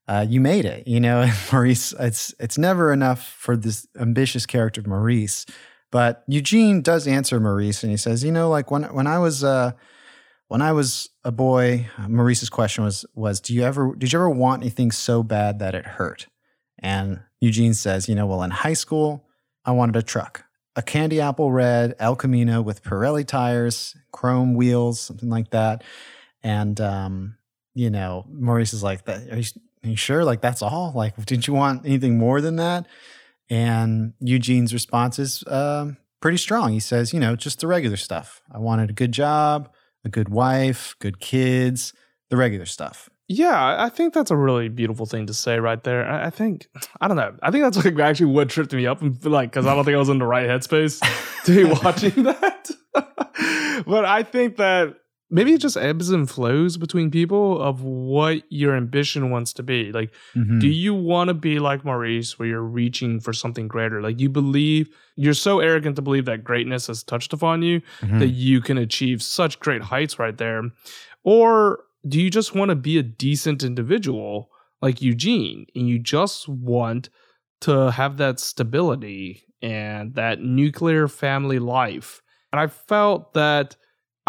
Uh, 0.06 0.26
you 0.28 0.42
made 0.42 0.66
it. 0.66 0.86
You 0.86 1.00
know 1.00 1.22
and 1.22 1.32
maurice 1.50 1.94
it's 1.98 2.34
it's 2.38 2.58
never 2.58 2.92
enough 2.92 3.26
for 3.26 3.56
this 3.56 3.86
ambitious 3.98 4.44
character 4.44 4.82
of 4.82 4.86
maurice. 4.86 5.46
But 5.90 6.22
eugene 6.28 6.82
does 6.82 7.06
answer 7.06 7.40
maurice 7.40 7.82
and 7.82 7.90
he 7.90 7.96
says 7.96 8.22
you 8.22 8.30
know 8.30 8.50
like 8.50 8.70
when 8.70 8.82
when 8.94 9.06
i 9.06 9.18
was 9.18 9.42
uh 9.42 9.72
when 10.50 10.62
I 10.62 10.72
was 10.72 11.10
a 11.22 11.30
boy, 11.30 11.88
Maurice's 12.08 12.50
question 12.50 12.82
was 12.82 13.06
was 13.14 13.40
do 13.40 13.54
you 13.54 13.62
ever 13.62 13.94
did 13.94 14.12
you 14.12 14.18
ever 14.18 14.28
want 14.28 14.62
anything 14.62 14.90
so 14.90 15.22
bad 15.22 15.60
that 15.60 15.76
it 15.76 15.86
hurt? 15.86 16.26
And 16.80 17.20
Eugene 17.40 17.72
says, 17.72 18.08
you 18.08 18.16
know, 18.16 18.26
well 18.26 18.42
in 18.42 18.50
high 18.50 18.72
school, 18.72 19.28
I 19.64 19.70
wanted 19.70 19.94
a 19.94 20.02
truck. 20.02 20.42
A 20.74 20.82
candy 20.82 21.20
apple 21.20 21.52
red 21.52 21.94
El 22.00 22.16
Camino 22.16 22.62
with 22.62 22.82
Pirelli 22.82 23.24
tires, 23.24 23.94
chrome 24.10 24.54
wheels, 24.54 25.00
something 25.00 25.30
like 25.30 25.50
that. 25.50 25.84
And 26.42 26.80
um, 26.80 27.36
you 27.74 27.88
know, 27.88 28.26
Maurice 28.28 28.74
is 28.74 28.82
like. 28.82 29.08
Are 29.08 29.36
you, 29.36 29.44
are 29.84 29.88
you 29.88 29.96
sure? 29.96 30.24
Like 30.24 30.40
that's 30.40 30.62
all? 30.62 30.92
Like, 30.96 31.14
did 31.26 31.46
you 31.46 31.54
want 31.54 31.86
anything 31.86 32.18
more 32.18 32.40
than 32.40 32.56
that? 32.56 32.88
And 33.48 34.14
Eugene's 34.18 34.74
response 34.74 35.20
is 35.20 35.44
um, 35.46 35.96
pretty 36.20 36.38
strong. 36.38 36.72
He 36.72 36.80
says, 36.80 37.14
you 37.14 37.20
know, 37.20 37.36
just 37.36 37.60
the 37.60 37.68
regular 37.68 37.96
stuff. 37.96 38.42
I 38.50 38.58
wanted 38.58 38.90
a 38.90 38.94
good 38.94 39.12
job, 39.12 39.70
a 40.04 40.08
good 40.08 40.28
wife, 40.28 40.94
good 41.00 41.20
kids, 41.20 41.92
the 42.30 42.36
regular 42.36 42.66
stuff. 42.66 43.08
Yeah, 43.32 43.76
I 43.78 43.90
think 43.90 44.12
that's 44.12 44.32
a 44.32 44.36
really 44.36 44.68
beautiful 44.68 45.06
thing 45.06 45.26
to 45.26 45.34
say 45.34 45.60
right 45.60 45.80
there. 45.84 46.04
I 46.04 46.30
think 46.30 46.66
I 47.00 47.06
don't 47.06 47.16
know. 47.16 47.36
I 47.42 47.52
think 47.52 47.62
that's 47.62 47.84
like 47.84 47.96
actually 48.00 48.32
what 48.32 48.48
tripped 48.48 48.72
me 48.72 48.88
up, 48.88 49.02
and 49.02 49.24
like 49.24 49.52
because 49.52 49.66
I 49.66 49.74
don't 49.76 49.84
think 49.84 49.94
I 49.94 49.98
was 49.98 50.08
in 50.08 50.18
the 50.18 50.26
right 50.26 50.48
headspace 50.48 51.00
to 51.44 51.54
be 51.54 51.64
watching 51.84 52.24
that. 52.24 52.70
but 53.86 54.04
I 54.04 54.24
think 54.24 54.56
that 54.56 54.96
maybe 55.30 55.52
it 55.52 55.60
just 55.60 55.76
ebbs 55.76 56.10
and 56.10 56.28
flows 56.28 56.76
between 56.76 57.10
people 57.10 57.60
of 57.62 57.82
what 57.82 58.42
your 58.48 58.74
ambition 58.76 59.30
wants 59.30 59.52
to 59.54 59.62
be. 59.62 59.92
Like, 59.92 60.12
Mm-hmm. 60.34 60.58
do 60.58 60.68
you 60.68 60.92
want 60.94 61.28
to 61.28 61.34
be 61.34 61.58
like 61.58 61.84
Maurice, 61.84 62.38
where 62.38 62.48
you're 62.48 62.62
reaching 62.62 63.20
for 63.20 63.32
something 63.32 63.68
greater? 63.68 64.02
Like 64.02 64.18
you 64.20 64.28
believe 64.28 64.88
you're 65.16 65.34
so 65.34 65.60
arrogant 65.60 65.96
to 65.96 66.02
believe 66.02 66.24
that 66.24 66.42
greatness 66.44 66.86
has 66.88 67.02
touched 67.02 67.32
upon 67.32 67.62
you 67.62 67.80
Mm-hmm. 68.00 68.18
that 68.18 68.28
you 68.30 68.60
can 68.60 68.76
achieve 68.78 69.22
such 69.22 69.60
great 69.60 69.82
heights 69.82 70.18
right 70.18 70.36
there? 70.36 70.62
Or 71.22 71.80
do 72.08 72.20
you 72.20 72.30
just 72.30 72.54
want 72.54 72.70
to 72.70 72.74
be 72.76 72.98
a 72.98 73.02
decent 73.02 73.62
individual 73.62 74.50
like 74.82 75.02
Eugene 75.02 75.66
and 75.74 75.88
you 75.88 75.98
just 75.98 76.48
want 76.48 77.10
to 77.60 77.90
have 77.90 78.16
that 78.16 78.40
stability 78.40 79.42
and 79.60 80.14
that 80.14 80.40
nuclear 80.40 81.08
family 81.08 81.58
life? 81.58 82.22
And 82.52 82.58
I 82.60 82.66
felt 82.68 83.34
that, 83.34 83.76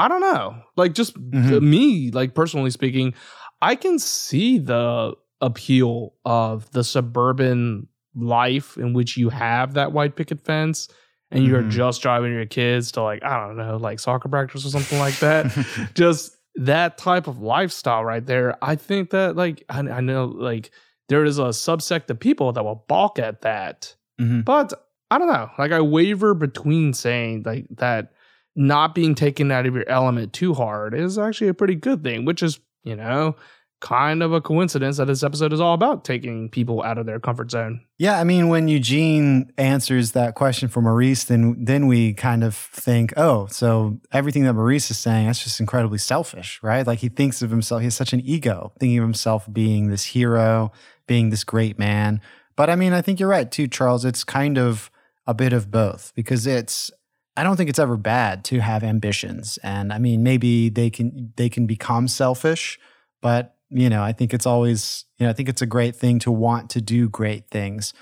I 0.01 0.07
don't 0.07 0.21
know, 0.21 0.55
like 0.77 0.93
just 0.93 1.13
Mhm. 1.31 1.61
me, 1.61 2.11
like 2.11 2.33
personally 2.33 2.71
speaking, 2.71 3.13
I 3.61 3.75
can 3.75 3.99
see 3.99 4.57
the 4.57 5.13
appeal 5.41 6.13
of 6.25 6.69
the 6.71 6.83
suburban 6.83 7.87
life 8.15 8.77
in 8.77 8.93
which 8.93 9.15
you 9.17 9.29
have 9.29 9.73
that 9.75 9.91
white 9.91 10.15
picket 10.15 10.41
fence 10.41 10.87
and 11.29 11.45
you're 11.45 11.63
Mhm. 11.63 11.69
just 11.69 12.01
driving 12.01 12.33
your 12.33 12.45
kids 12.47 12.91
to 12.93 13.03
like, 13.03 13.23
I 13.23 13.39
don't 13.45 13.57
know, 13.57 13.77
like 13.77 13.99
soccer 13.99 14.27
practice 14.27 14.65
or 14.65 14.69
something 14.69 14.99
like 14.99 15.17
that. 15.19 15.45
just 15.93 16.35
that 16.55 16.97
type 16.97 17.27
of 17.27 17.39
lifestyle 17.39 18.03
right 18.03 18.25
there. 18.25 18.57
I 18.61 18.75
think 18.75 19.11
that 19.11 19.35
like 19.35 19.63
I, 19.69 19.79
I 19.79 20.01
know 20.01 20.25
like 20.25 20.71
there 21.09 21.23
is 21.23 21.37
a 21.39 21.49
subsect 21.53 22.09
of 22.09 22.19
people 22.19 22.51
that 22.53 22.63
will 22.63 22.83
balk 22.87 23.19
at 23.19 23.41
that. 23.41 23.95
Mhm. 24.19 24.43
But 24.45 24.73
I 25.11 25.17
don't 25.17 25.31
know. 25.31 25.49
Like 25.59 25.71
I 25.71 25.81
waver 25.81 26.33
between 26.33 26.93
saying 26.93 27.43
like 27.45 27.67
that 27.77 28.13
not 28.55 28.93
being 28.95 29.15
taken 29.15 29.51
out 29.51 29.65
of 29.65 29.73
your 29.73 29.87
element 29.87 30.33
too 30.33 30.53
hard 30.53 30.93
is 30.93 31.17
actually 31.17 31.47
a 31.47 31.53
pretty 31.53 31.75
good 31.75 32.03
thing, 32.03 32.25
which 32.25 32.43
is, 32.43 32.59
you 32.83 32.95
know, 32.95 33.35
kind 33.81 34.21
of 34.21 34.31
a 34.31 34.39
coincidence 34.39 34.97
that 34.97 35.05
this 35.05 35.23
episode 35.23 35.51
is 35.51 35.59
all 35.59 35.73
about 35.73 36.05
taking 36.05 36.47
people 36.49 36.83
out 36.83 36.97
of 36.97 37.07
their 37.07 37.19
comfort 37.19 37.49
zone. 37.49 37.81
Yeah, 37.97 38.19
I 38.19 38.23
mean, 38.23 38.47
when 38.47 38.67
Eugene 38.67 39.51
answers 39.57 40.11
that 40.11 40.35
question 40.35 40.69
for 40.69 40.81
Maurice, 40.81 41.23
then 41.25 41.57
then 41.59 41.87
we 41.87 42.13
kind 42.13 42.43
of 42.43 42.55
think, 42.55 43.11
oh, 43.17 43.47
so 43.47 43.99
everything 44.11 44.43
that 44.43 44.53
Maurice 44.53 44.91
is 44.91 44.99
saying, 44.99 45.25
that's 45.25 45.43
just 45.43 45.59
incredibly 45.59 45.97
selfish, 45.97 46.59
right? 46.61 46.85
Like 46.85 46.99
he 46.99 47.09
thinks 47.09 47.41
of 47.41 47.49
himself, 47.49 47.81
he 47.81 47.85
has 47.85 47.95
such 47.95 48.13
an 48.13 48.21
ego, 48.21 48.71
thinking 48.79 48.99
of 48.99 49.03
himself 49.03 49.51
being 49.51 49.87
this 49.87 50.05
hero, 50.05 50.71
being 51.07 51.31
this 51.31 51.43
great 51.43 51.79
man. 51.79 52.21
But 52.55 52.69
I 52.69 52.75
mean, 52.75 52.93
I 52.93 53.01
think 53.01 53.19
you're 53.19 53.29
right 53.29 53.51
too, 53.51 53.67
Charles. 53.67 54.05
It's 54.05 54.23
kind 54.23 54.57
of 54.59 54.91
a 55.25 55.33
bit 55.33 55.53
of 55.53 55.71
both 55.71 56.13
because 56.15 56.45
it's 56.45 56.91
I 57.37 57.43
don't 57.43 57.55
think 57.55 57.69
it's 57.69 57.79
ever 57.79 57.97
bad 57.97 58.43
to 58.45 58.59
have 58.59 58.83
ambitions. 58.83 59.57
And 59.63 59.93
I 59.93 59.99
mean, 59.99 60.23
maybe 60.23 60.69
they 60.69 60.89
can 60.89 61.33
they 61.37 61.49
can 61.49 61.65
become 61.65 62.07
selfish, 62.07 62.79
but 63.21 63.55
you 63.69 63.89
know, 63.89 64.03
I 64.03 64.11
think 64.11 64.33
it's 64.33 64.45
always, 64.45 65.05
you 65.17 65.25
know, 65.25 65.29
I 65.29 65.33
think 65.33 65.47
it's 65.47 65.61
a 65.61 65.65
great 65.65 65.95
thing 65.95 66.19
to 66.19 66.31
want 66.31 66.69
to 66.71 66.81
do 66.81 67.07
great 67.07 67.49
things. 67.49 67.93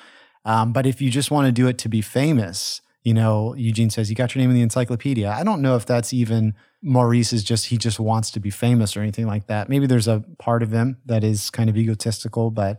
Um, 0.44 0.74
but 0.74 0.88
if 0.88 1.00
you 1.00 1.12
just 1.12 1.30
want 1.30 1.46
to 1.46 1.52
do 1.52 1.68
it 1.68 1.78
to 1.80 1.89
be 1.89 2.02
famous, 2.02 2.82
you 3.04 3.13
know, 3.13 3.54
Eugene 3.54 3.89
says, 3.89 4.10
you 4.10 4.15
got 4.15 4.34
your 4.34 4.42
name 4.42 4.50
in 4.50 4.56
the 4.56 4.63
encyclopedia. 4.63 5.30
I 5.30 5.44
don't 5.44 5.62
know 5.62 5.76
if 5.76 5.86
that's 5.86 6.12
even 6.12 6.56
Maurice 6.82 7.32
is 7.34 7.44
just, 7.44 7.68
he 7.68 7.78
just 7.78 8.00
wants 8.00 8.32
to 8.32 8.39
be 8.39 8.50
famous 8.50 8.98
or 8.98 9.02
anything 9.02 9.28
like 9.28 9.48
that. 9.48 9.70
Maybe 9.70 9.86
there's 9.86 10.08
a 10.08 10.24
part 10.39 10.63
of 10.63 10.72
him 10.72 10.98
that 11.06 11.24
is 11.24 11.50
kind 11.50 11.70
of 11.70 11.78
egotistical, 11.78 12.50
but 12.50 12.78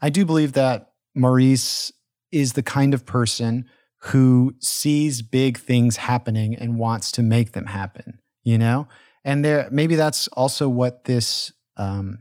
I 0.00 0.08
do 0.08 0.24
believe 0.24 0.54
that 0.54 0.92
Maurice 1.14 1.92
is 2.30 2.54
the 2.54 2.62
kind 2.62 2.94
of 2.94 3.04
person 3.04 3.66
who 4.06 4.54
sees 4.58 5.22
big 5.22 5.58
things 5.58 5.96
happening 5.96 6.56
and 6.56 6.76
wants 6.78 7.12
to 7.12 7.22
make 7.22 7.52
them 7.52 7.66
happen, 7.66 8.18
you 8.42 8.58
know? 8.58 8.88
And 9.24 9.44
there, 9.44 9.68
maybe 9.70 9.94
that's 9.94 10.26
also 10.28 10.68
what 10.68 11.04
this 11.04 11.52
um, 11.76 12.18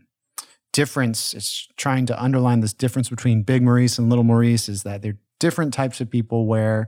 difference 0.73 1.33
is 1.33 1.67
trying 1.77 2.05
to 2.05 2.23
underline 2.23 2.59
this 2.59 2.73
difference 2.73 3.09
between 3.09 3.41
big 3.41 3.63
Maurice 3.63 3.97
and 3.97 4.09
little 4.09 4.23
Maurice 4.23 4.69
is 4.69 4.83
that 4.83 5.01
they're 5.01 5.17
different 5.39 5.73
types 5.73 5.99
of 5.99 6.11
people 6.11 6.45
where 6.45 6.87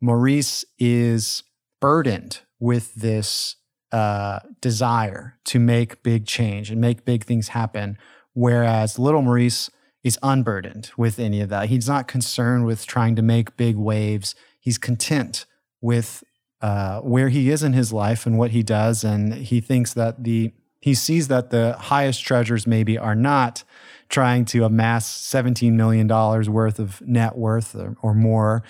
Maurice 0.00 0.64
is 0.76 1.44
burdened 1.80 2.40
with 2.58 2.94
this 2.94 3.56
uh, 3.92 4.40
desire 4.60 5.38
to 5.44 5.60
make 5.60 6.02
big 6.02 6.26
change 6.26 6.70
and 6.70 6.80
make 6.80 7.04
big 7.04 7.24
things 7.24 7.48
happen, 7.48 7.96
whereas 8.32 8.98
little 8.98 9.22
Maurice 9.22 9.70
is 10.04 10.18
unburdened 10.22 10.90
with 10.96 11.18
any 11.18 11.40
of 11.40 11.48
that. 11.50 11.68
He's 11.68 11.88
not 11.88 12.08
concerned 12.08 12.66
with 12.66 12.86
trying 12.86 13.14
to 13.16 13.22
make 13.22 13.56
big 13.56 13.76
waves. 13.76 14.34
He's 14.60 14.78
content 14.78 15.46
with 15.80 16.24
uh, 16.60 17.00
where 17.00 17.28
he 17.28 17.50
is 17.50 17.62
in 17.62 17.72
his 17.72 17.92
life 17.92 18.24
and 18.26 18.38
what 18.38 18.50
he 18.52 18.62
does, 18.62 19.04
and 19.04 19.34
he 19.34 19.60
thinks 19.60 19.94
that 19.94 20.22
the 20.24 20.52
he 20.80 20.94
sees 20.94 21.28
that 21.28 21.50
the 21.50 21.76
highest 21.78 22.24
treasures 22.24 22.66
maybe 22.66 22.98
are 22.98 23.14
not 23.14 23.62
trying 24.08 24.44
to 24.46 24.64
amass 24.64 25.08
$17 25.30 25.74
million 25.74 26.08
worth 26.08 26.80
of 26.80 27.00
net 27.02 27.36
worth 27.36 27.76
or, 27.76 27.96
or 28.02 28.14
more. 28.14 28.64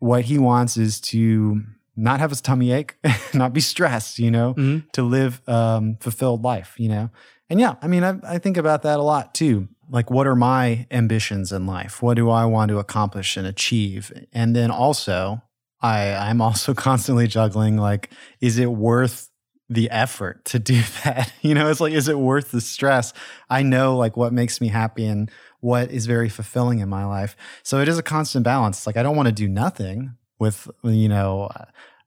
What 0.00 0.24
he 0.24 0.38
wants 0.38 0.76
is 0.76 1.00
to 1.02 1.62
not 1.94 2.18
have 2.18 2.30
his 2.30 2.40
tummy 2.40 2.72
ache, 2.72 2.96
not 3.34 3.52
be 3.52 3.60
stressed, 3.60 4.18
you 4.18 4.28
know, 4.32 4.54
Mhm. 4.54 4.90
to 4.92 5.02
live 5.04 5.40
um, 5.48 5.98
fulfilled 6.00 6.42
life, 6.42 6.74
you 6.78 6.88
know. 6.88 7.10
And 7.48 7.60
yeah, 7.60 7.76
I 7.80 7.86
mean, 7.86 8.02
I, 8.02 8.18
I 8.24 8.38
think 8.38 8.56
about 8.56 8.82
that 8.82 8.98
a 8.98 9.02
lot 9.02 9.32
too. 9.32 9.68
Like, 9.92 10.10
what 10.10 10.26
are 10.26 10.34
my 10.34 10.86
ambitions 10.90 11.52
in 11.52 11.66
life? 11.66 12.02
What 12.02 12.14
do 12.14 12.30
I 12.30 12.46
want 12.46 12.70
to 12.70 12.78
accomplish 12.78 13.36
and 13.36 13.46
achieve? 13.46 14.10
And 14.32 14.56
then 14.56 14.70
also, 14.70 15.42
I 15.82 16.14
I'm 16.14 16.40
also 16.40 16.72
constantly 16.88 17.26
juggling. 17.26 17.76
Like, 17.76 18.10
is 18.40 18.58
it 18.58 18.72
worth 18.72 19.28
the 19.68 19.90
effort 19.90 20.46
to 20.46 20.58
do 20.58 20.80
that? 21.04 21.30
You 21.42 21.54
know, 21.54 21.68
it's 21.68 21.80
like, 21.80 21.92
is 21.92 22.08
it 22.08 22.18
worth 22.18 22.52
the 22.52 22.62
stress? 22.62 23.12
I 23.50 23.62
know 23.62 23.96
like 23.96 24.16
what 24.16 24.32
makes 24.32 24.60
me 24.62 24.68
happy 24.68 25.04
and 25.04 25.30
what 25.60 25.90
is 25.90 26.06
very 26.06 26.30
fulfilling 26.30 26.78
in 26.80 26.88
my 26.88 27.04
life. 27.04 27.36
So 27.62 27.78
it 27.80 27.86
is 27.86 27.98
a 27.98 28.02
constant 28.02 28.44
balance. 28.44 28.78
It's 28.78 28.86
like 28.86 28.96
I 28.96 29.02
don't 29.02 29.16
want 29.16 29.28
to 29.28 29.32
do 29.32 29.46
nothing 29.46 30.16
with 30.38 30.68
you 30.82 31.08
know. 31.08 31.50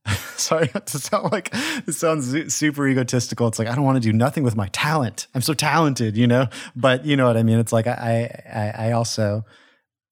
Sorry 0.38 0.68
to 0.86 1.00
sound 1.00 1.32
like 1.32 1.50
it 1.54 1.94
sounds 1.94 2.54
super 2.54 2.88
egotistical. 2.88 3.48
It's 3.48 3.60
like 3.60 3.68
I 3.68 3.76
don't 3.76 3.84
want 3.84 3.96
to 4.02 4.02
do 4.02 4.14
nothing 4.14 4.44
with 4.44 4.56
my 4.56 4.68
talent. 4.70 5.28
I'm 5.34 5.42
so 5.42 5.54
talented, 5.54 6.18
you 6.18 6.28
know. 6.28 6.48
But 6.76 7.06
you 7.06 7.16
know 7.16 7.26
what 7.28 7.38
I 7.38 7.44
mean. 7.44 7.60
It's 7.60 7.74
like 7.74 7.88
I 7.88 8.44
I, 8.54 8.88
I 8.88 8.92
also 8.92 9.46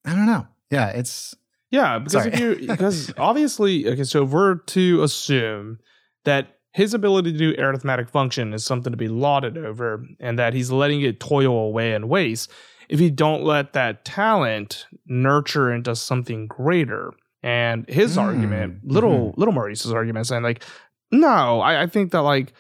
I 0.06 0.16
don't 0.16 0.26
know. 0.26 0.48
Yeah, 0.72 0.90
it's 0.90 1.36
Yeah, 1.70 2.00
because 2.00 2.24
Sorry. 2.24 2.34
if 2.34 2.40
you 2.40 2.56
because 2.68 3.14
obviously 3.18 3.88
okay, 3.88 4.04
so 4.04 4.24
if 4.24 4.30
we're 4.30 4.56
to 4.56 5.04
assume 5.04 5.80
that 6.26 6.58
his 6.72 6.94
ability 6.96 7.32
to 7.34 7.38
do 7.38 7.62
arithmetic 7.62 8.10
function 8.10 8.54
is 8.54 8.66
something 8.66 8.92
to 8.92 8.98
be 8.98 9.08
lauded 9.08 9.58
over, 9.58 10.04
and 10.20 10.40
that 10.40 10.56
he's 10.56 10.72
letting 10.72 11.02
it 11.02 11.20
toil 11.20 11.56
away 11.56 11.94
and 11.94 12.10
waste, 12.10 12.50
if 12.90 13.00
you 13.00 13.12
don't 13.12 13.44
let 13.44 13.74
that 13.74 14.06
talent 14.06 14.88
nurture 15.06 15.72
into 15.72 15.96
something 15.96 16.48
greater. 16.48 17.14
And 17.44 17.88
his 17.90 18.16
Mm, 18.18 18.22
argument, 18.22 18.80
little 18.86 19.34
little 19.38 19.54
Maurice's 19.54 19.92
argument, 19.92 20.28
saying 20.28 20.44
like, 20.44 20.64
no, 21.12 21.60
I, 21.60 21.84
I 21.84 21.88
think 21.88 22.12
that 22.12 22.22
like 22.22 22.54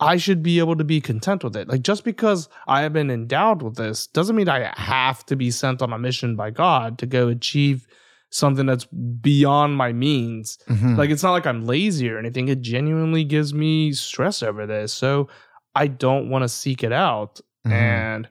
I 0.00 0.16
should 0.16 0.42
be 0.42 0.58
able 0.58 0.74
to 0.76 0.84
be 0.84 1.00
content 1.00 1.44
with 1.44 1.54
it. 1.56 1.68
Like 1.68 1.82
just 1.82 2.02
because 2.04 2.48
I 2.66 2.82
have 2.82 2.92
been 2.92 3.10
endowed 3.12 3.62
with 3.62 3.76
this 3.76 4.08
doesn't 4.08 4.34
mean 4.34 4.48
I 4.48 4.72
have 4.76 5.24
to 5.26 5.36
be 5.36 5.50
sent 5.52 5.80
on 5.82 5.92
a 5.92 5.98
mission 5.98 6.34
by 6.34 6.50
God 6.50 6.98
to 6.98 7.06
go 7.06 7.28
achieve 7.28 7.86
something 8.30 8.66
that's 8.66 8.86
beyond 8.86 9.76
my 9.76 9.92
means. 9.92 10.58
mhm. 10.68 10.98
Like 10.98 11.10
it's 11.10 11.22
not 11.22 11.30
like 11.30 11.46
I'm 11.46 11.64
lazy 11.64 12.10
or 12.10 12.18
anything. 12.18 12.48
It 12.48 12.60
genuinely 12.60 13.22
gives 13.22 13.54
me 13.54 13.92
stress 13.92 14.42
over 14.42 14.66
this. 14.66 14.92
So 14.92 15.28
I 15.76 15.86
don't 15.86 16.28
want 16.28 16.42
to 16.42 16.48
seek 16.48 16.82
it 16.82 16.92
out. 16.92 17.40
Mhm. 17.64 17.72
And 17.72 18.28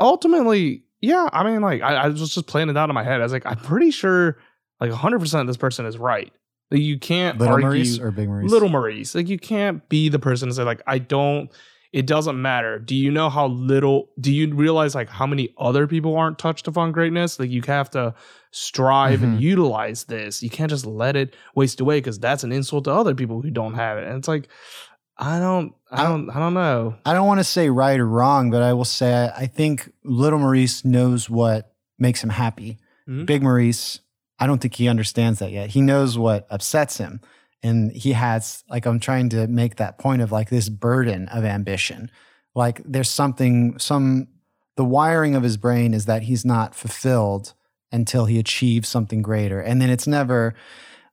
ultimately, 0.00 0.84
yeah, 1.00 1.28
I 1.32 1.44
mean, 1.44 1.60
like 1.60 1.82
I, 1.82 1.94
I 1.94 2.08
was 2.08 2.32
just 2.32 2.46
playing 2.46 2.68
it 2.70 2.76
out 2.76 2.88
in 2.88 2.94
my 2.94 3.04
head. 3.04 3.20
I 3.20 3.22
was 3.22 3.32
like, 3.32 3.46
I'm 3.46 3.58
pretty 3.58 3.90
sure 3.90 4.38
like 4.80 4.90
100% 4.90 5.46
this 5.46 5.56
person 5.56 5.86
is 5.86 5.98
right. 5.98 6.32
Like 6.70 6.80
you 6.82 6.98
can't 6.98 7.38
little 7.38 7.54
argue 7.54 7.66
Maurice 7.68 7.98
or 7.98 8.10
big 8.12 8.28
Maurice. 8.28 8.50
little 8.50 8.68
Maurice. 8.68 9.14
Like 9.14 9.28
you 9.28 9.38
can't 9.38 9.86
be 9.88 10.08
the 10.08 10.18
person 10.20 10.48
to 10.48 10.54
say 10.54 10.62
like 10.62 10.82
I 10.86 10.98
don't. 10.98 11.50
It 11.92 12.06
doesn't 12.06 12.40
matter. 12.40 12.78
Do 12.78 12.94
you 12.94 13.10
know 13.10 13.28
how 13.28 13.48
little? 13.48 14.10
Do 14.20 14.32
you 14.32 14.54
realize 14.54 14.94
like 14.94 15.08
how 15.08 15.26
many 15.26 15.52
other 15.58 15.88
people 15.88 16.16
aren't 16.16 16.38
touched 16.38 16.68
upon 16.68 16.92
greatness? 16.92 17.40
Like 17.40 17.50
you 17.50 17.62
have 17.66 17.90
to 17.90 18.14
strive 18.52 19.24
and 19.24 19.38
Mhm. 19.38 19.40
utilize 19.42 20.04
this. 20.04 20.40
You 20.42 20.50
can't 20.50 20.70
just 20.70 20.86
let 20.86 21.16
it 21.16 21.34
waste 21.56 21.80
away 21.80 21.98
because 21.98 22.20
that's 22.20 22.44
an 22.44 22.52
insult 22.52 22.84
to 22.84 22.92
other 22.92 23.14
people 23.16 23.42
who 23.42 23.50
don't 23.50 23.74
have 23.74 23.98
it. 23.98 24.06
And 24.06 24.16
it's 24.18 24.28
like 24.28 24.48
I 25.18 25.38
don't, 25.38 25.74
I 25.90 26.04
don't, 26.04 26.30
I 26.30 26.38
don't 26.38 26.54
know. 26.54 26.94
I 27.04 27.12
don't 27.12 27.26
want 27.26 27.40
to 27.40 27.44
say 27.44 27.68
right 27.68 27.98
or 28.00 28.06
wrong, 28.06 28.50
but 28.50 28.62
I 28.62 28.72
will 28.72 28.86
say 28.86 29.12
I, 29.26 29.42
I 29.42 29.46
think 29.46 29.92
little 30.04 30.38
Maurice 30.38 30.82
knows 30.84 31.28
what 31.28 31.74
makes 31.98 32.22
him 32.24 32.30
happy. 32.30 32.78
Mhm. 33.08 33.26
Big 33.26 33.42
Maurice, 33.42 34.00
I 34.40 34.46
don't 34.46 34.60
think 34.60 34.74
he 34.74 34.88
understands 34.88 35.38
that 35.38 35.52
yet. 35.52 35.70
He 35.70 35.82
knows 35.82 36.18
what 36.18 36.46
upsets 36.50 36.96
him. 36.96 37.20
And 37.62 37.92
he 37.92 38.12
has, 38.12 38.64
like, 38.70 38.86
I'm 38.86 38.98
trying 38.98 39.28
to 39.30 39.46
make 39.46 39.76
that 39.76 39.98
point 39.98 40.22
of 40.22 40.32
like 40.32 40.48
this 40.48 40.70
burden 40.70 41.28
of 41.28 41.44
ambition. 41.44 42.10
Like, 42.54 42.80
there's 42.84 43.10
something, 43.10 43.78
some, 43.78 44.28
the 44.76 44.84
wiring 44.84 45.34
of 45.34 45.42
his 45.42 45.58
brain 45.58 45.92
is 45.92 46.06
that 46.06 46.22
he's 46.22 46.44
not 46.44 46.74
fulfilled 46.74 47.52
until 47.92 48.24
he 48.24 48.38
achieves 48.38 48.88
something 48.88 49.20
greater. 49.20 49.60
And 49.60 49.80
then 49.80 49.90
it's 49.90 50.06
never, 50.06 50.54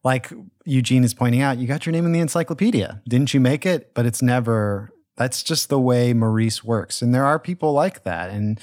like 0.04 0.32
Eugene 0.64 1.04
is 1.04 1.14
pointing 1.14 1.42
out, 1.42 1.58
you 1.58 1.68
got 1.68 1.86
your 1.86 1.92
name 1.92 2.06
in 2.06 2.14
the 2.14 2.22
encyclopedia. 2.22 3.02
Didn't 3.10 3.34
you 3.34 3.42
make 3.42 3.66
it? 3.66 3.94
But 3.94 4.06
it's 4.06 4.22
never, 4.22 4.90
that's 5.18 5.44
just 5.44 5.68
the 5.68 5.80
way 5.80 6.14
Maurice 6.14 6.64
works. 6.64 7.02
And 7.02 7.14
there 7.14 7.26
are 7.26 7.40
people 7.40 7.74
like 7.74 8.04
that. 8.04 8.30
And 8.30 8.60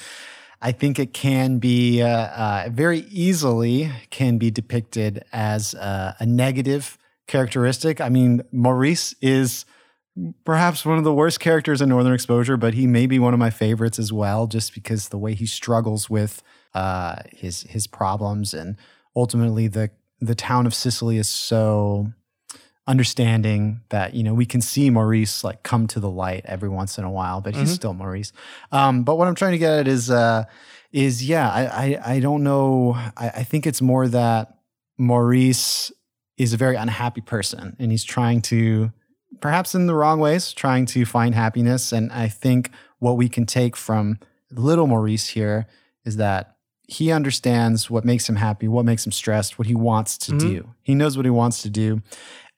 I 0.65 0.73
think 0.73 0.99
it 0.99 1.13
can 1.13 1.59
be 1.59 2.01
uh, 2.01 2.09
uh, 2.09 2.69
very 2.71 3.01
easily 3.11 3.93
can 4.09 4.39
be 4.39 4.51
depicted 4.51 5.23
as 5.31 5.75
uh, 5.75 6.15
a 6.19 6.25
negative 6.25 6.97
characteristic. 7.27 8.01
I 8.01 8.09
mean, 8.09 8.43
Maurice 8.51 9.15
is 9.21 9.67
perhaps 10.47 10.87
one 10.87 10.97
of 10.97 11.05
the 11.05 11.13
worst 11.13 11.39
characters 11.39 11.83
in 11.83 11.91
Northern 11.91 12.15
Exposure, 12.15 12.57
but 12.57 12.73
he 12.73 12.87
may 12.87 13.07
be 13.07 13.19
one 13.19 13.35
of 13.35 13.39
my 13.39 13.51
favorites 13.51 13.99
as 13.99 14.11
well, 14.11 14.47
just 14.47 14.73
because 14.73 15.11
the 15.11 15.19
way 15.19 15.35
he 15.35 15.45
struggles 15.45 16.09
with 16.09 16.43
uh, 16.73 17.17
his 17.31 17.65
his 17.65 17.87
problems 17.87 18.55
and 18.55 18.79
ultimately 19.15 19.69
the 19.69 19.91
the 20.19 20.35
town 20.35 20.65
of 20.65 20.75
Cicely 20.75 21.19
is 21.19 21.29
so 21.29 22.11
understanding 22.87 23.81
that 23.89 24.15
you 24.15 24.23
know 24.23 24.35
we 24.35 24.47
can 24.47 24.61
see 24.61 24.91
Maurice 24.91 25.43
like 25.45 25.63
come 25.63 25.87
to 25.89 26.01
the 26.01 26.11
light 26.11 26.43
every 26.47 26.69
once 26.69 26.99
in 26.99 27.05
a 27.05 27.11
while, 27.11 27.41
but 27.41 27.55
he's 27.55 27.71
Mhm. 27.71 27.75
still 27.75 27.95
Maurice. 27.95 28.33
Um, 28.73 29.03
but 29.05 29.17
what 29.17 29.27
I'm 29.29 29.35
trying 29.35 29.53
to 29.53 29.59
get 29.59 29.73
at 29.81 29.89
is 29.89 30.11
uh, 30.11 30.45
is 30.93 31.27
yeah, 31.27 31.51
I, 31.51 31.65
I 31.67 32.13
I 32.15 32.21
don't 32.21 32.43
know. 32.43 32.95
I, 33.17 33.29
I 33.41 33.45
think 33.45 33.67
it's 33.67 33.81
more 33.83 34.07
that 34.09 34.59
Maurice 34.99 35.91
is 36.37 36.53
a 36.53 36.57
very 36.57 36.77
unhappy 36.77 37.21
person 37.21 37.77
and 37.79 37.91
he's 37.91 38.05
trying 38.05 38.41
to 38.43 38.91
perhaps 39.41 39.75
in 39.75 39.87
the 39.87 39.95
wrong 39.95 40.19
ways 40.21 40.53
trying 40.53 40.85
to 40.87 41.05
find 41.05 41.33
happiness 41.35 41.93
and 41.93 42.11
i 42.13 42.27
think 42.27 42.71
what 42.99 43.17
we 43.17 43.29
can 43.29 43.47
take 43.47 43.77
from 43.77 44.19
little 44.51 44.89
maurice 44.89 45.29
here 45.29 45.67
is 46.05 46.17
that 46.17 46.57
he 46.89 47.13
understands 47.13 47.89
what 47.89 48.05
makes 48.05 48.29
him 48.29 48.35
happy 48.37 48.67
what 48.67 48.85
makes 48.85 49.07
him 49.07 49.13
stressed 49.13 49.59
what 49.59 49.67
he 49.69 49.75
wants 49.77 50.19
to 50.19 50.33
Mhm. 50.33 50.39
do 50.41 50.75
he 50.83 50.95
knows 50.95 51.17
what 51.17 51.25
he 51.27 51.31
wants 51.31 51.63
to 51.63 51.71
do 51.71 52.03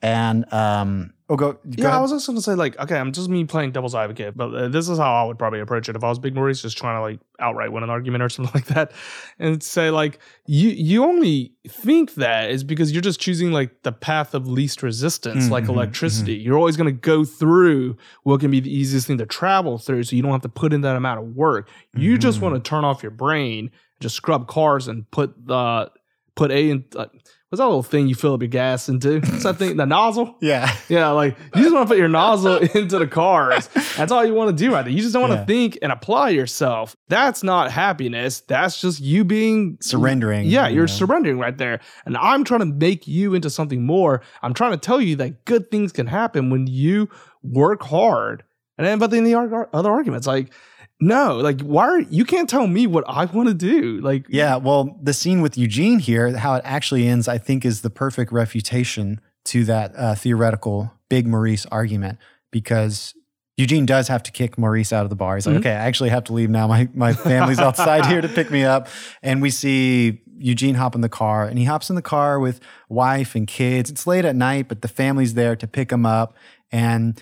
and 0.02 0.50
um 0.52 1.12
oh 1.28 1.36
go, 1.36 1.54
go 1.54 1.58
Yeah, 1.76 1.96
I 1.96 2.00
was 2.00 2.10
just 2.10 2.26
gonna 2.26 2.40
say 2.40 2.54
like, 2.54 2.78
okay, 2.78 2.96
I'm 2.96 3.12
just 3.12 3.28
me 3.28 3.44
playing 3.44 3.72
devil's 3.72 3.94
advocate, 3.94 4.36
but 4.36 4.54
uh, 4.54 4.68
this 4.68 4.88
is 4.88 4.98
how 4.98 5.14
I 5.14 5.24
would 5.24 5.38
probably 5.38 5.60
approach 5.60 5.88
it 5.88 5.96
if 5.96 6.04
I 6.04 6.08
was 6.08 6.18
Big 6.18 6.34
Maurice, 6.34 6.62
just 6.62 6.76
trying 6.76 6.96
to 6.96 7.00
like 7.00 7.20
outright 7.40 7.72
win 7.72 7.82
an 7.82 7.90
argument 7.90 8.22
or 8.22 8.28
something 8.34 8.52
like 8.54 8.66
that, 8.66 8.92
and 9.38 9.62
say 9.62 9.90
like, 9.90 10.18
you 10.46 10.68
you 10.70 11.04
only 11.04 11.54
think 11.66 12.14
that 12.14 12.50
is 12.50 12.62
because 12.62 12.92
you're 12.92 13.02
just 13.02 13.18
choosing 13.20 13.50
like 13.52 13.82
the 13.82 13.92
path 13.92 14.34
of 14.34 14.46
least 14.46 14.82
resistance, 14.82 15.50
like 15.50 15.64
Mhm, 15.64 15.70
electricity. 15.70 16.34
You're 16.34 16.58
always 16.58 16.76
gonna 16.76 16.92
go 16.92 17.24
through 17.24 17.96
what 18.22 18.40
can 18.40 18.50
be 18.50 18.60
the 18.60 18.72
easiest 18.72 19.06
thing 19.06 19.18
to 19.18 19.26
travel 19.26 19.78
through, 19.78 20.04
so 20.04 20.14
you 20.14 20.22
don't 20.22 20.32
have 20.32 20.42
to 20.42 20.48
put 20.48 20.72
in 20.72 20.82
that 20.82 20.96
amount 20.96 21.20
of 21.20 21.34
work. 21.34 21.68
You 21.96 22.18
just 22.18 22.38
Mhm. 22.38 22.42
want 22.42 22.54
to 22.64 22.68
turn 22.68 22.84
off 22.84 23.02
your 23.02 23.10
brain, 23.12 23.70
just 24.00 24.14
scrub 24.14 24.46
cars, 24.46 24.88
and 24.88 25.10
put 25.10 25.34
the 25.46 25.90
put 26.36 26.50
a 26.52 26.70
in. 26.70 26.84
Uh, 26.94 27.06
what's 27.48 27.60
that 27.60 27.64
little 27.66 27.82
thing 27.82 28.08
you 28.08 28.14
fill 28.14 28.34
up 28.34 28.40
your 28.40 28.48
gas 28.48 28.88
into? 28.88 29.20
What's 29.20 29.44
that 29.44 29.56
thing? 29.56 29.76
The 29.76 29.86
nozzle. 29.86 30.36
yeah 30.40 30.74
Yeah, 30.88 31.08
like 31.10 31.36
you 31.54 31.62
just 31.62 31.74
want 31.74 31.86
to 31.88 31.92
put 31.92 31.98
your 31.98 32.08
nozzle 32.08 32.56
into 32.74 32.98
the 32.98 33.06
cars. 33.06 33.68
That's 33.96 34.10
all 34.12 34.24
you 34.24 34.34
want 34.34 34.56
to 34.56 34.64
do 34.64 34.72
right 34.72 34.82
there. 34.82 34.92
You 34.92 35.00
just 35.00 35.12
don't 35.12 35.22
want 35.22 35.32
Yeah. 35.34 35.40
to 35.40 35.46
think 35.46 35.78
and 35.82 35.92
apply 35.92 36.30
yourself. 36.30 36.96
That's 37.08 37.42
not 37.42 37.70
happiness. 37.70 38.40
That's 38.40 38.80
just 38.80 39.00
you 39.00 39.24
being 39.24 39.78
surrendering 39.80 40.46
Yeah, 40.46 40.68
you 40.68 40.74
you're 40.76 40.82
know. 40.86 40.92
surrendering 40.92 41.38
right 41.38 41.56
there. 41.56 41.80
And 42.04 42.16
I'm 42.16 42.44
trying 42.44 42.60
to 42.60 42.66
make 42.66 43.06
you 43.06 43.34
into 43.34 43.50
something 43.50 43.84
more. 43.86 44.22
I'm 44.42 44.54
trying 44.54 44.72
to 44.72 44.78
tell 44.78 45.00
you 45.00 45.16
that 45.16 45.44
good 45.44 45.70
things 45.70 45.92
can 45.92 46.06
happen 46.08 46.50
when 46.50 46.66
you 46.66 47.08
work 47.42 47.82
hard. 47.82 48.42
And 48.78 48.86
then, 48.86 48.98
but 48.98 49.10
then 49.10 49.24
the 49.24 49.34
other 49.36 49.90
arguments, 49.90 50.26
like, 50.26 50.52
no, 51.00 51.36
like, 51.36 51.60
why 51.60 51.84
are 51.88 52.00
you 52.00 52.24
can't 52.24 52.48
tell 52.48 52.66
me 52.66 52.86
what 52.86 53.04
I 53.06 53.26
want 53.26 53.48
to 53.48 53.54
do? 53.54 54.00
Like, 54.00 54.26
Yeah, 54.28 54.56
well, 54.56 54.98
the 55.02 55.12
scene 55.12 55.40
with 55.42 55.58
Eugene 55.58 55.98
here, 55.98 56.36
how 56.36 56.54
it 56.54 56.62
actually 56.64 57.06
ends, 57.06 57.28
I 57.28 57.38
think, 57.38 57.64
is 57.64 57.82
the 57.82 57.90
perfect 57.90 58.32
refutation 58.32 59.20
to 59.46 59.64
that 59.64 59.92
uh, 59.96 60.14
theoretical 60.14 60.92
big 61.08 61.26
Maurice 61.26 61.66
argument 61.66 62.18
because 62.50 63.14
Eugene 63.56 63.86
does 63.86 64.08
have 64.08 64.22
to 64.24 64.32
kick 64.32 64.58
Maurice 64.58 64.92
out 64.92 65.04
of 65.04 65.10
the 65.10 65.16
bar. 65.16 65.36
He's 65.36 65.46
like, 65.46 65.56
Mhm. 65.56 65.60
okay, 65.60 65.70
I 65.72 65.86
actually 65.86 66.10
have 66.10 66.24
to 66.24 66.32
leave 66.32 66.50
now. 66.50 66.66
My 66.66 66.88
my 66.94 67.12
family's 67.12 67.58
outside 67.58 68.06
here 68.06 68.20
to 68.20 68.28
pick 68.28 68.50
me 68.50 68.64
up, 68.64 68.88
and 69.22 69.40
we 69.40 69.50
see 69.50 70.20
Eugene 70.38 70.74
hop 70.74 70.94
in 70.94 71.00
the 71.00 71.08
car, 71.08 71.44
and 71.46 71.58
he 71.58 71.64
hops 71.64 71.88
in 71.88 71.96
the 71.96 72.02
car 72.02 72.38
with 72.40 72.60
wife 72.88 73.34
and 73.34 73.46
kids. 73.46 73.88
It's 73.90 74.06
late 74.06 74.24
at 74.26 74.36
night, 74.36 74.68
but 74.68 74.82
the 74.82 74.88
family's 74.88 75.34
there 75.34 75.56
to 75.56 75.66
pick 75.66 75.90
him 75.92 76.04
up, 76.04 76.36
and 76.70 77.18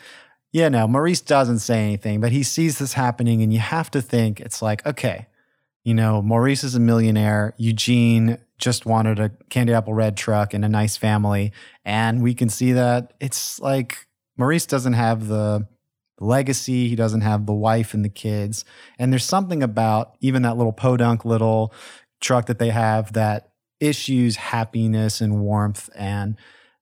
yeah, 0.55 0.69
no, 0.69 0.87
Maurice 0.87 1.21
doesn't 1.21 1.59
say 1.59 1.83
anything, 1.83 2.21
but 2.21 2.31
he 2.31 2.45
sees 2.45 2.79
this 2.79 2.93
happening, 2.93 3.43
and 3.43 3.53
you 3.53 3.59
have 3.59 3.91
to 3.91 4.01
think 4.01 4.39
it's 4.39 4.63
like, 4.63 4.87
okay, 4.87 5.27
you 5.83 5.95
know, 5.95 6.23
Maurice 6.23 6.63
is 6.63 6.77
a 6.77 6.81
millionaire. 6.81 7.55
Eugene 7.57 8.39
just 8.57 8.87
wanted 8.87 9.19
a 9.19 9.31
candy 9.51 9.73
apple 9.73 9.95
red 9.95 10.17
truck 10.17 10.55
and 10.55 10.65
a 10.65 10.69
nice 10.69 10.97
family. 10.97 11.53
And 11.85 12.23
we 12.23 12.35
can 12.35 12.49
see 12.49 12.71
that 12.71 13.15
it's 13.19 13.59
like 13.59 14.07
Maurice 14.37 14.65
doesn't 14.65 14.93
have 14.93 15.27
the 15.27 15.67
legacy, 16.21 16.89
he 16.89 16.95
doesn't 16.95 17.23
have 17.23 17.47
the 17.47 17.53
wife 17.53 17.93
and 17.93 18.05
the 18.05 18.09
kids. 18.09 18.65
And 18.97 19.13
there's 19.13 19.25
something 19.25 19.61
about 19.61 20.17
even 20.21 20.43
that 20.43 20.57
little 20.57 20.73
podunk 20.73 21.25
little 21.25 21.75
truck 22.21 22.47
that 22.47 22.61
they 22.61 22.71
have 22.71 23.13
that 23.15 23.51
issues 23.81 24.37
happiness 24.37 25.21
and 25.21 25.41
warmth. 25.41 25.91
And 25.97 26.37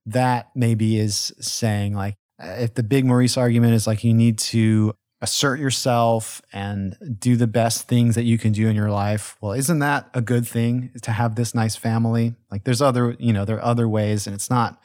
that 0.05 0.51
maybe 0.53 0.99
is 0.99 1.33
saying, 1.39 1.95
like, 1.95 2.17
if 2.39 2.73
the 2.73 2.83
big 2.83 3.05
Maurice 3.05 3.37
argument 3.37 3.73
is 3.73 3.87
like 3.87 4.03
you 4.03 4.13
need 4.13 4.37
to 4.39 4.95
assert 5.21 5.57
yourself 5.57 6.41
and 6.51 6.97
do 7.17 7.37
the 7.37 7.47
best 7.47 7.87
things 7.87 8.15
that 8.15 8.23
you 8.23 8.37
can 8.37 8.51
do 8.51 8.67
in 8.67 8.75
your 8.75 8.89
life. 8.91 9.37
Well, 9.39 9.53
isn't 9.53 9.79
that 9.79 10.09
a 10.13 10.21
good 10.21 10.45
thing 10.45 10.91
to 11.01 11.11
have 11.11 11.35
this 11.35 11.55
nice 11.55 11.77
family? 11.77 12.35
Like 12.51 12.65
there's 12.65 12.81
other, 12.81 13.15
you 13.19 13.31
know, 13.31 13.45
there 13.45 13.55
are 13.55 13.63
other 13.63 13.87
ways 13.87 14.27
and 14.27 14.33
it's 14.35 14.49
not 14.49 14.81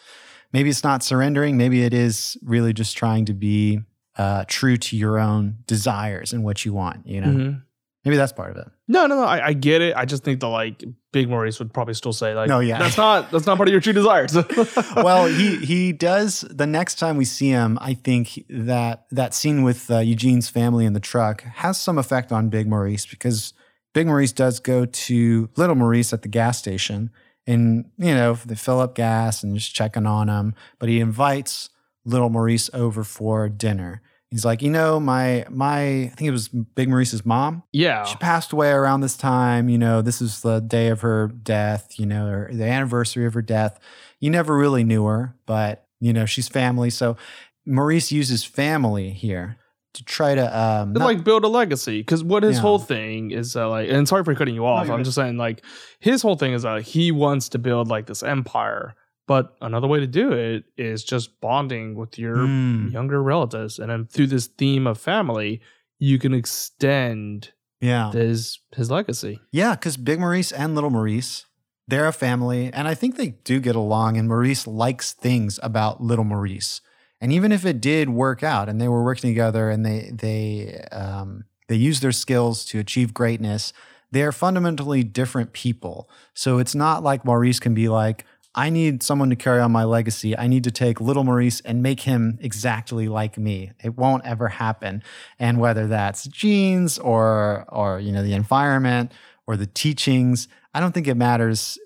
maybe 0.52 0.70
it's 0.70 0.84
not 0.84 1.02
surrendering, 1.02 1.56
maybe 1.56 1.82
it 1.82 1.92
is 1.92 2.38
really 2.42 2.72
just 2.72 2.96
trying 2.96 3.24
to 3.24 3.34
be 3.34 3.80
uh, 4.16 4.44
true 4.46 4.76
to 4.76 4.96
your 4.96 5.18
own 5.18 5.58
desires 5.66 6.32
and 6.32 6.44
what 6.44 6.64
you 6.64 6.72
want, 6.72 7.06
you 7.06 7.20
know. 7.20 7.28
mhm. 7.28 7.62
Maybe 8.04 8.16
that's 8.16 8.32
part 8.32 8.52
of 8.52 8.56
it. 8.58 8.68
No, 8.88 9.06
no, 9.06 9.16
no. 9.16 9.22
I, 9.24 9.48
I 9.48 9.52
get 9.52 9.82
it. 9.82 9.94
I 9.94 10.06
just 10.06 10.24
think 10.24 10.40
that 10.40 10.48
like 10.48 10.82
Big 11.12 11.28
Maurice 11.28 11.58
would 11.58 11.72
probably 11.72 11.92
still 11.94 12.14
say 12.14 12.34
like, 12.34 12.48
No, 12.48 12.60
yeah. 12.60 12.78
that's 12.78 12.96
not 12.96 13.30
that's 13.30 13.46
not 13.46 13.58
part 13.58 13.68
of 13.68 13.72
your 13.72 13.82
true 13.82 13.92
desires. 13.92 14.34
well, 14.96 15.26
he 15.26 15.56
he 15.64 15.92
does. 15.92 16.40
The 16.50 16.66
next 16.66 16.96
time 16.98 17.16
we 17.18 17.26
see 17.26 17.50
him, 17.50 17.78
I 17.80 17.94
think 17.94 18.44
that 18.48 19.06
that 19.10 19.34
scene 19.34 19.62
with 19.62 19.90
uh, 19.90 19.98
Eugene's 19.98 20.48
family 20.48 20.86
in 20.86 20.94
the 20.94 21.00
truck 21.00 21.42
has 21.42 21.78
some 21.78 21.98
effect 21.98 22.32
on 22.32 22.48
Big 22.48 22.66
Maurice 22.66 23.04
because 23.04 23.52
Big 23.92 24.06
Maurice 24.06 24.32
does 24.32 24.58
go 24.58 24.86
to 24.86 25.50
Little 25.56 25.76
Maurice 25.76 26.12
at 26.12 26.22
the 26.22 26.28
gas 26.28 26.58
station, 26.58 27.10
and 27.46 27.90
you 27.98 28.14
know 28.14 28.34
they 28.34 28.54
fill 28.54 28.80
up 28.80 28.94
gas 28.94 29.42
and 29.42 29.54
just 29.54 29.74
checking 29.74 30.06
on 30.06 30.28
him. 30.28 30.54
But 30.78 30.88
he 30.88 31.00
invites 31.00 31.68
Little 32.06 32.30
Maurice 32.30 32.70
over 32.72 33.04
for 33.04 33.48
dinner. 33.50 34.02
He's 34.30 34.44
like, 34.44 34.60
you 34.60 34.70
know, 34.70 35.00
my 35.00 35.46
my 35.48 35.80
I 35.80 36.12
think 36.16 36.28
it 36.28 36.32
was 36.32 36.48
Big 36.48 36.88
Maurice's 36.88 37.24
mom 37.24 37.62
yeah, 37.72 38.04
she 38.04 38.16
passed 38.16 38.52
away 38.52 38.70
around 38.70 39.00
this 39.00 39.16
time. 39.16 39.68
You 39.70 39.78
know, 39.78 40.02
this 40.02 40.20
is 40.20 40.42
the 40.42 40.60
day 40.60 40.88
of 40.88 41.00
her 41.00 41.28
death, 41.28 41.98
you 41.98 42.04
know, 42.06 42.26
or 42.26 42.50
the 42.52 42.64
anniversary 42.64 43.24
of 43.24 43.32
her 43.34 43.42
death. 43.42 43.78
You 44.20 44.28
never 44.30 44.56
really 44.56 44.84
knew 44.84 45.04
her, 45.06 45.34
but, 45.46 45.86
you 46.00 46.12
know, 46.12 46.26
she's 46.26 46.48
family. 46.48 46.90
So 46.90 47.16
Maurice 47.64 48.12
uses 48.12 48.44
family 48.44 49.10
here 49.10 49.56
to 49.94 50.04
try 50.04 50.34
to, 50.34 50.58
um, 50.60 50.92
not- 50.92 51.04
like 51.04 51.24
build 51.24 51.44
a 51.44 51.48
legacy 51.48 52.00
because 52.00 52.22
what 52.22 52.42
his 52.42 52.56
Yeah. 52.56 52.62
whole 52.62 52.78
thing 52.78 53.30
is 53.30 53.56
uh, 53.56 53.68
like 53.70 53.88
and 53.88 54.06
sorry 54.06 54.24
for 54.24 54.34
cutting 54.34 54.54
you 54.54 54.66
off 54.66 54.84
you're 54.86 54.94
i'm 54.94 55.00
good. 55.00 55.04
just 55.06 55.14
saying 55.16 55.38
like 55.38 55.64
his 56.00 56.20
whole 56.20 56.36
thing 56.36 56.52
is 56.52 56.64
uh 56.66 56.76
he 56.76 57.10
wants 57.10 57.48
to 57.50 57.58
build 57.58 57.88
like 57.88 58.06
this 58.06 58.22
empire 58.22 58.94
but 59.28 59.54
another 59.60 59.86
way 59.86 60.00
to 60.00 60.06
do 60.08 60.32
it 60.32 60.64
is 60.76 61.04
just 61.04 61.40
bonding 61.40 61.94
with 61.94 62.18
your 62.18 62.34
Mm, 62.38 62.90
younger 62.92 63.22
relatives 63.22 63.78
and 63.78 63.90
then 63.90 64.06
through 64.06 64.26
this 64.26 64.48
theme 64.48 64.86
of 64.88 64.98
family 64.98 65.60
you 66.00 66.18
can 66.18 66.34
extend 66.34 67.52
yeah. 67.80 68.10
his 68.12 68.58
his 68.74 68.90
legacy 68.90 69.40
Yeah, 69.52 69.74
because 69.76 69.96
Big 69.96 70.18
Maurice 70.18 70.52
and 70.52 70.74
Little 70.74 70.90
Maurice, 70.90 71.44
they're 71.86 72.06
a 72.06 72.12
family, 72.12 72.70
and 72.72 72.86
I 72.88 72.94
think 72.94 73.16
they 73.16 73.30
do 73.44 73.60
get 73.60 73.76
along. 73.76 74.16
And 74.16 74.28
Maurice 74.28 74.66
likes 74.66 75.12
things 75.12 75.58
about 75.62 76.02
Little 76.02 76.24
Maurice, 76.24 76.80
and 77.20 77.32
even 77.32 77.50
if 77.52 77.64
it 77.64 77.80
did 77.80 78.08
work 78.10 78.42
out, 78.42 78.68
and 78.68 78.80
they 78.80 78.88
were 78.88 79.04
working 79.04 79.30
together, 79.30 79.70
and 79.70 79.84
they 79.86 80.10
they 80.12 80.84
um, 80.92 81.44
they 81.68 81.76
use 81.76 82.00
their 82.00 82.12
skills 82.12 82.64
to 82.66 82.78
achieve 82.78 83.12
greatness, 83.14 83.72
they're 84.10 84.32
fundamentally 84.32 85.02
different 85.02 85.52
people. 85.52 86.08
So 86.34 86.58
it's 86.58 86.74
not 86.74 87.02
like 87.02 87.24
Maurice 87.24 87.60
can 87.60 87.74
be 87.74 87.88
like. 87.88 88.24
I 88.58 88.70
need 88.70 89.04
someone 89.04 89.30
to 89.30 89.36
carry 89.36 89.60
on 89.60 89.70
my 89.70 89.84
legacy. 89.84 90.36
I 90.36 90.48
need 90.48 90.64
to 90.64 90.72
take 90.72 91.00
little 91.00 91.22
Maurice 91.22 91.60
and 91.60 91.80
make 91.80 92.00
him 92.00 92.40
exactly 92.42 93.06
like 93.06 93.38
me. 93.38 93.70
It 93.84 93.96
won't 93.96 94.26
ever 94.26 94.48
happen. 94.48 95.04
And 95.38 95.60
whether 95.60 95.86
that's 95.86 96.26
genes 96.26 96.98
or 96.98 97.66
or 97.68 98.00
you 98.00 98.10
know 98.10 98.24
the 98.24 98.32
environment 98.32 99.12
or 99.46 99.56
the 99.56 99.66
teachings, 99.66 100.48
I 100.74 100.80
don't 100.80 100.90
think 100.90 101.06
it 101.06 101.14
matters 101.14 101.78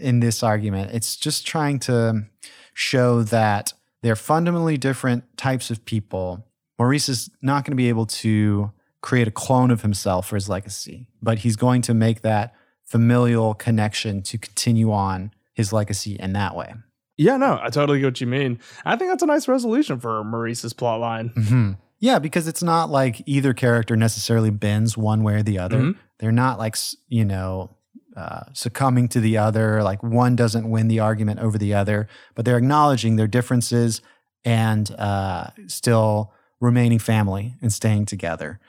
in 0.00 0.20
this 0.20 0.42
argument. 0.42 0.92
It's 0.94 1.14
just 1.14 1.46
trying 1.46 1.78
to 1.80 2.24
show 2.72 3.22
that 3.24 3.74
they're 4.02 4.16
fundamentally 4.16 4.78
different 4.78 5.36
types 5.36 5.70
of 5.70 5.84
people. 5.84 6.46
Maurice 6.78 7.10
is 7.10 7.28
not 7.42 7.66
going 7.66 7.72
to 7.72 7.76
be 7.76 7.90
able 7.90 8.06
to 8.06 8.72
create 9.02 9.28
a 9.28 9.30
clone 9.30 9.70
of 9.70 9.82
himself 9.82 10.28
for 10.28 10.36
his 10.36 10.48
legacy, 10.48 11.06
but 11.20 11.40
he's 11.40 11.56
going 11.56 11.82
to 11.82 11.92
make 11.92 12.22
that 12.22 12.54
familial 12.82 13.52
connection 13.52 14.22
to 14.22 14.38
continue 14.38 14.90
on 14.90 15.30
his 15.54 15.72
legacy 15.72 16.16
in 16.20 16.32
that 16.34 16.54
way. 16.56 16.74
yeah 17.16 17.36
no 17.36 17.58
i 17.62 17.68
totally 17.70 18.00
get 18.00 18.06
what 18.06 18.20
you 18.20 18.26
mean 18.26 18.58
i 18.84 18.96
think 18.96 19.10
that's 19.10 19.22
a 19.22 19.26
nice 19.26 19.46
resolution 19.48 19.98
for 20.00 20.22
maurice's 20.24 20.72
plot 20.72 21.00
line 21.00 21.28
hmm 21.30 21.72
Yeah, 22.00 22.18
because 22.18 22.46
it's 22.48 22.62
not 22.62 22.90
like 22.90 23.22
either 23.26 23.54
character 23.54 23.96
necessarily 23.96 24.50
bends 24.50 24.96
one 24.98 25.22
way 25.22 25.34
or 25.36 25.42
the 25.42 25.58
other. 25.58 25.78
Mhm. 25.78 25.96
They're 26.18 26.32
not 26.44 26.58
like, 26.58 26.76
you 27.08 27.24
know, 27.24 27.70
uh, 28.16 28.42
succumbing 28.52 29.08
to 29.08 29.20
the 29.20 29.38
other, 29.38 29.82
like 29.82 30.02
one 30.02 30.36
doesn't 30.36 30.68
win 30.68 30.88
the 30.88 31.00
argument 31.00 31.40
over 31.40 31.56
the 31.56 31.72
other, 31.72 32.06
but 32.34 32.44
they're 32.44 32.58
acknowledging 32.58 33.16
their 33.16 33.26
differences 33.28 34.02
and 34.44 34.90
uh, 34.98 35.46
still 35.66 36.32
remaining 36.60 36.98
family 36.98 37.54
and 37.62 37.72
staying 37.72 38.04
together 38.06 38.60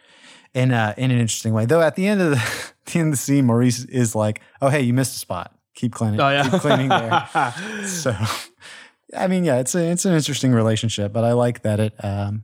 in, 0.53 0.71
uh, 0.71 0.93
in 0.97 1.11
an 1.11 1.17
interesting 1.19 1.53
way. 1.53 1.65
Though 1.65 1.81
at 1.81 1.95
the 1.95 2.07
end 2.07 2.21
of 2.21 2.29
the, 2.31 2.71
the 2.85 2.99
end 2.99 3.07
of 3.09 3.13
the 3.13 3.17
scene, 3.17 3.45
Maurice 3.45 3.83
is 3.85 4.15
like, 4.15 4.39
oh, 4.61 4.69
hey, 4.69 4.81
you 4.81 4.93
missed 4.93 5.15
a 5.15 5.19
spot. 5.19 5.53
Keep 5.75 5.93
cleaning, 5.93 6.19
oh 6.19 6.29
yeah 6.29 6.49
keep 6.49 6.61
cleaning 6.61 6.89
there. 6.89 7.27
So, 7.85 8.15
I 9.15 9.27
mean, 9.27 9.43
yeah, 9.43 9.59
it's 9.59 9.75
a, 9.75 9.91
it's 9.91 10.05
an 10.05 10.13
interesting 10.13 10.51
relationship, 10.51 11.13
but 11.13 11.23
I 11.23 11.33
like 11.33 11.61
that 11.61 11.79
it, 11.79 11.93
um, 12.03 12.43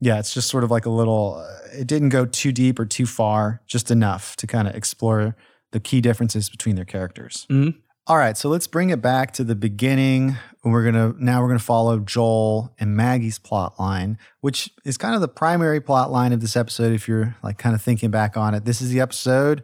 yeah, 0.00 0.18
it's 0.18 0.34
just 0.34 0.48
sort 0.48 0.64
of 0.64 0.70
like 0.70 0.84
a 0.84 0.90
little. 0.90 1.36
Uh, 1.46 1.78
it 1.78 1.86
didn't 1.86 2.08
go 2.08 2.26
too 2.26 2.50
deep 2.52 2.78
or 2.80 2.84
too 2.84 3.06
far, 3.06 3.62
just 3.68 3.90
enough 3.90 4.34
to 4.36 4.46
kind 4.48 4.66
of 4.66 4.74
explore 4.74 5.36
the 5.70 5.80
key 5.80 6.00
differences 6.00 6.50
between 6.50 6.74
their 6.74 6.84
characters. 6.84 7.46
All 8.08 8.16
right, 8.16 8.36
so 8.36 8.48
let's 8.48 8.66
bring 8.66 8.90
it 8.90 9.00
back 9.00 9.32
to 9.34 9.44
the 9.44 9.54
beginning. 9.54 10.36
And 10.64 10.72
we're 10.72 10.84
gonna 10.84 11.14
now 11.18 11.40
we're 11.40 11.48
gonna 11.48 11.60
follow 11.60 12.00
Joel 12.00 12.74
and 12.80 12.96
Maggie's 12.96 13.38
plot 13.38 13.78
line, 13.78 14.18
which 14.40 14.70
is 14.84 14.98
kind 14.98 15.14
of 15.14 15.20
the 15.20 15.28
primary 15.28 15.80
plot 15.80 16.10
line 16.10 16.32
of 16.32 16.40
this 16.40 16.56
episode. 16.56 16.92
If 16.92 17.06
you're 17.06 17.36
like 17.42 17.58
kind 17.58 17.74
of 17.74 17.80
thinking 17.80 18.10
back 18.10 18.36
on 18.36 18.54
it, 18.54 18.64
this 18.64 18.82
is 18.82 18.90
the 18.90 19.00
episode 19.00 19.62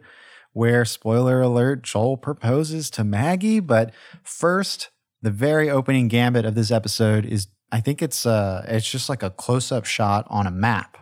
where 0.53 0.85
spoiler 0.85 1.41
alert, 1.41 1.83
Joel 1.83 2.17
proposes 2.17 2.89
to 2.91 3.03
Maggie. 3.03 3.59
But 3.59 3.93
first, 4.23 4.89
the 5.21 5.31
very 5.31 5.69
opening 5.69 6.07
gambit 6.07 6.45
of 6.45 6.55
this 6.55 6.71
episode 6.71 7.25
is 7.25 7.47
I 7.71 7.81
think 7.81 8.01
it's 8.01 8.25
uh 8.25 8.65
it's 8.67 8.89
just 8.89 9.09
like 9.09 9.21
a 9.21 9.29
close-up 9.29 9.85
shot 9.85 10.25
on 10.29 10.47
a 10.47 10.51
map 10.51 10.97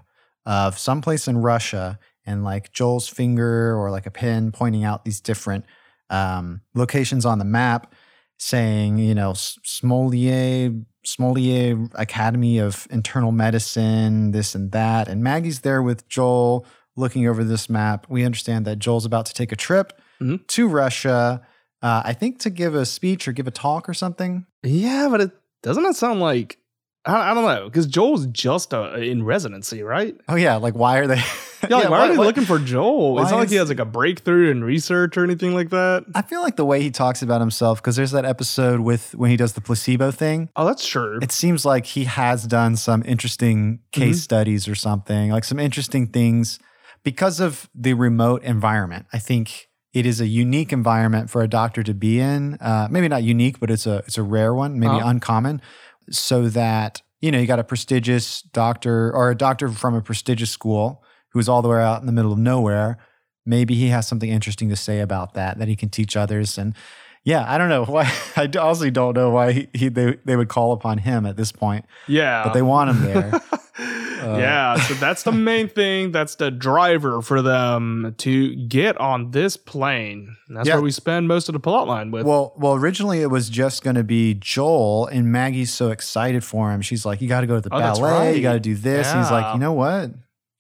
of 0.46 0.78
someplace 0.78 1.28
in 1.28 1.38
Russia 1.38 2.00
and 2.26 2.44
like 2.44 2.72
Joel's 2.74 3.08
finger 3.08 3.76
or 3.76 3.90
like 3.90 4.06
a 4.06 4.12
pen 4.12 4.52
pointing 4.52 4.84
out 4.84 5.06
these 5.06 5.22
different 5.22 5.66
um, 6.10 6.62
locations 6.76 7.26
on 7.26 7.40
the 7.40 7.46
map 7.46 7.94
saying, 8.38 8.98
you 8.98 9.16
know, 9.16 9.32
Smolier, 9.32 10.86
Smolier 11.06 11.90
Academy 11.96 12.60
of 12.60 12.88
Internal 12.92 13.32
Medicine, 13.32 14.32
this 14.32 14.54
and 14.54 14.72
that. 14.74 15.08
And 15.08 15.24
Maggie's 15.24 15.62
there 15.62 15.82
with 15.82 16.08
Joel 16.08 16.66
looking 16.98 17.28
over 17.28 17.44
this 17.44 17.70
map. 17.70 18.06
We 18.10 18.24
understand 18.26 18.66
that 18.66 18.80
Joel's 18.80 19.06
about 19.06 19.26
to 19.28 19.34
take 19.34 19.52
a 19.52 19.56
trip 19.56 19.94
Mhm. 20.22 20.46
to 20.48 20.68
Russia, 20.68 21.42
uh, 21.82 22.02
I 22.04 22.14
think 22.14 22.40
to 22.40 22.50
give 22.50 22.74
a 22.76 22.86
speech 22.86 23.28
or 23.28 23.32
give 23.32 23.48
a 23.48 23.52
talk 23.52 23.88
or 23.88 23.94
something. 23.94 24.46
Yeah, 24.64 25.08
but 25.10 25.22
it 25.22 25.32
doesn't 25.64 25.86
it 25.86 25.96
sound 25.96 26.20
like 26.20 26.58
I, 27.06 27.32
I 27.32 27.34
don't 27.34 27.46
know 27.46 27.66
because 27.66 27.86
Joel's 27.88 28.26
just 28.28 28.74
uh, 28.74 28.94
in 28.96 29.24
residency, 29.24 29.82
right? 29.84 30.16
Oh, 30.28 30.36
yeah. 30.36 30.56
Like, 30.58 30.74
why 30.76 30.98
are 30.98 31.08
they? 31.08 31.22
Yeah, 31.68 31.78
like, 31.78 31.90
why 31.90 32.00
are 32.02 32.08
they 32.10 32.18
looking 32.18 32.46
for 32.46 32.60
Joel? 32.60 33.20
It's 33.20 33.32
not 33.32 33.40
like 33.40 33.50
he 33.50 33.56
has 33.56 33.68
like 33.70 33.80
a 33.80 33.84
breakthrough 33.86 34.52
in 34.52 34.64
research 34.64 35.18
or 35.18 35.24
anything 35.24 35.56
like 35.56 35.72
that. 35.72 36.06
I 36.14 36.22
feel 36.22 36.44
like 36.44 36.56
the 36.56 36.64
way 36.64 36.84
he 36.84 36.92
talks 36.92 37.24
about 37.24 37.42
himself, 37.42 37.82
because 37.82 37.96
there's 37.96 38.12
that 38.12 38.26
episode 38.26 38.82
with 38.82 39.16
when 39.16 39.32
he 39.32 39.38
does 39.38 39.54
the 39.54 39.62
placebo 39.62 40.12
thing. 40.12 40.50
Oh, 40.56 40.66
that's 40.68 40.86
true. 40.88 41.18
It 41.20 41.32
seems 41.32 41.66
like 41.66 41.88
he 41.88 42.04
has 42.04 42.46
done 42.46 42.76
some 42.76 43.02
interesting 43.08 43.80
case 43.92 44.18
Mhm. 44.20 44.24
studies 44.24 44.68
or 44.68 44.76
something, 44.76 45.32
like 45.32 45.44
some 45.44 45.58
interesting 45.58 46.06
things 46.06 46.60
because 47.12 47.40
of 47.40 47.70
the 47.74 47.94
remote 47.94 48.44
environment. 48.44 49.06
I 49.14 49.20
think 49.20 49.70
it 49.94 50.06
is 50.06 50.20
a 50.20 50.28
unique 50.28 50.72
environment 50.74 51.30
for 51.30 51.42
a 51.42 51.48
doctor 51.48 51.82
to 51.84 51.94
be 51.94 52.20
in. 52.20 52.56
Uh, 52.56 52.88
maybe 52.92 53.08
not 53.08 53.24
unique, 53.24 53.60
but 53.62 53.70
it's 53.72 53.88
a 53.88 53.98
it's 54.08 54.18
a 54.18 54.24
rare 54.24 54.54
one, 54.54 54.72
maybe 54.80 54.92
Uh-huh. 55.00 55.10
uncommon. 55.12 55.62
So 56.10 56.50
that 56.50 57.02
you 57.22 57.32
know 57.32 57.40
you 57.40 57.48
got 57.48 57.60
a 57.60 57.64
prestigious 57.64 58.42
doctor 58.42 58.96
or 59.18 59.32
a 59.32 59.36
doctor 59.36 59.70
from 59.70 59.94
a 59.96 60.02
prestigious 60.02 60.52
school 60.52 61.02
who's 61.34 61.48
all 61.48 61.62
the 61.62 61.70
way 61.70 61.82
out 61.82 62.02
in 62.02 62.08
the 62.08 62.12
middle 62.18 62.34
of 62.34 62.40
nowhere. 62.40 62.98
Maybe 63.46 63.76
he 63.76 63.88
has 63.96 64.06
something 64.06 64.30
interesting 64.30 64.68
to 64.70 64.76
say 64.76 65.00
about 65.00 65.34
that 65.36 65.58
that 65.60 65.68
he 65.70 65.76
can 65.78 65.90
teach 65.90 66.18
others 66.18 66.58
and. 66.58 66.74
Yeah, 67.24 67.44
I 67.46 67.58
don't 67.58 67.68
know 67.68 67.84
why. 67.96 68.06
I 68.38 68.50
honestly 68.58 68.90
don't 68.92 69.14
know 69.14 69.30
why 69.32 69.52
he, 69.52 69.68
he 69.74 69.90
they, 69.90 70.18
they 70.24 70.36
would 70.38 70.48
call 70.48 70.72
upon 70.72 70.98
him 71.00 71.26
at 71.26 71.36
this 71.36 71.52
point, 71.52 71.84
yeah, 72.08 72.42
but 72.44 72.54
they 72.54 72.62
want 72.62 72.90
him 72.92 73.00
there. 73.04 73.32
Uh, 74.36 74.38
yeah, 74.38 74.76
so 74.76 74.94
that's 74.96 75.24
the 75.24 75.32
main 75.32 75.68
thing. 75.70 76.12
That's 76.12 76.36
the 76.36 76.52
driver 76.52 77.22
for 77.22 77.42
them 77.42 78.16
to 78.20 78.56
get 78.68 78.98
on 78.98 79.32
this 79.32 79.58
plane. 79.58 80.36
That's 80.50 80.68
Yeah. 80.68 80.76
where 80.76 80.82
we 80.84 80.92
spend 80.92 81.28
most 81.28 81.50
of 81.50 81.54
the 81.54 81.60
plot 81.60 81.88
line 81.88 82.12
with. 82.12 82.26
Well, 82.26 82.54
well, 82.58 82.74
originally 82.76 83.22
it 83.22 83.30
was 83.30 83.50
just 83.50 83.84
going 83.84 83.96
to 83.96 84.04
be 84.04 84.34
Joel, 84.36 85.08
and 85.08 85.32
Maggie's 85.32 85.74
so 85.74 85.92
excited 85.92 86.44
for 86.44 86.72
him. 86.72 86.82
She's 86.82 87.06
like, 87.06 87.22
"You 87.22 87.28
got 87.28 87.42
to 87.42 87.48
go 87.48 87.56
to 87.56 87.62
the 87.62 87.74
Oh, 87.74 87.80
ballet. 87.80 88.36
You 88.36 88.42
got 88.42 88.54
to 88.54 88.60
do 88.60 88.76
this." 88.76 89.08
And 89.08 89.22
he's 89.22 89.32
like, 89.32 89.54
"You 89.54 89.60
know 89.60 89.74
what? 89.74 90.12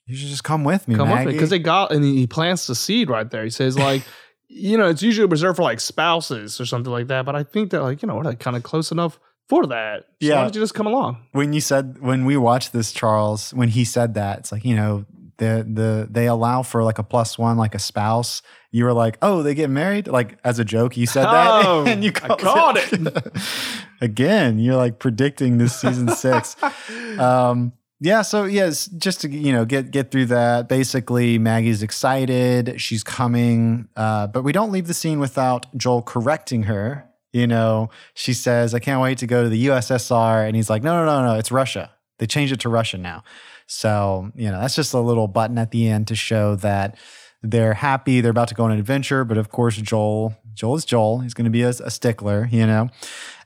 You 0.05 0.15
should 0.15 0.29
just 0.29 0.43
come 0.45 0.63
with 0.63 0.87
me, 0.87 0.95
Come 0.95 1.09
Maggie." 1.09 1.31
because 1.33 1.49
they 1.49 1.59
got 1.59 1.91
and 1.91 2.03
he 2.03 2.27
plants 2.27 2.67
the 2.67 2.75
seed 2.75 3.09
right 3.09 3.29
there. 3.29 3.43
He 3.43 3.49
says 3.49 3.77
like, 3.77 4.03
you 4.47 4.77
know, 4.77 4.87
it's 4.87 5.03
usually 5.03 5.27
reserved 5.27 5.57
for 5.57 5.63
like 5.63 5.81
spouses 5.81 6.61
or 6.61 6.65
something 6.65 6.91
like 6.91 7.07
that. 7.07 7.25
But 7.25 7.35
I 7.35 7.43
think 7.43 7.71
that 7.71 7.81
like 7.81 8.01
you 8.01 8.07
know 8.07 8.15
we're 8.15 8.23
like 8.23 8.39
kind 8.39 8.55
of 8.55 8.63
close 8.63 8.91
enough 8.91 9.19
for 9.49 9.65
that. 9.67 10.01
So 10.03 10.07
Yeah. 10.27 10.35
why 10.35 10.41
don't 10.43 10.55
you 10.55 10.61
just 10.61 10.73
come 10.73 10.87
along? 10.87 11.17
when 11.31 11.53
you 11.53 11.61
said 11.61 11.97
when 12.01 12.25
we 12.25 12.37
watched 12.37 12.73
this, 12.73 12.91
Charles, 12.91 13.53
when 13.53 13.69
he 13.69 13.83
said 13.85 14.13
that, 14.15 14.39
it's 14.39 14.51
like 14.51 14.65
you 14.65 14.75
know 14.75 15.05
the 15.37 15.65
the 15.71 16.07
they 16.09 16.25
allow 16.27 16.63
for 16.63 16.83
like 16.83 16.97
a 16.99 17.03
plus 17.03 17.37
one, 17.37 17.57
like 17.57 17.75
a 17.75 17.79
spouse. 17.79 18.41
You 18.71 18.83
were 18.85 18.93
like, 18.93 19.17
"Oh, 19.21 19.43
they 19.43 19.53
get 19.55 19.69
married?" 19.69 20.07
Like 20.07 20.37
as 20.43 20.59
a 20.59 20.65
joke, 20.65 20.97
you 20.97 21.05
said 21.05 21.25
that, 21.25 21.65
Oh, 21.65 21.85
and 21.87 22.03
you 22.03 22.11
called 22.11 22.77
again. 24.01 24.59
You're 24.59 24.75
like 24.75 24.99
predicting 24.99 25.57
this 25.57 25.79
season 25.79 26.09
six. 26.09 26.55
um 27.19 27.73
yeah 27.99 28.21
so 28.21 28.43
yes 28.43 28.85
just 28.85 29.21
to 29.21 29.29
you 29.29 29.51
know 29.51 29.65
get 29.65 29.89
get 29.89 30.11
through 30.11 30.27
that 30.27 30.69
basically 30.69 31.39
maggie's 31.39 31.81
excited 31.81 32.79
she's 32.79 33.03
coming 33.03 33.87
uh 33.95 34.27
but 34.27 34.43
we 34.43 34.51
don't 34.51 34.71
leave 34.71 34.85
the 34.85 34.93
scene 34.93 35.19
without 35.19 35.65
joel 35.75 36.03
correcting 36.03 36.61
her 36.63 37.06
you 37.37 37.47
know 37.53 37.89
she 38.13 38.33
says 38.33 38.73
i 38.73 38.79
can't 38.79 39.01
wait 39.01 39.17
to 39.17 39.27
go 39.27 39.39
to 39.43 39.49
the 39.49 39.61
ussr 39.67 40.45
and 40.47 40.55
he's 40.55 40.69
like 40.69 40.83
no 40.83 40.93
no 40.99 41.05
no 41.11 41.17
no 41.27 41.33
it's 41.39 41.51
russia 41.51 41.85
they 42.19 42.25
changed 42.35 42.53
it 42.53 42.59
to 42.59 42.69
russia 42.69 42.97
now 42.97 43.19
so 43.67 44.31
you 44.35 44.49
know 44.51 44.59
that's 44.61 44.75
just 44.75 44.93
a 44.93 44.99
little 44.99 45.27
button 45.27 45.57
at 45.57 45.71
the 45.71 45.87
end 45.87 46.07
to 46.07 46.15
show 46.15 46.55
that 46.55 46.97
they're 47.43 47.73
happy 47.75 48.21
they're 48.21 48.31
about 48.37 48.47
to 48.47 48.55
go 48.55 48.63
on 48.63 48.71
an 48.71 48.79
adventure 48.79 49.23
but 49.23 49.37
of 49.37 49.49
course 49.49 49.75
joel 49.77 50.33
joel 50.53 50.75
is 50.75 50.85
joel 50.85 51.19
he's 51.19 51.33
going 51.33 51.45
to 51.51 51.51
be 51.59 51.63
a, 51.63 51.69
a 51.69 51.91
stickler 51.91 52.47
you 52.51 52.65
know 52.65 52.89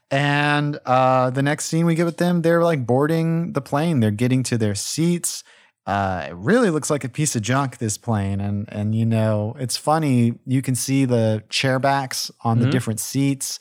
and 0.09 0.77
uh, 0.85 1.29
the 1.29 1.41
next 1.41 1.65
scene 1.65 1.85
we 1.85 1.95
get 1.95 2.03
with 2.05 2.17
them, 2.17 2.41
they're 2.41 2.63
like 2.63 2.85
boarding 2.85 3.53
the 3.53 3.61
plane. 3.61 4.01
They're 4.01 4.11
getting 4.11 4.43
to 4.43 4.57
their 4.57 4.75
seats. 4.75 5.41
Uh, 5.85 6.25
it 6.29 6.35
really 6.35 6.69
looks 6.69 6.89
like 6.89 7.05
a 7.05 7.09
piece 7.09 7.33
of 7.37 7.41
junk. 7.41 7.77
This 7.77 7.97
plane, 7.97 8.41
and 8.41 8.67
and 8.73 8.93
you 8.93 9.05
know, 9.05 9.55
it's 9.57 9.77
funny. 9.77 10.33
You 10.45 10.61
can 10.61 10.75
see 10.75 11.05
the 11.05 11.43
chair 11.49 11.79
backs 11.79 12.29
on 12.43 12.59
the 12.59 12.65
Mhm. 12.67 12.71
different 12.71 12.99
seats. 12.99 13.57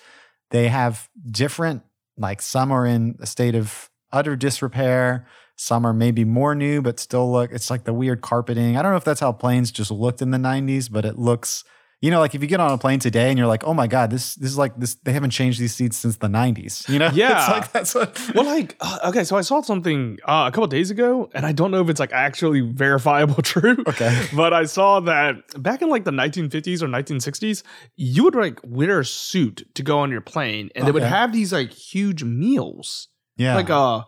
They 0.50 0.68
have 0.68 1.08
different, 1.30 1.82
like 2.16 2.42
some 2.42 2.70
are 2.72 2.86
in 2.86 3.16
a 3.20 3.26
state 3.26 3.54
of 3.54 3.90
utter 4.12 4.36
disrepair. 4.36 5.26
Some 5.56 5.84
are 5.86 5.92
maybe 5.92 6.24
more 6.24 6.54
new, 6.54 6.80
but 6.82 6.98
still 6.98 7.30
look. 7.30 7.52
It's 7.52 7.70
like 7.70 7.84
the 7.84 7.92
weird 7.92 8.22
carpeting. 8.22 8.76
I 8.76 8.82
don't 8.82 8.92
know 8.92 8.96
if 8.96 9.04
that's 9.04 9.20
how 9.20 9.32
planes 9.32 9.70
just 9.70 9.90
looked 9.90 10.22
in 10.22 10.30
the 10.30 10.38
'90s, 10.38 10.90
but 10.90 11.04
it 11.04 11.18
looks 11.18 11.64
you 12.02 12.10
know, 12.10 12.18
like 12.18 12.34
if 12.34 12.40
you 12.40 12.48
get 12.48 12.60
on 12.60 12.70
a 12.70 12.78
plane 12.78 12.98
today 12.98 13.28
and 13.28 13.38
you're 13.38 13.46
like, 13.46 13.62
oh 13.64 13.74
my 13.74 13.86
God, 13.86 14.10
this 14.10 14.34
this 14.36 14.50
is 14.50 14.56
like 14.58 14.74
this 14.78 14.94
they 15.04 15.12
haven't 15.12 15.30
changed 15.30 15.60
these 15.60 15.74
seats 15.74 15.96
since 15.98 16.16
the 16.16 16.28
90s. 16.28 16.88
You 16.88 16.98
know? 16.98 17.10
Yeah. 17.14 17.38
It's 17.38 17.48
like 17.48 17.72
that's 17.72 17.94
what 17.94 18.18
Well, 18.34 18.44
like 18.46 18.76
uh, 18.80 18.98
okay, 19.08 19.24
so 19.24 19.36
I 19.36 19.42
saw 19.42 19.60
something 19.60 20.18
uh, 20.24 20.44
a 20.48 20.50
couple 20.50 20.66
days 20.68 20.90
ago, 20.90 21.28
and 21.34 21.44
I 21.44 21.52
don't 21.52 21.70
know 21.70 21.82
if 21.82 21.88
it's 21.90 22.00
like 22.00 22.12
actually 22.12 22.62
verifiable 22.62 23.42
true. 23.42 23.76
Okay. 23.86 24.26
but 24.34 24.52
I 24.54 24.64
saw 24.64 25.00
that 25.00 25.34
back 25.62 25.82
in 25.82 25.90
like 25.90 26.04
the 26.04 26.10
1950s 26.10 26.80
or 26.82 26.88
1960s, 26.88 27.62
you 27.96 28.24
would 28.24 28.34
like 28.34 28.60
wear 28.64 29.00
a 29.00 29.04
suit 29.04 29.66
to 29.74 29.82
go 29.82 29.98
on 29.98 30.10
your 30.10 30.22
plane, 30.22 30.70
and 30.74 30.86
they 30.86 30.92
would 30.92 31.02
have 31.02 31.32
these 31.32 31.52
like 31.52 31.70
huge 31.72 32.24
meals, 32.24 33.08
Yeah. 33.36 33.56
like 33.56 33.68
uh, 33.70 34.02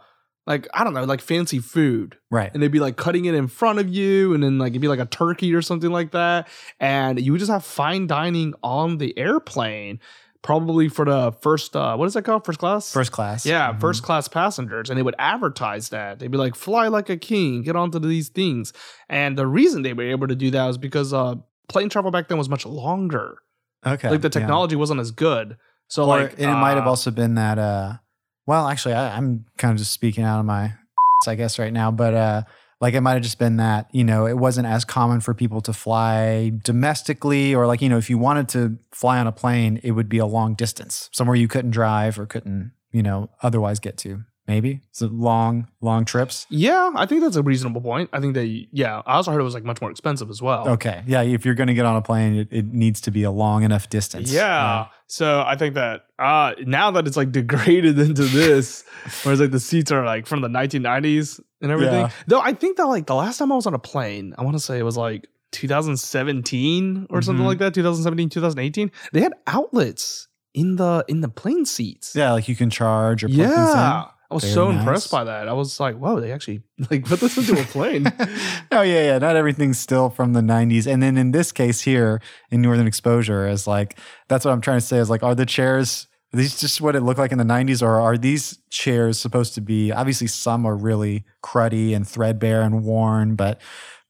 like 0.47 0.66
I 0.74 0.82
don't 0.84 0.93
know, 0.95 1.05
like 1.05 1.20
fancy 1.20 1.59
food, 1.61 2.16
right. 2.30 2.51
and 2.53 2.62
they'd 2.62 2.68
be 2.72 2.80
like 2.80 2.97
cutting 2.97 3.26
it 3.26 3.34
in 3.34 3.47
front 3.49 3.78
of 3.78 3.88
you, 3.88 4.34
and 4.34 4.43
then 4.43 4.59
like 4.59 4.70
it'd 4.72 4.80
be 4.82 4.88
like 4.88 4.99
a 4.99 5.07
turkey 5.07 5.55
or 5.55 5.62
something 5.62 5.90
like 5.90 6.11
that, 6.12 6.49
and 6.80 7.20
you 7.20 7.32
would 7.32 7.38
just 7.38 7.51
have 7.51 7.64
fine 7.64 8.07
dining 8.07 8.55
on 8.62 8.99
the 8.99 9.16
airplane. 9.18 10.01
Probably 10.43 10.88
for 10.88 11.05
the 11.05 11.30
first, 11.40 11.76
uh, 11.76 11.95
what 11.95 12.07
is 12.07 12.14
that 12.14 12.22
called? 12.22 12.45
First 12.45 12.59
class? 12.59 12.93
First 12.93 13.12
class. 13.12 13.47
Yeah, 13.47 13.72
Mhm. 13.74 13.80
first 13.80 14.03
class 14.03 14.26
passengers, 14.26 14.90
and 14.90 14.99
they 14.99 15.03
would 15.05 15.14
advertise 15.20 15.90
that. 15.90 16.18
They'd 16.18 16.32
be 16.32 16.36
like, 16.38 16.57
"Fly 16.57 16.88
like 16.88 17.09
a 17.09 17.16
king, 17.16 17.62
get 17.62 17.76
onto 17.76 18.01
these 18.01 18.28
things." 18.28 18.72
And 19.09 19.38
the 19.38 19.47
reason 19.47 19.82
they 19.82 19.93
were 19.93 20.03
able 20.11 20.26
to 20.26 20.34
do 20.34 20.51
that 20.51 20.66
was 20.66 20.78
because 20.78 21.12
uh, 21.12 21.36
plane 21.68 21.88
travel 21.88 22.11
back 22.11 22.26
then 22.26 22.38
was 22.38 22.49
much 22.49 22.66
longer. 22.66 23.38
Okay. 23.86 24.11
Like 24.11 24.20
the 24.20 24.26
yeah. 24.26 24.40
technology 24.40 24.74
wasn't 24.74 24.99
as 24.99 25.12
good. 25.12 25.57
So 25.86 26.03
Or- 26.03 26.07
like, 26.09 26.32
and 26.32 26.51
it 26.51 26.55
might 26.55 26.74
have 26.74 26.86
uh, 26.88 26.90
also 26.90 27.12
been 27.12 27.36
that 27.36 27.61
uh 27.61 27.99
well, 28.47 28.66
actually 28.68 28.95
I, 28.95 29.16
I'm 29.16 29.45
kind 29.59 29.72
of 29.72 29.78
just 29.78 29.93
speaking 29.93 30.24
out 30.24 30.40
of 30.40 30.47
my 30.47 30.74
I 31.26 31.34
guess 31.34 31.59
right 31.59 31.72
now, 31.72 31.90
but 31.90 32.14
uh 32.14 32.43
like 32.82 32.95
it 32.95 33.01
might 33.01 33.12
have 33.12 33.22
just 33.22 33.38
been 33.38 33.59
that, 33.59 33.86
you 33.93 34.03
know, 34.03 34.26
it 34.26 34.36
wasn't 34.36 34.66
as 34.66 34.84
common 34.84 35.20
for 35.20 35.34
people 35.34 35.61
to 35.61 35.72
fly 35.72 36.51
domestically 36.64 37.55
or 37.55 37.68
like, 37.68 37.80
you 37.80 37.88
know, 37.88 37.97
if 37.97 38.11
you 38.11 38.18
wanted 38.18 38.49
to 38.49 38.76
fly 38.90 39.20
on 39.20 39.28
a 39.28 39.32
plane, 39.32 39.78
it 39.84 39.93
would 39.93 40.09
be 40.09 40.18
a 40.18 40.26
long 40.26 40.57
distance, 40.57 41.09
somewhere 41.12 41.36
you 41.36 41.47
couldn't 41.47 41.70
drive 41.70 42.18
or 42.18 42.26
couldn't, 42.26 42.72
you 42.90 43.01
know, 43.01 43.30
otherwise 43.40 43.78
get 43.78 43.97
to. 43.99 44.24
Maybe. 44.53 44.80
So 44.92 45.07
long, 45.07 45.66
long 45.80 46.05
trips. 46.05 46.46
Yeah, 46.50 46.90
I 46.94 47.07
think 47.07 47.22
that's 47.22 47.36
a 47.36 47.42
reasonable 47.42 47.80
point. 47.80 48.11
I 48.12 48.20
think 48.20 48.34
that 48.34 48.46
yeah, 48.70 49.00
I 49.07 49.14
also 49.14 49.30
heard 49.32 49.40
it 49.40 49.44
was 49.44 49.55
like 49.55 49.64
much 49.64 49.80
more 49.80 49.90
expensive 49.90 50.28
as 50.28 50.42
well. 50.42 50.68
Okay. 50.68 51.03
Yeah. 51.07 51.22
If 51.22 51.46
you're 51.46 51.55
going 51.55 51.68
to 51.68 51.74
get 51.74 51.86
on 51.86 51.96
a 51.96 52.03
plane, 52.03 52.34
it, 52.34 52.48
it 52.50 52.66
needs 52.66 53.00
to 53.03 53.11
be 53.11 53.22
a 53.22 53.30
long 53.30 53.62
enough 53.62 53.88
distance. 53.88 54.30
Yeah. 54.30 54.86
So 55.07 55.42
I 55.46 55.57
think 55.57 55.74
that 55.74 56.05
uh 56.18 56.53
now 56.66 56.90
that 56.90 57.07
it's 57.07 57.16
like 57.16 57.32
degraded 57.32 57.98
into 58.07 58.24
this, 58.24 58.84
whereas 59.22 59.40
like 59.40 59.50
the 59.53 59.61
seats 59.61 59.90
are 59.90 60.05
like 60.05 60.26
from 60.26 60.42
the 60.42 60.48
1990s 60.48 61.40
and 61.62 61.72
everything. 61.72 62.00
Yeah. 62.00 62.11
Though 62.26 62.40
I 62.40 62.53
think 62.53 62.76
that 62.76 62.86
like 62.86 63.07
the 63.07 63.14
last 63.14 63.38
time 63.38 63.50
I 63.53 63.55
was 63.57 63.66
on 63.66 63.74
a 63.74 63.78
plane, 63.78 64.34
I 64.36 64.42
want 64.44 64.57
to 64.57 64.62
say 64.62 64.78
it 64.78 64.84
was 64.84 64.96
like 64.98 65.28
2017 65.53 67.07
or 67.11 67.22
something 67.22 67.44
Mhm. 67.44 67.48
like 67.48 67.59
that, 67.59 67.74
2017, 67.74 68.28
2018. 68.30 68.90
They 69.12 69.20
had 69.20 69.32
outlets 69.46 70.28
in 70.55 70.76
the 70.76 71.05
in 71.09 71.20
the 71.20 71.28
plane 71.28 71.64
seats. 71.64 72.14
Yeah. 72.14 72.32
Like 72.32 72.48
you 72.48 72.57
can 72.57 72.70
charge 72.70 73.24
or 73.24 73.28
plug. 73.28 73.38
Yeah. 73.38 74.05
I 74.33 74.35
was 74.35 74.45
Very 74.45 74.55
so 74.55 74.70
nice. 74.70 74.80
impressed 74.80 75.11
by 75.11 75.24
that. 75.24 75.49
I 75.49 75.53
was 75.53 75.78
like, 75.78 75.97
whoa, 75.97 76.20
they 76.20 76.33
actually 76.33 76.62
like 76.91 77.05
put 77.05 77.20
this 77.20 77.37
into 77.37 77.61
a 77.61 77.64
plane. 77.64 78.07
oh 78.72 78.83
yeah, 78.83 79.05
yeah. 79.05 79.18
Not 79.18 79.37
everything's 79.37 79.78
still 79.78 80.11
from 80.11 80.33
the 80.33 80.41
'90s. 80.41 80.91
And 80.91 81.03
then 81.03 81.16
in 81.16 81.30
this 81.33 81.53
case 81.53 81.83
here 81.83 82.20
in 82.51 82.62
Northern 82.62 82.87
Exposure, 82.87 83.47
is 83.47 83.66
like 83.66 83.99
that's 84.28 84.45
what 84.45 84.53
I'm 84.53 84.61
trying 84.61 84.80
to 84.80 84.87
say. 84.87 84.99
Is 84.99 85.11
like, 85.11 85.22
are 85.22 85.35
the 85.35 85.47
chairs 85.47 86.09
are 86.33 86.39
these 86.39 86.59
just 86.59 86.80
what 86.80 86.97
it 86.97 87.01
looked 87.03 87.18
like 87.18 87.33
in 87.33 87.39
the 87.39 87.45
'90s, 87.45 87.83
or 87.83 88.01
are 88.01 88.16
these 88.16 88.59
chairs 88.70 89.20
supposed 89.20 89.55
to 89.55 89.61
be? 89.61 89.93
Obviously, 89.93 90.26
some 90.26 90.64
are 90.66 90.74
really 90.74 91.24
cruddy 91.45 91.95
and 91.95 92.09
threadbare 92.09 92.62
and 92.62 92.85
worn, 92.85 93.37
but 93.37 93.61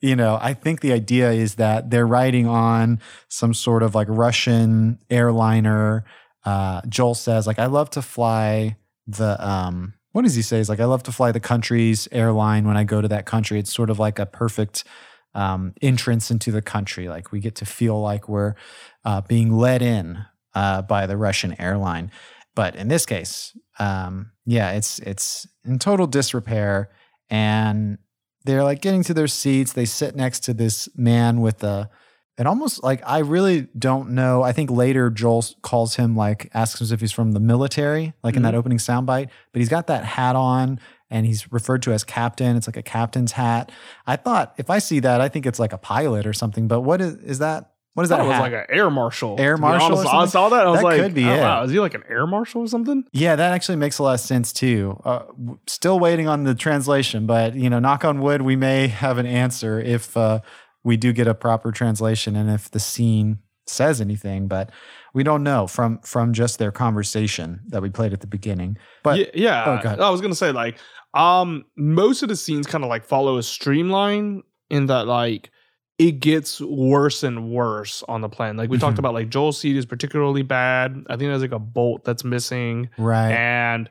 you 0.00 0.16
know, 0.16 0.38
I 0.40 0.54
think 0.54 0.80
the 0.80 0.92
idea 0.92 1.30
is 1.30 1.56
that 1.56 1.90
they're 1.90 2.06
riding 2.06 2.46
on 2.48 3.00
some 3.28 3.54
sort 3.54 3.82
of 3.82 3.94
like 3.94 4.08
Russian 4.10 4.98
airliner. 5.10 6.04
Uh, 6.44 6.80
Joel 6.88 7.14
says, 7.14 7.46
like, 7.46 7.60
I 7.60 7.66
love 7.66 7.90
to 7.90 8.02
fly 8.02 8.76
the 9.06 9.44
um 9.44 9.94
what 10.12 10.22
does 10.22 10.34
he 10.34 10.42
say? 10.42 10.58
He's 10.58 10.68
like, 10.68 10.80
I 10.80 10.84
love 10.84 11.02
to 11.04 11.12
fly 11.12 11.32
the 11.32 11.40
country's 11.40 12.06
airline 12.12 12.66
when 12.66 12.76
I 12.76 12.84
go 12.84 13.00
to 13.00 13.08
that 13.08 13.26
country. 13.26 13.58
It's 13.58 13.72
sort 13.72 13.90
of 13.90 13.98
like 13.98 14.18
a 14.18 14.26
perfect 14.26 14.84
um, 15.34 15.74
entrance 15.80 16.30
into 16.30 16.52
the 16.52 16.62
country. 16.62 17.08
Like 17.08 17.32
we 17.32 17.40
get 17.40 17.54
to 17.56 17.66
feel 17.66 18.00
like 18.00 18.28
we're 18.28 18.54
uh, 19.04 19.22
being 19.22 19.52
led 19.52 19.82
in 19.82 20.24
uh, 20.54 20.82
by 20.82 21.06
the 21.06 21.16
Russian 21.16 21.58
airline. 21.60 22.10
But 22.54 22.76
in 22.76 22.88
this 22.88 23.06
case, 23.06 23.56
um, 23.78 24.32
yeah, 24.44 24.72
it's 24.72 24.98
it's 25.00 25.46
in 25.64 25.78
total 25.78 26.06
disrepair, 26.06 26.90
and 27.30 27.96
they're 28.44 28.62
like 28.64 28.82
getting 28.82 29.02
to 29.04 29.14
their 29.14 29.28
seats. 29.28 29.72
They 29.72 29.86
sit 29.86 30.14
next 30.14 30.40
to 30.40 30.54
this 30.54 30.88
man 30.94 31.40
with 31.40 31.64
a 31.64 31.88
and 32.38 32.48
almost 32.48 32.82
like 32.82 33.02
I 33.06 33.18
really 33.18 33.68
don't 33.78 34.10
know. 34.10 34.42
I 34.42 34.52
think 34.52 34.70
later 34.70 35.10
Joel 35.10 35.44
calls 35.62 35.96
him 35.96 36.16
like 36.16 36.50
asks 36.54 36.80
him 36.80 36.92
if 36.92 37.00
he's 37.00 37.12
from 37.12 37.32
the 37.32 37.40
military, 37.40 38.14
like 38.22 38.36
in 38.36 38.42
that 38.42 38.54
opening 38.54 38.78
soundbite. 38.78 39.28
But 39.52 39.58
he's 39.60 39.68
got 39.68 39.86
that 39.88 40.04
hat 40.04 40.34
on, 40.34 40.80
and 41.10 41.26
he's 41.26 41.52
referred 41.52 41.82
to 41.82 41.92
as 41.92 42.04
captain. 42.04 42.56
It's 42.56 42.66
like 42.66 42.76
a 42.76 42.82
captain's 42.82 43.32
hat. 43.32 43.70
I 44.06 44.16
thought 44.16 44.54
if 44.56 44.70
I 44.70 44.78
see 44.78 45.00
that, 45.00 45.20
I 45.20 45.28
think 45.28 45.46
it's 45.46 45.58
like 45.58 45.72
a 45.72 45.78
pilot 45.78 46.26
or 46.26 46.32
something. 46.32 46.68
But 46.68 46.80
what 46.80 47.00
is 47.00 47.16
is 47.16 47.38
that? 47.40 47.68
What 47.94 48.04
is 48.04 48.08
that? 48.08 48.20
it 48.20 48.26
was 48.26 48.38
like 48.38 48.54
an 48.54 48.64
air 48.70 48.88
marshal. 48.88 49.36
Air 49.38 49.58
marshal 49.58 49.98
honest. 49.98 50.14
I 50.14 50.24
saw 50.24 50.48
that. 50.48 50.66
I 50.66 50.70
was 50.70 50.80
That 50.80 50.84
like, 50.84 51.00
could 51.02 51.12
be 51.12 51.26
oh, 51.26 51.34
it. 51.34 51.40
wow, 51.40 51.62
is 51.64 51.70
he 51.70 51.78
like 51.78 51.92
an 51.92 52.04
air 52.08 52.26
marshal 52.26 52.62
or 52.62 52.66
something? 52.66 53.04
Yeah, 53.12 53.36
that 53.36 53.52
actually 53.52 53.76
makes 53.76 53.98
a 53.98 54.02
lot 54.02 54.14
of 54.14 54.20
sense 54.20 54.50
too. 54.50 54.98
Uh, 55.04 55.24
still 55.66 56.00
waiting 56.00 56.26
on 56.26 56.44
the 56.44 56.54
translation, 56.54 57.26
but 57.26 57.54
you 57.54 57.68
know, 57.68 57.80
knock 57.80 58.02
on 58.06 58.20
wood, 58.22 58.40
we 58.40 58.56
may 58.56 58.88
have 58.88 59.18
an 59.18 59.26
answer 59.26 59.78
if 59.78 60.16
uh, 60.16 60.40
we 60.84 60.96
do 60.96 61.12
get 61.12 61.26
a 61.26 61.34
proper 61.34 61.70
translation 61.72 62.34
and 62.36 62.50
if 62.50 62.70
the 62.70 62.80
scene 62.80 63.38
says 63.66 64.00
anything. 64.00 64.48
But 64.48 64.70
we 65.14 65.22
don't 65.22 65.42
know 65.42 65.66
from 65.66 65.98
from 66.00 66.32
just 66.32 66.58
their 66.58 66.72
conversation 66.72 67.60
that 67.68 67.82
we 67.82 67.90
played 67.90 68.12
at 68.12 68.20
the 68.20 68.26
beginning. 68.26 68.76
But 69.02 69.18
yeah, 69.18 69.26
yeah. 69.64 69.94
oh. 69.98 70.02
I 70.04 70.10
was 70.10 70.20
gonna 70.20 70.34
say 70.34 70.52
like, 70.52 70.78
um, 71.14 71.64
most 71.76 72.22
of 72.22 72.28
the 72.28 72.36
scenes 72.36 72.66
kind 72.66 72.82
of 72.84 72.90
like 72.90 73.04
follow 73.04 73.38
a 73.38 73.42
streamline 73.42 74.42
in 74.70 74.86
that 74.86 75.06
like 75.06 75.50
it 75.98 76.12
gets 76.20 76.60
worse 76.60 77.22
and 77.22 77.50
worse 77.50 78.02
on 78.08 78.22
the 78.22 78.28
plane. 78.28 78.56
Like 78.56 78.70
we 78.70 78.78
talked 78.78 78.96
Mhm. 78.96 79.00
about, 79.00 79.14
like 79.14 79.28
Joel's 79.28 79.58
seat 79.58 79.76
is 79.76 79.86
particularly 79.86 80.42
bad. 80.42 81.04
I 81.08 81.16
think 81.16 81.28
there's 81.30 81.42
like 81.42 81.52
a 81.52 81.58
bolt 81.60 82.02
that's 82.04 82.24
missing, 82.24 82.88
right, 82.98 83.30
and 83.30 83.88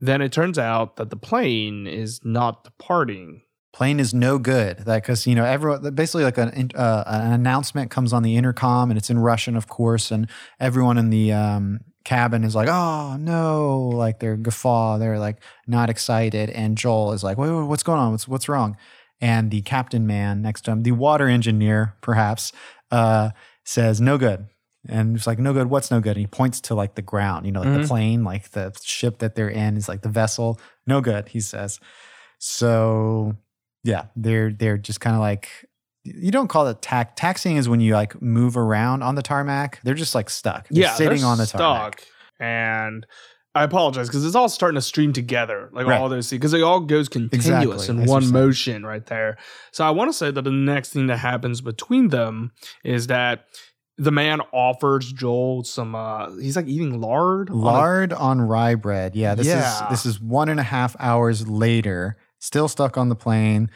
then 0.00 0.20
it 0.20 0.32
turns 0.32 0.58
out 0.58 0.96
that 0.96 1.08
the 1.08 1.16
plane 1.16 1.86
is 1.86 2.20
not 2.24 2.64
departing. 2.64 3.40
Plane 3.74 3.98
is 4.00 4.14
no 4.14 4.38
good. 4.38 4.78
That 4.78 5.02
because 5.02 5.26
you 5.26 5.34
know 5.34 5.44
everyone 5.44 5.94
basically 5.94 6.24
like 6.24 6.38
an 6.38 6.70
uh, 6.74 7.04
an 7.06 7.32
announcement 7.32 7.90
comes 7.90 8.12
on 8.12 8.22
the 8.22 8.36
intercom 8.36 8.90
and 8.90 8.96
it's 8.96 9.10
in 9.10 9.18
Russian, 9.18 9.56
of 9.56 9.66
course, 9.66 10.10
and 10.10 10.30
everyone 10.60 10.96
in 10.96 11.10
the 11.10 11.32
um, 11.32 11.80
cabin 12.04 12.44
is 12.44 12.54
like, 12.54 12.68
"Oh 12.70 13.16
no!" 13.18 13.88
Like 13.88 14.20
they're 14.20 14.36
guffaw, 14.36 14.98
they're 14.98 15.18
like 15.18 15.42
not 15.66 15.90
excited, 15.90 16.48
and 16.50 16.78
Joel 16.78 17.12
is 17.12 17.22
like, 17.24 17.36
"Wait, 17.36 17.50
wait 17.50 17.66
what's 17.66 17.82
going 17.82 17.98
on? 17.98 18.12
What's 18.12 18.28
what's 18.28 18.48
wrong?" 18.48 18.76
And 19.20 19.50
the 19.50 19.62
captain 19.62 20.06
man 20.06 20.40
next 20.40 20.62
to 20.62 20.70
him, 20.70 20.82
the 20.82 20.92
water 20.92 21.28
engineer, 21.28 21.96
perhaps, 22.00 22.52
uh, 22.90 23.30
says, 23.64 24.00
"No 24.00 24.16
good." 24.18 24.46
And 24.86 25.16
it's 25.16 25.26
like, 25.26 25.38
no 25.38 25.54
good. 25.54 25.70
What's 25.70 25.90
no 25.90 25.98
good? 25.98 26.10
And 26.10 26.18
he 26.20 26.26
points 26.26 26.60
to 26.62 26.74
like 26.74 26.94
the 26.94 27.00
ground, 27.00 27.46
you 27.46 27.52
know, 27.52 27.62
like 27.62 27.72
the 27.72 27.78
Mhm. 27.78 27.88
plane, 27.88 28.22
like 28.22 28.50
the 28.50 28.70
ship 28.82 29.20
that 29.20 29.34
they're 29.34 29.48
in 29.48 29.78
is 29.78 29.88
like 29.88 30.02
the 30.02 30.10
vessel. 30.10 30.60
No 30.86 31.00
good, 31.00 31.28
he 31.28 31.40
says. 31.40 31.80
So 32.38 33.34
yeah, 33.84 34.06
they're 34.16 34.50
they're 34.52 34.78
just 34.78 35.00
kind 35.00 35.14
of 35.14 35.20
like 35.20 35.48
you 36.02 36.30
don't 36.32 36.48
call 36.48 36.66
it 36.66 36.82
tax 36.82 37.12
taxiing 37.16 37.56
is 37.56 37.68
when 37.68 37.80
you 37.80 37.94
like 37.94 38.20
move 38.20 38.56
around 38.56 39.02
on 39.02 39.14
the 39.14 39.22
tarmac. 39.22 39.80
They're 39.84 39.94
just 39.94 40.14
like 40.14 40.28
stuck. 40.28 40.68
They're 40.68 40.82
yeah, 40.84 40.94
sitting 40.94 41.22
on 41.24 41.38
the 41.38 41.46
stuck. 41.46 41.60
tarmac. 41.60 42.04
And 42.40 43.06
I 43.54 43.62
apologize 43.62 44.08
because 44.08 44.24
it's 44.26 44.34
all 44.34 44.48
starting 44.48 44.74
to 44.74 44.82
stream 44.82 45.12
together, 45.12 45.70
like 45.72 45.86
Right. 45.86 46.00
all 46.00 46.08
those 46.08 46.28
because 46.28 46.52
it 46.52 46.62
all 46.62 46.80
goes 46.80 47.08
continuous 47.08 47.82
Exactly, 47.84 48.02
in 48.02 48.04
one 48.08 48.30
motion 48.32 48.84
right 48.84 49.06
there. 49.06 49.38
So 49.72 49.84
I 49.86 49.90
want 49.90 50.08
to 50.10 50.12
say 50.12 50.30
that 50.32 50.42
the 50.42 50.50
next 50.50 50.90
thing 50.90 51.06
that 51.06 51.18
happens 51.18 51.60
between 51.60 52.08
them 52.08 52.50
is 52.82 53.06
that 53.06 53.44
the 53.96 54.10
man 54.10 54.40
offers 54.52 55.12
Joel 55.12 55.62
some. 55.62 55.94
uh 55.94 56.34
He's 56.36 56.56
like 56.56 56.66
eating 56.66 57.00
lard. 57.00 57.48
on 57.48 57.56
a- 57.56 57.60
Lard 57.60 58.12
on 58.12 58.40
rye 58.40 58.74
bread. 58.74 59.14
Yeah, 59.14 59.36
this 59.36 59.46
Yeah. 59.46 59.84
is 59.84 59.90
this 59.90 60.04
is 60.06 60.20
one 60.20 60.48
and 60.48 60.58
a 60.58 60.64
half 60.64 60.96
hours 60.98 61.48
later. 61.48 62.16
Still 62.44 62.68
stuck 62.68 62.98
on 62.98 63.08
the 63.08 63.14
plane. 63.16 63.70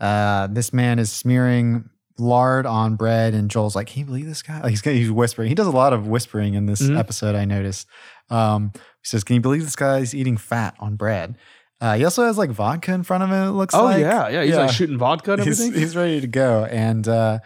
Uh, 0.00 0.46
this 0.48 0.72
man 0.72 0.98
is 0.98 1.12
smearing 1.12 1.90
lard 2.18 2.64
on 2.64 2.96
bread, 2.96 3.34
and 3.34 3.50
Joel's 3.50 3.76
like, 3.76 3.88
"Can 3.88 4.00
you 4.00 4.06
believe 4.06 4.26
this 4.26 4.42
guy?" 4.42 4.60
Like 4.62 4.70
he's 4.70 4.80
he's 4.82 5.10
whispering. 5.10 5.48
He 5.48 5.54
does 5.54 5.66
a 5.66 5.70
lot 5.70 5.92
of 5.92 6.06
whispering 6.08 6.54
in 6.54 6.64
this 6.66 6.80
Mhm. 6.82 6.98
episode. 6.98 7.34
I 7.34 7.44
noticed. 7.44 7.86
Um, 8.30 8.72
he 8.74 8.80
says, 9.04 9.22
"Can 9.22 9.34
you 9.34 9.40
believe 9.42 9.64
this 9.64 9.76
guy's 9.76 10.14
eating 10.14 10.36
fat 10.38 10.74
on 10.80 10.96
bread?" 10.96 11.36
Uh, 11.78 11.94
he 11.96 12.04
also 12.04 12.24
has 12.24 12.38
like 12.38 12.48
vodka 12.50 12.92
in 12.94 13.02
front 13.02 13.22
of 13.22 13.28
him. 13.28 13.48
It 13.48 13.52
looks 13.52 13.74
oh 13.74 13.84
like. 13.84 14.00
yeah, 14.00 14.28
yeah. 14.30 14.44
He's 14.44 14.56
like 14.56 14.70
shooting 14.70 14.96
vodka 14.96 15.34
and 15.34 15.42
he's, 15.42 15.60
everything. 15.60 15.78
he's 15.80 15.94
ready 15.94 16.22
to 16.22 16.26
go. 16.26 16.64
And 16.64 17.06
uh, 17.06 17.40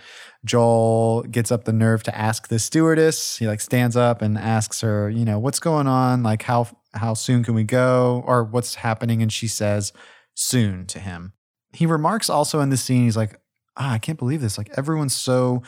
Joel 0.44 1.22
gets 1.24 1.50
up 1.50 1.64
the 1.64 1.72
nerve 1.72 2.04
to 2.04 2.16
ask 2.16 2.46
the 2.46 2.58
stewardess. 2.60 3.38
He 3.38 3.48
like 3.48 3.60
stands 3.60 3.96
up 3.96 4.22
and 4.22 4.38
asks 4.38 4.80
her, 4.82 5.10
you 5.10 5.24
know, 5.24 5.38
what's 5.40 5.58
going 5.58 5.88
on? 5.88 6.22
Like 6.22 6.42
how 6.44 6.68
how 6.94 7.14
soon 7.14 7.42
can 7.44 7.54
we 7.54 7.64
go? 7.64 8.22
Or 8.26 8.44
what's 8.44 8.76
happening? 8.76 9.20
And 9.20 9.32
she 9.32 9.48
says, 9.48 9.92
soon 10.40 10.86
to 10.86 10.98
him. 10.98 11.34
He 11.72 11.86
remarks 11.86 12.30
also 12.30 12.60
in 12.60 12.70
the 12.70 12.76
scene, 12.76 13.04
he's 13.04 13.16
like, 13.16 13.38
ah, 13.76 13.92
I 13.92 13.98
can't 13.98 14.18
believe 14.18 14.40
this. 14.40 14.58
Like 14.58 14.70
everyone's 14.76 15.14
so 15.14 15.62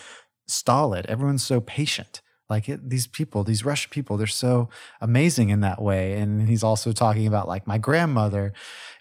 stolid. 0.49 1.07
Everyone's 1.07 1.45
so 1.45 1.61
patient. 1.61 2.23
Like 2.49 2.69
it, 2.69 2.91
these 2.91 3.07
people, 3.07 3.45
these 3.45 3.65
Russian 3.65 3.91
people, 3.91 4.17
they're 4.17 4.27
so 4.27 4.69
amazing 5.01 5.51
in 5.51 5.61
that 5.61 5.81
way. 5.81 6.15
And 6.15 6.49
he's 6.49 6.63
also 6.63 6.93
talking 6.93 7.27
about 7.27 7.49
like 7.49 7.67
my 7.67 7.79
grandmother, 7.79 8.53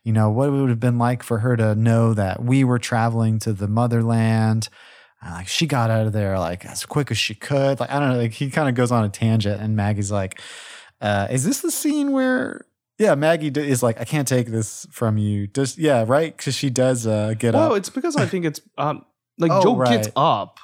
you 0.03 0.13
know, 0.13 0.29
what 0.29 0.49
it 0.49 0.51
would 0.51 0.69
have 0.69 0.79
been 0.79 0.97
like 0.97 1.23
for 1.23 1.39
her 1.39 1.57
to 1.57 1.73
know 1.75 2.13
that 2.13 2.43
we 2.43 2.63
were 2.63 2.79
traveling 2.79 3.39
to 3.39 3.53
the 3.53 3.67
motherland. 3.67 4.69
Uh, 5.25 5.31
like 5.31 5.47
she 5.47 5.67
got 5.67 5.89
out 5.89 6.07
of 6.07 6.13
there 6.13 6.37
like 6.37 6.65
as 6.65 6.85
quick 6.85 7.11
as 7.11 7.17
she 7.17 7.35
could. 7.35 7.79
Like 7.79 7.91
I 7.91 7.99
don't 7.99 8.09
know. 8.09 8.17
Like 8.17 8.33
he 8.33 8.49
kind 8.49 8.69
of 8.69 8.75
goes 8.75 8.91
on 8.91 9.03
a 9.03 9.09
tangent, 9.09 9.61
and 9.61 9.75
Maggie's 9.75 10.11
like, 10.11 10.41
uh, 10.99 11.27
"Is 11.29 11.43
this 11.43 11.61
the 11.61 11.69
scene 11.69 12.11
where?" 12.11 12.65
Yeah, 13.01 13.15
Maggie 13.15 13.47
is 13.59 13.81
like, 13.81 13.99
"I 13.99 14.03
can't 14.05 14.27
take 14.27 14.47
this 14.47 14.85
from 14.91 15.17
you." 15.17 15.47
Just 15.47 15.77
yeah, 15.79 16.05
right? 16.07 16.35
Because 16.37 16.55
she 16.55 16.69
does 16.69 17.07
uh, 17.07 17.33
get 17.37 17.53
well, 17.55 17.71
up. 17.71 17.77
it's 17.77 17.89
because 17.89 18.15
I 18.15 18.25
think 18.27 18.45
it's 18.45 18.61
um 18.77 19.03
like 19.39 19.51
Oh, 19.51 19.61
Joel 19.63 19.85
gets 19.85 20.09
up 20.15 20.59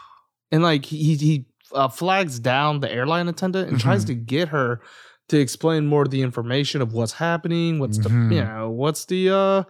and 0.51 0.61
like 0.61 0.85
he 0.85 1.15
he 1.15 1.45
uh, 1.73 1.88
flags 1.88 2.38
down 2.39 2.79
the 2.79 2.91
airline 2.91 3.27
attendant 3.27 3.69
and 3.69 3.79
tries 3.79 4.03
Mhm. 4.03 4.07
to 4.07 4.13
get 4.13 4.49
her 4.49 4.81
to 5.29 5.38
explain 5.39 5.88
more 5.88 6.03
of 6.03 6.11
the 6.11 6.21
information 6.21 6.81
of 6.81 6.93
what's 6.93 7.13
happening. 7.13 7.79
What's 7.79 7.97
Mhm. 7.97 8.29
the 8.29 8.35
you 8.35 8.43
know 8.43 8.69
what's 8.69 9.05
the 9.05 9.29
uh 9.31 9.63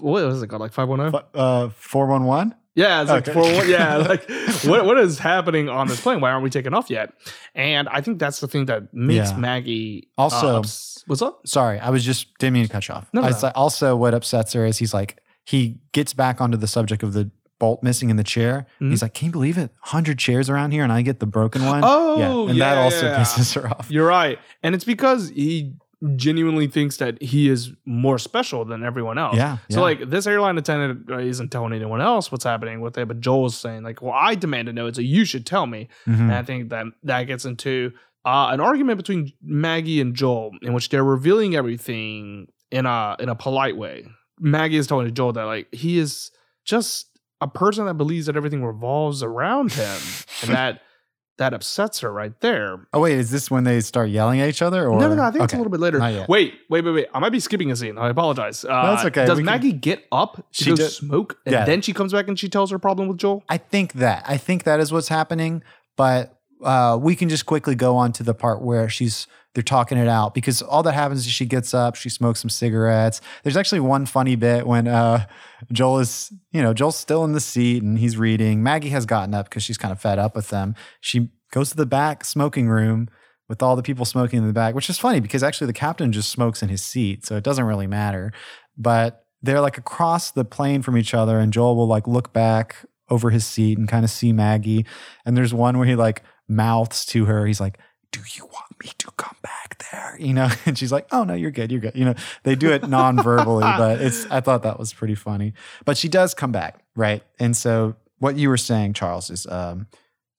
what 0.00 0.24
was 0.24 0.42
it 0.42 0.48
called 0.48 0.60
like 0.62 0.72
five 0.72 0.88
one 0.88 0.98
zero? 0.98 1.22
Uh, 1.34 1.68
four 1.70 2.06
one 2.08 2.24
one. 2.24 2.54
Yeah, 2.74 3.00
it's 3.02 3.10
like 3.10 3.28
Okay. 3.28 3.32
for 3.32 3.42
what? 3.42 3.66
Yeah, 3.68 3.96
like 4.12 4.28
what 4.64 4.84
what 4.84 4.98
is 4.98 5.18
happening 5.20 5.68
on 5.68 5.86
this 5.88 6.00
plane? 6.00 6.20
Why 6.20 6.30
aren't 6.32 6.42
we 6.44 6.50
taking 6.50 6.74
off 6.74 6.90
yet? 6.90 7.12
And 7.54 7.88
I 7.88 8.00
think 8.00 8.18
that's 8.18 8.40
the 8.40 8.48
thing 8.48 8.66
that 8.66 8.92
makes 8.92 9.30
Yeah. 9.30 9.36
Maggie 9.38 10.08
uh, 10.18 10.22
Also- 10.22 10.58
ups- 10.58 10.97
what's 11.08 11.22
up? 11.22 11.46
Sorry, 11.46 11.78
I 11.80 11.90
was 11.90 12.04
just 12.04 12.36
didn't 12.38 12.54
mean 12.54 12.66
to 12.66 12.72
cut 12.72 12.86
you 12.88 12.94
off. 12.94 13.08
No, 13.12 13.20
no, 13.22 13.26
I 13.26 13.30
no. 13.30 13.38
like- 13.42 13.52
also, 13.56 13.96
what 13.96 14.14
upsets 14.14 14.52
her 14.52 14.64
is 14.64 14.78
he's 14.78 14.94
like 14.94 15.18
he 15.44 15.78
gets 15.92 16.12
back 16.14 16.40
onto 16.40 16.56
the 16.56 16.66
subject 16.68 17.02
of 17.02 17.12
the 17.14 17.30
bolt 17.58 17.82
missing 17.82 18.08
in 18.10 18.16
the 18.16 18.22
chair. 18.24 18.66
Mhm. 18.80 18.90
He's 18.90 19.02
like, 19.02 19.14
"Can 19.14 19.26
you 19.26 19.32
believe 19.32 19.58
it? 19.58 19.72
Hundred 19.80 20.18
chairs 20.18 20.48
around 20.48 20.70
here, 20.70 20.84
and 20.84 20.92
I 20.92 21.02
get 21.02 21.18
the 21.18 21.26
broken 21.26 21.64
one." 21.64 21.80
Oh, 21.84 22.46
and 22.48 22.60
that 22.60 22.74
yeah, 22.76 22.80
also 22.82 23.06
yeah. 23.06 23.18
pisses 23.20 23.54
her 23.60 23.68
off. 23.68 23.90
You're 23.90 24.06
right, 24.06 24.38
and 24.62 24.74
it's 24.76 24.84
because 24.84 25.30
he 25.30 25.74
genuinely 26.14 26.68
thinks 26.68 26.98
that 26.98 27.20
he 27.20 27.48
is 27.48 27.72
more 27.84 28.18
special 28.18 28.64
than 28.64 28.84
everyone 28.84 29.18
else. 29.18 29.36
Yeah, 29.36 29.56
So 29.68 29.78
yeah. 29.78 29.82
like 29.82 30.10
this 30.10 30.28
airline 30.28 30.56
attendant 30.56 31.10
uh, 31.10 31.18
isn't 31.18 31.50
telling 31.50 31.72
anyone 31.72 32.00
else 32.00 32.30
what's 32.30 32.44
happening 32.44 32.80
with 32.80 32.96
it, 32.96 33.08
but 33.08 33.18
Joel's 33.20 33.56
saying 33.56 33.82
like, 33.82 34.00
"Well, 34.00 34.14
I 34.14 34.36
demand 34.36 34.66
to 34.66 34.72
know 34.72 34.86
it, 34.86 34.94
so 34.94 35.02
you 35.02 35.24
should 35.24 35.44
tell 35.44 35.66
me." 35.66 35.88
Mhm. 36.06 36.20
And 36.20 36.32
I 36.34 36.42
think 36.44 36.70
that 36.70 36.86
that 37.02 37.24
gets 37.24 37.44
into 37.44 37.92
uh, 38.28 38.50
an 38.52 38.60
argument 38.60 38.96
between 38.98 39.32
Maggie 39.42 40.00
and 40.00 40.14
Joel, 40.14 40.50
in 40.62 40.72
which 40.74 40.88
they're 40.90 41.04
revealing 41.04 41.54
everything 41.56 42.48
in 42.70 42.84
a 42.86 43.16
in 43.18 43.28
a 43.28 43.34
polite 43.34 43.76
way. 43.76 44.06
Maggie 44.40 44.76
is 44.76 44.86
telling 44.86 45.12
Joel 45.14 45.32
that 45.32 45.44
like 45.44 45.72
he 45.74 45.98
is 45.98 46.30
just 46.64 47.06
a 47.40 47.48
person 47.48 47.86
that 47.86 47.94
believes 47.94 48.26
that 48.26 48.36
everything 48.36 48.64
revolves 48.64 49.22
around 49.22 49.72
him, 49.72 49.98
and 50.42 50.50
that 50.54 50.80
that 51.38 51.54
upsets 51.54 52.00
her 52.00 52.12
right 52.12 52.38
there. 52.40 52.86
Oh 52.92 53.00
wait, 53.00 53.16
is 53.16 53.30
this 53.30 53.50
when 53.50 53.64
they 53.64 53.80
start 53.80 54.08
yelling 54.10 54.40
at 54.40 54.48
each 54.48 54.60
other? 54.62 54.86
Or 54.88 54.98
no, 55.00 55.08
no, 55.08 55.14
no. 55.14 55.22
I 55.22 55.30
think 55.30 55.44
it's 55.44 55.52
a 55.54 55.56
little 55.56 55.70
bit 55.70 55.80
later. 55.80 55.98
Wait, 56.28 56.54
wait, 56.68 56.84
wait, 56.84 56.84
wait. 56.92 57.06
I 57.14 57.20
might 57.20 57.30
be 57.30 57.40
skipping 57.40 57.70
a 57.70 57.76
scene. 57.76 57.96
I 57.96 58.08
apologize. 58.10 58.64
Uh, 58.64 58.82
No, 58.82 58.94
it's 58.94 59.04
okay. 59.04 59.24
Does 59.24 59.36
We 59.38 59.42
can- 59.44 59.46
Maggie 59.46 59.72
get 59.72 60.04
up 60.12 60.36
to 60.36 60.42
She 60.64 60.70
go 60.70 60.76
did- 60.76 60.90
smoke, 60.90 61.38
and 61.46 61.52
Yeah. 61.52 61.64
then 61.64 61.80
she 61.80 61.92
comes 61.92 62.12
back 62.12 62.26
and 62.28 62.36
she 62.38 62.48
tells 62.48 62.70
her 62.72 62.78
problem 62.80 63.06
with 63.08 63.18
Joel? 63.18 63.44
I 63.48 63.56
think 63.58 63.94
that. 63.94 64.24
I 64.26 64.36
think 64.36 64.64
that 64.64 64.80
is 64.80 64.92
what's 64.92 65.08
happening. 65.08 65.62
But 65.96 66.37
uh, 66.62 66.98
we 67.00 67.14
can 67.16 67.28
just 67.28 67.46
quickly 67.46 67.74
go 67.74 67.96
on 67.96 68.12
to 68.12 68.22
the 68.22 68.34
part 68.34 68.62
where 68.62 68.88
she's 68.88 69.26
they're 69.54 69.62
talking 69.62 69.98
it 69.98 70.08
out 70.08 70.34
because 70.34 70.62
all 70.62 70.82
that 70.82 70.92
happens 70.92 71.26
is 71.26 71.32
she 71.32 71.46
gets 71.46 71.72
up, 71.74 71.96
she 71.96 72.08
smokes 72.08 72.40
some 72.40 72.50
cigarettes. 72.50 73.20
There's 73.42 73.56
actually 73.56 73.80
one 73.80 74.06
funny 74.06 74.36
bit 74.36 74.66
when 74.66 74.86
uh, 74.86 75.26
Joel 75.72 75.98
is, 76.00 76.32
you 76.52 76.62
know, 76.62 76.74
Joel's 76.74 76.96
still 76.96 77.24
in 77.24 77.32
the 77.32 77.40
seat 77.40 77.82
and 77.82 77.98
he's 77.98 78.16
reading. 78.16 78.62
Maggie 78.62 78.90
has 78.90 79.06
gotten 79.06 79.34
up 79.34 79.48
because 79.48 79.62
she's 79.62 79.78
kind 79.78 79.90
of 79.90 80.00
fed 80.00 80.18
up 80.18 80.36
with 80.36 80.50
them. 80.50 80.74
She 81.00 81.30
goes 81.50 81.70
to 81.70 81.76
the 81.76 81.86
back 81.86 82.24
smoking 82.24 82.68
room 82.68 83.08
with 83.48 83.62
all 83.62 83.74
the 83.74 83.82
people 83.82 84.04
smoking 84.04 84.38
in 84.38 84.46
the 84.46 84.52
back, 84.52 84.74
which 84.74 84.90
is 84.90 84.98
funny 84.98 85.20
because 85.20 85.42
actually 85.42 85.66
the 85.66 85.72
captain 85.72 86.12
just 86.12 86.28
smokes 86.28 86.62
in 86.62 86.68
his 86.68 86.82
seat, 86.82 87.24
so 87.24 87.36
it 87.36 87.42
doesn't 87.44 87.64
really 87.64 87.86
matter. 87.86 88.32
But 88.76 89.24
they're 89.42 89.60
like 89.60 89.78
across 89.78 90.30
the 90.30 90.44
plane 90.44 90.82
from 90.82 90.96
each 90.96 91.14
other, 91.14 91.38
and 91.38 91.52
Joel 91.52 91.74
will 91.74 91.86
like 91.86 92.06
look 92.06 92.32
back 92.32 92.76
over 93.10 93.30
his 93.30 93.46
seat 93.46 93.78
and 93.78 93.88
kind 93.88 94.04
of 94.04 94.10
see 94.10 94.32
Maggie. 94.32 94.84
And 95.24 95.36
there's 95.36 95.54
one 95.54 95.78
where 95.78 95.86
he 95.86 95.96
like 95.96 96.22
mouths 96.48 97.04
to 97.06 97.24
her. 97.26 97.46
He's 97.46 97.60
like, 97.60 97.78
"Do 98.12 98.20
you 98.34 98.44
want 98.46 98.82
me 98.82 98.90
to 98.98 99.10
come 99.16 99.36
back 99.42 99.82
there?" 99.90 100.16
You 100.18 100.34
know, 100.34 100.48
and 100.66 100.76
she's 100.78 100.92
like, 100.92 101.06
"Oh 101.12 101.24
no, 101.24 101.34
you're 101.34 101.50
good, 101.50 101.70
you're 101.70 101.80
good." 101.80 101.94
You 101.94 102.06
know, 102.06 102.14
they 102.42 102.54
do 102.54 102.70
it 102.72 102.88
non-verbally, 102.88 103.62
but 103.78 104.00
it's. 104.00 104.26
I 104.30 104.40
thought 104.40 104.62
that 104.62 104.78
was 104.78 104.92
pretty 104.92 105.14
funny. 105.14 105.54
But 105.84 105.96
she 105.96 106.08
does 106.08 106.34
come 106.34 106.52
back, 106.52 106.82
right? 106.96 107.22
And 107.38 107.56
so 107.56 107.96
what 108.18 108.36
you 108.36 108.48
were 108.48 108.56
saying, 108.56 108.94
Charles, 108.94 109.30
is 109.30 109.46
um, 109.46 109.86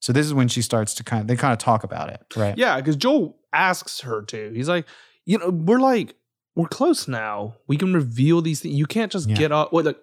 so 0.00 0.12
this 0.12 0.26
is 0.26 0.34
when 0.34 0.48
she 0.48 0.62
starts 0.62 0.94
to 0.94 1.04
kind 1.04 1.22
of 1.22 1.26
they 1.28 1.36
kind 1.36 1.52
of 1.52 1.58
talk 1.58 1.84
about 1.84 2.10
it, 2.10 2.22
right? 2.36 2.56
Yeah, 2.58 2.76
because 2.76 2.96
Joel 2.96 3.36
asks 3.52 4.00
her 4.00 4.22
to. 4.22 4.52
He's 4.54 4.68
like, 4.68 4.86
you 5.26 5.38
know, 5.38 5.50
we're 5.50 5.80
like, 5.80 6.14
we're 6.56 6.68
close 6.68 7.06
now. 7.08 7.54
We 7.68 7.76
can 7.76 7.92
reveal 7.94 8.42
these 8.42 8.60
things. 8.60 8.74
You 8.74 8.86
can't 8.86 9.10
just 9.12 9.28
Yeah. 9.28 9.36
get 9.36 9.52
up. 9.52 9.72
Well, 9.72 9.84
like, 9.84 9.98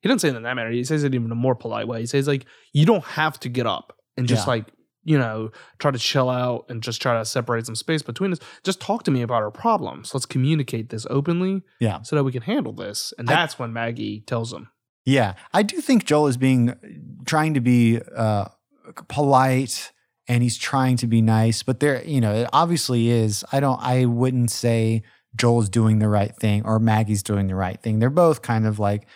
he 0.00 0.08
doesn't 0.08 0.20
say 0.20 0.28
it 0.28 0.36
in 0.36 0.42
that 0.42 0.54
manner. 0.54 0.70
He 0.70 0.84
says 0.84 1.02
it 1.04 1.14
even 1.14 1.26
in 1.26 1.32
a 1.32 1.34
more 1.34 1.54
polite 1.54 1.88
way. 1.88 2.00
He 2.00 2.06
says 2.06 2.28
like, 2.28 2.44
you 2.72 2.86
don't 2.86 3.04
have 3.04 3.38
to 3.40 3.48
get 3.48 3.66
up 3.66 3.96
and 4.16 4.26
just 4.28 4.46
Yeah. 4.46 4.50
like, 4.52 4.66
you 5.08 5.18
know, 5.18 5.50
try 5.78 5.90
to 5.90 5.98
chill 5.98 6.28
out 6.28 6.66
and 6.68 6.82
just 6.82 7.00
try 7.00 7.18
to 7.18 7.24
separate 7.24 7.64
some 7.66 7.74
space 7.74 8.02
between 8.02 8.30
us. 8.32 8.38
Just 8.62 8.80
talk 8.80 9.04
to 9.04 9.10
me 9.10 9.22
about 9.22 9.42
our 9.42 9.50
problems. 9.50 10.12
Let's 10.14 10.26
communicate 10.26 10.90
this 10.90 11.06
openly 11.08 11.62
Yeah. 11.80 12.02
so 12.02 12.14
that 12.16 12.24
we 12.24 12.32
can 12.32 12.42
handle 12.42 12.72
this. 12.74 13.14
And 13.18 13.28
I- 13.28 13.32
that's 13.34 13.58
when 13.58 13.72
Maggie 13.72 14.20
tells 14.20 14.52
him. 14.52 14.68
Yeah, 15.06 15.34
I 15.54 15.62
do 15.62 15.80
think 15.80 16.04
Joel 16.04 16.26
is 16.26 16.36
being 16.36 16.74
trying 17.24 17.54
to 17.54 17.60
be 17.60 17.98
uh, 18.14 18.46
polite 19.08 19.92
and 20.26 20.42
he's 20.42 20.58
trying 20.58 20.96
to 20.98 21.06
be 21.06 21.22
nice, 21.22 21.62
but 21.62 21.80
there, 21.80 22.04
you 22.04 22.20
know, 22.20 22.34
it 22.34 22.48
obviously 22.52 23.08
is. 23.08 23.44
I 23.50 23.60
don't. 23.60 23.80
I 23.82 24.04
wouldn't 24.04 24.50
say 24.50 25.02
Joel 25.34 25.62
is 25.62 25.68
doing 25.70 25.98
the 26.00 26.08
right 26.08 26.34
thing 26.36 26.64
or 26.66 26.78
Maggie's 26.78 27.22
doing 27.22 27.46
the 27.46 27.54
right 27.54 27.80
thing. 27.82 27.98
They're 27.98 28.10
both 28.10 28.42
kind 28.42 28.66
of 28.66 28.78
like 28.78 29.06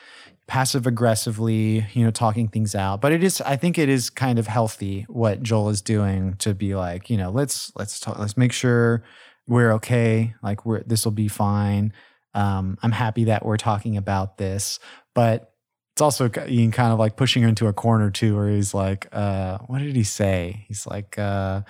passive 0.47 0.87
aggressively, 0.87 1.87
you 1.93 2.05
know, 2.05 2.11
talking 2.11 2.49
things 2.49 2.75
out. 2.75 3.01
But 3.01 3.13
it 3.13 3.23
is. 3.23 3.41
I 3.41 3.57
think 3.57 3.79
it 3.79 3.89
is 3.89 4.11
kind 4.11 4.39
of 4.39 4.47
healthy 4.47 5.07
what 5.09 5.43
Joel 5.43 5.71
is 5.71 5.83
doing 5.83 6.35
to 6.39 6.55
be 6.55 6.75
like, 6.75 7.11
you 7.11 7.17
know, 7.17 7.31
let's 7.31 7.73
let's 7.77 8.01
talk. 8.01 8.19
Let's 8.19 8.37
make 8.37 8.53
sure 8.53 9.03
we're 9.47 9.73
okay. 9.73 10.35
Like 10.43 10.67
we're 10.67 10.83
this 10.83 11.05
will 11.05 11.13
be 11.13 11.29
fine. 11.29 11.93
Um, 12.35 12.79
I'm 12.83 12.93
happy 12.93 13.25
that 13.25 13.45
we're 13.45 13.59
talking 13.59 13.97
about 13.97 14.39
this, 14.39 14.79
but 15.15 15.53
it's 15.95 16.01
also 16.01 16.31
Ian 16.49 16.71
kind 16.71 16.93
of 16.93 16.99
like 16.99 17.17
pushing 17.17 17.43
her 17.43 17.49
into 17.49 17.67
a 17.67 17.73
corner 17.73 18.11
too, 18.11 18.37
where 18.37 18.49
he's 18.49 18.73
like, 18.73 19.07
uh, 19.13 19.59
what 19.67 19.81
did 19.81 19.95
he 19.95 20.05
say? 20.05 20.65
He's 20.67 20.87
like, 20.87 21.19
uh, 21.19 21.63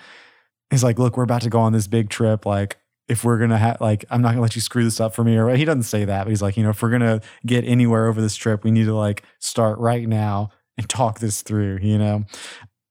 he's 0.69 0.83
like, 0.83 0.97
look, 0.97 1.17
we're 1.17 1.23
about 1.23 1.41
to 1.41 1.49
go 1.49 1.59
on 1.59 1.73
this 1.73 1.87
big 1.87 2.09
trip. 2.09 2.45
Like, 2.45 2.77
if 3.07 3.23
we're 3.23 3.37
gonna 3.37 3.57
have, 3.57 3.81
like, 3.81 4.05
I'm 4.09 4.21
not 4.21 4.29
gonna 4.29 4.41
let 4.41 4.55
you 4.55 4.61
screw 4.61 4.83
this 4.83 4.99
up 4.99 5.13
for 5.13 5.23
me. 5.23 5.37
Or 5.37 5.49
he 5.55 5.65
doesn't 5.65 5.83
say 5.83 6.05
that, 6.05 6.23
but 6.23 6.29
he's 6.29 6.41
like, 6.41 6.55
you 6.57 6.63
know, 6.63 6.69
if 6.69 6.81
we're 6.81 6.89
gonna 6.91 7.21
get 7.45 7.63
anywhere 7.65 8.07
over 8.07 8.21
this 8.21 8.35
trip, 8.35 8.63
we 8.63 8.71
need 8.71 8.85
to 8.85 8.95
like 8.95 9.23
start 9.39 9.77
right 9.79 10.07
now 10.07 10.49
and 10.77 10.87
talk 10.89 11.19
this 11.19 11.41
through. 11.41 11.79
You 11.81 11.97
know, 11.97 12.23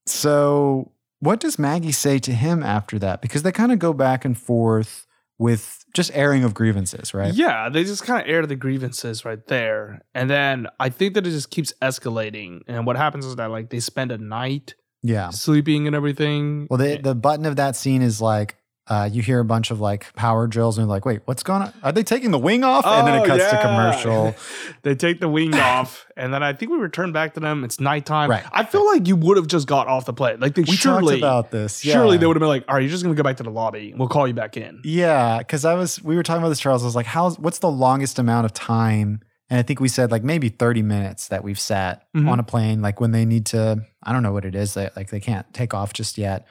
so 0.06 0.92
what 1.20 1.40
does 1.40 1.58
Maggie 1.58 1.92
say 1.92 2.18
to 2.20 2.32
him 2.32 2.62
after 2.62 2.98
that? 2.98 3.22
Because 3.22 3.42
they 3.42 3.52
kind 3.52 3.72
of 3.72 3.78
go 3.78 3.92
back 3.92 4.24
and 4.24 4.36
forth 4.36 5.06
with 5.38 5.84
just 5.94 6.10
airing 6.14 6.44
of 6.44 6.54
grievances, 6.54 7.14
right? 7.14 7.34
Yeah, 7.34 7.68
they 7.68 7.84
just 7.84 8.04
kind 8.04 8.22
of 8.22 8.28
air 8.28 8.44
the 8.46 8.56
grievances 8.56 9.24
right 9.24 9.44
there. 9.46 10.02
And 10.14 10.28
then 10.30 10.68
I 10.78 10.88
think 10.88 11.14
that 11.14 11.26
it 11.26 11.30
just 11.30 11.50
keeps 11.50 11.72
escalating. 11.82 12.60
And 12.68 12.86
what 12.86 12.96
happens 12.96 13.24
is 13.26 13.36
that 13.36 13.50
like 13.50 13.70
they 13.70 13.80
spend 13.80 14.12
a 14.12 14.18
night 14.18 14.74
Yeah. 15.02 15.30
sleeping 15.30 15.86
and 15.86 15.96
everything. 15.96 16.66
Well, 16.70 16.78
the 16.78 16.98
the 17.02 17.14
button 17.14 17.46
of 17.46 17.56
that 17.56 17.76
scene 17.76 18.02
is 18.02 18.20
like 18.20 18.56
uh, 18.89 19.09
you 19.11 19.22
hear 19.22 19.39
a 19.39 19.45
bunch 19.45 19.70
of 19.70 19.80
like 19.80 20.12
power 20.14 20.47
drills 20.49 20.76
and 20.76 20.85
you're 20.87 20.91
like, 20.91 21.05
wait, 21.07 21.20
what's 21.24 21.43
going 21.45 21.62
on? 21.62 21.72
Are 21.85 21.93
they 21.93 22.03
taking 22.03 22.33
the 22.33 22.39
wing 22.39 22.64
off? 22.64 22.85
and 22.85 23.07
then 23.07 23.14
it 23.14 23.20
Oh, 23.22 23.26
cuts 23.26 23.51
to 23.51 23.61
commercial. 23.62 24.35
they 24.83 24.95
take 24.97 25.20
the 25.20 25.28
wing 25.28 25.55
off, 25.55 26.07
and 26.16 26.35
then 26.35 26.43
I 26.43 26.53
think 26.53 26.72
we 26.72 26.78
return 26.78 27.12
back 27.12 27.35
to 27.35 27.41
them. 27.41 27.62
It's 27.64 27.78
nighttime. 27.78 28.28
Right. 28.28 28.45
I 28.53 28.64
feel 28.64 28.85
like 28.85 29.07
you 29.07 29.14
would 29.16 29.37
have 29.37 29.47
just 29.47 29.66
got 29.68 29.87
off 29.87 30.05
the 30.05 30.12
plane. 30.12 30.41
Like 30.41 30.55
they 30.57 30.62
We 30.62 30.72
surely, 30.76 31.20
talked 31.20 31.47
about 31.47 31.51
this. 31.53 31.85
Yeah. 31.85 31.95
surely 31.95 32.18
they 32.18 32.26
would 32.26 32.37
have 32.37 32.41
been 32.41 32.49
like, 32.49 32.64
"All 32.68 32.74
right, 32.74 32.80
you're 32.80 32.91
just 32.91 33.05
gonna 33.05 33.14
go 33.14 33.22
back 33.22 33.37
to 33.37 33.43
the 33.45 33.51
lobby. 33.51 33.95
We'll 33.97 34.09
call 34.09 34.26
you 34.26 34.35
back 34.35 34.57
in." 34.57 34.80
Yeah, 34.85 35.39
because 35.39 35.64
I 35.64 35.74
was 35.74 36.03
we 36.03 36.16
were 36.16 36.22
talking 36.24 36.43
about 36.43 36.49
this, 36.51 36.61
Charles. 36.61 36.83
I 36.83 36.87
was 36.87 36.97
like, 36.97 37.07
how's 37.07 37.39
what's 37.39 37.61
the 37.61 37.70
longest 37.70 38.18
amount 38.18 38.47
of 38.47 38.53
time? 38.53 39.20
And 39.49 39.59
I 39.59 39.62
think 39.62 39.80
we 39.80 39.89
said 39.89 40.11
like 40.11 40.24
maybe 40.24 40.49
30 40.49 40.80
minutes 40.83 41.28
that 41.28 41.45
we've 41.45 41.61
sat 41.61 42.05
Mhm. 42.16 42.28
on 42.28 42.41
a 42.41 42.43
plane, 42.43 42.80
like 42.80 43.01
when 43.01 43.11
they 43.12 43.26
need 43.26 43.45
to, 43.47 43.85
I 44.03 44.12
don't 44.12 44.22
know 44.22 44.33
what 44.33 44.47
it 44.47 44.55
is, 44.55 44.72
they, 44.74 44.89
like 44.97 45.11
they 45.11 45.20
can't 45.20 45.45
take 45.53 45.74
off 45.74 45.93
just 45.93 46.16
yet. 46.16 46.47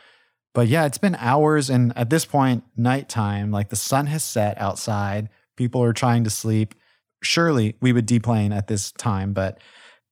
But 0.54 0.68
yeah, 0.68 0.86
it's 0.86 0.97
been 0.97 1.16
hours. 1.16 1.70
And 1.70 1.97
at 1.97 2.10
this 2.10 2.26
point, 2.26 2.64
nighttime, 2.76 3.52
like 3.52 3.70
the 3.70 3.76
sun 3.76 4.08
has 4.08 4.24
set 4.24 4.60
outside. 4.60 5.30
People 5.56 5.84
are 5.84 5.93
trying 5.93 6.24
to 6.26 6.30
sleep. 6.30 6.76
Surely 7.24 7.76
we 7.82 7.93
would 7.93 8.06
deplane 8.06 8.52
at 8.52 8.68
this 8.68 8.91
time, 8.91 9.34
but 9.34 9.60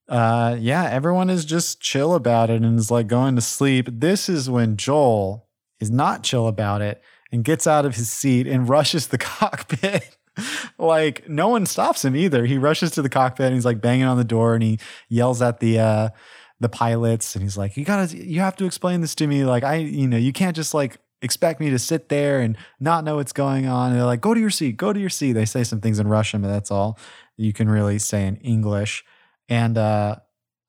uh 0.07 0.55
yeah, 0.59 0.89
everyone 0.89 1.29
is 1.29 1.45
just 1.45 1.81
chill 1.81 2.15
about 2.15 2.49
it 2.49 2.61
and 2.61 2.79
is 2.79 2.89
like 2.91 3.07
going 3.07 3.35
to 3.35 3.41
sleep. 3.41 3.87
This 3.91 4.29
is 4.29 4.49
when 4.49 4.77
Joel 4.77 5.47
is 5.79 5.91
not 5.91 6.23
chill 6.23 6.47
about 6.47 6.81
it 6.81 7.01
and 7.31 7.43
gets 7.43 7.67
out 7.67 7.85
of 7.85 7.95
his 7.95 8.11
seat 8.11 8.47
and 8.47 8.69
rushes 8.69 9.07
the 9.07 9.17
cockpit. 9.19 10.17
like 10.77 11.27
no 11.27 11.49
one 11.49 11.65
stops 11.65 12.05
him 12.05 12.15
either. 12.15 12.45
He 12.45 12.57
rushes 12.57 12.91
to 12.91 13.01
the 13.01 13.09
cockpit 13.09 13.47
and 13.47 13.55
he's 13.55 13.65
like 13.65 13.81
banging 13.81 14.05
on 14.05 14.17
the 14.17 14.23
door 14.23 14.53
and 14.53 14.63
he 14.63 14.79
yells 15.09 15.41
at 15.41 15.59
the 15.59 15.79
uh 15.79 16.09
the 16.60 16.70
pilots 16.70 17.36
and 17.36 17.43
he's 17.43 17.57
like, 17.57 17.78
You 17.78 17.86
gotta 17.86 18.16
you 18.18 18.41
have 18.41 18.55
to 18.57 18.66
explain 18.66 19.01
this 19.01 19.16
to 19.16 19.28
me. 19.28 19.45
Like 19.45 19.64
I, 19.64 19.76
you 19.76 20.07
know, 20.07 20.18
you 20.18 20.34
can't 20.34 20.55
just 20.55 20.74
like 20.74 20.97
expect 21.22 21.60
me 21.60 21.70
to 21.70 21.80
sit 21.80 22.10
there 22.10 22.39
and 22.39 22.57
not 22.80 23.03
know 23.03 23.18
what's 23.18 23.34
going 23.34 23.68
on. 23.68 23.91
And 23.91 23.99
they're 23.99 24.05
like, 24.05 24.22
Go 24.22 24.34
to 24.34 24.39
your 24.39 24.49
seat, 24.49 24.78
go 24.78 24.93
to 24.93 24.99
your 24.99 25.10
seat. 25.10 25.34
They 25.34 25.45
say 25.45 25.64
some 25.64 25.82
things 25.82 25.99
in 25.99 26.07
Russian, 26.07 26.41
but 26.41 26.49
that's 26.49 26.72
all 26.72 26.97
you 27.38 27.53
can 27.53 27.70
really 27.70 27.99
say 27.99 28.28
in 28.28 28.36
English. 28.38 29.03
And 29.47 29.78
uh 29.78 30.18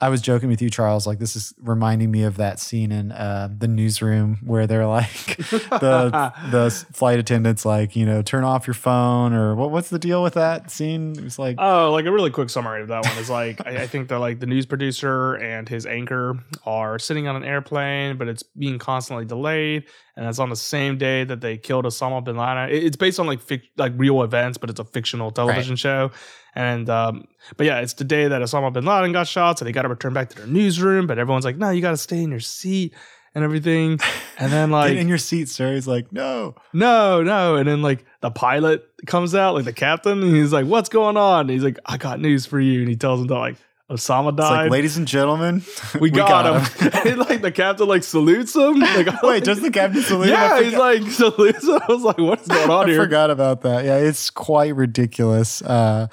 I 0.03 0.09
was 0.09 0.23
joking 0.23 0.49
with 0.49 0.63
you, 0.63 0.71
Charles. 0.71 1.07
Like 1.07 1.19
this 1.19 1.37
is 1.37 1.53
reminding 1.61 2.11
me 2.11 2.23
of 2.23 2.39
that 2.39 2.59
scene 2.59 2.91
in 2.91 3.13
uh, 3.13 3.49
the 3.55 3.69
newsroom 3.69 4.39
where 4.45 4.67
they're 4.67 4.87
like, 4.87 5.37
the 5.37 6.33
the 6.51 6.71
flight 6.93 7.19
attendants 7.19 7.65
like, 7.65 7.97
you 7.97 8.07
know, 8.07 8.23
turn 8.23 8.45
off 8.45 8.67
your 8.67 8.75
phone 8.75 9.33
or 9.33 9.55
what? 9.55 9.71
What's 9.71 9.91
the 9.91 9.99
deal 9.99 10.23
with 10.23 10.35
that 10.35 10.71
scene? 10.71 11.13
It 11.19 11.23
was 11.25 11.39
like, 11.39 11.57
Oh, 11.59 11.93
like 11.93 12.07
a 12.07 12.13
really 12.13 12.31
quick 12.31 12.51
summary 12.51 12.83
of 12.83 12.89
that 12.89 13.05
one 13.05 13.19
is 13.19 13.29
like 13.31 13.67
I, 13.67 13.83
I 13.83 13.87
think 13.87 14.09
that 14.09 14.19
like 14.19 14.41
the 14.41 14.47
news 14.47 14.67
producer 14.67 15.35
and 15.35 15.69
his 15.69 15.85
anchor 15.87 16.35
are 16.65 16.99
sitting 16.99 17.29
on 17.29 17.37
an 17.37 17.45
airplane, 17.45 18.17
but 18.17 18.29
it's 18.29 18.43
being 18.43 18.79
constantly 18.79 19.25
delayed, 19.27 19.85
and 20.17 20.27
it's 20.27 20.39
on 20.39 20.49
the 20.51 20.57
same 20.57 20.97
day 20.99 21.25
that 21.25 21.41
they 21.41 21.59
killed 21.59 21.85
Osama 21.85 22.25
bin 22.25 22.37
Laden. 22.37 22.71
It- 22.71 22.85
it's 22.85 22.97
based 22.97 23.21
on 23.21 23.27
like 23.27 23.41
fic- 23.41 23.69
like 23.77 23.93
real 23.97 24.23
events, 24.23 24.57
but 24.59 24.71
it's 24.71 24.81
a 24.81 24.85
fictional 24.85 25.31
television 25.31 25.77
show. 25.77 26.11
And 26.55 26.89
um, 26.91 27.29
but 27.57 27.67
yeah, 27.67 27.81
it's 27.81 27.95
the 27.95 28.05
day 28.05 28.29
that 28.29 28.43
Osama 28.43 28.73
bin 28.73 28.85
Laden 28.85 29.13
got 29.13 29.27
shot, 29.27 29.59
so 29.59 29.65
they 29.65 29.73
got 29.73 29.83
to 29.83 29.89
return 29.89 30.13
back 30.13 30.31
to 30.31 30.37
their 30.37 30.47
newsroom. 30.47 31.07
But 31.07 31.19
everyone's 31.19 31.45
like, 31.45 31.57
"No, 31.57 31.71
you 31.71 31.81
got 31.81 31.93
to 31.93 31.97
stay 31.97 32.23
in 32.23 32.31
your 32.31 32.41
seat." 32.41 32.95
And 33.33 33.45
everything, 33.45 34.01
and 34.41 34.51
then 34.51 34.71
like 34.73 34.89
get 34.89 34.99
in 34.99 35.07
your 35.07 35.17
seat, 35.17 35.49
sir. 35.49 35.75
He's 35.75 35.87
like, 35.87 36.11
no. 36.11 36.57
no, 36.73 37.23
no. 37.23 37.55
And 37.55 37.69
then 37.69 37.81
like 37.81 38.05
the 38.23 38.31
pilot 38.33 38.85
comes 39.07 39.37
out, 39.37 39.55
like 39.55 39.65
the 39.65 39.73
captain, 39.73 40.21
and 40.21 40.35
he's 40.35 40.53
like, 40.53 40.67
What's 40.67 40.89
going 40.89 41.17
on? 41.17 41.43
And 41.43 41.51
he's 41.51 41.63
like, 41.63 41.79
I 41.87 41.97
got 41.97 42.19
news 42.19 42.45
for 42.45 42.59
you. 42.59 42.81
And 42.81 42.89
he 42.89 42.97
tells 42.97 43.21
him 43.21 43.29
that 43.29 43.35
like 43.37 43.57
Osama 43.91 44.31
It's 44.31 44.37
died. 44.37 44.63
like, 44.63 44.71
ladies 44.71 44.97
and 44.97 45.07
gentlemen, 45.07 45.63
we, 46.01 46.11
got, 46.11 46.47
him. 46.81 46.91
and 47.07 47.19
like 47.19 47.41
the 47.41 47.53
captain 47.53 47.89
like 47.89 48.05
salutes 48.05 48.55
him. 48.55 48.81
Like, 48.81 49.23
Wait, 49.23 49.45
does 49.45 49.61
the 49.61 49.71
captain 49.71 50.03
salute 50.03 50.25
him? 50.25 50.31
Yeah, 50.31 50.63
he's 50.63 50.75
like 50.75 51.03
salutes 51.11 51.65
him. 51.65 51.81
I 51.89 51.93
was 51.93 52.03
like, 52.03 52.19
what's 52.19 52.47
going 52.49 52.71
on 52.71 52.87
I 52.87 52.93
here? 52.93 53.01
forgot 53.01 53.31
about 53.31 53.63
that. 53.63 53.85
Yeah, 53.85 53.97
it's 53.99 54.31
quite 54.31 54.75
ridiculous. 54.77 55.61
Uh, 55.63 56.07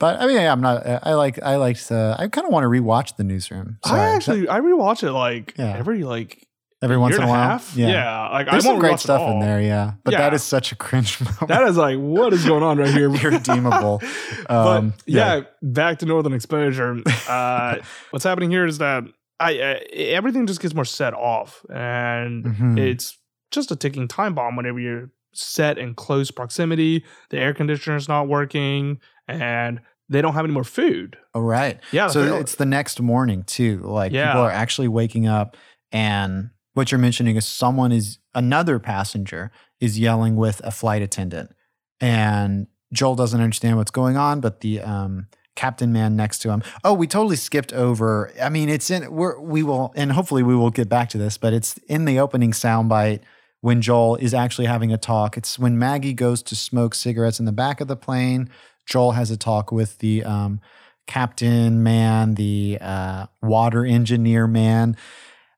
but 0.00 0.20
I 0.20 0.26
mean, 0.26 0.38
I'm 0.38 0.60
not. 0.60 0.84
I 0.84 1.14
like. 1.14 1.40
I 1.42 1.56
liked. 1.56 1.92
Uh, 1.92 2.16
I 2.18 2.26
kind 2.26 2.44
of 2.46 2.52
want 2.52 2.64
to 2.64 2.68
rewatch 2.68 3.16
the 3.16 3.22
newsroom. 3.24 3.78
I 3.84 3.98
actually 4.16 4.48
I 4.48 4.58
rewatch 4.60 5.04
it 5.04 5.12
like 5.12 5.54
Yeah. 5.56 5.76
every 5.76 6.02
like 6.02 6.44
every 6.82 6.96
once 6.96 7.14
in 7.16 7.22
a 7.22 7.26
a 7.26 7.28
while. 7.28 7.42
half. 7.50 7.76
Yeah. 7.76 8.28
like 8.30 8.50
There's 8.50 8.64
I 8.64 8.70
some 8.70 8.78
great 8.80 8.98
stuff 8.98 9.20
in 9.30 9.38
there. 9.40 9.60
Yeah, 9.60 9.92
but 10.02 10.12
that 10.12 10.32
Yeah. 10.32 10.34
is 10.34 10.42
such 10.42 10.72
a 10.72 10.76
cringe 10.76 11.20
moment. 11.24 11.46
That 11.48 11.62
is 11.68 11.76
like, 11.76 11.98
what 11.98 12.32
is 12.32 12.44
going 12.44 12.62
on 12.62 12.78
right 12.78 12.88
here? 12.90 13.10
irredeemable. 13.14 14.00
but 14.48 14.50
Um, 14.78 14.94
yeah, 15.06 15.42
back 15.62 15.98
to 15.98 16.06
Northern 16.06 16.32
Exposure. 16.32 16.96
Uh, 17.28 17.76
what's 18.10 18.24
happening 18.24 18.50
here 18.50 18.64
is 18.66 18.78
that 18.78 19.04
I 19.38 19.58
uh, 19.60 19.78
everything 19.94 20.46
just 20.46 20.60
gets 20.60 20.74
more 20.74 20.84
set 20.86 21.12
off, 21.14 21.64
and 21.72 22.44
Mhm. 22.46 22.78
it's 22.78 23.16
just 23.50 23.70
a 23.70 23.76
ticking 23.76 24.08
time 24.08 24.34
bomb 24.34 24.56
whenever 24.56 24.78
you're 24.80 25.10
set 25.34 25.76
in 25.78 25.94
close 25.94 26.30
proximity. 26.30 27.04
The 27.30 27.38
air 27.38 27.52
conditioner's 27.54 28.08
not 28.08 28.26
working, 28.28 28.98
and 29.28 29.80
they 30.10 30.20
don't 30.20 30.34
have 30.34 30.44
any 30.44 30.52
more 30.52 30.64
food. 30.64 31.16
Oh, 31.34 31.40
right. 31.40 31.80
Yeah, 31.92 32.08
so 32.08 32.36
it's 32.36 32.56
the 32.56 32.66
next 32.66 33.00
morning 33.00 33.44
too. 33.44 33.80
Like 33.84 34.12
Yeah. 34.12 34.26
people 34.32 34.42
are 34.42 34.50
actually 34.50 34.88
waking 34.88 35.26
up, 35.26 35.56
and 35.92 36.50
what 36.74 36.92
you're 36.92 36.98
mentioning 36.98 37.36
is 37.36 37.46
someone 37.46 37.92
is 37.92 38.18
another 38.34 38.78
passenger 38.78 39.50
is 39.80 39.98
yelling 39.98 40.36
with 40.36 40.60
a 40.64 40.70
flight 40.70 41.00
attendant, 41.00 41.52
and 42.00 42.66
Joel 42.92 43.14
doesn't 43.14 43.40
understand 43.40 43.76
what's 43.76 43.90
going 43.90 44.16
on, 44.16 44.40
but 44.40 44.60
the 44.60 44.80
um, 44.80 45.28
captain 45.56 45.92
man 45.92 46.16
next 46.16 46.40
to 46.40 46.50
him. 46.50 46.62
Oh, 46.82 46.92
we 46.94 47.06
totally 47.06 47.36
skipped 47.36 47.72
over. 47.72 48.32
I 48.42 48.48
mean, 48.48 48.68
it's 48.68 48.90
in. 48.90 49.10
We're, 49.12 49.38
we 49.40 49.62
will, 49.62 49.92
and 49.96 50.12
hopefully 50.12 50.42
we 50.42 50.56
will 50.56 50.70
get 50.70 50.88
back 50.88 51.08
to 51.10 51.18
this, 51.18 51.38
but 51.38 51.52
it's 51.52 51.78
in 51.88 52.04
the 52.04 52.18
opening 52.18 52.52
soundbite 52.52 53.20
when 53.60 53.82
Joel 53.82 54.16
is 54.16 54.32
actually 54.34 54.66
having 54.66 54.92
a 54.92 54.98
talk. 54.98 55.36
It's 55.36 55.58
when 55.58 55.78
Maggie 55.78 56.14
goes 56.14 56.42
to 56.44 56.56
smoke 56.56 56.94
cigarettes 56.94 57.38
in 57.38 57.44
the 57.46 57.52
back 57.52 57.80
of 57.80 57.88
the 57.88 57.96
plane. 57.96 58.48
Joel 58.90 59.12
has 59.12 59.30
a 59.30 59.36
talk 59.36 59.72
with 59.72 59.98
the 59.98 60.24
um, 60.24 60.60
captain 61.06 61.82
man, 61.82 62.34
the 62.34 62.76
uh, 62.80 63.26
water 63.40 63.86
engineer 63.86 64.46
man. 64.46 64.96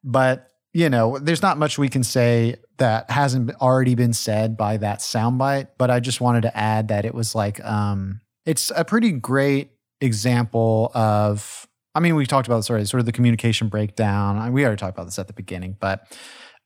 But, 0.05 0.49
you 0.73 0.89
know, 0.89 1.19
there's 1.19 1.43
not 1.43 1.59
much 1.59 1.79
we 1.79 1.89
can 1.89 2.05
say 2.05 2.57
that 2.77 3.11
hasn't 3.11 3.51
already 3.57 3.95
been 3.95 4.13
said 4.13 4.57
by 4.57 4.77
that 4.77 5.01
soundbite. 5.01 5.69
But 5.79 5.91
I 5.91 5.99
just 5.99 6.21
wanted 6.21 6.43
to 6.43 6.57
add 6.57 6.89
that 6.89 7.05
it 7.05 7.15
was 7.15 7.35
like, 7.35 7.65
um, 7.65 8.21
it's 8.47 8.71
a 8.77 8.85
pretty 8.85 9.13
great 9.13 9.71
example 10.01 10.91
of, 10.95 11.67
I 11.95 12.01
mean, 12.01 12.17
we 12.17 12.27
talked 12.27 12.49
about 12.49 12.59
this 12.59 12.71
already, 12.71 12.85
sort 12.85 13.01
of 13.01 13.07
the 13.07 13.13
communication 13.13 13.69
breakdown. 13.69 14.53
We 14.53 14.65
already 14.65 14.79
talked 14.79 14.97
about 14.97 15.07
this 15.07 15.19
at 15.19 15.27
the 15.27 15.33
beginning, 15.33 15.77
but 15.81 16.07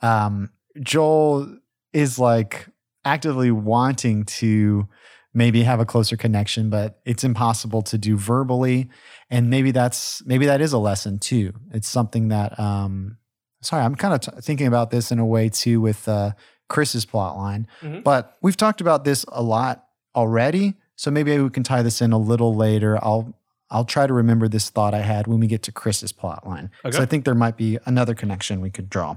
um, 0.01 0.51
Joel 0.81 1.59
is 1.93 2.19
like 2.19 2.67
actively 3.05 3.51
wanting 3.51 4.25
to 4.25 4.89
maybe 5.37 5.63
have 5.65 5.79
a 5.81 5.85
closer 5.85 6.17
connection, 6.17 6.71
but 6.71 6.99
it's 7.05 7.23
impossible 7.23 7.83
to 7.83 7.99
do 7.99 8.17
verbally. 8.17 8.89
And 9.29 9.51
maybe 9.51 9.71
that's 9.71 10.25
maybe 10.25 10.47
that 10.47 10.63
is 10.63 10.73
a 10.73 10.79
lesson 10.79 11.19
too. 11.19 11.53
It's 11.73 11.87
something 11.89 12.29
that 12.29 12.59
um 12.59 13.19
sorry, 13.61 13.85
I'm 13.85 13.95
kind 13.95 14.15
of 14.15 14.21
t- 14.21 14.41
thinking 14.41 14.67
about 14.67 14.91
this 14.91 15.13
in 15.13 15.19
a 15.19 15.27
way 15.27 15.51
too 15.51 15.81
with 15.83 16.09
uh 16.09 16.31
Chris's 16.69 17.05
plot 17.05 17.37
line. 17.37 17.67
Mhm. 17.83 18.03
But 18.03 18.37
we've 18.41 18.57
talked 18.57 18.81
about 18.81 19.05
this 19.05 19.25
a 19.29 19.43
lot 19.43 19.85
already, 20.17 20.75
so 20.97 21.11
maybe 21.11 21.39
we 21.39 21.51
can 21.51 21.63
tie 21.63 21.83
this 21.83 22.01
in 22.01 22.13
a 22.13 22.19
little 22.19 22.55
later. 22.57 22.99
I'll 23.05 23.39
I'll 23.71 23.85
try 23.85 24.07
to 24.07 24.15
remember 24.15 24.49
this 24.49 24.71
thought 24.71 24.95
I 24.95 25.03
had 25.03 25.27
when 25.27 25.39
we 25.39 25.49
get 25.49 25.63
to 25.65 25.73
Chris's 25.73 26.13
plot 26.13 26.47
line. 26.47 26.71
Okay. 26.85 26.97
So 26.97 27.03
I 27.03 27.07
think 27.07 27.25
there 27.27 27.35
might 27.35 27.59
be 27.59 27.79
another 27.85 28.15
connection 28.15 28.63
we 28.63 28.71
could 28.71 28.89
draw. 28.89 29.17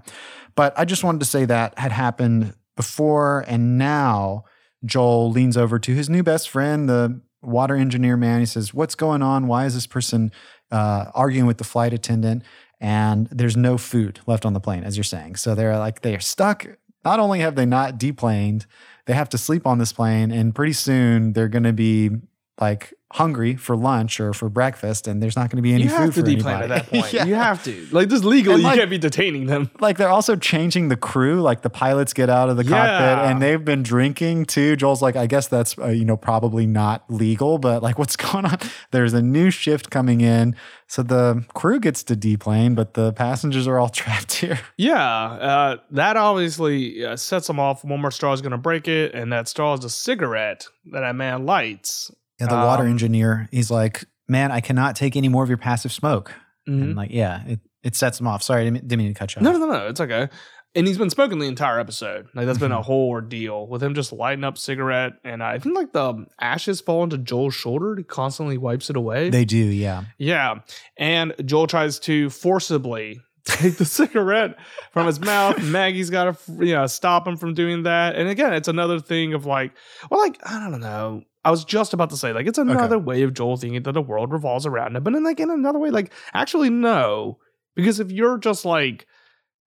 But 0.55 0.73
I 0.77 0.83
just 0.83 1.03
wanted 1.03 1.19
to 1.19 1.25
say 1.25 1.45
that 1.45 1.77
had 1.79 1.91
happened 1.93 2.55
before 2.75 3.45
and 3.47 3.77
now 3.77 4.43
Joel 4.85 5.31
leans 5.31 5.57
over 5.57 5.79
to 5.79 5.93
his 5.93 6.09
new 6.09 6.23
best 6.23 6.49
friend, 6.49 6.87
the 6.87 7.21
water 7.41 7.75
engineer 7.75 8.17
man. 8.17 8.39
He 8.39 8.45
says, 8.45 8.73
What's 8.73 8.95
going 8.95 9.21
on? 9.21 9.47
Why 9.47 9.65
is 9.65 9.73
this 9.73 9.87
person 9.87 10.31
uh, 10.71 11.05
arguing 11.13 11.45
with 11.45 11.57
the 11.57 11.63
flight 11.63 11.93
attendant? 11.93 12.43
And 12.81 13.27
there's 13.27 13.57
no 13.57 13.77
food 13.77 14.21
left 14.25 14.45
on 14.45 14.53
the 14.53 14.59
plane, 14.59 14.83
as 14.83 14.95
you're 14.95 15.03
saying. 15.03 15.35
So 15.35 15.53
they're 15.53 15.77
like, 15.77 16.01
they're 16.01 16.21
stuck. 16.21 16.65
Not 17.03 17.19
only 17.19 17.39
have 17.39 17.55
they 17.55 17.65
not 17.65 17.97
deplaned, 17.97 18.65
they 19.05 19.13
have 19.13 19.29
to 19.29 19.37
sleep 19.37 19.67
on 19.67 19.79
this 19.79 19.91
plane. 19.91 20.31
And 20.31 20.55
pretty 20.55 20.73
soon 20.73 21.33
they're 21.33 21.49
going 21.49 21.63
to 21.63 21.73
be 21.73 22.11
like 22.59 22.93
hungry 23.13 23.55
for 23.55 23.75
lunch 23.75 24.19
or 24.19 24.33
for 24.33 24.49
breakfast. 24.49 25.07
And 25.07 25.21
there's 25.21 25.35
not 25.35 25.49
going 25.49 25.57
to 25.57 25.61
be 25.63 25.73
any 25.73 25.83
you 25.83 25.89
food 25.89 25.95
have 25.97 26.13
to 26.15 26.21
for 26.21 26.27
anybody. 26.27 26.63
at 26.63 26.69
that 26.69 26.87
point. 26.91 27.11
Yeah. 27.13 27.25
You 27.25 27.35
have 27.35 27.63
to. 27.63 27.87
Like 27.91 28.09
this 28.09 28.23
legally, 28.23 28.61
like- 28.61 28.75
you 28.75 28.81
can't 28.81 28.89
be 28.89 28.97
detaining 28.99 29.47
them. 29.47 29.71
like 29.79 29.97
they're 29.97 30.09
also 30.09 30.35
changing 30.35 30.89
the 30.89 30.95
crew 30.95 31.41
like 31.41 31.61
the 31.63 31.69
pilots 31.69 32.13
get 32.13 32.29
out 32.29 32.49
of 32.49 32.57
the 32.57 32.63
Yeah. 32.63 32.69
cockpit 32.69 33.31
and 33.31 33.41
they've 33.41 33.63
been 33.63 33.81
drinking 33.83 34.45
too 34.45 34.75
joel's 34.75 35.01
like 35.01 35.15
i 35.15 35.25
guess 35.27 35.47
that's 35.47 35.77
uh, 35.79 35.87
you 35.87 36.05
know 36.05 36.17
probably 36.17 36.65
not 36.67 37.03
legal 37.09 37.57
but 37.57 37.81
like 37.81 37.97
what's 37.99 38.15
going 38.15 38.45
on 38.45 38.57
there's 38.91 39.13
a 39.13 39.21
new 39.21 39.49
shift 39.49 39.89
coming 39.89 40.21
in 40.21 40.55
so 40.87 41.01
the 41.03 41.43
crew 41.53 41.79
gets 41.79 42.03
to 42.03 42.15
deplane 42.15 42.75
but 42.75 42.93
the 42.93 43.11
passengers 43.13 43.67
are 43.67 43.79
all 43.79 43.89
trapped 44.01 44.33
here 44.33 44.59
Yeah, 44.77 45.01
uh, 45.03 45.77
that 45.91 46.17
obviously 46.17 47.03
uh, 47.05 47.15
sets 47.15 47.47
them 47.47 47.59
off. 47.59 47.83
One 47.83 48.01
more 48.01 48.11
straw 48.11 48.33
is 48.33 48.41
going 48.41 48.51
to 48.51 48.57
break 48.57 48.87
it, 48.87 49.13
and 49.13 49.31
that 49.33 49.47
straw 49.47 49.73
is 49.73 49.83
a 49.83 49.89
cigarette 49.89 50.67
that 50.91 51.03
a 51.03 51.13
man 51.13 51.45
lights. 51.45 52.11
Yeah 52.39 52.47
the 52.47 52.55
water 52.55 52.83
Um, 52.83 52.89
engineer 52.89 53.47
he's 53.51 53.69
like 53.71 54.05
man 54.27 54.51
i 54.51 54.59
cannot 54.61 54.95
take 54.95 55.15
any 55.15 55.27
more 55.29 55.43
of 55.43 55.49
your 55.49 55.57
passive 55.57 55.91
smoke 55.91 56.33
Mhm. 56.67 56.81
and 56.83 56.95
like 56.95 57.11
yeah 57.11 57.43
it, 57.45 57.59
it 57.83 57.95
sets 57.95 58.19
him 58.19 58.27
off 58.27 58.43
sorry 58.43 58.61
I 58.61 58.63
didn't, 58.65 58.87
didn't 58.87 58.99
mean 59.03 59.13
to 59.13 59.17
cut 59.19 59.33
you 59.35 59.39
off 59.39 59.43
No, 59.43 59.51
no, 59.53 59.59
no, 59.59 59.67
no. 59.71 59.87
It's 59.87 59.99
okay. 60.01 60.27
And 60.75 60.85
he's 60.85 60.99
been 60.99 61.09
smoking 61.09 61.39
the 61.39 61.47
entire 61.47 61.79
episode. 61.79 62.27
Like 62.35 62.45
that's 62.45 62.59
been 62.59 62.71
a 62.71 62.77
Mhm. 62.77 62.83
whole 62.83 63.09
ordeal 63.09 63.65
with 63.67 63.81
him 63.81 63.95
just 63.95 64.13
lighting 64.13 64.43
up 64.43 64.55
cigarette, 64.55 65.13
and 65.23 65.41
I 65.41 65.57
think 65.57 65.75
like 65.75 65.93
the 65.93 66.27
ashes 66.39 66.79
fall 66.79 67.03
into 67.03 67.17
Joel's 67.17 67.55
shoulder. 67.55 67.95
He 67.97 68.03
constantly 68.03 68.57
wipes 68.59 68.91
it 68.91 68.95
away. 68.95 69.31
they 69.31 69.45
do 69.45 69.57
yeah 69.57 70.03
yeah, 70.19 70.59
and 70.95 71.33
Joel 71.43 71.65
tries 71.65 71.97
to 72.01 72.29
forcibly 72.29 73.19
take 73.45 73.77
the 73.77 73.85
cigarette 73.99 74.57
from 74.91 75.07
his 75.07 75.19
mouth. 75.19 75.59
Maggie's 75.63 76.11
got 76.11 76.37
to 76.37 76.65
you 76.65 76.73
know 76.75 76.85
stop 76.85 77.25
him 77.27 77.35
from 77.37 77.55
doing 77.55 77.83
that. 77.83 78.15
And 78.15 78.29
again, 78.29 78.53
it's 78.53 78.67
another 78.67 78.99
thing 78.99 79.33
of 79.33 79.47
like, 79.47 79.71
well, 80.11 80.19
like 80.19 80.37
I 80.45 80.69
don't 80.69 80.81
know. 80.81 81.23
I 81.49 81.51
was 81.51 81.65
just 81.65 81.93
about 81.93 82.11
to 82.11 82.17
say 82.17 82.31
like 82.31 82.45
it's 82.47 82.59
another 82.59 82.99
way 82.99 83.23
of 83.23 83.33
Joel 83.33 83.57
thinking 83.57 83.81
that 83.83 83.91
the 83.93 84.01
world 84.01 84.31
revolves 84.31 84.65
around 84.67 84.95
him, 84.95 85.03
but 85.03 85.13
then 85.13 85.23
like 85.23 85.39
in 85.39 85.49
another 85.49 85.79
way, 85.79 85.89
like 85.89 86.13
actually 86.33 86.69
no, 86.69 87.39
because 87.75 87.99
if 87.99 88.11
you're 88.11 88.37
just 88.37 88.65
like 88.65 89.07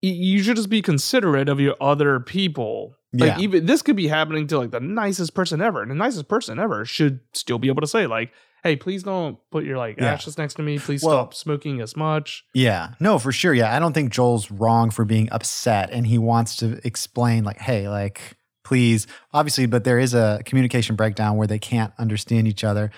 you 0.02 0.42
should 0.44 0.56
just 0.56 0.70
be 0.70 0.82
considerate 0.82 1.50
of 1.50 1.60
your 1.60 1.76
other 1.82 2.20
people. 2.20 2.96
Like 3.12 3.38
Yeah. 3.38 3.40
even 3.40 3.66
this 3.66 3.82
could 3.82 3.96
be 3.96 4.08
happening 4.08 4.46
to 4.48 4.58
like 4.58 4.72
the 4.72 4.80
nicest 4.80 5.34
person 5.34 5.62
ever, 5.62 5.82
and 5.82 5.90
the 5.92 5.96
nicest 5.96 6.28
person 6.28 6.60
ever 6.60 6.86
should 6.86 7.20
still 7.34 7.58
be 7.60 7.68
able 7.70 7.82
to 7.82 7.88
say 7.88 8.06
like, 8.08 8.32
"Hey, 8.64 8.76
please 8.76 9.04
don't 9.04 9.38
put 9.52 9.64
your 9.66 9.78
like 9.78 9.98
Yeah. 10.00 10.14
ashes 10.14 10.38
next 10.38 10.56
to 10.56 10.64
me. 10.64 10.78
Please 10.80 11.04
Well- 11.04 11.16
stop 11.16 11.34
smoking 11.34 11.82
as 11.82 11.96
much." 11.98 12.44
Yeah, 12.54 12.90
no, 13.00 13.18
for 13.20 13.32
sure. 13.32 13.54
Yeah, 13.54 13.76
I 13.76 13.80
don't 13.80 13.94
think 13.94 14.12
Joel's 14.14 14.52
wrong 14.52 14.92
for 14.92 15.06
being 15.06 15.28
upset, 15.32 15.90
and 15.92 16.06
he 16.08 16.18
wants 16.18 16.56
to 16.58 16.80
explain, 16.86 17.44
like, 17.44 17.60
hey, 17.60 17.90
like, 17.90 18.38
please, 18.66 19.08
obviously, 19.32 19.66
but 19.68 19.86
there 19.86 20.00
is 20.00 20.14
a 20.14 20.42
communication 20.46 20.98
breakdown 20.98 21.38
where 21.38 21.48
they 21.48 21.60
can't 21.60 21.94
understand 21.98 22.48
each 22.48 22.66
other. 22.66 22.92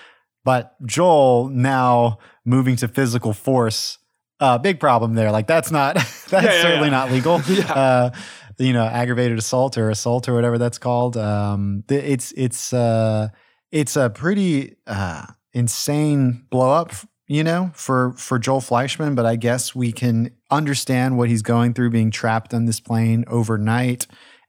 But 0.44 0.74
Joel 0.84 1.48
now 1.50 2.18
moving 2.44 2.74
to 2.76 2.88
physical 2.88 3.32
force, 3.32 3.98
uh, 4.40 4.58
big 4.58 4.80
problem 4.80 5.14
there. 5.14 5.30
Like, 5.30 5.46
that's 5.46 5.70
not 5.70 5.94
that's 6.30 6.32
Yeah, 6.32 6.42
yeah, 6.42 6.62
certainly 6.62 6.88
yeah. 6.88 6.90
not 6.90 7.12
legal. 7.12 7.42
Uh, 7.68 8.10
you 8.58 8.72
know, 8.72 8.84
aggravated 8.84 9.38
assault 9.38 9.78
or 9.78 9.88
assault 9.88 10.28
or 10.28 10.34
whatever 10.34 10.58
that's 10.58 10.78
called. 10.78 11.16
Um, 11.16 11.84
it's 11.88 12.32
it's 12.32 12.72
uh, 12.72 13.28
it's 13.70 13.94
a 13.94 14.10
pretty 14.10 14.74
uh, 14.86 15.26
insane 15.52 16.44
blow 16.50 16.72
up, 16.72 16.92
you 17.28 17.44
know, 17.44 17.70
for 17.74 18.14
for 18.14 18.36
Joel 18.38 18.60
Fleischman. 18.60 19.14
But 19.14 19.26
I 19.26 19.36
guess 19.36 19.76
we 19.76 19.92
can 19.92 20.32
understand 20.50 21.16
what 21.18 21.28
he's 21.28 21.42
going 21.42 21.72
through, 21.72 21.90
being 21.90 22.10
trapped 22.10 22.52
on 22.52 22.64
this 22.64 22.80
plane 22.80 23.24
overnight 23.28 24.08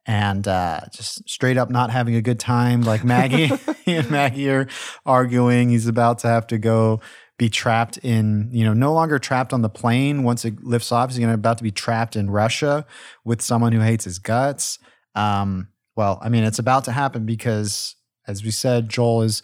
and 0.09 0.47
uh, 0.47 0.79
just 0.91 1.29
straight 1.29 1.55
up 1.55 1.69
not 1.69 1.91
having 1.91 2.15
a 2.15 2.21
good 2.21 2.39
time. 2.39 2.81
Like 2.81 3.03
Maggie, 3.03 3.51
he 3.85 3.93
and 3.95 4.09
Maggie 4.11 4.49
are 4.49 4.67
arguing. 5.05 5.69
He's 5.69 5.85
about 5.85 6.17
to 6.19 6.27
have 6.27 6.47
to 6.47 6.57
go 6.57 6.99
be 7.37 7.47
trapped 7.47 7.97
in, 7.99 8.49
you 8.51 8.65
know, 8.65 8.73
no 8.73 8.91
longer 8.91 9.19
trapped 9.19 9.53
on 9.53 9.61
the 9.61 9.69
plane 9.69 10.23
once 10.23 10.45
it 10.45 10.63
lifts 10.63 10.91
off. 10.91 11.11
He's 11.11 11.19
going 11.19 11.29
to 11.29 11.35
about 11.35 11.59
to 11.59 11.63
be 11.63 11.69
trapped 11.71 12.15
in 12.15 12.31
Russia 12.31 12.87
with 13.23 13.39
someone 13.39 13.71
who 13.71 13.81
hates 13.81 14.03
his 14.03 14.17
guts. 14.17 14.79
Um, 15.13 15.67
well, 15.95 16.17
I 16.23 16.29
mean, 16.29 16.43
it's 16.43 16.59
about 16.59 16.85
to 16.85 16.91
happen 16.91 17.27
because, 17.27 17.95
as 18.27 18.43
we 18.43 18.49
said, 18.49 18.89
Joel 18.89 19.21
is 19.21 19.43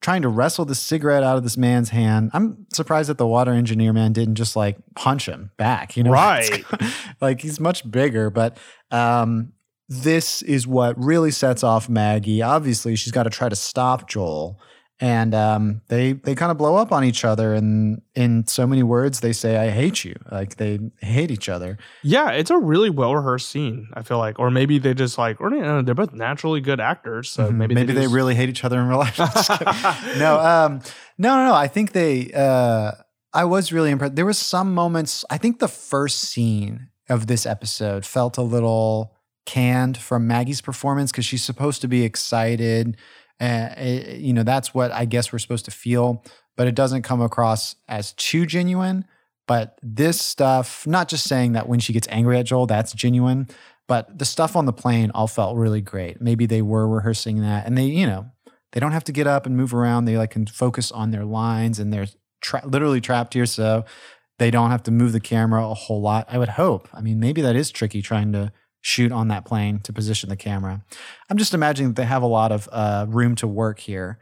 trying 0.00 0.22
to 0.22 0.28
wrestle 0.28 0.64
the 0.64 0.74
cigarette 0.74 1.22
out 1.22 1.36
of 1.36 1.44
this 1.44 1.56
man's 1.56 1.90
hand. 1.90 2.30
I'm 2.34 2.66
surprised 2.72 3.10
that 3.10 3.18
the 3.18 3.28
water 3.28 3.52
engineer 3.52 3.92
man 3.92 4.12
didn't 4.12 4.34
just 4.34 4.56
like 4.56 4.76
punch 4.96 5.28
him 5.28 5.52
back. 5.56 5.96
You 5.96 6.02
know, 6.02 6.10
Right. 6.14 6.64
like 7.20 7.42
he's 7.42 7.60
much 7.60 7.88
bigger, 7.88 8.28
but 8.28 8.58
um, 8.90 9.52
this 9.90 10.40
is 10.42 10.66
what 10.68 10.96
really 11.02 11.32
sets 11.32 11.64
off 11.64 11.88
Maggie. 11.88 12.40
Obviously, 12.42 12.94
she's 12.96 13.12
got 13.12 13.24
to 13.24 13.30
try 13.30 13.48
to 13.48 13.56
stop 13.56 14.08
Joel, 14.08 14.60
and 15.00 15.34
um, 15.34 15.80
they 15.88 16.12
they 16.12 16.36
kind 16.36 16.52
of 16.52 16.58
blow 16.58 16.76
up 16.76 16.92
on 16.92 17.02
each 17.02 17.24
other. 17.24 17.54
And 17.54 18.00
in 18.14 18.46
so 18.46 18.68
many 18.68 18.84
words, 18.84 19.18
they 19.18 19.32
say, 19.32 19.56
"I 19.56 19.70
hate 19.70 20.04
you." 20.04 20.14
Like 20.30 20.56
they 20.56 20.78
hate 21.00 21.32
each 21.32 21.48
other. 21.48 21.76
Yeah, 22.04 22.30
it's 22.30 22.50
a 22.50 22.56
really 22.58 22.88
well 22.88 23.16
rehearsed 23.16 23.48
scene. 23.50 23.88
I 23.94 24.02
feel 24.02 24.18
like, 24.18 24.38
or 24.38 24.48
maybe 24.50 24.78
they 24.78 24.94
just 24.94 25.18
like, 25.18 25.40
or 25.40 25.50
you 25.52 25.60
know, 25.60 25.82
they're 25.82 25.94
both 25.96 26.12
naturally 26.12 26.60
good 26.60 26.78
actors, 26.80 27.28
so 27.28 27.48
Mhm. 27.50 27.56
maybe 27.56 27.74
maybe 27.74 27.92
they, 27.92 28.02
just- 28.02 28.14
really 28.14 28.36
hate 28.36 28.48
each 28.48 28.62
other 28.64 28.78
in 28.80 28.86
real 28.86 28.98
life. 28.98 29.18
No, 30.18 30.38
um, 30.38 30.80
no, 31.18 31.34
no, 31.36 31.46
no. 31.46 31.54
I 31.54 31.66
think 31.66 31.90
they. 31.92 32.30
Uh, 32.32 32.92
I 33.32 33.44
was 33.44 33.72
really 33.72 33.90
impressed. 33.90 34.14
There 34.16 34.26
was 34.26 34.38
some 34.38 34.72
moments. 34.72 35.24
I 35.30 35.36
think 35.38 35.58
the 35.58 35.68
first 35.68 36.20
scene 36.20 36.88
of 37.08 37.26
this 37.26 37.44
episode 37.44 38.04
felt 38.06 38.38
a 38.38 38.42
little 38.42 39.16
canned 39.50 39.96
from 39.96 40.26
Maggie's 40.26 40.60
performance 40.60 41.10
because 41.10 41.24
she's 41.24 41.42
supposed 41.42 41.80
to 41.80 41.88
be 41.88 42.04
excited. 42.04 42.96
Uh, 43.40 43.68
it- 43.76 44.20
you 44.20 44.32
know, 44.32 44.44
that's 44.44 44.72
what 44.74 44.92
I 44.92 45.04
guess 45.06 45.32
we're 45.32 45.38
supposed 45.40 45.64
to 45.64 45.70
feel, 45.70 46.24
but 46.56 46.68
it 46.68 46.74
doesn't 46.74 47.02
come 47.02 47.20
across 47.20 47.74
as 47.88 48.12
too 48.12 48.46
genuine. 48.46 49.04
But 49.48 49.76
this 49.82 50.20
stuff, 50.20 50.86
not 50.86 51.08
just 51.08 51.24
saying 51.26 51.52
that 51.52 51.68
when 51.68 51.80
she 51.80 51.92
gets 51.92 52.06
angry 52.10 52.38
at 52.38 52.46
Joel, 52.46 52.66
that's 52.66 52.92
genuine, 52.92 53.48
but 53.88 54.16
the 54.16 54.24
stuff 54.24 54.54
on 54.54 54.66
the 54.66 54.72
plane 54.72 55.10
all 55.12 55.26
felt 55.26 55.56
really 55.56 55.80
great. 55.80 56.20
Maybe 56.20 56.46
they 56.46 56.62
were 56.62 56.86
rehearsing 56.86 57.40
that 57.40 57.66
and 57.66 57.76
they, 57.76 57.86
you 57.86 58.06
know, 58.06 58.26
they 58.72 58.78
don't 58.78 58.92
have 58.92 59.04
to 59.04 59.12
get 59.12 59.26
up 59.26 59.46
and 59.46 59.56
move 59.56 59.74
around. 59.74 60.04
They 60.04 60.16
like 60.16 60.30
can 60.30 60.46
focus 60.46 60.92
on 60.92 61.10
their 61.10 61.24
lines 61.24 61.80
and 61.80 61.92
they're 61.92 62.06
tra- 62.40 62.64
literally 62.64 63.00
trapped 63.00 63.34
here. 63.34 63.46
So 63.46 63.84
they 64.38 64.52
don't 64.52 64.70
have 64.70 64.84
to 64.84 64.92
move 64.92 65.10
the 65.12 65.18
camera 65.18 65.68
a 65.68 65.74
whole 65.74 66.00
lot. 66.00 66.26
I 66.28 66.38
would 66.38 66.50
hope. 66.50 66.88
I 66.94 67.00
mean, 67.00 67.18
maybe 67.18 67.42
that 67.42 67.56
is 67.56 67.72
tricky 67.72 68.00
trying 68.02 68.32
to 68.32 68.52
shoot 68.80 69.12
on 69.12 69.28
that 69.28 69.44
plane 69.44 69.80
to 69.80 69.92
position 69.92 70.28
the 70.28 70.36
camera. 70.36 70.82
I'm 71.28 71.36
just 71.36 71.54
imagining 71.54 71.90
that 71.92 72.00
they 72.00 72.06
have 72.06 72.22
a 72.22 72.26
lot 72.26 72.52
of 72.52 72.68
uh, 72.72 73.06
room 73.08 73.34
to 73.36 73.46
work 73.46 73.78
here 73.78 74.18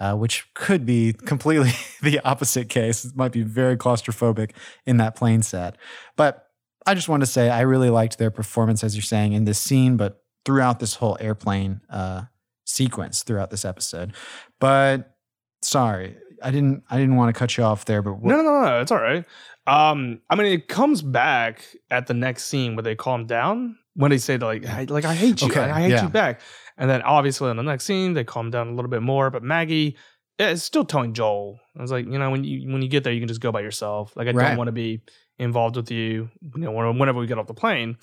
uh, 0.00 0.14
which 0.14 0.52
could 0.54 0.86
be 0.86 1.12
completely 1.12 1.72
the 2.02 2.18
opposite 2.20 2.68
case. 2.68 3.04
It 3.04 3.14
might 3.14 3.32
be 3.32 3.42
very 3.42 3.76
claustrophobic 3.76 4.52
in 4.86 4.96
that 4.96 5.14
plane 5.14 5.42
set. 5.42 5.76
But 6.16 6.46
I 6.86 6.94
just 6.94 7.08
want 7.08 7.20
to 7.20 7.26
say 7.26 7.50
I 7.50 7.60
really 7.60 7.90
liked 7.90 8.18
their 8.18 8.30
performance, 8.30 8.82
as 8.82 8.96
you're 8.96 9.02
saying, 9.02 9.34
in 9.34 9.44
this 9.44 9.58
scene, 9.58 9.98
but 9.98 10.22
throughout 10.46 10.80
this 10.80 10.94
whole 10.94 11.18
airplane 11.20 11.82
uh, 11.90 12.22
sequence 12.64 13.22
throughout 13.22 13.50
this 13.50 13.66
episode. 13.66 14.14
But 14.58 15.14
sorry, 15.62 16.16
I 16.42 16.50
didn't. 16.50 16.82
I 16.90 16.96
didn't 16.96 17.16
want 17.16 17.34
to 17.34 17.38
cut 17.38 17.58
you 17.58 17.64
off 17.64 17.84
there. 17.84 18.00
But 18.00 18.22
no, 18.22 18.36
no, 18.36 18.42
no, 18.42 18.62
no, 18.62 18.80
it's 18.80 18.90
all 18.90 19.02
right. 19.02 19.26
Um, 19.66 20.22
I 20.30 20.34
mean, 20.34 20.46
it 20.46 20.68
comes 20.68 21.02
back 21.02 21.62
at 21.90 22.06
the 22.06 22.14
next 22.14 22.46
scene 22.46 22.74
where 22.74 22.82
they 22.82 22.94
calm 22.94 23.26
down 23.26 23.76
when 24.00 24.10
they 24.10 24.18
say 24.18 24.38
like, 24.38 24.64
like 24.90 25.04
I 25.04 25.14
hate 25.14 25.40
you, 25.42 25.48
Okay, 25.48 25.60
I, 25.60 25.76
I 25.78 25.80
hate 25.82 25.90
yeah. 25.90 26.02
you 26.02 26.08
back. 26.08 26.40
And 26.76 26.88
then 26.88 27.02
obviously 27.02 27.50
in 27.50 27.56
the 27.56 27.62
next 27.62 27.84
scene 27.84 28.14
they 28.14 28.24
calm 28.24 28.50
down 28.50 28.68
a 28.68 28.74
little 28.74 28.90
bit 28.90 29.02
more. 29.02 29.30
But 29.30 29.42
Maggie 29.42 29.96
is 30.38 30.62
still 30.62 30.84
telling 30.84 31.12
Joel, 31.12 31.60
I 31.78 31.82
was 31.82 31.90
like, 31.92 32.06
you 32.06 32.18
know, 32.18 32.30
when 32.30 32.42
you 32.44 32.72
when 32.72 32.82
you 32.82 32.88
get 32.88 33.04
there, 33.04 33.12
you 33.12 33.20
can 33.20 33.28
just 33.28 33.40
go 33.40 33.52
by 33.52 33.60
yourself. 33.60 34.16
Like 34.16 34.26
I 34.28 34.32
Right. 34.32 34.48
don't 34.48 34.56
want 34.56 34.68
to 34.68 34.72
be 34.72 35.02
involved 35.38 35.76
with 35.76 35.90
you. 35.90 36.30
You 36.56 36.60
know, 36.62 36.92
whenever 36.92 37.18
we 37.20 37.26
get 37.26 37.38
off 37.38 37.46
the 37.46 37.54
plane. 37.54 37.96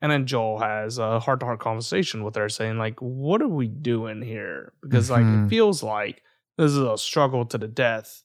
And 0.00 0.10
then 0.10 0.26
Joel 0.26 0.58
has 0.58 0.98
a 0.98 1.20
heart 1.20 1.38
to 1.40 1.46
heart 1.46 1.60
conversation 1.60 2.24
with 2.24 2.34
her, 2.34 2.48
saying 2.48 2.76
like, 2.76 2.98
"What 3.00 3.40
are 3.40 3.48
we 3.48 3.68
doing 3.68 4.20
here?" 4.20 4.72
Because 4.82 5.10
like 5.10 5.24
Mhm. 5.24 5.46
it 5.46 5.48
feels 5.48 5.82
like 5.82 6.22
this 6.58 6.72
is 6.72 6.78
a 6.78 6.98
struggle 6.98 7.44
to 7.46 7.56
the 7.58 7.68
death. 7.68 8.24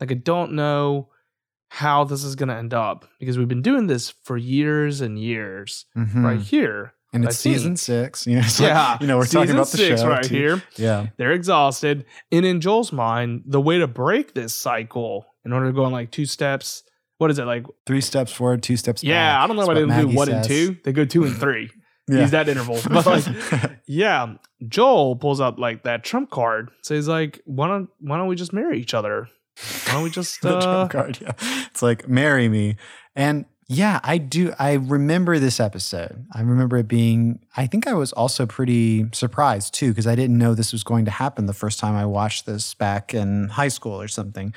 Like 0.00 0.10
I 0.12 0.16
don't 0.16 0.52
know 0.52 1.08
how 1.68 2.04
this 2.04 2.22
is 2.24 2.36
going 2.36 2.48
to 2.48 2.54
end 2.54 2.72
up 2.74 3.04
because 3.18 3.36
we've 3.38 3.48
been 3.48 3.62
doing 3.62 3.86
this 3.88 4.14
for 4.24 4.36
years 4.36 5.00
and 5.00 5.18
years 5.18 5.86
Mhm. 5.96 6.22
right 6.24 6.40
here. 6.40 6.92
and 7.12 7.24
it's 7.24 7.36
season 7.36 7.70
think- 7.76 7.78
six. 7.78 8.26
You 8.26 8.36
know, 8.36 8.42
so, 8.42 8.64
yeah, 8.66 8.98
you 9.00 9.06
know, 9.06 9.16
we're 9.18 9.26
talking 9.26 9.52
about 9.52 9.68
the 9.68 9.76
six 9.78 10.00
show 10.00 10.08
right 10.08 10.24
too. 10.24 10.34
here. 10.34 10.62
Yeah, 10.76 11.06
They're 11.16 11.30
exhausted, 11.30 12.06
and 12.32 12.44
in 12.44 12.60
Joel's 12.60 12.92
mind, 12.92 13.42
the 13.46 13.60
way 13.60 13.78
to 13.78 13.86
break 13.86 14.34
this 14.34 14.52
cycle 14.52 15.24
in 15.44 15.52
order 15.52 15.66
to 15.66 15.72
go 15.72 15.84
on 15.84 15.92
like 15.92 16.10
two 16.10 16.26
steps. 16.26 16.82
What 17.18 17.30
is 17.30 17.38
it 17.38 17.44
like? 17.44 17.66
three 17.86 18.00
steps 18.00 18.32
forward, 18.32 18.64
two 18.64 18.76
steps 18.76 19.02
back. 19.02 19.08
Yeah, 19.08 19.42
I 19.42 19.46
don't 19.46 19.54
know 19.56 19.64
why 19.64 19.74
they 19.74 19.86
don't 19.86 20.08
do 20.10 20.16
one 20.16 20.28
and 20.28 20.42
two. 20.44 20.76
They 20.82 20.92
go 20.92 21.04
two 21.04 21.22
and 21.22 21.36
three. 21.40 21.70
Yeah. 22.08 22.22
Use 22.22 22.32
that 22.32 22.48
interval. 22.48 22.80
But 22.90 23.06
like, 23.06 23.24
yeah, 23.86 24.34
Joel 24.66 25.14
pulls 25.14 25.40
out 25.40 25.56
like 25.58 25.84
that 25.84 26.02
trump 26.02 26.30
card. 26.30 26.70
Says 26.82 27.06
like, 27.06 27.40
why 27.44 27.68
don't 27.68 27.88
why 28.00 28.16
don't 28.18 28.26
we 28.26 28.34
just 28.34 28.52
marry 28.52 28.80
each 28.80 28.92
other? 28.92 29.28
Why 29.86 29.94
don't 29.94 30.02
we 30.02 30.10
just 30.10 30.44
uh, 30.44 30.60
trump 30.60 30.90
card. 30.90 31.18
Yeah, 31.20 31.32
it's 31.70 31.82
like 31.82 32.08
marry 32.08 32.48
me, 32.48 32.76
and 33.14 33.44
yeah, 33.66 34.00
I 34.02 34.18
do. 34.18 34.52
I 34.58 34.74
remember 34.74 35.38
this 35.38 35.58
episode. 35.58 36.26
I 36.32 36.40
remember 36.40 36.76
it 36.76 36.88
being. 36.88 37.40
I 37.56 37.66
think 37.66 37.86
I 37.86 37.94
was 37.94 38.12
also 38.12 38.46
pretty 38.46 39.06
surprised 39.12 39.74
too 39.74 39.90
because 39.90 40.06
I 40.06 40.14
didn't 40.14 40.38
know 40.38 40.54
this 40.54 40.72
was 40.72 40.84
going 40.84 41.06
to 41.06 41.10
happen 41.10 41.46
the 41.46 41.54
first 41.54 41.78
time 41.78 41.94
I 41.94 42.04
watched 42.04 42.46
this 42.46 42.74
back 42.74 43.14
in 43.14 43.48
high 43.48 43.68
school 43.68 44.00
or 44.00 44.08
something. 44.08 44.52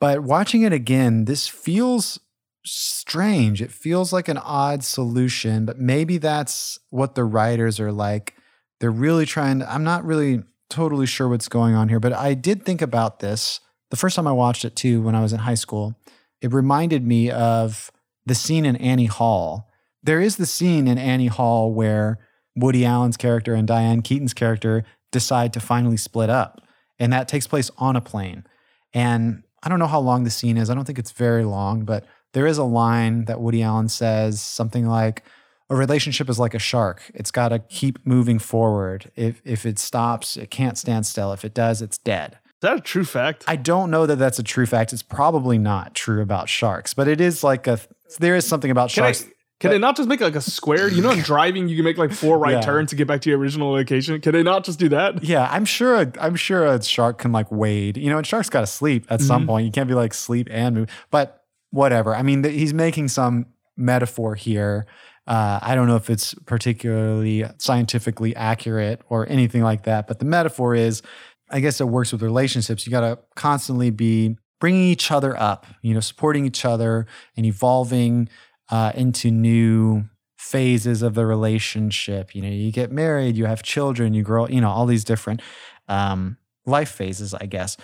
But 0.00 0.22
watching 0.22 0.62
it 0.62 0.72
again, 0.72 1.26
this 1.26 1.46
feels 1.46 2.18
strange. 2.64 3.62
It 3.62 3.70
feels 3.70 4.12
like 4.12 4.28
an 4.28 4.38
odd 4.38 4.82
solution, 4.82 5.64
but 5.64 5.78
maybe 5.78 6.18
that's 6.18 6.78
what 6.90 7.14
the 7.14 7.24
writers 7.24 7.78
are 7.78 7.92
like. 7.92 8.34
They're 8.80 8.90
really 8.90 9.26
trying 9.26 9.60
to, 9.60 9.72
I'm 9.72 9.84
not 9.84 10.04
really 10.04 10.42
totally 10.70 11.06
sure 11.06 11.28
what's 11.28 11.48
going 11.48 11.74
on 11.74 11.88
here, 11.88 12.00
but 12.00 12.12
I 12.12 12.34
did 12.34 12.64
think 12.64 12.82
about 12.82 13.20
this 13.20 13.60
the 13.90 13.96
first 13.96 14.16
time 14.16 14.26
I 14.26 14.32
watched 14.32 14.64
it 14.64 14.76
too 14.76 15.02
when 15.02 15.14
I 15.14 15.22
was 15.22 15.32
in 15.32 15.40
high 15.40 15.54
school. 15.54 15.94
It 16.40 16.52
reminded 16.52 17.06
me 17.06 17.30
of 17.30 17.90
the 18.26 18.34
scene 18.34 18.64
in 18.64 18.76
Annie 18.76 19.06
Hall. 19.06 19.70
There 20.02 20.20
is 20.20 20.36
the 20.36 20.46
scene 20.46 20.88
in 20.88 20.98
Annie 20.98 21.28
Hall 21.28 21.72
where 21.72 22.18
Woody 22.56 22.84
Allen's 22.84 23.16
character 23.16 23.54
and 23.54 23.66
Diane 23.66 24.02
Keaton's 24.02 24.34
character 24.34 24.84
decide 25.10 25.52
to 25.52 25.60
finally 25.60 25.96
split 25.96 26.30
up. 26.30 26.60
And 26.98 27.12
that 27.12 27.28
takes 27.28 27.46
place 27.46 27.70
on 27.78 27.96
a 27.96 28.00
plane. 28.00 28.44
And 28.92 29.42
I 29.62 29.68
don't 29.68 29.78
know 29.78 29.86
how 29.86 30.00
long 30.00 30.24
the 30.24 30.30
scene 30.30 30.56
is. 30.56 30.70
I 30.70 30.74
don't 30.74 30.84
think 30.84 30.98
it's 30.98 31.12
very 31.12 31.44
long, 31.44 31.84
but 31.84 32.04
there 32.32 32.46
is 32.46 32.58
a 32.58 32.64
line 32.64 33.24
that 33.24 33.40
Woody 33.40 33.62
Allen 33.62 33.88
says 33.88 34.40
something 34.40 34.86
like, 34.86 35.24
a 35.70 35.76
relationship 35.76 36.28
is 36.28 36.38
like 36.38 36.54
a 36.54 36.58
shark. 36.58 37.10
It's 37.14 37.30
got 37.30 37.48
to 37.48 37.58
keep 37.58 38.06
moving 38.06 38.38
forward. 38.38 39.10
If 39.16 39.40
if 39.44 39.64
it 39.64 39.78
stops, 39.78 40.36
it 40.36 40.50
can't 40.50 40.76
stand 40.76 41.06
still. 41.06 41.32
If 41.32 41.44
it 41.44 41.54
does, 41.54 41.80
it's 41.80 41.98
dead. 41.98 42.38
Is 42.64 42.70
that 42.70 42.78
a 42.78 42.80
true 42.80 43.04
fact? 43.04 43.44
I 43.46 43.56
don't 43.56 43.90
know 43.90 44.06
that 44.06 44.16
that's 44.16 44.38
a 44.38 44.42
true 44.42 44.64
fact. 44.64 44.92
It's 44.94 45.02
probably 45.02 45.58
not 45.58 45.94
true 45.94 46.22
about 46.22 46.48
sharks, 46.48 46.94
but 46.94 47.08
it 47.08 47.20
is 47.20 47.44
like 47.44 47.66
a 47.66 47.78
there 48.18 48.34
is 48.36 48.46
something 48.46 48.70
about 48.70 48.90
Can, 48.90 49.04
I, 49.04 49.12
sharks. 49.12 49.30
can 49.60 49.70
they 49.70 49.78
not 49.78 49.96
just 49.96 50.08
make 50.08 50.20
like 50.22 50.34
a 50.36 50.40
square? 50.40 50.88
You 50.88 51.02
know, 51.02 51.10
in 51.10 51.18
driving, 51.32 51.68
you 51.68 51.76
can 51.76 51.84
make 51.84 51.98
like 51.98 52.12
four 52.12 52.38
right 52.38 52.52
Yeah. 52.54 52.60
turns 52.62 52.88
to 52.90 52.96
get 52.96 53.06
back 53.06 53.20
to 53.22 53.30
your 53.30 53.38
original 53.38 53.72
location. 53.72 54.18
Can 54.22 54.32
they 54.32 54.42
not 54.42 54.64
just 54.64 54.78
do 54.78 54.88
that? 54.90 55.22
yeah, 55.22 55.46
I'm 55.50 55.64
sure. 55.66 56.00
A, 56.02 56.12
I'm 56.20 56.36
sure 56.36 56.64
a 56.64 56.82
shark 56.82 57.18
can 57.18 57.32
like 57.32 57.50
wade. 57.52 57.96
You 57.98 58.08
know, 58.08 58.16
and 58.16 58.26
sharks 58.26 58.48
got 58.48 58.60
to 58.60 58.66
sleep 58.66 59.06
at 59.10 59.20
some 59.20 59.42
Mhm. 59.44 59.46
point. 59.46 59.66
You 59.66 59.72
can't 59.72 59.88
be 59.88 59.94
like 59.94 60.14
sleep 60.14 60.48
and 60.50 60.74
move. 60.74 60.90
But 61.10 61.42
whatever. 61.70 62.14
I 62.16 62.22
mean, 62.22 62.42
th- 62.44 62.54
he's 62.54 62.72
making 62.72 63.08
some 63.08 63.46
metaphor 63.76 64.36
here. 64.36 64.86
Uh, 65.26 65.58
I 65.62 65.74
don't 65.74 65.88
know 65.88 65.96
if 65.96 66.08
it's 66.10 66.34
particularly 66.78 67.44
scientifically 67.58 68.36
accurate 68.36 69.00
or 69.08 69.26
anything 69.28 69.62
like 69.62 69.84
that. 69.84 70.06
But 70.06 70.18
the 70.18 70.24
metaphor 70.26 70.74
is, 70.74 71.02
I 71.50 71.60
guess 71.60 71.80
it 71.80 71.88
works 71.88 72.12
with 72.12 72.22
relationships. 72.22 72.86
You 72.86 72.90
got 72.90 73.00
to 73.00 73.18
constantly 73.34 73.90
be 73.90 74.36
bringing 74.60 74.84
each 74.84 75.10
other 75.10 75.38
up. 75.38 75.66
You 75.82 75.94
know, 75.94 76.00
supporting 76.00 76.46
each 76.46 76.64
other 76.64 77.06
and 77.36 77.46
evolving 77.46 78.28
uh, 78.70 78.92
into 78.94 79.30
new 79.30 80.04
phases 80.36 81.02
of 81.02 81.14
the 81.14 81.24
relationship. 81.26 82.34
You 82.34 82.42
know, 82.42 82.48
you 82.48 82.70
get 82.70 82.92
married, 82.92 83.36
you 83.36 83.46
have 83.46 83.62
children, 83.62 84.14
you 84.14 84.22
grow, 84.22 84.46
you 84.46 84.60
know, 84.60 84.70
all 84.70 84.86
these 84.86 85.04
different 85.04 85.40
um, 85.88 86.36
life 86.66 86.90
phases, 86.90 87.34
I 87.34 87.46
guess. 87.46 87.76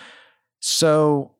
So, 0.61 1.33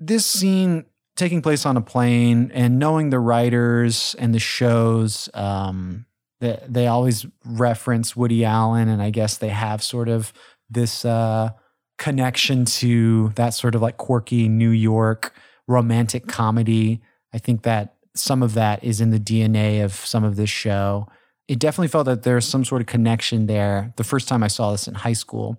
this 0.00 0.26
scene 0.26 0.84
taking 1.16 1.42
place 1.42 1.64
on 1.64 1.76
a 1.76 1.80
plane 1.80 2.50
and 2.52 2.78
knowing 2.78 3.10
the 3.10 3.20
writers 3.20 4.16
and 4.18 4.34
the 4.34 4.40
shows, 4.40 5.28
um, 5.32 6.06
they, 6.40 6.58
they 6.68 6.86
always 6.88 7.24
reference 7.44 8.16
Woody 8.16 8.44
Allen, 8.44 8.88
and 8.88 9.00
I 9.00 9.10
guess 9.10 9.38
they 9.38 9.50
have 9.50 9.82
sort 9.82 10.08
of 10.08 10.32
this 10.68 11.04
uh, 11.04 11.50
connection 11.98 12.64
to 12.64 13.30
that 13.36 13.50
sort 13.54 13.74
of 13.74 13.82
like 13.82 13.96
quirky 13.96 14.48
New 14.48 14.70
York 14.70 15.34
romantic 15.66 16.26
comedy. 16.26 17.00
I 17.32 17.38
think 17.38 17.62
that 17.62 17.94
some 18.14 18.42
of 18.42 18.54
that 18.54 18.82
is 18.84 19.00
in 19.00 19.10
the 19.10 19.18
DNA 19.20 19.84
of 19.84 19.92
some 19.94 20.24
of 20.24 20.36
this 20.36 20.50
show. 20.50 21.08
It 21.48 21.58
definitely 21.58 21.88
felt 21.88 22.06
that 22.06 22.22
there's 22.22 22.46
some 22.46 22.64
sort 22.64 22.80
of 22.80 22.86
connection 22.86 23.46
there 23.46 23.92
the 23.96 24.04
first 24.04 24.28
time 24.28 24.42
I 24.42 24.48
saw 24.48 24.72
this 24.72 24.86
in 24.88 24.94
high 24.94 25.12
school. 25.14 25.58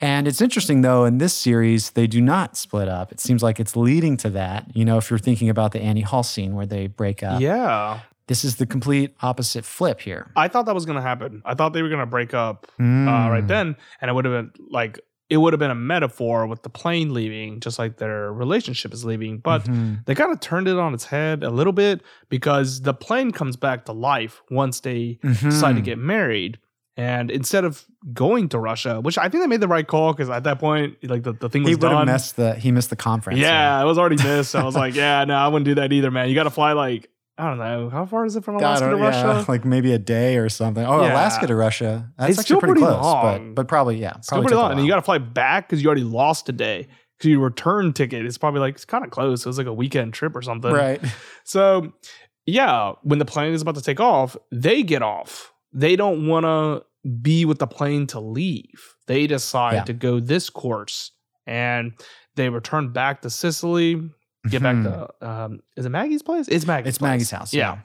And 0.00 0.26
it's 0.26 0.40
interesting 0.40 0.80
though, 0.82 1.04
in 1.04 1.18
this 1.18 1.32
series, 1.34 1.90
they 1.92 2.06
do 2.06 2.20
not 2.20 2.56
split 2.56 2.88
up. 2.88 3.12
It 3.12 3.20
seems 3.20 3.42
like 3.42 3.60
it's 3.60 3.76
leading 3.76 4.16
to 4.18 4.30
that. 4.30 4.66
You 4.74 4.84
know, 4.84 4.98
if 4.98 5.08
you're 5.10 5.18
thinking 5.18 5.48
about 5.48 5.72
the 5.72 5.80
Annie 5.80 6.00
Hall 6.00 6.22
scene 6.24 6.54
where 6.54 6.66
they 6.66 6.88
break 6.88 7.22
up, 7.22 7.40
Yeah. 7.40 8.00
this 8.26 8.44
is 8.44 8.56
the 8.56 8.66
complete 8.66 9.14
opposite 9.22 9.64
flip 9.64 10.00
here. 10.00 10.30
I 10.36 10.48
thought 10.48 10.66
that 10.66 10.74
was 10.74 10.84
going 10.84 10.96
to 10.96 11.02
happen. 11.02 11.42
I 11.44 11.54
thought 11.54 11.74
they 11.74 11.82
were 11.82 11.88
going 11.90 12.00
to 12.00 12.06
break 12.06 12.34
up 12.34 12.66
uh, 12.78 12.82
Mm. 12.82 13.30
right 13.30 13.46
then. 13.46 13.76
And 14.00 14.10
it 14.10 14.14
would 14.14 14.24
have 14.24 14.34
been 14.52 14.66
like, 14.70 14.98
it 15.34 15.38
would 15.38 15.52
have 15.52 15.60
been 15.60 15.70
a 15.70 15.74
metaphor 15.74 16.46
with 16.46 16.62
the 16.62 16.70
plane 16.70 17.12
leaving, 17.12 17.60
just 17.60 17.78
like 17.78 17.98
their 17.98 18.32
relationship 18.32 18.94
is 18.94 19.04
leaving. 19.04 19.38
But 19.38 19.64
Mhm. 19.64 20.04
they 20.06 20.14
kind 20.14 20.32
of 20.32 20.40
turned 20.40 20.68
it 20.68 20.78
on 20.78 20.94
its 20.94 21.04
head 21.04 21.42
a 21.44 21.50
little 21.50 21.72
bit 21.74 22.00
because 22.30 22.80
the 22.82 22.94
plane 22.94 23.30
comes 23.32 23.56
back 23.56 23.84
to 23.86 23.92
life 23.92 24.42
once 24.50 24.80
they 24.80 25.18
decide 25.22 25.74
to 25.76 25.82
get 25.82 25.98
married. 25.98 26.58
And 26.96 27.28
instead 27.30 27.64
of 27.64 27.84
going 28.12 28.48
to 28.50 28.58
Russia, 28.58 29.00
which 29.00 29.18
I 29.18 29.28
think 29.28 29.42
they 29.42 29.48
made 29.48 29.60
the 29.60 29.66
right 29.66 29.84
call 29.84 30.12
because 30.12 30.30
at 30.30 30.44
that 30.44 30.60
point, 30.60 30.96
like 31.02 31.24
the, 31.24 31.32
the 31.32 31.48
thing 31.48 31.64
was 31.64 31.70
he 31.72 31.76
done. 31.76 32.06
missed 32.06 32.36
the 32.36 32.54
he 32.54 32.70
missed 32.70 32.90
the 32.90 32.96
conference. 32.96 33.40
yeah, 33.40 33.82
it 33.82 33.84
was 33.84 33.98
already 33.98 34.22
missed. 34.22 34.54
I 34.54 34.62
was 34.62 34.76
like, 34.76 34.94
yeah, 35.04 35.24
no, 35.24 35.34
I 35.34 35.48
wouldn't 35.48 35.64
do 35.64 35.74
that 35.74 35.92
either, 35.92 36.12
man. 36.12 36.28
You 36.28 36.36
got 36.36 36.44
to 36.44 36.50
fly 36.50 36.72
like, 36.72 37.10
I 37.36 37.48
don't 37.48 37.58
know. 37.58 37.90
How 37.90 38.06
far 38.06 38.24
is 38.24 38.36
it 38.36 38.44
from 38.44 38.56
Alaska 38.56 38.86
to 38.90 38.94
uh, 38.94 38.98
yeah, 38.98 39.04
Russia? 39.32 39.44
like 39.50 39.64
maybe 39.64 39.92
a 39.92 39.98
day 39.98 40.36
or 40.36 40.48
something. 40.48 40.84
Oh, 40.86 41.02
Yeah. 41.02 41.12
Alaska 41.14 41.46
to 41.48 41.54
Russia. 41.56 42.12
That's 42.16 42.30
It's 42.30 42.38
actually 42.40 42.44
still 42.44 42.60
pretty, 42.60 42.72
pretty 42.80 42.86
close, 42.86 43.02
long. 43.02 43.22
but 43.54 43.62
but 43.62 43.68
probably 43.68 43.98
yeah. 43.98 44.20
Still 44.20 44.40
pretty 44.40 44.54
long. 44.56 44.72
And 44.72 44.80
you 44.82 44.88
got 44.88 44.96
to 44.96 45.02
fly 45.02 45.18
back 45.18 45.68
because 45.68 45.82
you 45.82 45.88
already 45.88 46.04
lost 46.04 46.48
a 46.48 46.52
day. 46.52 46.86
Because 47.18 47.30
your 47.30 47.40
return 47.40 47.92
ticket 47.92 48.24
is 48.26 48.38
probably 48.38 48.60
like, 48.60 48.74
it's 48.74 48.84
kind 48.84 49.04
of 49.04 49.10
close. 49.10 49.44
It 49.44 49.48
was 49.48 49.58
like 49.58 49.66
a 49.66 49.72
weekend 49.72 50.14
trip 50.14 50.34
or 50.36 50.42
something. 50.42 50.72
right. 50.72 51.00
So, 51.44 51.92
yeah, 52.46 52.92
when 53.02 53.18
the 53.18 53.24
plane 53.24 53.52
is 53.52 53.62
about 53.62 53.74
to 53.76 53.82
take 53.82 54.00
off, 54.00 54.36
they 54.52 54.82
get 54.82 55.02
off. 55.02 55.52
They 55.72 55.96
don't 55.96 56.26
want 56.26 56.44
to 56.44 56.84
be 57.20 57.44
with 57.44 57.58
the 57.58 57.66
plane 57.66 58.06
to 58.08 58.20
leave. 58.20 58.94
They 59.06 59.26
decide 59.26 59.74
Yeah. 59.74 59.82
to 59.84 59.92
go 59.92 60.20
this 60.20 60.48
course 60.50 61.10
and 61.46 61.92
they 62.36 62.48
return 62.48 62.92
back 62.92 63.22
to 63.22 63.30
Cicely. 63.30 64.00
Get 64.48 64.62
back 64.62 64.82
to 64.82 65.26
um, 65.26 65.60
is 65.76 65.86
it 65.86 65.90
Maggie's 65.90 66.22
place? 66.22 66.48
It's 66.48 66.66
Maggie's. 66.66 66.90
It's 66.90 66.98
place. 66.98 67.10
Maggie's 67.10 67.30
house. 67.30 67.54
Yeah. 67.54 67.74
Yeah. 67.74 67.78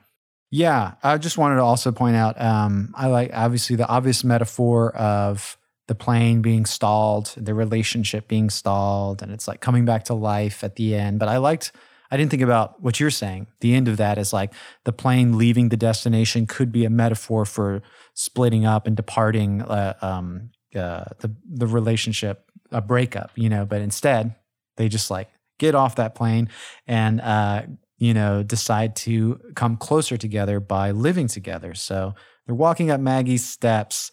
Yeah. 0.52 0.94
I 1.04 1.18
just 1.18 1.38
wanted 1.38 1.56
to 1.56 1.64
also 1.64 1.92
point 1.92 2.16
out 2.16 2.40
um, 2.42 2.94
I 2.96 3.08
like 3.08 3.32
obviously 3.34 3.76
the 3.76 3.88
obvious 3.88 4.24
metaphor 4.24 4.96
of 4.96 5.58
the 5.88 5.96
plane 5.96 6.42
being 6.44 6.66
stalled, 6.66 7.34
the 7.36 7.56
relationship 7.56 8.28
being 8.28 8.52
stalled, 8.52 9.24
and 9.24 9.32
it's 9.32 9.48
like 9.48 9.60
coming 9.60 9.86
back 9.86 10.04
to 10.06 10.14
life 10.14 10.64
at 10.64 10.76
the 10.76 10.94
end. 10.94 11.18
But 11.18 11.30
I 11.30 11.38
liked, 11.38 11.72
I 12.12 12.18
didn't 12.18 12.30
think 12.30 12.44
about 12.44 12.80
what 12.82 13.00
you're 13.00 13.10
saying. 13.10 13.48
The 13.62 13.74
end 13.74 13.88
of 13.88 13.98
that 13.98 14.20
is 14.20 14.32
like 14.32 14.54
the 14.86 14.94
plane 14.94 15.38
leaving 15.38 15.70
the 15.70 15.78
destination 15.78 16.46
could 16.46 16.72
be 16.72 16.86
a 16.86 16.92
metaphor 16.92 17.44
for 17.44 17.82
splitting 18.14 18.68
up 18.68 18.86
and 18.86 18.96
departing 18.96 19.64
uh, 19.64 19.96
um, 20.02 20.52
uh, 20.76 21.06
the, 21.22 21.36
the 21.44 21.66
relationship, 21.66 22.52
a 22.72 22.82
breakup, 22.82 23.32
you 23.34 23.50
know, 23.50 23.66
but 23.66 23.82
instead 23.82 24.36
they 24.78 24.90
just 24.90 25.10
like 25.10 25.30
get 25.60 25.76
off 25.76 25.96
that 25.96 26.16
plane 26.16 26.50
and 26.88 27.22
uh, 27.22 27.62
you 28.00 28.14
know 28.14 28.42
decide 28.42 28.96
to 28.96 29.40
come 29.56 29.78
closer 29.78 30.18
together 30.18 30.60
by 30.60 30.90
living 30.92 31.28
together. 31.28 31.76
So 31.76 32.16
they're 32.46 32.56
walking 32.56 32.90
up 32.90 33.00
maggie's 33.00 33.46
steps 33.46 34.12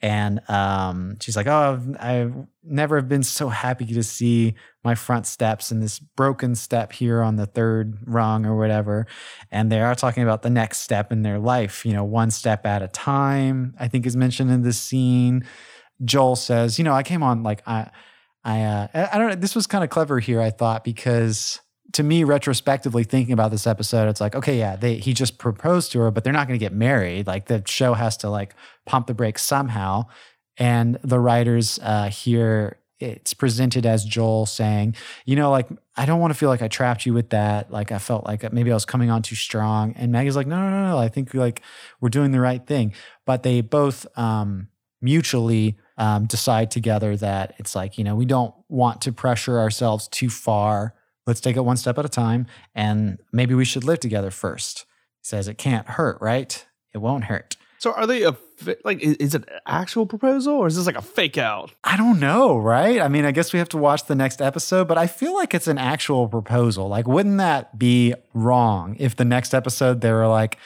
and 0.00 0.48
um, 0.48 1.16
she's 1.20 1.36
like 1.36 1.46
oh 1.48 1.80
i've 1.98 2.34
never 2.62 2.96
have 2.96 3.08
been 3.08 3.22
so 3.22 3.48
happy 3.48 3.86
to 3.86 4.02
see 4.02 4.54
my 4.84 4.94
front 4.94 5.26
steps 5.26 5.70
and 5.70 5.82
this 5.82 5.98
broken 5.98 6.54
step 6.54 6.92
here 6.92 7.22
on 7.22 7.36
the 7.36 7.46
third 7.46 7.98
rung 8.06 8.46
or 8.46 8.56
whatever. 8.56 9.06
And 9.50 9.72
they 9.72 9.80
are 9.80 9.94
talking 9.94 10.22
about 10.22 10.42
the 10.42 10.50
next 10.50 10.78
step 10.78 11.10
in 11.10 11.22
their 11.22 11.38
life 11.38 11.84
you 11.84 11.92
know 11.92 12.04
one 12.04 12.30
step 12.30 12.66
at 12.66 12.82
a 12.82 12.88
time 12.88 13.74
i 13.78 13.88
think 13.88 14.06
is 14.06 14.16
mentioned 14.16 14.50
in 14.50 14.62
this 14.62 14.80
scene. 14.80 15.44
Joel 16.04 16.36
says 16.36 16.78
you 16.78 16.84
know 16.84 16.92
i 16.92 17.02
came 17.02 17.22
on 17.22 17.42
like 17.42 17.62
i 17.66 17.90
I 18.48 18.62
uh, 18.62 19.08
I 19.12 19.18
don't 19.18 19.28
know. 19.28 19.34
This 19.34 19.54
was 19.54 19.66
kind 19.66 19.84
of 19.84 19.90
clever 19.90 20.20
here, 20.20 20.40
I 20.40 20.50
thought, 20.50 20.82
because 20.82 21.60
to 21.92 22.02
me, 22.02 22.24
retrospectively 22.24 23.04
thinking 23.04 23.32
about 23.32 23.50
this 23.50 23.66
episode, 23.66 24.08
it's 24.08 24.20
like, 24.20 24.34
okay, 24.34 24.58
yeah, 24.58 24.76
they 24.76 24.94
he 24.96 25.12
just 25.12 25.36
proposed 25.36 25.92
to 25.92 26.00
her, 26.00 26.10
but 26.10 26.24
they're 26.24 26.32
not 26.32 26.48
going 26.48 26.58
to 26.58 26.64
get 26.64 26.72
married. 26.72 27.26
Like 27.26 27.46
the 27.46 27.62
show 27.66 27.92
has 27.92 28.16
to 28.18 28.30
like 28.30 28.54
pump 28.86 29.06
the 29.06 29.14
brakes 29.14 29.42
somehow, 29.42 30.06
and 30.56 30.98
the 31.04 31.20
writers 31.20 31.78
uh, 31.82 32.08
here. 32.08 32.78
It's 33.00 33.32
presented 33.32 33.86
as 33.86 34.04
Joel 34.04 34.44
saying, 34.44 34.96
you 35.24 35.36
know, 35.36 35.52
like, 35.52 35.68
I 35.96 36.04
don't 36.04 36.18
want 36.18 36.32
to 36.32 36.38
feel 36.38 36.48
like 36.48 36.62
I 36.62 36.66
trapped 36.66 37.06
you 37.06 37.14
with 37.14 37.30
that. 37.30 37.70
Like, 37.70 37.92
I 37.92 37.98
felt 37.98 38.26
like 38.26 38.52
maybe 38.52 38.72
I 38.72 38.74
was 38.74 38.84
coming 38.84 39.08
on 39.08 39.22
too 39.22 39.36
strong. 39.36 39.92
And 39.96 40.10
Maggie's 40.10 40.34
like, 40.34 40.48
no, 40.48 40.56
no, 40.56 40.68
no, 40.68 40.88
no. 40.88 40.98
I 40.98 41.06
think 41.06 41.32
like 41.32 41.62
we're 42.00 42.08
doing 42.08 42.32
the 42.32 42.40
right 42.40 42.66
thing. 42.66 42.92
But 43.24 43.44
they 43.44 43.60
both 43.60 44.04
um, 44.18 44.66
mutually 45.00 45.78
um, 45.98 46.26
decide 46.26 46.70
together 46.70 47.16
that 47.16 47.54
it's 47.58 47.74
like, 47.74 47.98
you 47.98 48.04
know, 48.04 48.14
we 48.14 48.24
don't 48.24 48.54
want 48.68 49.02
to 49.02 49.12
pressure 49.12 49.58
ourselves 49.58 50.08
too 50.08 50.30
far. 50.30 50.94
Let's 51.26 51.40
take 51.40 51.56
it 51.56 51.64
one 51.64 51.76
step 51.76 51.98
at 51.98 52.04
a 52.04 52.08
time. 52.08 52.46
And 52.74 53.18
maybe 53.32 53.54
we 53.54 53.64
should 53.64 53.84
live 53.84 54.00
together 54.00 54.30
first. 54.30 54.86
He 55.20 55.24
says 55.24 55.48
it 55.48 55.58
can't 55.58 55.86
hurt, 55.86 56.18
right? 56.20 56.64
It 56.94 56.98
won't 56.98 57.24
hurt. 57.24 57.56
So 57.78 57.92
are 57.92 58.06
they 58.06 58.22
a 58.24 58.36
like? 58.84 59.00
Is, 59.00 59.14
is 59.16 59.34
it 59.36 59.48
an 59.48 59.60
actual 59.66 60.04
proposal 60.04 60.54
or 60.54 60.66
is 60.66 60.74
this 60.74 60.86
like 60.86 60.96
a 60.96 61.02
fake 61.02 61.38
out? 61.38 61.72
I 61.84 61.96
don't 61.96 62.18
know, 62.18 62.56
right? 62.56 63.00
I 63.00 63.06
mean, 63.06 63.24
I 63.24 63.30
guess 63.30 63.52
we 63.52 63.60
have 63.60 63.68
to 63.68 63.78
watch 63.78 64.06
the 64.06 64.16
next 64.16 64.42
episode, 64.42 64.88
but 64.88 64.98
I 64.98 65.06
feel 65.06 65.32
like 65.34 65.54
it's 65.54 65.68
an 65.68 65.78
actual 65.78 66.28
proposal. 66.28 66.88
Like, 66.88 67.06
wouldn't 67.06 67.38
that 67.38 67.78
be 67.78 68.14
wrong 68.34 68.96
if 68.98 69.14
the 69.14 69.24
next 69.24 69.54
episode 69.54 70.00
they 70.00 70.10
were 70.10 70.26
like, 70.26 70.58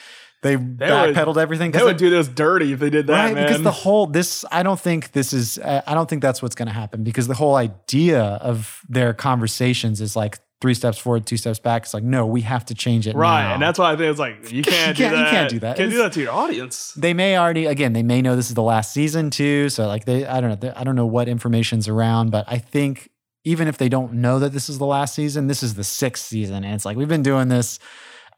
they, 0.43 0.57
would- 0.57 0.79
backpedaled 0.79 1.37
everything? 1.39 1.71
They 1.71 1.83
would 1.83 1.97
do 1.97 2.11
this 2.11 2.29
dirty 2.29 2.73
if 2.73 2.79
they 2.81 2.91
did 2.91 3.07
that, 3.07 3.13
right 3.25 3.35
man. 3.35 3.47
because 3.47 3.63
the 3.63 3.71
whole 3.71 4.07
this 4.07 4.45
i 4.51 4.63
don't 4.63 4.79
think 4.81 5.13
this 5.13 5.33
is 5.33 5.59
uh, 5.59 5.83
i 5.87 5.95
don't 5.95 6.09
think 6.11 6.21
that's 6.23 6.43
what's 6.43 6.55
going 6.55 6.67
to 6.69 6.75
happen 6.75 7.03
because 7.05 7.27
the 7.29 7.35
whole 7.35 7.55
idea 7.57 8.23
of 8.23 8.81
their 8.89 9.15
conversations 9.15 10.01
is 10.01 10.15
like 10.17 10.39
three 10.61 10.75
steps 10.75 10.99
forward 10.99 11.27
two 11.27 11.37
steps 11.37 11.59
back 11.59 11.83
it's 11.83 11.95
like 11.95 12.05
no 12.05 12.25
we 12.27 12.41
have 12.43 12.65
to 12.65 12.75
change 12.75 13.07
it 13.09 13.17
right, 13.17 13.43
now. 13.49 13.55
and 13.55 13.63
that's 13.63 13.79
why 13.79 13.93
I 13.93 13.97
think 13.97 14.11
it's 14.11 14.19
like 14.21 14.53
you 14.53 14.63
can't, 14.75 14.97
you 14.99 15.05
can't- 15.05 15.17
do 15.17 15.21
you 15.23 15.31
can't 15.31 15.51
do 15.51 15.59
that. 15.61 15.79
You 15.79 15.83
can't 15.85 15.91
do 15.91 15.99
that 15.99 16.13
to 16.13 16.21
your 16.21 16.33
audience. 16.33 16.93
they 16.97 17.15
may 17.15 17.37
already 17.37 17.67
again 17.67 17.93
they 17.93 18.03
may 18.03 18.21
know 18.23 18.37
this 18.37 18.49
is 18.49 18.55
the 18.55 18.63
last 18.63 18.93
season 18.93 19.31
too 19.31 19.69
so 19.69 19.87
like 19.87 20.05
they 20.05 20.25
i 20.27 20.41
don't 20.41 20.51
know 20.51 20.57
they, 20.57 20.71
i 20.71 20.85
don't 20.85 20.97
know 20.97 21.07
what 21.07 21.29
information's 21.29 21.89
around 21.89 22.31
but 22.31 22.45
i 22.49 22.59
think 22.59 23.09
even 23.45 23.67
if 23.67 23.77
they 23.77 23.89
don't 23.89 24.13
know 24.13 24.39
that 24.39 24.53
this 24.53 24.69
is 24.69 24.79
the 24.79 24.87
last 24.87 25.15
season 25.17 25.47
this 25.49 25.63
is 25.65 25.75
the 25.75 25.83
sixth 25.85 26.27
season 26.27 26.63
and 26.65 26.75
it's 26.75 26.85
like 26.85 26.97
we've 26.97 27.09
been 27.09 27.23
doing 27.25 27.49
this 27.49 27.79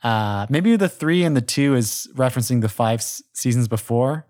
uh 0.04 0.46
maybe 0.48 0.76
the 0.76 0.88
three 0.88 1.24
and 1.24 1.36
the 1.36 1.40
two 1.40 1.74
is 1.74 2.06
referencing 2.14 2.60
the 2.60 2.68
five 2.68 3.00
s- 3.00 3.22
seasons 3.32 3.66
before 3.68 4.26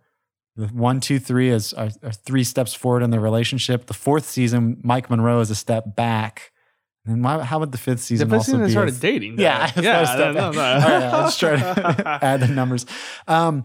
the 0.56 0.68
one 0.68 1.00
two 1.00 1.18
three 1.18 1.50
is 1.50 1.72
are, 1.74 1.90
are 2.02 2.12
three 2.12 2.44
steps 2.44 2.72
forward 2.74 3.02
in 3.02 3.10
the 3.10 3.20
relationship 3.20 3.86
the 3.86 3.94
fourth 3.94 4.24
season 4.24 4.80
mike 4.84 5.10
monroe 5.10 5.40
is 5.40 5.50
a 5.50 5.54
step 5.54 5.96
back 5.96 6.52
and 7.06 7.22
why, 7.22 7.42
how 7.42 7.58
would 7.58 7.70
the 7.72 7.76
fifth 7.78 7.98
The 7.98 8.02
season 8.04 8.28
first 8.30 8.48
also 8.48 8.52
season 8.52 8.64
be 8.66 8.70
started 8.70 8.98
dating. 9.00 9.36
though. 9.36 9.42
yeah, 9.42 9.70
yeah. 9.76 10.00
what 10.00 10.08
I 10.20 10.26
was 10.28 10.36
no, 10.36 10.50
no, 10.50 10.50
no. 10.52 10.60
All 10.62 10.78
right, 10.80 11.10
just 11.26 11.38
try 11.40 11.56
to 11.56 12.18
add 12.24 12.40
the 12.40 12.48
numbers. 12.48 12.86
Um, 13.28 13.64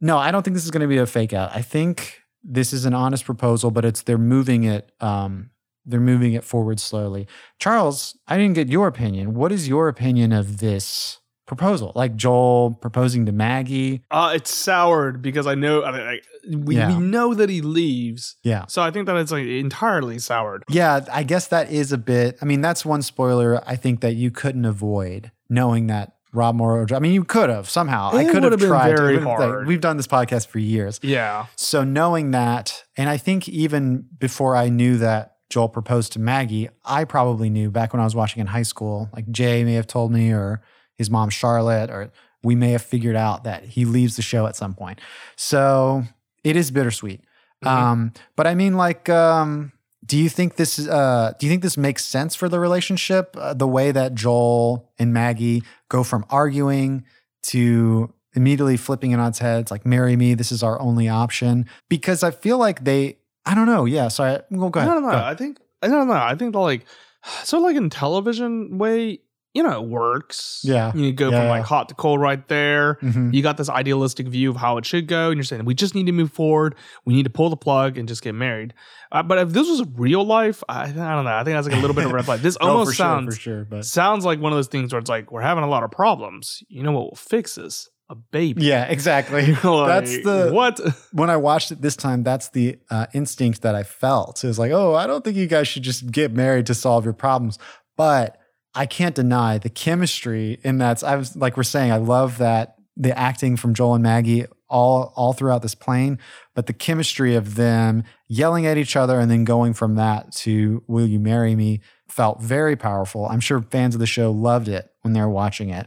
no, 0.00 0.16
I 0.16 0.30
don't 0.30 0.44
think 0.44 0.54
this 0.54 0.64
is 0.64 0.70
going 0.70 0.82
to 0.82 0.86
be 0.86 0.98
a 0.98 1.04
fake 1.06 1.32
out. 1.32 1.50
I 1.52 1.60
think 1.62 2.20
this 2.44 2.72
is 2.72 2.84
an 2.84 2.94
honest 2.94 3.24
proposal, 3.24 3.72
but 3.72 3.84
it's 3.84 4.02
they're 4.02 4.16
moving 4.16 4.62
it. 4.62 4.92
Um, 5.00 5.50
they're 5.86 5.98
moving 5.98 6.34
it 6.34 6.44
forward 6.44 6.78
slowly. 6.78 7.26
Charles, 7.58 8.16
I 8.28 8.36
didn't 8.36 8.54
get 8.54 8.68
your 8.68 8.86
opinion. 8.86 9.34
What 9.34 9.50
is 9.50 9.66
your 9.66 9.88
opinion 9.88 10.30
of 10.32 10.58
this 10.58 11.18
proposal? 11.48 11.90
Like 11.96 12.14
Joel 12.14 12.72
proposing 12.80 13.26
to 13.26 13.32
Maggie? 13.32 14.04
Uh, 14.10 14.32
it's 14.34 14.54
soured 14.54 15.20
because 15.22 15.46
I 15.48 15.54
know 15.56 15.82
I 15.82 15.90
mean, 15.90 16.06
like, 16.06 16.24
we, 16.66 16.76
Yeah. 16.76 16.96
we 16.96 17.02
know 17.02 17.34
that 17.34 17.50
he 17.50 17.60
leaves, 17.60 18.36
Yeah. 18.44 18.66
so 18.68 18.80
I 18.82 18.90
think 18.92 19.06
that 19.06 19.16
it's 19.16 19.32
like 19.32 19.44
entirely 19.46 20.18
soured. 20.20 20.62
Yeah, 20.68 21.00
I 21.12 21.24
guess 21.24 21.48
that 21.48 21.70
is 21.72 21.90
a 21.92 21.98
bit. 21.98 22.38
I 22.40 22.44
mean, 22.44 22.60
that's 22.60 22.84
one 22.84 23.02
spoiler 23.02 23.60
I 23.66 23.74
think 23.76 24.00
that 24.02 24.14
you 24.14 24.30
couldn't 24.30 24.64
avoid 24.64 25.32
knowing 25.50 25.88
that 25.88 26.12
Rob 26.32 26.54
Morrow. 26.56 26.86
I 26.94 26.98
mean, 26.98 27.12
you 27.12 27.24
could 27.24 27.48
have 27.48 27.68
somehow. 27.70 28.10
I 28.12 28.24
could 28.26 28.42
have 28.42 28.60
tried. 28.60 28.90
to- 28.90 28.96
very 28.96 29.16
like, 29.18 29.24
hard. 29.24 29.66
we've 29.66 29.80
done 29.80 29.96
this 29.96 30.06
podcast 30.06 30.46
for 30.48 30.58
years. 30.58 31.00
Yeah, 31.02 31.46
So 31.56 31.84
knowing 31.84 32.32
that, 32.32 32.84
and 32.98 33.08
I 33.08 33.16
think 33.16 33.48
even 33.48 34.04
before 34.18 34.54
I 34.54 34.68
knew 34.68 34.98
that 34.98 35.36
Joel 35.48 35.70
proposed 35.70 36.12
to 36.12 36.18
Maggie, 36.20 36.68
I 36.84 37.04
probably 37.04 37.48
knew 37.48 37.70
back 37.70 37.94
when 37.94 38.00
I 38.00 38.04
was 38.04 38.14
watching 38.14 38.42
in 38.42 38.48
high 38.48 38.62
school. 38.62 39.08
Like 39.14 39.30
Jay 39.30 39.64
may 39.64 39.72
have 39.74 39.86
told 39.86 40.12
me, 40.12 40.30
or 40.30 40.60
his 40.98 41.08
mom 41.08 41.30
Charlotte, 41.30 41.88
or 41.90 42.10
we 42.42 42.54
may 42.54 42.72
have 42.72 42.82
figured 42.82 43.16
out 43.16 43.44
that 43.44 43.64
he 43.64 43.84
leaves 43.86 44.16
the 44.16 44.22
show 44.22 44.46
at 44.46 44.54
some 44.56 44.74
point. 44.74 45.00
So 45.36 46.02
it 46.44 46.54
is 46.56 46.70
bittersweet. 46.70 47.22
Mhm. 47.64 47.68
Um, 47.68 48.12
but 48.36 48.46
I 48.46 48.54
mean, 48.54 48.76
like, 48.76 49.08
um, 49.08 49.72
do 50.04 50.16
you 50.16 50.28
think 50.28 50.56
this? 50.56 50.78
Uh, 50.88 51.32
do 51.38 51.46
you 51.46 51.50
think 51.50 51.62
this 51.62 51.76
makes 51.76 52.04
sense 52.04 52.34
for 52.34 52.48
the 52.48 52.60
relationship? 52.60 53.34
Uh, 53.38 53.54
the 53.54 53.66
way 53.66 53.90
that 53.90 54.14
Joel 54.14 54.90
and 54.98 55.12
Maggie 55.12 55.62
go 55.88 56.02
from 56.04 56.24
arguing 56.30 57.04
to 57.44 58.12
immediately 58.34 58.76
flipping 58.76 59.10
it 59.10 59.18
on 59.18 59.28
its 59.28 59.38
head. 59.40 59.60
It's 59.60 59.70
like, 59.70 59.84
marry 59.86 60.14
me. 60.16 60.34
This 60.34 60.52
is 60.52 60.62
our 60.62 60.80
only 60.80 61.08
option. 61.08 61.66
Because 61.88 62.22
I 62.22 62.30
feel 62.30 62.58
like 62.58 62.84
they. 62.84 63.18
I 63.44 63.54
don't 63.54 63.66
know. 63.66 63.84
Yeah. 63.86 64.08
Sorry. 64.08 64.38
Well, 64.50 64.70
go 64.70 64.80
I 64.80 64.82
ahead. 64.84 64.94
don't 64.94 65.02
know. 65.02 65.10
Go 65.10 65.16
ahead. 65.16 65.24
I 65.26 65.34
think 65.34 65.58
I 65.82 65.88
don't 65.88 66.06
know. 66.06 66.14
I 66.14 66.34
think 66.36 66.52
the 66.52 66.60
like 66.60 66.84
so 67.44 67.58
like 67.60 67.76
in 67.76 67.90
television 67.90 68.78
way, 68.78 69.20
you 69.58 69.64
know, 69.64 69.82
it 69.82 69.88
works. 69.88 70.60
Yeah. 70.64 70.92
you 70.94 71.12
go 71.12 71.30
Yeah, 71.30 71.40
from 71.40 71.48
like 71.48 71.60
yeah. 71.62 71.66
hot 71.66 71.88
to 71.88 71.94
cold 71.96 72.20
right 72.20 72.46
there. 72.48 72.94
Mhm. 73.02 73.34
You 73.34 73.42
got 73.42 73.56
this 73.56 73.68
idealistic 73.68 74.28
view 74.28 74.50
of 74.50 74.56
how 74.56 74.78
it 74.78 74.86
should 74.86 75.08
go, 75.08 75.28
and 75.30 75.36
you're 75.36 75.44
saying 75.44 75.64
we 75.64 75.74
just 75.74 75.94
need 75.94 76.06
to 76.06 76.12
move 76.12 76.32
forward. 76.32 76.76
We 77.04 77.12
need 77.14 77.24
to 77.24 77.30
pull 77.30 77.50
the 77.50 77.56
plug 77.56 77.98
and 77.98 78.06
just 78.08 78.22
get 78.22 78.34
married. 78.34 78.72
Uh, 79.10 79.22
but 79.22 79.38
if 79.38 79.48
this 79.50 79.66
was 79.68 79.82
real 79.96 80.24
life, 80.24 80.62
I, 80.68 80.84
I 80.84 80.86
don't 80.92 81.24
know. 81.24 81.32
I 81.34 81.42
think 81.44 81.56
that's 81.56 81.66
like 81.66 81.76
a 81.76 81.80
little 81.80 81.96
bit 81.96 82.04
of 82.04 82.12
a 82.12 82.14
red 82.14 82.24
flag. 82.24 82.40
This 82.40 82.56
Oh, 82.60 82.68
almost 82.68 82.90
sure, 82.96 83.04
sounds 83.04 83.34
for 83.34 83.40
sure. 83.40 83.64
But 83.64 83.84
sounds 83.84 84.24
like 84.24 84.40
one 84.40 84.52
of 84.52 84.56
those 84.58 84.68
things 84.68 84.92
where 84.92 85.00
it's 85.00 85.10
like 85.10 85.32
we're 85.32 85.40
having 85.42 85.64
a 85.64 85.68
lot 85.68 85.82
of 85.82 85.90
problems. 85.90 86.62
You 86.68 86.82
know 86.84 86.92
what 86.92 87.04
will 87.10 87.16
fix 87.16 87.56
this? 87.56 87.88
A 88.10 88.14
baby. 88.14 88.64
yeah, 88.64 88.84
exactly. 88.84 89.52
Like, 89.64 89.88
that's 89.88 90.22
the 90.22 90.50
what. 90.52 90.80
when 91.12 91.28
I 91.28 91.36
watched 91.36 91.72
it 91.72 91.82
this 91.82 91.94
time, 91.96 92.22
that's 92.22 92.48
the 92.50 92.78
uh, 92.90 93.06
instinct 93.12 93.60
that 93.62 93.74
I 93.74 93.82
felt. 93.82 94.42
It 94.42 94.46
was 94.46 94.58
like, 94.58 94.70
oh, 94.72 94.94
I 94.94 95.06
don't 95.06 95.22
think 95.22 95.36
you 95.36 95.46
guys 95.46 95.68
should 95.68 95.82
just 95.82 96.10
get 96.10 96.32
married 96.32 96.64
to 96.66 96.74
solve 96.74 97.04
your 97.04 97.12
problems. 97.12 97.58
But 97.98 98.38
I 98.74 98.86
can't 98.86 99.14
deny 99.14 99.58
the 99.58 99.70
chemistry 99.70 100.58
in 100.62 100.78
that. 100.78 101.02
I 101.02 101.16
was 101.16 101.36
like 101.36 101.56
we're 101.56 101.62
saying, 101.62 101.92
I 101.92 101.96
love 101.96 102.38
that 102.38 102.76
the 102.96 103.16
acting 103.16 103.56
from 103.56 103.74
Joel 103.74 103.94
and 103.94 104.02
Maggie 104.02 104.46
all 104.68 105.12
all 105.16 105.32
throughout 105.32 105.62
this 105.62 105.74
plane, 105.74 106.18
but 106.54 106.66
the 106.66 106.72
chemistry 106.72 107.34
of 107.34 107.54
them 107.54 108.04
yelling 108.28 108.66
at 108.66 108.76
each 108.76 108.96
other 108.96 109.18
and 109.18 109.30
then 109.30 109.44
going 109.44 109.72
from 109.72 109.94
that 109.96 110.32
to 110.32 110.82
"Will 110.86 111.06
you 111.06 111.18
marry 111.18 111.54
me?" 111.54 111.80
felt 112.08 112.42
very 112.42 112.76
powerful. 112.76 113.26
I'm 113.26 113.40
sure 113.40 113.60
fans 113.62 113.94
of 113.94 114.00
the 114.00 114.06
show 114.06 114.30
loved 114.30 114.68
it 114.68 114.90
when 115.02 115.12
they 115.12 115.20
were 115.20 115.30
watching 115.30 115.70
it, 115.70 115.86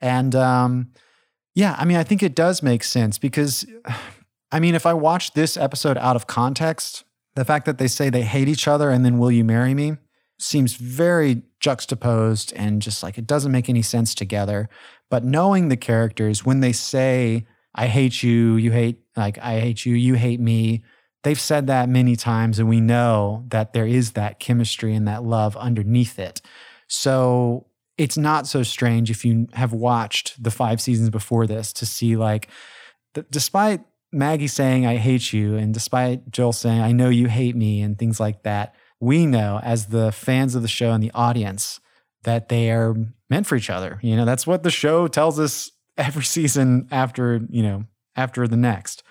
and 0.00 0.34
um, 0.34 0.92
yeah, 1.54 1.76
I 1.78 1.84
mean, 1.84 1.96
I 1.96 2.04
think 2.04 2.22
it 2.22 2.34
does 2.34 2.62
make 2.62 2.84
sense 2.84 3.18
because, 3.18 3.66
I 4.52 4.60
mean, 4.60 4.74
if 4.74 4.86
I 4.86 4.94
watch 4.94 5.32
this 5.32 5.56
episode 5.56 5.98
out 5.98 6.16
of 6.16 6.26
context, 6.26 7.04
the 7.34 7.44
fact 7.44 7.66
that 7.66 7.78
they 7.78 7.88
say 7.88 8.10
they 8.10 8.22
hate 8.22 8.48
each 8.48 8.68
other 8.68 8.90
and 8.90 9.04
then 9.04 9.18
will 9.18 9.30
you 9.30 9.44
marry 9.44 9.74
me 9.74 9.96
seems 10.38 10.74
very 10.74 11.42
juxtaposed 11.60 12.52
and 12.56 12.82
just 12.82 13.02
like 13.02 13.18
it 13.18 13.26
doesn't 13.26 13.52
make 13.52 13.68
any 13.68 13.82
sense 13.82 14.14
together. 14.14 14.68
But 15.10 15.24
knowing 15.24 15.68
the 15.68 15.76
characters, 15.76 16.44
when 16.44 16.60
they 16.60 16.72
say, 16.72 17.46
I 17.74 17.86
hate 17.86 18.22
you, 18.22 18.56
you 18.56 18.72
hate, 18.72 19.00
like, 19.16 19.38
I 19.38 19.60
hate 19.60 19.86
you, 19.86 19.94
you 19.94 20.14
hate 20.14 20.40
me, 20.40 20.82
they've 21.22 21.40
said 21.40 21.66
that 21.66 21.88
many 21.88 22.16
times 22.16 22.58
and 22.58 22.68
we 22.68 22.80
know 22.80 23.44
that 23.48 23.72
there 23.72 23.86
is 23.86 24.12
that 24.12 24.40
chemistry 24.40 24.94
and 24.94 25.06
that 25.06 25.22
love 25.22 25.56
underneath 25.56 26.18
it. 26.18 26.40
So 26.88 27.66
it's 27.98 28.16
not 28.16 28.46
so 28.46 28.62
strange 28.62 29.10
if 29.10 29.24
you 29.24 29.46
have 29.52 29.72
watched 29.72 30.42
the 30.42 30.50
five 30.50 30.80
seasons 30.80 31.10
before 31.10 31.46
this 31.46 31.72
to 31.74 31.86
see 31.86 32.16
like, 32.16 32.48
th- 33.14 33.26
despite 33.30 33.82
Maggie 34.12 34.48
saying 34.48 34.86
I 34.86 34.96
hate 34.96 35.32
you, 35.32 35.56
and 35.56 35.72
despite 35.72 36.30
Joel 36.30 36.52
saying 36.52 36.80
I 36.80 36.92
know 36.92 37.08
you 37.10 37.28
hate 37.28 37.54
me, 37.54 37.80
and 37.82 37.98
things 37.98 38.18
like 38.18 38.42
that, 38.42 38.74
we 39.00 39.26
know 39.26 39.60
as 39.62 39.86
the 39.86 40.12
fans 40.12 40.54
of 40.54 40.62
the 40.62 40.68
show 40.68 40.92
and 40.92 41.02
the 41.02 41.10
audience 41.14 41.80
that 42.22 42.48
they 42.48 42.70
are 42.70 42.94
meant 43.28 43.46
for 43.46 43.56
each 43.56 43.70
other. 43.70 43.98
You 44.02 44.16
know, 44.16 44.24
that's 44.24 44.46
what 44.46 44.62
the 44.62 44.70
show 44.70 45.08
tells 45.08 45.40
us 45.40 45.70
every 45.96 46.24
season 46.24 46.88
after 46.90 47.40
you 47.48 47.62
know 47.62 47.84
after 48.16 48.46
the 48.46 48.56
next. 48.56 49.02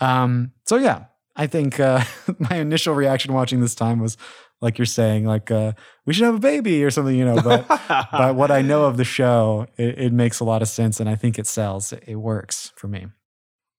Um, 0.00 0.52
so 0.66 0.76
yeah, 0.76 1.06
I 1.36 1.46
think 1.46 1.80
uh, 1.80 2.04
my 2.38 2.56
initial 2.56 2.94
reaction 2.94 3.32
watching 3.32 3.60
this 3.60 3.74
time 3.74 4.00
was 4.00 4.16
like 4.60 4.78
you're 4.78 4.86
saying, 4.86 5.24
like 5.24 5.50
uh, 5.50 5.72
we 6.04 6.12
should 6.12 6.24
have 6.24 6.34
a 6.34 6.40
baby 6.40 6.82
or 6.84 6.90
something, 6.90 7.14
you 7.14 7.24
know. 7.24 7.40
But 7.40 7.66
but 8.12 8.34
what 8.34 8.50
I 8.50 8.62
know 8.62 8.84
of 8.84 8.96
the 8.96 9.04
show, 9.04 9.66
it, 9.76 9.98
it 9.98 10.12
makes 10.12 10.40
a 10.40 10.44
lot 10.44 10.62
of 10.62 10.68
sense, 10.68 11.00
and 11.00 11.08
I 11.08 11.14
think 11.14 11.38
it 11.38 11.46
sells. 11.46 11.92
It, 11.92 12.04
it 12.06 12.16
works 12.16 12.72
for 12.76 12.88
me. 12.88 13.06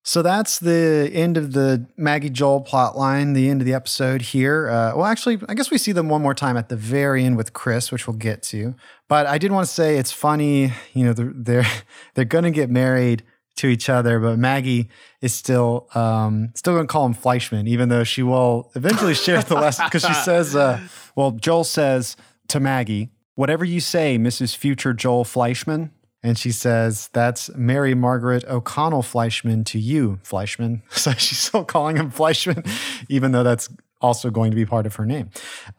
So 0.10 0.24
that's 0.24 0.58
the 0.58 1.12
end 1.14 1.38
of 1.38 1.54
the 1.54 1.86
Maggie 1.96 2.32
Joel 2.32 2.62
plot 2.62 2.98
line, 2.98 3.34
the 3.34 3.48
end 3.48 3.62
of 3.62 3.68
the 3.68 3.76
episode 3.76 4.24
here. 4.24 4.68
Uh, 4.68 4.94
well, 4.96 5.06
actually, 5.06 5.40
I 5.48 5.54
guess 5.54 5.70
we 5.70 5.78
see 5.78 5.92
them 5.92 6.10
one 6.10 6.24
more 6.24 6.34
time 6.34 6.58
at 6.58 6.68
the 6.68 6.76
very 6.76 7.24
end 7.24 7.38
with 7.38 7.54
Chris, 7.54 7.92
which 7.92 8.08
we'll 8.08 8.18
get 8.18 8.42
to. 8.42 8.74
But 9.08 9.28
I 9.28 9.38
did 9.38 9.52
want 9.52 9.68
to 9.68 9.72
say 9.72 9.98
it's 9.98 10.12
funny, 10.12 10.74
you 10.96 11.06
know, 11.06 11.14
they're 11.14 11.32
they're, 11.36 11.68
they're 12.16 12.26
going 12.26 12.44
to 12.46 12.50
get 12.50 12.72
married 12.72 13.22
to 13.58 13.68
each 13.68 13.88
other, 13.88 14.20
but 14.20 14.40
Maggie 14.40 14.90
is 15.22 15.36
still 15.36 15.88
um, 15.94 16.54
still 16.56 16.74
going 16.74 16.88
to 16.88 16.92
call 16.92 17.06
him 17.06 17.14
Fleischman, 17.14 17.68
even 17.68 17.90
though 17.90 18.04
she 18.04 18.24
will 18.24 18.72
eventually 18.74 19.14
share 19.14 19.44
the 19.44 19.54
lesson 19.54 19.86
because 19.86 20.02
she 20.04 20.16
says, 20.16 20.56
uh, 20.56 20.80
well, 21.16 21.34
Joel 21.34 21.66
says 21.66 22.18
to 22.48 22.60
Maggie, 22.60 23.12
"Whatever 23.36 23.64
you 23.64 23.80
say, 23.80 24.18
Mrs. 24.18 24.56
Future 24.56 24.92
Joel 24.92 25.24
Fleischman." 25.24 25.92
And 26.22 26.38
she 26.38 26.52
says, 26.52 27.10
That's 27.14 27.50
Mary 27.56 27.94
Margaret 27.94 28.44
O'Connell 28.46 29.04
Fleischman 29.04 29.66
to 29.68 29.80
you, 29.80 30.20
Fleischman. 30.24 30.82
So 30.92 31.12
she's 31.14 31.38
still 31.40 31.64
calling 31.64 31.96
him 31.98 32.12
Fleischman, 32.12 32.68
even 33.10 33.32
though 33.32 33.44
that's 33.44 33.70
also 34.02 34.30
going 34.30 34.52
to 34.52 34.56
be 34.56 34.66
part 34.66 34.86
of 34.86 34.96
her 34.96 35.06
name. 35.06 35.30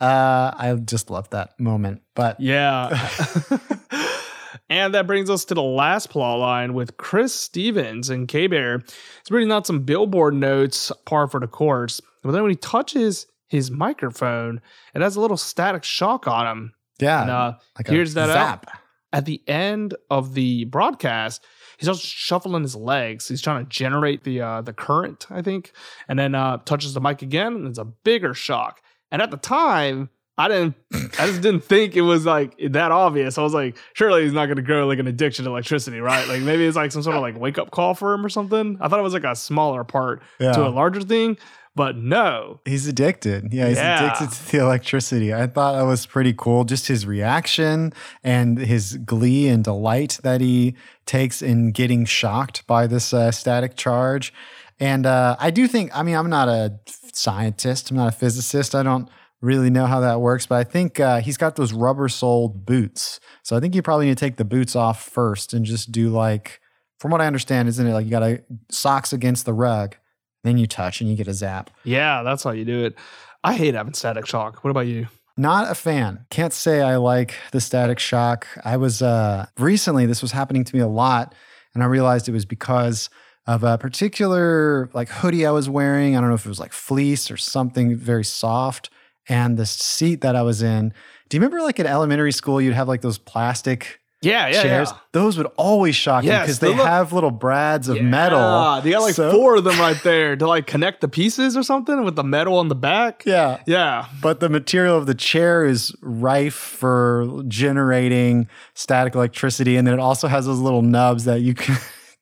Uh, 0.01 0.53
I 0.57 0.75
just 0.85 1.11
love 1.11 1.29
that 1.31 1.59
moment. 1.61 2.03
But 2.15 2.41
Yeah. 2.41 2.89
and 4.71 4.95
that 4.95 5.07
brings 5.07 5.31
us 5.31 5.45
to 5.47 5.55
the 5.55 5.63
last 5.63 6.11
plot 6.11 6.39
line 6.39 6.75
with 6.75 6.97
Chris 6.97 7.35
Stevens 7.35 8.11
and 8.11 8.29
K 8.29 8.47
Bear. 8.47 8.79
He's 8.79 9.31
reading 9.31 9.53
out 9.53 9.67
some 9.67 9.81
billboard 9.81 10.35
notes, 10.35 10.93
par 11.07 11.29
for 11.29 11.41
the 11.41 11.47
course. 11.47 12.01
But 12.23 12.33
then 12.33 12.43
when 12.43 12.51
he 12.51 12.57
touches 12.57 13.27
his 13.49 13.71
microphone, 13.71 14.61
it 14.95 15.03
has 15.03 15.17
a 15.17 15.21
little 15.21 15.37
static 15.37 15.83
shock 15.85 16.29
on 16.29 16.47
him. 16.47 16.73
yeah, 17.01 17.23
And 17.23 17.31
uh, 17.31 17.53
like 17.79 17.89
here's 17.89 18.15
that 18.15 18.31
out. 18.31 18.65
At 19.13 19.25
the 19.27 19.43
end 19.49 19.95
of 20.11 20.35
the 20.35 20.65
broadcast, 20.67 21.45
he 21.79 21.85
starts 21.85 22.01
shuffling 22.01 22.63
his 22.63 22.77
legs. 22.77 23.27
He's 23.29 23.43
trying 23.43 23.65
to 23.65 23.69
generate 23.69 24.25
the 24.25 24.41
uh, 24.41 24.61
the 24.63 24.73
current, 24.73 25.27
I 25.31 25.43
think, 25.43 25.73
and 26.09 26.19
then 26.19 26.35
uh, 26.35 26.59
touches 26.59 26.95
the 26.95 27.01
mic 27.01 27.23
again, 27.23 27.55
and 27.55 27.67
it's 27.67 27.79
a 27.79 27.85
bigger 27.85 28.35
shock. 28.35 28.81
And 29.11 29.21
at 29.21 29.31
the 29.31 29.37
time, 29.37 30.11
I 30.39 30.49
didn't, 30.49 30.75
I 31.19 31.27
just 31.27 31.43
didn't 31.43 31.65
think 31.65 31.97
it 31.97 32.03
was 32.03 32.25
like 32.25 32.55
that 32.71 32.93
obvious. 32.93 33.37
I 33.39 33.43
was 33.43 33.53
like, 33.53 33.77
surely 33.95 34.23
he's 34.23 34.33
not 34.33 34.47
going 34.47 34.57
to 34.57 34.63
grow 34.63 34.87
like 34.87 34.99
an 34.99 35.07
addiction 35.09 35.45
to 35.45 35.51
electricity, 35.51 36.01
right? 36.01 36.27
Like 36.29 36.43
maybe 36.43 36.65
it's 36.65 36.77
like 36.77 36.93
some 36.93 37.03
sort 37.03 37.17
of 37.17 37.23
like 37.23 37.39
wake 37.39 37.59
up 37.59 37.73
call 37.73 37.95
for 37.95 38.15
him 38.15 38.25
or 38.25 38.29
something. 38.29 38.79
I 38.81 38.89
thought 38.89 38.99
it 39.01 39.03
was 39.03 39.13
like 39.13 39.25
a 39.25 39.35
smaller 39.35 39.83
part 39.85 40.23
Yeah. 40.39 40.53
to 40.53 40.67
a 40.67 40.71
larger 40.71 41.01
thing, 41.03 41.37
but 41.77 41.97
no. 41.97 42.61
He's 42.65 42.87
addicted. 42.87 43.53
Yeah, 43.53 43.69
he's 43.69 43.77
Yeah. 43.77 44.05
addicted 44.15 44.37
to 44.37 44.53
the 44.53 44.59
electricity. 44.59 45.33
I 45.33 45.47
thought 45.47 45.77
that 45.77 45.87
was 45.87 46.07
pretty 46.07 46.35
cool. 46.37 46.65
Just 46.65 46.89
his 46.89 47.07
reaction 47.07 47.93
and 48.25 48.59
his 48.59 48.97
glee 48.99 49.49
and 49.49 49.63
delight 49.65 50.19
that 50.23 50.41
he 50.41 50.75
takes 51.07 51.43
in 51.43 51.73
getting 51.73 52.05
shocked 52.05 52.67
by 52.67 52.87
this 52.87 53.15
uh, 53.15 53.31
static 53.31 53.77
charge. 53.77 54.33
And 54.79 55.07
uh, 55.07 55.37
I 55.39 55.51
do 55.51 55.69
think, 55.69 55.91
I 55.97 56.03
mean, 56.03 56.17
I'm 56.17 56.31
not 56.31 56.49
a 56.49 56.79
scientist, 57.13 57.91
I'm 57.91 57.97
not 57.97 58.09
a 58.09 58.17
physicist. 58.17 58.75
I 58.75 58.83
don't 58.83 59.09
really 59.41 59.71
know 59.71 59.87
how 59.87 60.01
that 60.01 60.21
works, 60.21 60.47
but 60.47 60.57
I 60.57 60.65
think 60.65 61.01
uh, 61.01 61.21
he's 61.21 61.37
got 61.37 61.57
those 61.57 61.73
rubber 61.73 62.09
soled 62.09 62.67
boots. 62.67 63.21
So 63.43 63.57
I 63.57 63.61
think 63.61 63.75
you 63.75 63.83
probably 63.83 64.07
need 64.07 64.17
to 64.19 64.25
take 64.25 64.37
the 64.37 64.45
boots 64.45 64.77
off 64.77 65.03
first 65.03 65.55
and 65.55 65.65
just 65.65 65.93
do 65.93 66.11
like, 66.11 66.61
from 66.99 67.11
what 67.11 67.21
I 67.23 67.27
understand, 67.27 67.69
isn't 67.69 67.87
it 67.87 67.93
like 67.95 68.05
you 68.05 68.11
got 68.11 68.21
to 68.21 68.43
socks 68.71 69.13
against 69.13 69.47
the 69.47 69.55
rug, 69.55 69.97
then 70.43 70.59
you 70.59 70.67
touch 70.67 71.01
and 71.01 71.11
you 71.11 71.17
get 71.17 71.29
a 71.29 71.35
zap. 71.35 71.71
Yeah, 71.85 72.23
that's 72.23 72.43
how 72.43 72.51
you 72.53 72.65
do 72.65 72.85
it. 72.85 72.97
I 73.43 73.55
hate 73.55 73.75
having 73.75 73.95
static 73.95 74.27
shock. 74.27 74.63
What 74.65 74.71
about 74.71 74.87
you? 74.87 75.09
Not 75.37 75.71
a 75.71 75.75
fan. 75.75 76.27
Can't 76.31 76.53
say 76.53 76.83
I 76.83 76.97
like 76.97 77.35
the 77.53 77.61
static 77.61 77.99
shock. 77.99 78.47
I 78.65 78.77
was 78.77 79.01
uh 79.01 79.47
recently 79.59 80.07
this 80.07 80.23
was 80.23 80.33
happening 80.33 80.65
to 80.65 80.77
me 80.77 80.83
a 80.83 80.89
lot 80.89 81.35
and 81.75 81.83
I 81.83 81.87
realized 81.87 82.29
it 82.29 82.33
was 82.33 82.45
because 82.45 83.09
of 83.47 83.65
a 83.65 83.79
particular 83.79 84.91
like 84.93 85.09
hoodie 85.09 85.47
I 85.47 85.51
was 85.51 85.69
wearing. 85.69 86.17
I 86.17 86.21
don't 86.21 86.29
know 86.29 86.35
if 86.35 86.45
it 86.45 86.49
was 86.49 86.61
like 86.61 86.73
fleece 86.73 87.31
or 87.31 87.37
something 87.37 87.97
very 87.97 88.25
soft 88.25 88.91
and 89.29 89.57
the 89.57 89.67
seat 89.67 90.21
that 90.21 90.37
I 90.37 90.43
was 90.43 90.63
in. 90.63 90.93
Do 91.29 91.37
you 91.37 91.41
remember 91.41 91.63
like 91.63 91.79
in 91.79 91.87
elementary 91.87 92.33
school 92.33 92.61
you'd 92.61 92.75
have 92.75 92.89
like 92.89 93.01
those 93.01 93.19
plastic 93.19 94.01
Yeah, 94.23 94.49
yeah, 94.49 94.63
chairs? 94.63 94.91
yeah. 94.93 94.99
Those 95.13 95.39
would 95.39 95.47
always 95.57 95.97
shock 95.97 96.25
me 96.25 96.31
because 96.31 96.59
they 96.59 96.69
they 96.73 96.77
look- 96.77 96.87
have 96.87 97.13
little 97.15 97.31
brads 97.31 97.89
of 97.89 98.01
metal. 98.03 98.39
Yeah, 98.39 98.81
they 98.85 98.91
got 98.91 99.01
like 99.03 99.15
So- 99.15 99.31
four 99.33 99.57
of 99.57 99.65
them 99.65 99.79
right 99.79 99.97
there 100.03 100.37
to 100.37 100.47
like 100.47 100.67
connect 100.67 101.01
the 101.01 101.09
pieces 101.09 101.57
or 101.57 101.63
something 101.63 102.05
with 102.05 102.17
the 102.17 102.23
metal 102.25 102.59
on 102.59 102.69
the 102.69 102.75
back. 102.75 103.23
Yeah. 103.25 103.61
Yeah. 103.67 104.05
But 104.21 104.41
the 104.41 104.49
material 104.51 104.99
of 104.99 105.07
the 105.07 105.15
chair 105.15 105.65
is 105.65 105.95
rife 106.03 106.53
for 106.55 107.43
generating 107.49 108.47
static 108.75 109.15
electricity. 109.15 109.77
And 109.77 109.87
then 109.87 109.95
it 109.95 110.01
also 110.01 110.29
has 110.29 110.45
those 110.47 110.59
little 110.59 110.83
nubs 110.83 111.25
that 111.25 111.41
you 111.41 111.55
can. 111.55 111.77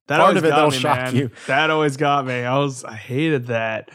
that 0.06 0.20
part 0.20 0.36
of 0.36 0.44
it 0.44 0.50
that'll 0.50 0.70
me, 0.70 0.76
shock 0.76 0.98
man. 0.98 1.16
you. 1.16 1.30
That 1.48 1.70
always 1.70 1.96
got 1.96 2.26
me. 2.26 2.44
I 2.44 2.58
was 2.58 2.84
I 2.84 2.94
hated 2.94 3.46
that. 3.48 3.90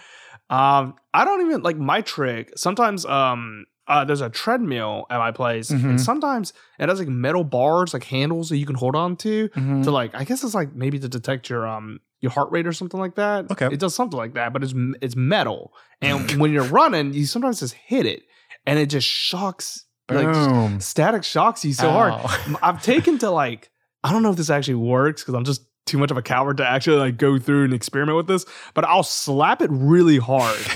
Um, 0.50 0.96
I 1.14 1.24
don't 1.26 1.42
even 1.46 1.62
like 1.62 1.78
my 1.78 2.02
trick. 2.02 2.52
Sometimes 2.58 3.06
um 3.06 3.66
uh, 3.88 4.06
there's 4.06 4.22
a 4.22 4.30
treadmill 4.30 5.06
at 5.10 5.18
my 5.18 5.32
place, 5.32 5.70
Mhm. 5.72 5.84
and 5.84 6.02
sometimes 6.02 6.54
it 6.80 6.88
has 6.90 7.00
like 7.00 7.08
metal 7.10 7.44
bars, 7.44 7.94
like 7.94 8.06
handles 8.06 8.50
that 8.50 8.58
you 8.58 8.66
can 8.66 8.76
hold 8.76 8.96
on 8.96 9.16
to 9.18 9.50
Mhm. 9.50 9.84
to 9.84 9.92
like. 9.92 10.16
I 10.16 10.24
guess 10.24 10.44
it's 10.44 10.54
like 10.56 10.74
maybe 10.74 11.00
to 11.00 11.10
detect 11.10 11.50
your 11.50 11.68
um 11.68 12.00
your 12.22 12.32
heart 12.32 12.50
rate 12.52 12.66
or 12.66 12.72
something 12.72 13.00
like 13.00 13.16
that. 13.16 13.52
Okay. 13.52 13.68
it 13.68 13.80
does 13.80 13.94
something 13.94 14.18
like 14.18 14.34
that, 14.36 14.54
but 14.54 14.64
it's 14.64 14.74
it's 15.02 15.16
metal, 15.16 15.74
and 16.02 16.32
when 16.42 16.52
you're 16.54 16.64
running, 16.64 17.14
you 17.14 17.26
sometimes 17.26 17.60
just 17.60 17.74
hit 17.74 18.06
it, 18.06 18.24
and 18.66 18.80
it 18.80 18.86
just 18.90 19.08
shocks 19.08 19.86
like 20.10 20.32
Boom. 20.32 20.80
static 20.80 21.24
shocks 21.24 21.66
you 21.66 21.74
so 21.74 21.90
hard. 21.92 22.14
I've 22.62 22.82
taken 22.84 23.18
to 23.20 23.30
like 23.32 23.70
I 24.06 24.12
don't 24.12 24.22
know 24.24 24.32
if 24.32 24.38
this 24.38 24.50
actually 24.50 24.76
works 24.76 25.22
because 25.24 25.34
I'm 25.34 25.46
just 25.46 25.62
too 25.86 25.98
much 25.98 26.12
of 26.12 26.18
a 26.18 26.22
coward 26.22 26.58
to 26.58 26.66
actually 26.66 26.98
like 26.98 27.18
go 27.18 27.38
through 27.40 27.66
and 27.66 27.74
experiment 27.74 28.16
with 28.16 28.28
this, 28.28 28.46
but 28.74 28.86
I'll 28.86 29.04
slap 29.04 29.62
it 29.62 29.70
really 29.72 30.18
hard. 30.18 30.58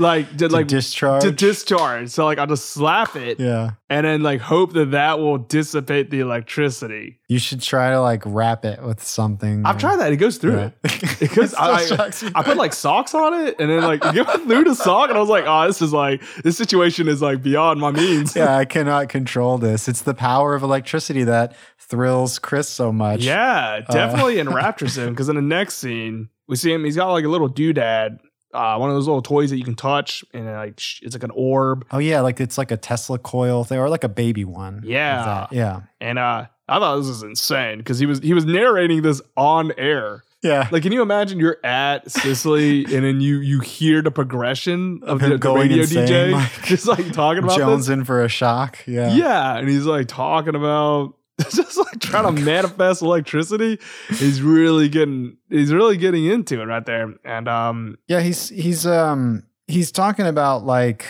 like 0.00 0.30
to 0.38 0.48
To 0.48 0.48
like 0.48 0.66
discharge. 0.66 1.22
to 1.22 1.30
discharge. 1.30 2.08
So 2.10 2.24
like 2.24 2.38
I'll 2.38 2.46
just 2.46 2.70
slap 2.70 3.14
it 3.16 3.38
yeah. 3.38 3.72
and 3.88 4.04
then 4.06 4.22
like 4.22 4.40
hope 4.40 4.72
that 4.72 4.90
that 4.92 5.18
will 5.18 5.38
dissipate 5.38 6.10
the 6.10 6.20
electricity. 6.20 7.20
You 7.28 7.38
should 7.38 7.60
try 7.62 7.90
to 7.90 8.00
like 8.00 8.22
wrap 8.26 8.64
it 8.64 8.82
with 8.82 9.02
something. 9.02 9.64
I've 9.64 9.78
tried 9.78 9.96
that. 9.96 10.12
It 10.12 10.16
goes 10.16 10.38
through 10.38 10.56
Yeah. 10.56 10.70
it. 10.84 11.22
It 11.22 11.34
goes, 11.34 11.50
still 11.52 12.00
I. 12.00 12.32
I 12.34 12.42
put 12.42 12.56
like 12.56 12.72
socks 12.72 13.14
on 13.14 13.34
it 13.46 13.56
and 13.60 13.70
then 13.70 13.82
like 13.82 14.04
it 14.04 14.26
went 14.26 14.44
through 14.48 14.64
the 14.64 14.74
sock 14.74 15.08
and 15.10 15.16
I 15.16 15.20
was 15.20 15.28
like, 15.30 15.44
oh, 15.46 15.66
this 15.66 15.80
is 15.82 15.92
like 15.92 16.22
this 16.42 16.56
situation 16.56 17.06
is 17.08 17.22
like 17.22 17.42
beyond 17.42 17.80
my 17.80 17.90
means. 17.92 18.34
yeah, 18.34 18.56
I 18.56 18.64
cannot 18.74 19.08
control 19.08 19.58
this. 19.58 19.86
It's 19.88 20.02
the 20.02 20.14
power 20.14 20.54
of 20.54 20.62
electricity 20.62 21.24
that 21.24 21.54
thrills 21.78 22.38
Chris 22.38 22.68
so 22.68 22.92
much. 22.92 23.22
Yeah, 23.24 23.80
uh, 23.88 23.92
definitely 23.92 24.38
enraptures 24.38 24.96
him 24.96 25.10
because 25.10 25.28
in 25.28 25.36
the 25.36 25.42
next 25.42 25.74
scene 25.78 26.28
we 26.48 26.56
see 26.56 26.72
him. 26.72 26.84
He's 26.84 26.96
got 26.96 27.10
like 27.12 27.24
a 27.24 27.28
little 27.28 27.48
doodad, 27.48 28.18
uh, 28.52 28.76
one 28.76 28.90
of 28.90 28.96
those 28.96 29.06
little 29.06 29.22
toys 29.22 29.50
that 29.50 29.58
you 29.58 29.64
can 29.64 29.74
touch, 29.76 30.24
and 30.34 30.48
it, 30.48 30.52
like 30.52 30.80
sh- 30.80 31.00
it's 31.02 31.14
like 31.14 31.22
an 31.22 31.30
orb. 31.34 31.86
Oh 31.90 31.98
yeah, 31.98 32.20
like 32.20 32.40
it's 32.40 32.58
like 32.58 32.70
a 32.70 32.76
Tesla 32.76 33.18
coil 33.18 33.64
thing 33.64 33.78
or 33.78 33.88
like 33.88 34.04
a 34.04 34.08
baby 34.08 34.44
one. 34.44 34.82
Yeah. 34.84 35.46
Yeah. 35.50 35.82
And 36.00 36.18
uh, 36.18 36.46
I 36.68 36.78
thought 36.78 36.96
this 36.96 37.08
was 37.08 37.22
insane 37.22 37.78
because 37.78 37.98
he 37.98 38.06
was 38.06 38.20
he 38.20 38.34
was 38.34 38.44
narrating 38.44 39.02
this 39.02 39.20
on 39.36 39.72
air. 39.78 40.24
Yeah. 40.42 40.68
Like, 40.70 40.82
can 40.82 40.92
you 40.92 41.02
imagine 41.02 41.38
you're 41.38 41.58
at 41.62 42.10
Cicely 42.10 42.84
and 42.94 43.04
then 43.04 43.20
you 43.20 43.40
you 43.40 43.60
hear 43.60 44.00
the 44.02 44.10
progression 44.10 45.00
of 45.02 45.20
Him 45.20 45.30
the, 45.30 45.34
the 45.36 45.38
going 45.38 45.68
radio 45.68 45.82
insane, 45.82 46.08
DJ 46.08 46.32
like, 46.32 46.62
just 46.64 46.86
like 46.86 47.12
talking 47.12 47.44
about 47.44 47.58
Jones 47.58 47.86
this? 47.86 47.92
in 47.92 48.04
for 48.04 48.24
a 48.24 48.28
shock. 48.28 48.78
Yeah. 48.86 49.12
Yeah, 49.12 49.56
and 49.58 49.68
he's 49.68 49.84
like 49.84 50.08
talking 50.08 50.54
about 50.54 51.14
just 51.50 51.76
like 51.76 52.00
trying 52.00 52.34
to 52.34 52.42
manifest 52.42 53.02
electricity. 53.02 53.78
He's 54.08 54.42
really 54.42 54.88
getting 54.88 55.36
he's 55.48 55.72
really 55.72 55.96
getting 55.96 56.26
into 56.26 56.60
it 56.60 56.64
right 56.64 56.84
there. 56.84 57.14
And 57.24 57.48
um 57.48 57.98
Yeah, 58.08 58.20
he's 58.20 58.48
he's 58.48 58.86
um 58.86 59.44
he's 59.66 59.92
talking 59.92 60.26
about 60.26 60.64
like 60.64 61.06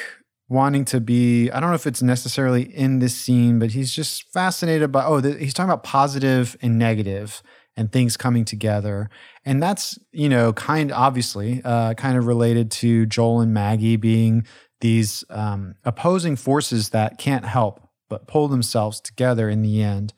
wanting 0.49 0.85
to 0.87 1.01
be 1.01 1.51
I 1.51 1.61
don't 1.61 1.71
know 1.71 1.77
if 1.77 1.87
it's 1.87 2.03
necessarily 2.03 2.63
in 2.63 2.99
this 2.99 3.17
scene, 3.17 3.59
but 3.59 3.71
he's 3.71 3.95
just 3.95 4.31
fascinated 4.33 4.93
by 4.93 5.05
oh, 5.05 5.21
he's 5.21 5.55
talking 5.55 5.71
about 5.71 5.85
positive 5.85 6.57
and 6.63 6.79
negative 6.79 7.43
and 7.77 7.91
things 7.91 8.17
coming 8.17 8.45
together. 8.45 9.09
And 9.45 9.63
that's, 9.63 9.99
you 10.13 10.29
know, 10.29 10.53
kind 10.53 10.93
obviously 10.93 11.63
uh 11.65 11.95
kind 11.95 12.19
of 12.19 12.27
related 12.27 12.71
to 12.73 13.07
Joel 13.07 13.41
and 13.41 13.55
Maggie 13.55 13.97
being 13.97 14.47
these 14.81 15.25
um 15.31 15.75
opposing 15.85 16.37
forces 16.37 16.91
that 16.91 17.19
can't 17.19 17.45
help 17.45 17.87
but 18.11 18.27
pull 18.27 18.49
themselves 18.49 19.01
together 19.01 19.49
in 19.49 19.63
the 19.63 19.83
end. 19.83 20.13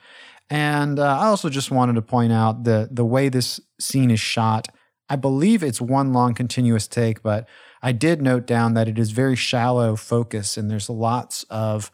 And 0.51 0.99
uh, 0.99 1.19
I 1.19 1.27
also 1.27 1.49
just 1.49 1.71
wanted 1.71 1.95
to 1.95 2.03
point 2.03 2.33
out 2.33 2.65
the 2.65 2.89
the 2.91 3.05
way 3.05 3.29
this 3.29 3.61
scene 3.79 4.11
is 4.11 4.21
shot. 4.21 4.67
I 5.09 5.17
believe 5.17 5.63
it's 5.63 5.81
one 5.81 6.13
long 6.13 6.35
continuous 6.35 6.89
take, 6.89 7.23
but 7.23 7.49
I 7.83 7.93
did 7.93 8.21
note 8.21 8.47
down 8.47 8.75
that 8.75 8.89
it 8.89 8.99
is 8.99 9.13
very 9.13 9.37
shallow 9.37 9.95
focus, 9.95 10.57
and 10.57 10.71
there's 10.71 10.91
lots 10.91 11.45
of 11.45 11.91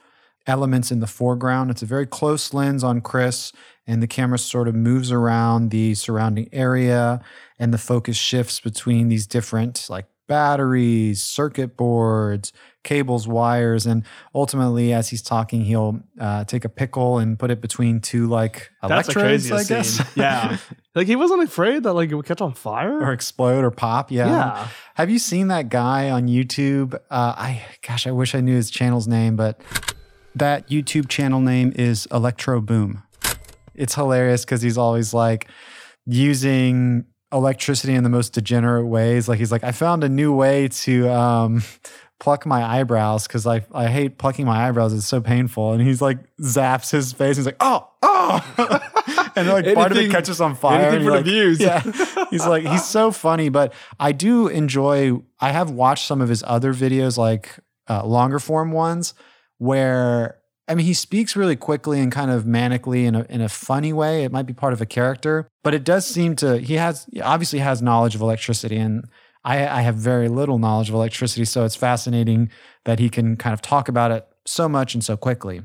elements 0.47 0.91
in 0.91 1.01
the 1.01 1.07
foreground. 1.07 1.71
It's 1.71 1.83
a 1.83 1.87
very 1.87 2.07
close 2.07 2.55
lens 2.55 2.83
on 2.83 3.01
Chris, 3.01 3.53
and 3.87 4.03
the 4.03 4.07
camera 4.07 4.39
sort 4.39 4.67
of 4.67 4.75
moves 4.75 5.13
around 5.13 5.71
the 5.71 5.95
surrounding 5.95 6.49
area, 6.53 7.21
and 7.59 7.73
the 7.73 7.79
focus 7.79 8.17
shifts 8.17 8.61
between 8.61 9.09
these 9.09 9.27
different 9.27 9.87
like 9.89 10.07
batteries, 10.29 11.21
circuit 11.21 11.77
boards, 11.77 12.53
cables, 12.85 13.27
wires, 13.27 13.87
and 13.87 14.05
ultimately, 14.35 14.93
as 14.93 15.09
he's 15.09 15.23
talking, 15.23 15.65
he'll 15.65 16.01
uh, 16.21 16.45
take 16.45 16.65
a 16.65 16.69
pickle 16.69 17.19
and 17.19 17.39
put 17.39 17.51
it 17.51 17.61
between 17.61 18.01
two 18.01 18.29
like 18.29 18.71
That's 18.81 19.09
electrodes, 19.09 19.51
I 19.51 19.65
guess. 19.65 19.89
scene. 19.97 20.07
Yeah. 20.15 20.59
like 20.95 21.07
he 21.07 21.17
wasn't 21.17 21.43
afraid 21.43 21.83
that 21.83 21.95
like 21.95 22.11
it 22.11 22.15
would 22.15 22.27
catch 22.27 22.41
on 22.41 22.55
fire. 22.55 23.03
or 23.03 23.13
explode 23.13 23.65
or 23.65 23.71
pop. 23.71 24.13
Yeah. 24.13 24.27
yeah. 24.27 24.69
Have 24.95 25.11
you 25.11 25.19
seen 25.19 25.49
that 25.49 25.69
guy 25.69 26.11
on 26.11 26.29
YouTube? 26.29 26.95
Uh, 26.95 27.35
I 27.37 27.63
gosh, 27.87 28.07
I 28.07 28.13
wish 28.13 28.35
I 28.35 28.41
knew 28.41 28.55
his 28.55 28.71
channel's 28.71 29.09
name, 29.09 29.35
but 29.35 29.61
that 30.35 30.69
YouTube 30.69 31.09
channel 31.09 31.41
name 31.41 31.73
is 31.75 32.07
ElectroBOOM. 32.11 33.03
It's 33.75 33.95
hilarious 33.95 34.45
because 34.45 34.63
he's 34.63 34.79
always 34.79 35.13
like 35.15 35.49
using 36.07 37.05
electricity 37.33 37.95
in 37.95 38.05
the 38.05 38.11
most 38.11 38.33
degenerate 38.33 38.87
ways. 38.87 39.29
Like 39.29 39.39
he's 39.39 39.53
like, 39.53 39.65
I 39.65 39.73
found 39.73 40.05
a 40.05 40.09
new 40.09 40.33
way 40.35 40.69
to 40.69 41.09
um, 41.11 41.63
pluck 42.21 42.47
my 42.47 42.65
eyebrows 42.65 43.27
because 43.27 43.47
I 43.47 43.65
I 43.73 43.89
hate 43.89 44.19
plucking 44.19 44.47
my 44.47 44.69
eyebrows. 44.69 44.93
It's 44.93 45.07
so 45.07 45.21
painful. 45.21 45.73
And 45.73 45.83
he's 45.83 46.01
like 46.03 46.19
zaps 46.41 46.91
his 46.91 47.13
face. 47.13 47.37
He's 47.37 47.47
like, 47.47 47.57
oh, 47.61 47.89
oh, 48.03 49.31
and 49.37 49.49
like 49.49 49.73
part 49.75 49.93
of 49.93 49.97
it 49.99 50.01
Anything- 50.01 50.11
catches 50.11 50.41
on 50.41 50.55
fire. 50.55 50.81
anything 50.81 51.01
for 51.07 51.13
you're 51.13 51.17
the 51.19 51.23
views. 51.31 51.61
Yeah, 51.61 51.81
he's 52.31 52.47
like 52.47 52.65
he's 52.65 52.85
so 52.87 53.11
funny. 53.11 53.49
But 53.51 53.73
I 54.01 54.13
do 54.13 54.49
enjoy. 54.49 55.21
I 55.41 55.53
have 55.53 55.71
watched 55.71 56.07
some 56.07 56.21
of 56.21 56.29
his 56.29 56.43
other 56.47 56.73
videos, 56.75 57.17
like 57.19 57.59
uh, 57.89 58.05
longer 58.07 58.39
form 58.39 58.73
ones, 58.73 59.15
where 59.59 60.39
I 60.69 60.75
mean 60.75 60.87
he 60.87 60.95
speaks 60.95 61.35
really 61.35 61.57
quickly 61.57 62.01
and 62.01 62.13
kind 62.13 62.31
of 62.31 62.45
manically 62.45 63.05
in 63.05 63.15
a 63.15 63.25
in 63.29 63.41
a 63.41 63.49
funny 63.49 63.93
way. 63.93 64.25
It 64.25 64.33
might 64.33 64.47
be 64.47 64.53
part 64.53 64.73
of 64.73 64.81
a 64.81 64.87
character, 64.87 65.49
but 65.65 65.75
it 65.75 65.85
does 65.85 66.07
seem 66.07 66.37
to. 66.37 66.59
He 66.59 66.75
has 66.75 67.07
he 67.13 67.21
obviously 67.21 67.61
has 67.61 67.83
knowledge 67.83 68.15
of 68.15 68.21
electricity 68.21 68.77
and. 68.77 69.05
I, 69.45 69.67
I 69.69 69.81
have 69.83 69.95
very 69.95 70.29
little 70.29 70.59
knowledge 70.59 70.89
of 70.89 70.97
electricity, 70.97 71.45
so 71.45 71.65
it's 71.65 71.77
fascinating 71.77 72.51
that 72.85 72.99
he 72.99 73.09
can 73.09 73.37
kind 73.37 73.55
of 73.55 73.63
talk 73.63 73.89
about 73.89 74.11
it 74.11 74.27
so 74.45 74.69
much 74.69 74.95
and 74.95 75.03
so 75.03 75.17
quickly. 75.17 75.63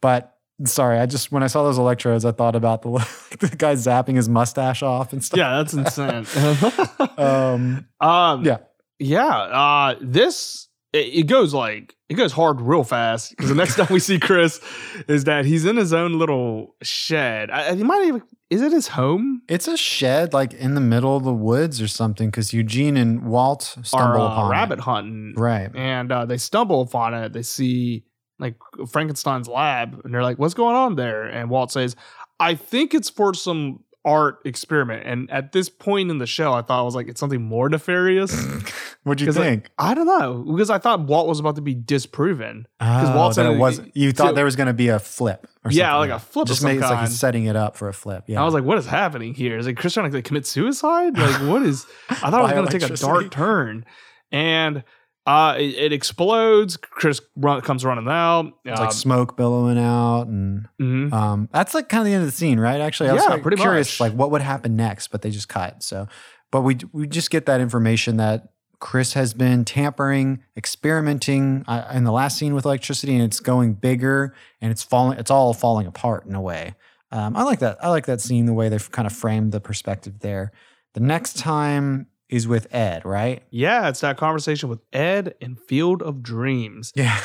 But 0.00 0.34
sorry, 0.64 0.98
I 0.98 1.06
just 1.06 1.32
when 1.32 1.42
I 1.42 1.46
saw 1.46 1.62
those 1.62 1.78
electrodes, 1.78 2.24
I 2.24 2.32
thought 2.32 2.56
about 2.56 2.82
the, 2.82 2.90
the 3.40 3.54
guy 3.56 3.74
zapping 3.74 4.16
his 4.16 4.28
mustache 4.28 4.82
off 4.82 5.12
and 5.12 5.22
stuff. 5.24 5.38
Yeah, 5.38 5.62
that's 5.62 5.74
insane. 5.74 6.26
Um, 7.18 7.86
um, 8.00 8.44
yeah. 8.44 8.58
yeah. 8.98 9.28
Uh, 9.28 9.94
this 10.00 10.68
it, 10.92 10.98
it 10.98 11.22
goes 11.26 11.54
like 11.54 11.96
it 12.08 12.14
goes 12.14 12.32
hard 12.32 12.60
real 12.60 12.84
fast 12.84 13.30
because 13.30 13.48
the 13.48 13.54
next 13.54 13.76
time 13.76 13.86
we 13.90 14.00
see 14.00 14.18
Chris 14.18 14.60
is 15.08 15.24
that 15.24 15.44
he's 15.44 15.64
in 15.64 15.76
his 15.76 15.92
own 15.92 16.18
little 16.18 16.74
shed. 16.82 17.50
I, 17.50 17.74
he 17.74 17.82
might 17.84 18.04
even 18.06 18.22
is 18.50 18.62
it 18.62 18.72
his 18.72 18.88
home? 18.88 19.42
It's 19.48 19.68
a 19.68 19.76
shed 19.76 20.32
like 20.32 20.52
in 20.54 20.74
the 20.74 20.80
middle 20.80 21.16
of 21.16 21.22
the 21.22 21.32
woods 21.32 21.80
or 21.80 21.86
something 21.88 22.28
because 22.28 22.52
Eugene 22.52 22.96
and 22.96 23.24
Walt 23.24 23.76
stumble 23.82 24.22
uh, 24.22 24.32
upon 24.32 24.50
rabbit 24.50 24.78
it. 24.80 24.82
hunting, 24.82 25.34
Right. 25.36 25.70
and 25.74 26.10
uh, 26.10 26.24
they 26.26 26.36
stumble 26.36 26.80
upon 26.82 27.14
it. 27.14 27.32
They 27.32 27.42
see 27.42 28.04
like 28.40 28.56
Frankenstein's 28.90 29.48
lab, 29.48 30.00
and 30.04 30.12
they're 30.12 30.22
like, 30.22 30.38
"What's 30.38 30.54
going 30.54 30.74
on 30.74 30.96
there?" 30.96 31.26
And 31.26 31.48
Walt 31.50 31.70
says, 31.70 31.94
"I 32.40 32.54
think 32.54 32.94
it's 32.94 33.10
for 33.10 33.34
some 33.34 33.84
art 34.04 34.38
experiment." 34.44 35.02
And 35.06 35.30
at 35.30 35.52
this 35.52 35.68
point 35.68 36.10
in 36.10 36.18
the 36.18 36.26
show, 36.26 36.52
I 36.52 36.62
thought 36.62 36.80
I 36.80 36.82
was 36.82 36.94
like, 36.94 37.08
"It's 37.08 37.20
something 37.20 37.42
more 37.42 37.68
nefarious." 37.68 38.34
What'd 39.04 39.20
you 39.20 39.26
'Cause, 39.26 39.38
like, 39.38 39.46
think? 39.48 39.70
I 39.78 39.94
don't 39.94 40.06
know 40.06 40.44
because 40.52 40.68
I 40.70 40.78
thought 40.78 41.00
Walt 41.00 41.26
was 41.26 41.40
about 41.40 41.56
to 41.56 41.62
be 41.62 41.74
disproven. 41.74 42.66
oh, 42.80 43.16
Walt 43.16 43.30
that 43.30 43.42
said 43.42 43.46
it 43.52 43.58
was. 43.58 43.80
You 43.94 44.12
thought 44.12 44.28
so- 44.30 44.34
there 44.34 44.44
was 44.44 44.56
going 44.56 44.66
to 44.66 44.74
be 44.74 44.88
a 44.88 44.98
flip. 44.98 45.46
Or 45.64 45.70
Yeah, 45.70 45.92
something 45.92 46.10
like 46.10 46.16
a 46.20 46.22
flip 46.24 46.46
Just 46.48 46.60
some 46.62 46.70
make 46.70 46.80
it's 46.80 46.88
like 46.90 47.00
he's 47.08 47.18
setting 47.18 47.44
it 47.44 47.56
up 47.56 47.76
for 47.76 47.88
a 47.88 47.92
flip. 47.94 48.24
Yeah. 48.26 48.40
I 48.40 48.44
was 48.44 48.54
like, 48.54 48.64
"What 48.64 48.78
is 48.78 48.86
happening 48.86 49.34
here? 49.34 49.58
Is 49.58 49.66
like 49.66 49.76
Chris 49.76 49.92
trying 49.94 50.10
to 50.10 50.16
like, 50.16 50.24
commit 50.24 50.46
suicide? 50.46 51.18
Like, 51.18 51.40
what 51.48 51.62
is?" 51.62 51.86
I 52.10 52.30
thought 52.30 52.40
it 52.40 52.42
was 52.42 52.52
going 52.52 52.66
to 52.68 52.78
take 52.78 52.90
a 52.90 52.96
dark 52.96 53.30
turn, 53.30 53.84
and 54.32 54.84
uh, 55.30 55.54
it, 55.58 55.74
it 55.76 55.92
explodes. 55.92 56.76
Chris 56.76 57.20
run, 57.36 57.60
comes 57.60 57.84
running 57.84 58.08
out. 58.08 58.52
it's 58.64 58.80
Uh, 58.80 58.84
like 58.84 58.92
smoke 58.92 59.36
billowing 59.36 59.78
out, 59.78 60.22
and 60.26 60.66
mhm. 60.80 61.12
um, 61.12 61.48
that's 61.52 61.74
like 61.74 61.88
kind 61.88 62.00
of 62.00 62.06
the 62.06 62.12
end 62.14 62.22
of 62.22 62.26
the 62.28 62.36
scene, 62.36 62.58
right? 62.58 62.80
Actually, 62.80 63.10
I 63.10 63.12
was 63.12 63.22
Yeah, 63.22 63.30
like, 63.30 63.42
pretty 63.42 63.56
curious, 63.58 64.00
much. 64.00 64.10
like 64.10 64.18
what 64.18 64.30
would 64.32 64.42
happen 64.42 64.76
next, 64.76 65.08
but 65.08 65.22
they 65.22 65.30
just 65.30 65.48
cut. 65.48 65.82
So, 65.82 66.08
but 66.50 66.62
we 66.62 66.78
we 66.92 67.06
just 67.06 67.30
get 67.30 67.46
that 67.46 67.60
information 67.60 68.16
that 68.16 68.48
Chris 68.80 69.12
has 69.12 69.34
been 69.34 69.64
tampering, 69.64 70.42
experimenting 70.56 71.64
uh, 71.68 71.90
in 71.94 72.04
the 72.04 72.12
last 72.12 72.38
scene 72.38 72.54
with 72.54 72.64
electricity, 72.64 73.14
and 73.14 73.22
it's 73.22 73.40
going 73.40 73.74
bigger, 73.74 74.34
and 74.60 74.70
it's 74.72 74.82
falling. 74.82 75.18
It's 75.18 75.30
all 75.30 75.52
falling 75.54 75.86
apart 75.86 76.26
in 76.26 76.34
a 76.34 76.40
way. 76.40 76.74
Um, 77.12 77.36
I 77.36 77.42
like 77.42 77.58
that. 77.60 77.82
I 77.84 77.88
like 77.90 78.06
that 78.06 78.20
scene. 78.20 78.46
The 78.46 78.52
way 78.52 78.68
they've 78.68 78.90
kind 78.90 79.06
of 79.06 79.12
framed 79.12 79.52
the 79.52 79.60
perspective 79.60 80.20
there. 80.20 80.52
The 80.94 81.00
next 81.00 81.36
time 81.38 82.06
is 82.30 82.48
with 82.48 82.72
Ed, 82.74 83.04
right? 83.04 83.42
Yeah, 83.50 83.88
it's 83.88 84.00
that 84.00 84.16
conversation 84.16 84.68
with 84.68 84.80
Ed 84.92 85.34
in 85.40 85.56
Field 85.56 86.02
of 86.02 86.22
Dreams. 86.22 86.92
Yeah. 87.00 87.20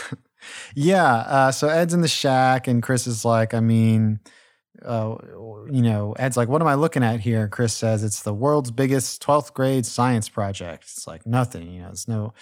Yeah. 0.76 1.04
Uh, 1.16 1.52
so 1.52 1.70
Ed's 1.70 1.94
in 1.94 2.02
the 2.02 2.08
shack, 2.08 2.68
and 2.68 2.84
Chris 2.84 3.08
is 3.08 3.26
like, 3.26 3.54
I 3.56 3.60
mean, 3.62 4.20
uh, 4.84 5.16
you 5.72 5.82
know, 5.82 6.14
Ed's 6.20 6.38
like, 6.38 6.50
what 6.50 6.62
am 6.62 6.68
I 6.68 6.76
looking 6.76 7.04
at 7.04 7.20
here? 7.20 7.44
And 7.44 7.52
Chris 7.52 7.74
says, 7.74 8.04
it's 8.04 8.22
the 8.22 8.34
world's 8.34 8.70
biggest 8.72 9.24
12th 9.24 9.54
grade 9.54 9.86
science 9.88 10.30
project. 10.30 10.84
It's 10.84 11.08
like 11.08 11.26
nothing, 11.26 11.72
you 11.72 11.82
know, 11.82 11.90
it's 11.90 12.08
no, 12.08 12.34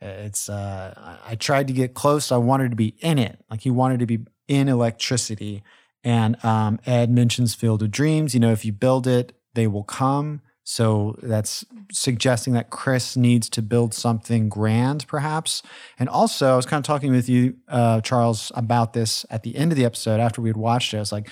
it's, 0.00 0.48
uh, 0.48 0.94
I- 0.96 1.32
I 1.32 1.34
tried 1.36 1.68
to 1.68 1.72
get 1.72 1.94
close. 1.94 2.32
I 2.32 2.36
wanted 2.38 2.70
to 2.70 2.76
be 2.76 2.96
in 3.00 3.18
it. 3.18 3.38
Like 3.50 3.60
he 3.60 3.70
wanted 3.70 4.00
to 4.00 4.06
be 4.06 4.20
in 4.48 4.68
electricity. 4.68 5.62
And 6.02 6.42
um, 6.44 6.80
Ed 6.86 7.08
mentions 7.10 7.54
Field 7.54 7.82
of 7.82 7.90
Dreams. 7.90 8.34
You 8.34 8.40
know, 8.40 8.50
if 8.52 8.64
you 8.64 8.72
build 8.72 9.06
it, 9.06 9.32
they 9.54 9.66
will 9.66 9.84
come. 9.84 10.40
So 10.64 11.16
that's 11.22 11.64
suggesting 11.92 12.54
that 12.54 12.70
Chris 12.70 13.16
needs 13.18 13.50
to 13.50 13.60
build 13.60 13.92
something 13.92 14.48
grand, 14.48 15.06
perhaps. 15.06 15.62
And 15.98 16.08
also, 16.08 16.54
I 16.54 16.56
was 16.56 16.64
kind 16.64 16.78
of 16.78 16.86
talking 16.86 17.12
with 17.12 17.28
you, 17.28 17.56
uh, 17.68 18.00
Charles, 18.00 18.50
about 18.54 18.94
this 18.94 19.26
at 19.28 19.42
the 19.42 19.56
end 19.56 19.72
of 19.72 19.76
the 19.76 19.84
episode 19.84 20.20
after 20.20 20.40
we 20.40 20.48
had 20.48 20.56
watched 20.56 20.94
it. 20.94 20.96
I 20.96 21.00
was 21.00 21.12
like, 21.12 21.28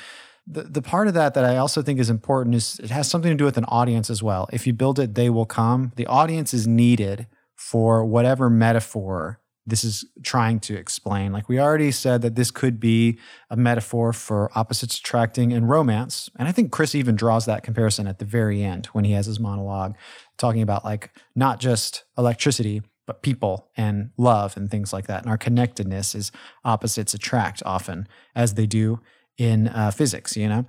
the, 0.46 0.64
the 0.64 0.82
part 0.82 1.09
of 1.09 1.14
that 1.14 1.32
that 1.32 1.44
I 1.44 1.56
also 1.56 1.80
think 1.80 1.98
is 1.98 2.10
important 2.10 2.54
is 2.54 2.78
it 2.78 2.90
has 2.90 3.09
something 3.09 3.30
to 3.30 3.36
do 3.36 3.44
with 3.44 3.56
an 3.56 3.64
audience 3.68 4.10
as 4.10 4.22
well. 4.22 4.48
If 4.52 4.66
you 4.66 4.74
build 4.74 4.98
it, 4.98 5.14
they 5.14 5.30
will 5.30 5.46
come. 5.46 5.92
The 5.96 6.06
audience 6.06 6.52
is 6.52 6.66
needed 6.66 7.26
for 7.54 8.04
whatever 8.04 8.50
metaphor 8.50 9.40
this 9.66 9.84
is 9.84 10.05
trying 10.22 10.59
to 10.60 10.76
explain. 10.76 11.32
Like 11.32 11.48
we 11.48 11.60
already 11.60 11.93
said 11.93 12.22
that 12.22 12.34
this 12.34 12.51
could 12.51 12.80
be 12.80 13.18
a 13.48 13.56
metaphor 13.56 14.12
for 14.12 14.51
opposites 14.56 14.98
attracting 14.98 15.52
and 15.52 15.68
romance. 15.68 16.28
And 16.39 16.48
I 16.48 16.52
think 16.52 16.72
Chris 16.72 16.94
even 16.94 17.14
draws 17.14 17.47
that 17.47 17.62
comparison 17.62 18.06
at 18.06 18.18
the 18.18 18.24
very 18.24 18.62
end 18.62 18.86
when 18.86 19.05
he 19.05 19.12
has 19.12 19.26
his 19.26 19.39
monologue 19.39 19.94
talking 20.36 20.62
about 20.62 20.84
like 20.84 21.10
not 21.36 21.60
just 21.60 22.05
electricity, 22.18 22.82
but 23.06 23.22
people 23.22 23.68
and 23.76 24.10
love 24.16 24.56
and 24.56 24.70
things 24.70 24.93
like 24.93 25.06
that. 25.06 25.22
And 25.22 25.30
our 25.30 25.39
connectedness 25.39 26.14
is 26.14 26.32
opposites 26.64 27.14
attract 27.14 27.62
often, 27.66 28.06
as 28.34 28.55
they 28.55 28.66
do 28.66 29.01
in 29.39 29.68
uh, 29.68 29.90
physics, 29.90 30.36
you 30.36 30.48
know? 30.48 30.66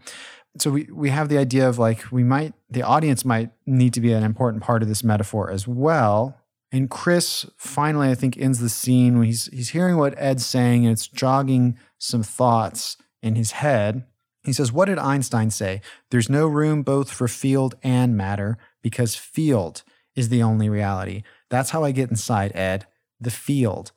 So 0.58 0.70
we, 0.70 0.88
we 0.92 1.10
have 1.10 1.30
the 1.30 1.38
idea 1.38 1.68
of 1.68 1.80
like, 1.80 2.12
we 2.12 2.24
might, 2.24 2.54
the 2.70 2.84
audience 2.84 3.26
might 3.26 3.52
need 3.66 3.94
to 3.94 4.02
be 4.02 4.14
an 4.14 4.24
important 4.24 4.62
part 4.64 4.84
of 4.84 4.88
this 4.88 5.04
metaphor 5.04 5.50
as 5.50 5.68
well. 5.68 6.38
And 6.74 6.90
Chris 6.90 7.46
finally, 7.56 8.10
I 8.10 8.16
think, 8.16 8.36
ends 8.36 8.60
the 8.60 8.68
scene 8.68 9.20
when 9.20 9.28
he's 9.28 9.46
he's 9.54 9.70
hearing 9.70 9.96
what 9.96 10.16
Ed's 10.18 10.46
saying, 10.46 10.86
and 10.86 10.92
it's 10.92 11.08
jogging 11.08 11.78
some 12.00 12.24
thoughts 12.24 12.98
in 13.22 13.36
his 13.36 13.52
head. 13.52 14.06
He 14.44 14.52
says, 14.52 14.72
What 14.72 14.86
did 14.86 14.98
Einstein 14.98 15.52
say? 15.52 15.82
There's 16.10 16.30
no 16.30 16.48
room 16.48 16.82
both 16.82 17.12
for 17.12 17.28
field 17.28 17.76
and 17.84 18.18
matter 18.18 18.58
because 18.82 19.16
field 19.16 19.84
is 20.16 20.30
the 20.30 20.42
only 20.42 20.68
reality. 20.68 21.22
That's 21.50 21.70
how 21.70 21.84
I 21.84 21.92
get 21.92 22.10
inside, 22.10 22.52
Ed. 22.56 22.88
The 23.22 23.32
field. 23.32 23.92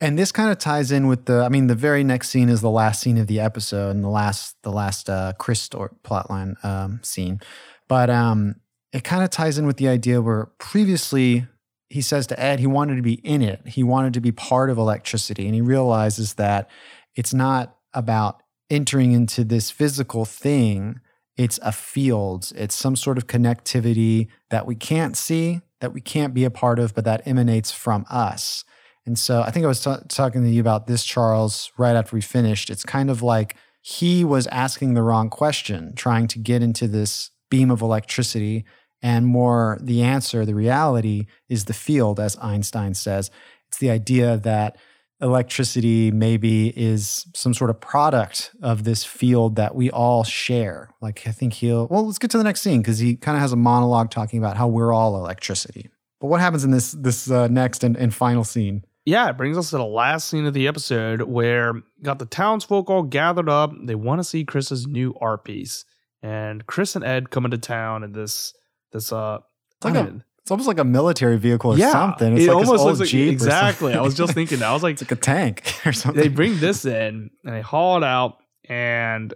And 0.00 0.18
this 0.18 0.32
kind 0.32 0.50
of 0.50 0.58
ties 0.58 0.92
in 0.92 1.08
with 1.08 1.26
the, 1.26 1.42
I 1.42 1.50
mean, 1.50 1.66
the 1.66 1.74
very 1.74 2.02
next 2.02 2.30
scene 2.30 2.48
is 2.48 2.62
the 2.62 2.70
last 2.70 3.02
scene 3.02 3.18
of 3.18 3.26
the 3.26 3.40
episode 3.40 3.90
and 3.90 4.02
the 4.02 4.08
last, 4.08 4.56
the 4.62 4.72
last 4.72 5.10
uh, 5.10 5.34
Chris 5.38 5.68
plotline 5.68 6.64
um, 6.64 7.00
scene. 7.02 7.40
But 7.86 8.08
um, 8.08 8.56
it 8.94 9.04
kind 9.04 9.22
of 9.22 9.28
ties 9.28 9.58
in 9.58 9.66
with 9.66 9.76
the 9.76 9.88
idea 9.88 10.22
where 10.22 10.46
previously 10.58 11.46
he 11.90 12.00
says 12.00 12.26
to 12.28 12.40
Ed, 12.40 12.60
he 12.60 12.66
wanted 12.66 12.96
to 12.96 13.02
be 13.02 13.14
in 13.14 13.42
it. 13.42 13.66
He 13.66 13.82
wanted 13.82 14.14
to 14.14 14.20
be 14.20 14.32
part 14.32 14.70
of 14.70 14.78
electricity. 14.78 15.46
And 15.46 15.54
he 15.54 15.60
realizes 15.60 16.34
that 16.34 16.70
it's 17.16 17.34
not 17.34 17.76
about 17.92 18.42
entering 18.70 19.10
into 19.10 19.42
this 19.42 19.70
physical 19.70 20.24
thing, 20.24 21.00
it's 21.36 21.58
a 21.62 21.72
field, 21.72 22.52
it's 22.54 22.76
some 22.76 22.94
sort 22.94 23.18
of 23.18 23.26
connectivity 23.26 24.28
that 24.50 24.66
we 24.66 24.76
can't 24.76 25.16
see, 25.16 25.60
that 25.80 25.92
we 25.92 26.00
can't 26.00 26.32
be 26.32 26.44
a 26.44 26.50
part 26.50 26.78
of, 26.78 26.94
but 26.94 27.04
that 27.04 27.26
emanates 27.26 27.72
from 27.72 28.06
us. 28.08 28.64
And 29.04 29.18
so 29.18 29.42
I 29.42 29.50
think 29.50 29.64
I 29.64 29.68
was 29.68 29.82
ta- 29.82 30.02
talking 30.08 30.44
to 30.44 30.48
you 30.48 30.60
about 30.60 30.86
this, 30.86 31.04
Charles, 31.04 31.72
right 31.76 31.96
after 31.96 32.14
we 32.14 32.20
finished. 32.20 32.70
It's 32.70 32.84
kind 32.84 33.10
of 33.10 33.22
like 33.22 33.56
he 33.80 34.24
was 34.24 34.46
asking 34.48 34.94
the 34.94 35.02
wrong 35.02 35.30
question, 35.30 35.94
trying 35.96 36.28
to 36.28 36.38
get 36.38 36.62
into 36.62 36.86
this 36.86 37.30
beam 37.50 37.70
of 37.70 37.82
electricity. 37.82 38.64
And 39.02 39.26
more 39.26 39.78
the 39.80 40.02
answer, 40.02 40.44
the 40.44 40.54
reality 40.54 41.26
is 41.48 41.64
the 41.64 41.72
field, 41.72 42.20
as 42.20 42.36
Einstein 42.38 42.94
says. 42.94 43.30
It's 43.68 43.78
the 43.78 43.90
idea 43.90 44.36
that 44.38 44.76
electricity 45.22 46.10
maybe 46.10 46.68
is 46.68 47.26
some 47.34 47.54
sort 47.54 47.70
of 47.70 47.80
product 47.80 48.52
of 48.62 48.84
this 48.84 49.04
field 49.04 49.56
that 49.56 49.74
we 49.74 49.90
all 49.90 50.24
share. 50.24 50.90
Like, 51.00 51.26
I 51.26 51.32
think 51.32 51.54
he'll, 51.54 51.86
well, 51.88 52.06
let's 52.06 52.18
get 52.18 52.30
to 52.32 52.38
the 52.38 52.44
next 52.44 52.62
scene 52.62 52.80
because 52.80 52.98
he 52.98 53.16
kind 53.16 53.36
of 53.36 53.42
has 53.42 53.52
a 53.52 53.56
monologue 53.56 54.10
talking 54.10 54.38
about 54.38 54.56
how 54.56 54.68
we're 54.68 54.92
all 54.92 55.16
electricity. 55.16 55.90
But 56.20 56.28
what 56.28 56.40
happens 56.40 56.64
in 56.64 56.70
this 56.70 56.92
this 56.92 57.30
uh, 57.30 57.48
next 57.48 57.82
and, 57.82 57.96
and 57.96 58.14
final 58.14 58.44
scene? 58.44 58.84
Yeah, 59.06 59.30
it 59.30 59.38
brings 59.38 59.56
us 59.56 59.70
to 59.70 59.78
the 59.78 59.84
last 59.84 60.28
scene 60.28 60.44
of 60.44 60.52
the 60.52 60.68
episode 60.68 61.22
where 61.22 61.72
got 62.02 62.18
the 62.18 62.26
townsfolk 62.26 62.90
all 62.90 63.02
gathered 63.02 63.48
up. 63.48 63.72
They 63.84 63.94
want 63.94 64.20
to 64.20 64.24
see 64.24 64.44
Chris's 64.44 64.86
new 64.86 65.14
art 65.20 65.44
piece, 65.44 65.86
and 66.22 66.66
Chris 66.66 66.94
and 66.94 67.04
Ed 67.04 67.30
come 67.30 67.46
into 67.46 67.56
town 67.56 68.02
in 68.04 68.12
this 68.12 68.52
this 68.92 69.12
uh. 69.12 69.38
It's 69.76 69.84
like 69.84 69.94
a- 69.94 70.22
It's 70.42 70.50
almost 70.50 70.66
like 70.68 70.78
a 70.78 70.84
military 70.84 71.38
vehicle 71.38 71.72
or 71.72 71.76
yeah, 71.78 71.92
something. 71.92 72.34
It's 72.36 72.44
it 72.44 72.48
like 72.48 72.56
almost 72.66 72.84
looks 72.84 73.00
like 73.00 73.08
Jeep 73.08 73.30
exactly. 73.32 73.94
I 73.94 74.00
was 74.00 74.14
just 74.14 74.32
thinking 74.38 74.58
that. 74.60 74.68
I 74.68 74.72
was 74.72 74.82
like, 74.82 74.92
it's 74.94 75.02
like 75.02 75.12
a 75.12 75.16
tank 75.16 75.74
or 75.86 75.92
something. 75.92 76.20
they 76.20 76.28
bring 76.28 76.58
this 76.58 76.84
in 76.84 77.30
and 77.44 77.54
they 77.54 77.60
haul 77.60 77.96
it 77.98 78.04
out, 78.04 78.38
and 78.68 79.32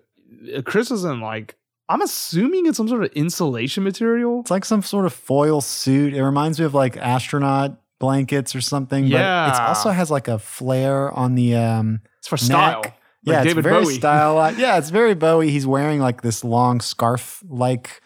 Chris 0.64 0.90
is 0.90 1.04
in 1.04 1.20
like 1.20 1.56
I'm 1.88 2.00
assuming 2.02 2.66
it's 2.66 2.76
some 2.78 2.88
sort 2.88 3.04
of 3.04 3.12
insulation 3.12 3.84
material. 3.84 4.40
It's 4.40 4.50
like 4.50 4.64
some 4.64 4.82
sort 4.82 5.04
of 5.06 5.12
foil 5.12 5.60
suit. 5.60 6.14
It 6.14 6.22
reminds 6.24 6.58
me 6.58 6.64
of 6.66 6.74
like 6.74 6.96
astronaut 6.96 7.78
blankets 8.00 8.54
or 8.54 8.60
something. 8.60 9.08
But 9.10 9.20
it 9.20 9.60
also 9.60 9.90
has 9.90 10.10
like 10.10 10.26
a 10.28 10.38
flare 10.38 11.10
on 11.12 11.34
the 11.36 11.54
um 11.56 12.00
It's 12.18 12.28
for 12.28 12.36
style. 12.36 12.80
Like 12.82 12.94
yeah, 13.22 13.42
it's 13.42 13.54
very 13.54 13.84
Bowie. 13.84 13.94
stylized. 13.94 14.58
Yeah, 14.64 14.76
it's 14.78 14.90
very 14.90 15.14
Bowie. 15.14 15.50
He's 15.50 15.66
wearing 15.66 16.00
like 16.00 16.20
this 16.22 16.44
long 16.44 16.80
scarf 16.80 17.42
like 17.48 18.02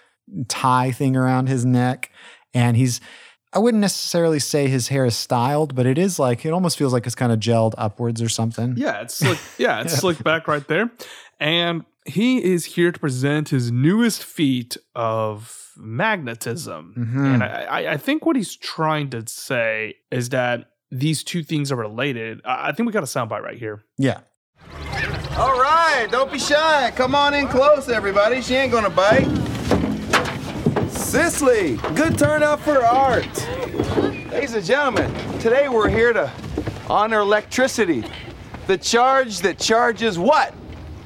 tie 0.48 0.90
thing 0.92 1.16
around 1.16 1.48
his 1.48 1.64
neck. 1.64 2.10
And 2.54 2.76
he's 2.76 3.00
I 3.52 3.58
wouldn't 3.60 3.80
necessarily 3.80 4.38
say 4.40 4.68
his 4.68 4.88
hair 4.88 5.06
is 5.06 5.16
styled, 5.16 5.74
but 5.74 5.86
it 5.86 5.96
is 5.98 6.18
like 6.18 6.44
it 6.44 6.50
almost 6.52 6.76
feels 6.76 6.92
like 6.92 7.06
it's 7.06 7.14
kind 7.14 7.32
of 7.32 7.40
gelled 7.40 7.74
upwards 7.78 8.20
or 8.20 8.28
something. 8.28 8.74
Yeah, 8.76 9.00
it's 9.02 9.14
slick. 9.14 9.38
Yeah, 9.58 9.80
it's 9.80 9.92
Yeah. 9.94 9.98
slicked 10.00 10.22
back 10.24 10.46
right 10.48 10.66
there. 10.68 10.90
And 11.40 11.84
he 12.04 12.42
is 12.42 12.64
here 12.64 12.90
to 12.92 12.98
present 12.98 13.48
his 13.50 13.70
newest 13.72 14.22
feat 14.24 14.76
of 14.94 15.72
magnetism. 15.76 16.94
Mhm. 16.96 17.34
And 17.34 17.44
I, 17.44 17.62
I, 17.64 17.92
I 17.92 17.96
think 17.96 18.26
what 18.26 18.34
he's 18.36 18.56
trying 18.56 19.10
to 19.10 19.26
say 19.26 19.94
is 20.10 20.30
that 20.30 20.70
these 20.90 21.22
two 21.22 21.42
things 21.42 21.70
are 21.70 21.76
related. 21.76 22.40
I 22.44 22.68
I 22.68 22.72
think 22.72 22.86
we 22.86 22.92
got 22.92 23.02
a 23.02 23.06
soundbite 23.06 23.42
right 23.42 23.58
here. 23.58 23.82
Yeah. 23.98 24.20
All 25.36 25.58
right, 25.60 26.08
don't 26.10 26.32
be 26.32 26.38
shy. 26.38 26.90
Come 26.96 27.14
on 27.14 27.32
in 27.34 27.46
close, 27.48 27.88
everybody. 27.88 28.42
She 28.42 28.54
ain't 28.56 28.72
gonna 28.72 28.90
bite. 28.90 29.28
Cicely, 31.08 31.76
good 31.94 32.18
turnout 32.18 32.60
for 32.60 32.84
art. 32.84 33.48
Ladies 34.30 34.52
and 34.52 34.62
gentlemen, 34.62 35.10
today 35.38 35.66
we're 35.70 35.88
here 35.88 36.12
to 36.12 36.30
honor 36.90 37.20
electricity. 37.20 38.04
The 38.66 38.76
charge 38.76 39.38
that 39.38 39.58
charges 39.58 40.18
what? 40.18 40.52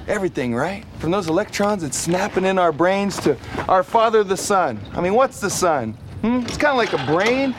Everything, 0.09 0.57
right? 0.57 0.85
From 0.99 1.13
those 1.13 1.29
electrons 1.29 1.83
that's 1.83 1.97
snapping 1.97 2.45
in 2.45 2.59
our 2.59 2.73
brains 2.73 3.17
to 3.21 3.37
our 3.69 3.85
father, 3.85 4.25
the 4.25 4.37
sun. 4.37 4.81
I 4.93 5.01
mean, 5.01 5.15
what's 5.15 5.39
the 5.39 5.51
sun? 5.51 5.93
Hmm? 6.23 6.41
It's 6.41 6.57
kind 6.57 6.73
of 6.73 6.79
like 6.79 6.95
a 6.95 7.07
brain. 7.07 7.55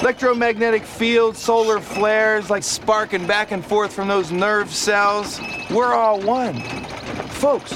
Electromagnetic 0.00 0.84
fields, 0.84 1.40
solar 1.40 1.80
flares, 1.80 2.48
like 2.48 2.62
sparking 2.62 3.26
back 3.26 3.50
and 3.50 3.66
forth 3.66 3.92
from 3.92 4.06
those 4.06 4.30
nerve 4.30 4.72
cells. 4.72 5.40
We're 5.68 5.94
all 5.94 6.20
one. 6.20 6.60
Folks, 7.26 7.72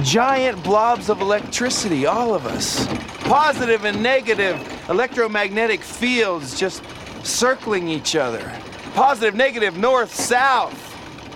giant 0.00 0.62
blobs 0.64 1.10
of 1.10 1.20
electricity, 1.20 2.06
all 2.06 2.34
of 2.34 2.46
us. 2.46 2.86
Positive 3.24 3.84
and 3.84 4.02
negative 4.02 4.58
electromagnetic 4.88 5.80
fields 5.80 6.58
just 6.58 6.82
circling 7.22 7.88
each 7.88 8.16
other. 8.16 8.52
Positive, 8.94 9.34
negative, 9.34 9.76
north, 9.76 10.14
south, 10.14 10.78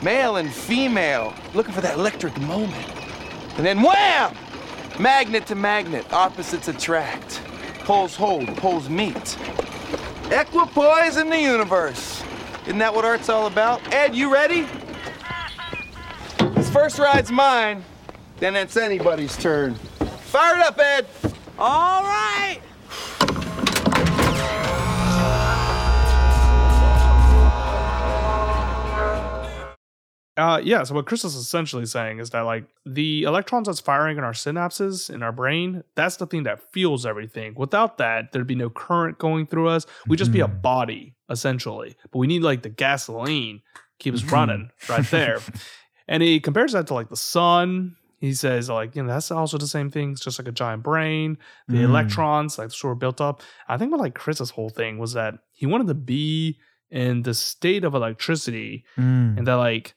male 0.02 0.36
and 0.36 0.52
female, 0.52 1.34
looking 1.54 1.72
for 1.72 1.80
that 1.80 1.98
electric 1.98 2.38
moment. 2.40 2.86
And 3.56 3.64
then 3.64 3.82
wham! 3.82 4.34
Magnet 4.98 5.46
to 5.46 5.54
magnet, 5.54 6.10
opposites 6.12 6.68
attract. 6.68 7.42
Poles 7.80 8.16
hold, 8.16 8.48
poles 8.56 8.88
meet. 8.88 9.38
Equipoise 10.30 11.18
in 11.18 11.28
the 11.28 11.38
universe. 11.38 12.22
Isn't 12.64 12.78
that 12.78 12.94
what 12.94 13.04
art's 13.04 13.28
all 13.28 13.46
about? 13.46 13.80
Ed, 13.92 14.14
you 14.14 14.32
ready? 14.32 14.66
This 16.54 16.68
first 16.70 16.98
ride's 16.98 17.30
mine, 17.30 17.84
then 18.38 18.56
it's 18.56 18.76
anybody's 18.76 19.36
turn. 19.36 19.74
Fire 19.74 20.56
it 20.56 20.62
up, 20.62 20.78
Ed. 20.78 21.06
All 21.58 22.02
right. 22.02 22.60
Uh, 30.36 30.60
yeah. 30.62 30.82
So 30.82 30.94
what 30.94 31.06
Chris 31.06 31.24
is 31.24 31.34
essentially 31.34 31.86
saying 31.86 32.18
is 32.18 32.28
that 32.30 32.40
like 32.42 32.64
the 32.84 33.22
electrons 33.22 33.68
that's 33.68 33.80
firing 33.80 34.18
in 34.18 34.24
our 34.24 34.32
synapses 34.34 35.08
in 35.08 35.22
our 35.22 35.32
brain, 35.32 35.82
that's 35.94 36.16
the 36.16 36.26
thing 36.26 36.42
that 36.42 36.60
fuels 36.72 37.06
everything. 37.06 37.54
Without 37.56 37.96
that, 37.98 38.32
there'd 38.32 38.46
be 38.46 38.54
no 38.54 38.68
current 38.68 39.16
going 39.18 39.46
through 39.46 39.68
us. 39.68 39.86
We'd 40.06 40.18
just 40.18 40.32
be 40.32 40.40
a 40.40 40.46
Mhm. 40.48 40.60
body 40.60 41.14
essentially. 41.30 41.96
But 42.12 42.18
we 42.18 42.26
need 42.26 42.42
like 42.42 42.60
the 42.62 42.68
gasoline 42.68 43.62
keep 43.98 44.12
us 44.12 44.20
Mhm. 44.22 44.30
running 44.32 44.70
right 44.90 45.06
there. 45.10 45.38
and 46.08 46.22
he 46.22 46.38
compares 46.38 46.72
that 46.72 46.86
to 46.88 46.94
like 46.94 47.08
the 47.08 47.16
sun. 47.16 47.96
He 48.18 48.32
says 48.32 48.68
like 48.70 48.96
you 48.96 49.02
know 49.02 49.08
that's 49.12 49.30
also 49.30 49.58
the 49.58 49.66
same 49.66 49.90
thing. 49.90 50.12
It's 50.12 50.24
just 50.24 50.38
like 50.38 50.48
a 50.48 50.52
giant 50.52 50.82
brain. 50.82 51.36
The 51.68 51.78
Mm. 51.78 51.84
electrons 51.84 52.58
like 52.58 52.70
sort 52.70 52.92
of 52.92 52.98
built 52.98 53.20
up. 53.20 53.42
I 53.68 53.76
think 53.76 53.90
what 53.90 54.00
like 54.00 54.14
Chris's 54.14 54.50
whole 54.50 54.70
thing 54.70 54.98
was 54.98 55.12
that 55.12 55.34
he 55.52 55.66
wanted 55.66 55.86
to 55.88 55.94
be 55.94 56.58
in 56.90 57.22
the 57.22 57.34
state 57.34 57.84
of 57.84 57.94
electricity 57.94 58.84
Mm. 58.96 59.38
and 59.38 59.46
that 59.46 59.54
like 59.56 59.94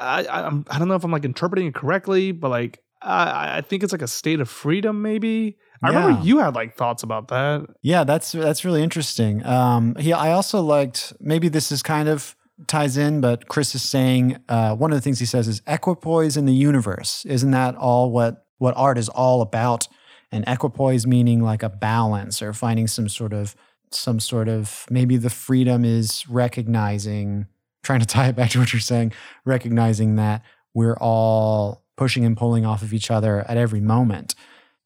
I, 0.00 0.24
I 0.24 0.46
I'm 0.46 0.64
I 0.70 0.78
don't 0.78 0.88
know 0.88 0.94
if 0.96 1.04
I'm 1.04 1.12
like 1.12 1.24
interpreting 1.24 1.66
it 1.68 1.74
correctly, 1.74 2.32
but 2.32 2.48
like 2.50 2.80
I 3.02 3.58
I 3.58 3.60
think 3.60 3.82
it's 3.82 3.92
like 3.92 4.02
a 4.02 4.08
state 4.08 4.40
of 4.40 4.48
freedom. 4.48 5.02
Maybe 5.02 5.56
I 5.82 5.90
Yeah. 5.90 5.96
remember 5.98 6.24
you 6.26 6.38
had 6.38 6.54
like 6.54 6.74
thoughts 6.76 7.02
about 7.02 7.28
that. 7.28 7.66
Yeah, 7.82 8.04
that's 8.04 8.32
that's 8.32 8.64
really 8.64 8.82
interesting. 8.82 9.44
Um, 9.46 9.94
he, 9.96 10.12
I 10.12 10.32
also 10.32 10.60
liked 10.62 11.12
maybe 11.20 11.48
this 11.48 11.70
is 11.70 11.82
kind 11.82 12.08
of 12.08 12.34
ties 12.66 12.96
in, 12.96 13.20
but 13.20 13.48
Chris 13.48 13.74
is 13.74 13.82
saying 13.82 14.38
uh, 14.48 14.74
one 14.74 14.90
of 14.90 14.96
the 14.96 15.00
things 15.00 15.18
he 15.18 15.26
says 15.26 15.46
is 15.48 15.62
equipoise 15.66 16.36
in 16.36 16.46
the 16.46 16.54
universe. 16.54 17.24
Isn't 17.26 17.52
that 17.52 17.76
all 17.76 18.10
what 18.10 18.46
what 18.58 18.74
art 18.76 18.98
is 18.98 19.08
all 19.08 19.40
about? 19.40 19.86
And 20.30 20.44
equipoise 20.46 21.06
meaning 21.06 21.42
like 21.42 21.62
a 21.62 21.68
balance 21.68 22.42
or 22.42 22.52
finding 22.52 22.86
some 22.86 23.08
sort 23.08 23.32
of 23.32 23.54
some 23.90 24.20
sort 24.20 24.48
of 24.48 24.86
maybe 24.90 25.16
the 25.16 25.30
freedom 25.30 25.84
is 25.84 26.28
recognizing 26.28 27.46
trying 27.82 28.00
to 28.00 28.06
tie 28.06 28.28
it 28.28 28.36
back 28.36 28.50
to 28.50 28.58
what 28.58 28.72
you're 28.72 28.80
saying, 28.80 29.12
recognizing 29.44 30.16
that 30.16 30.42
we're 30.74 30.96
all 30.96 31.84
pushing 31.96 32.24
and 32.24 32.36
pulling 32.36 32.66
off 32.66 32.82
of 32.82 32.92
each 32.92 33.10
other 33.10 33.40
at 33.48 33.56
every 33.56 33.80
moment. 33.80 34.34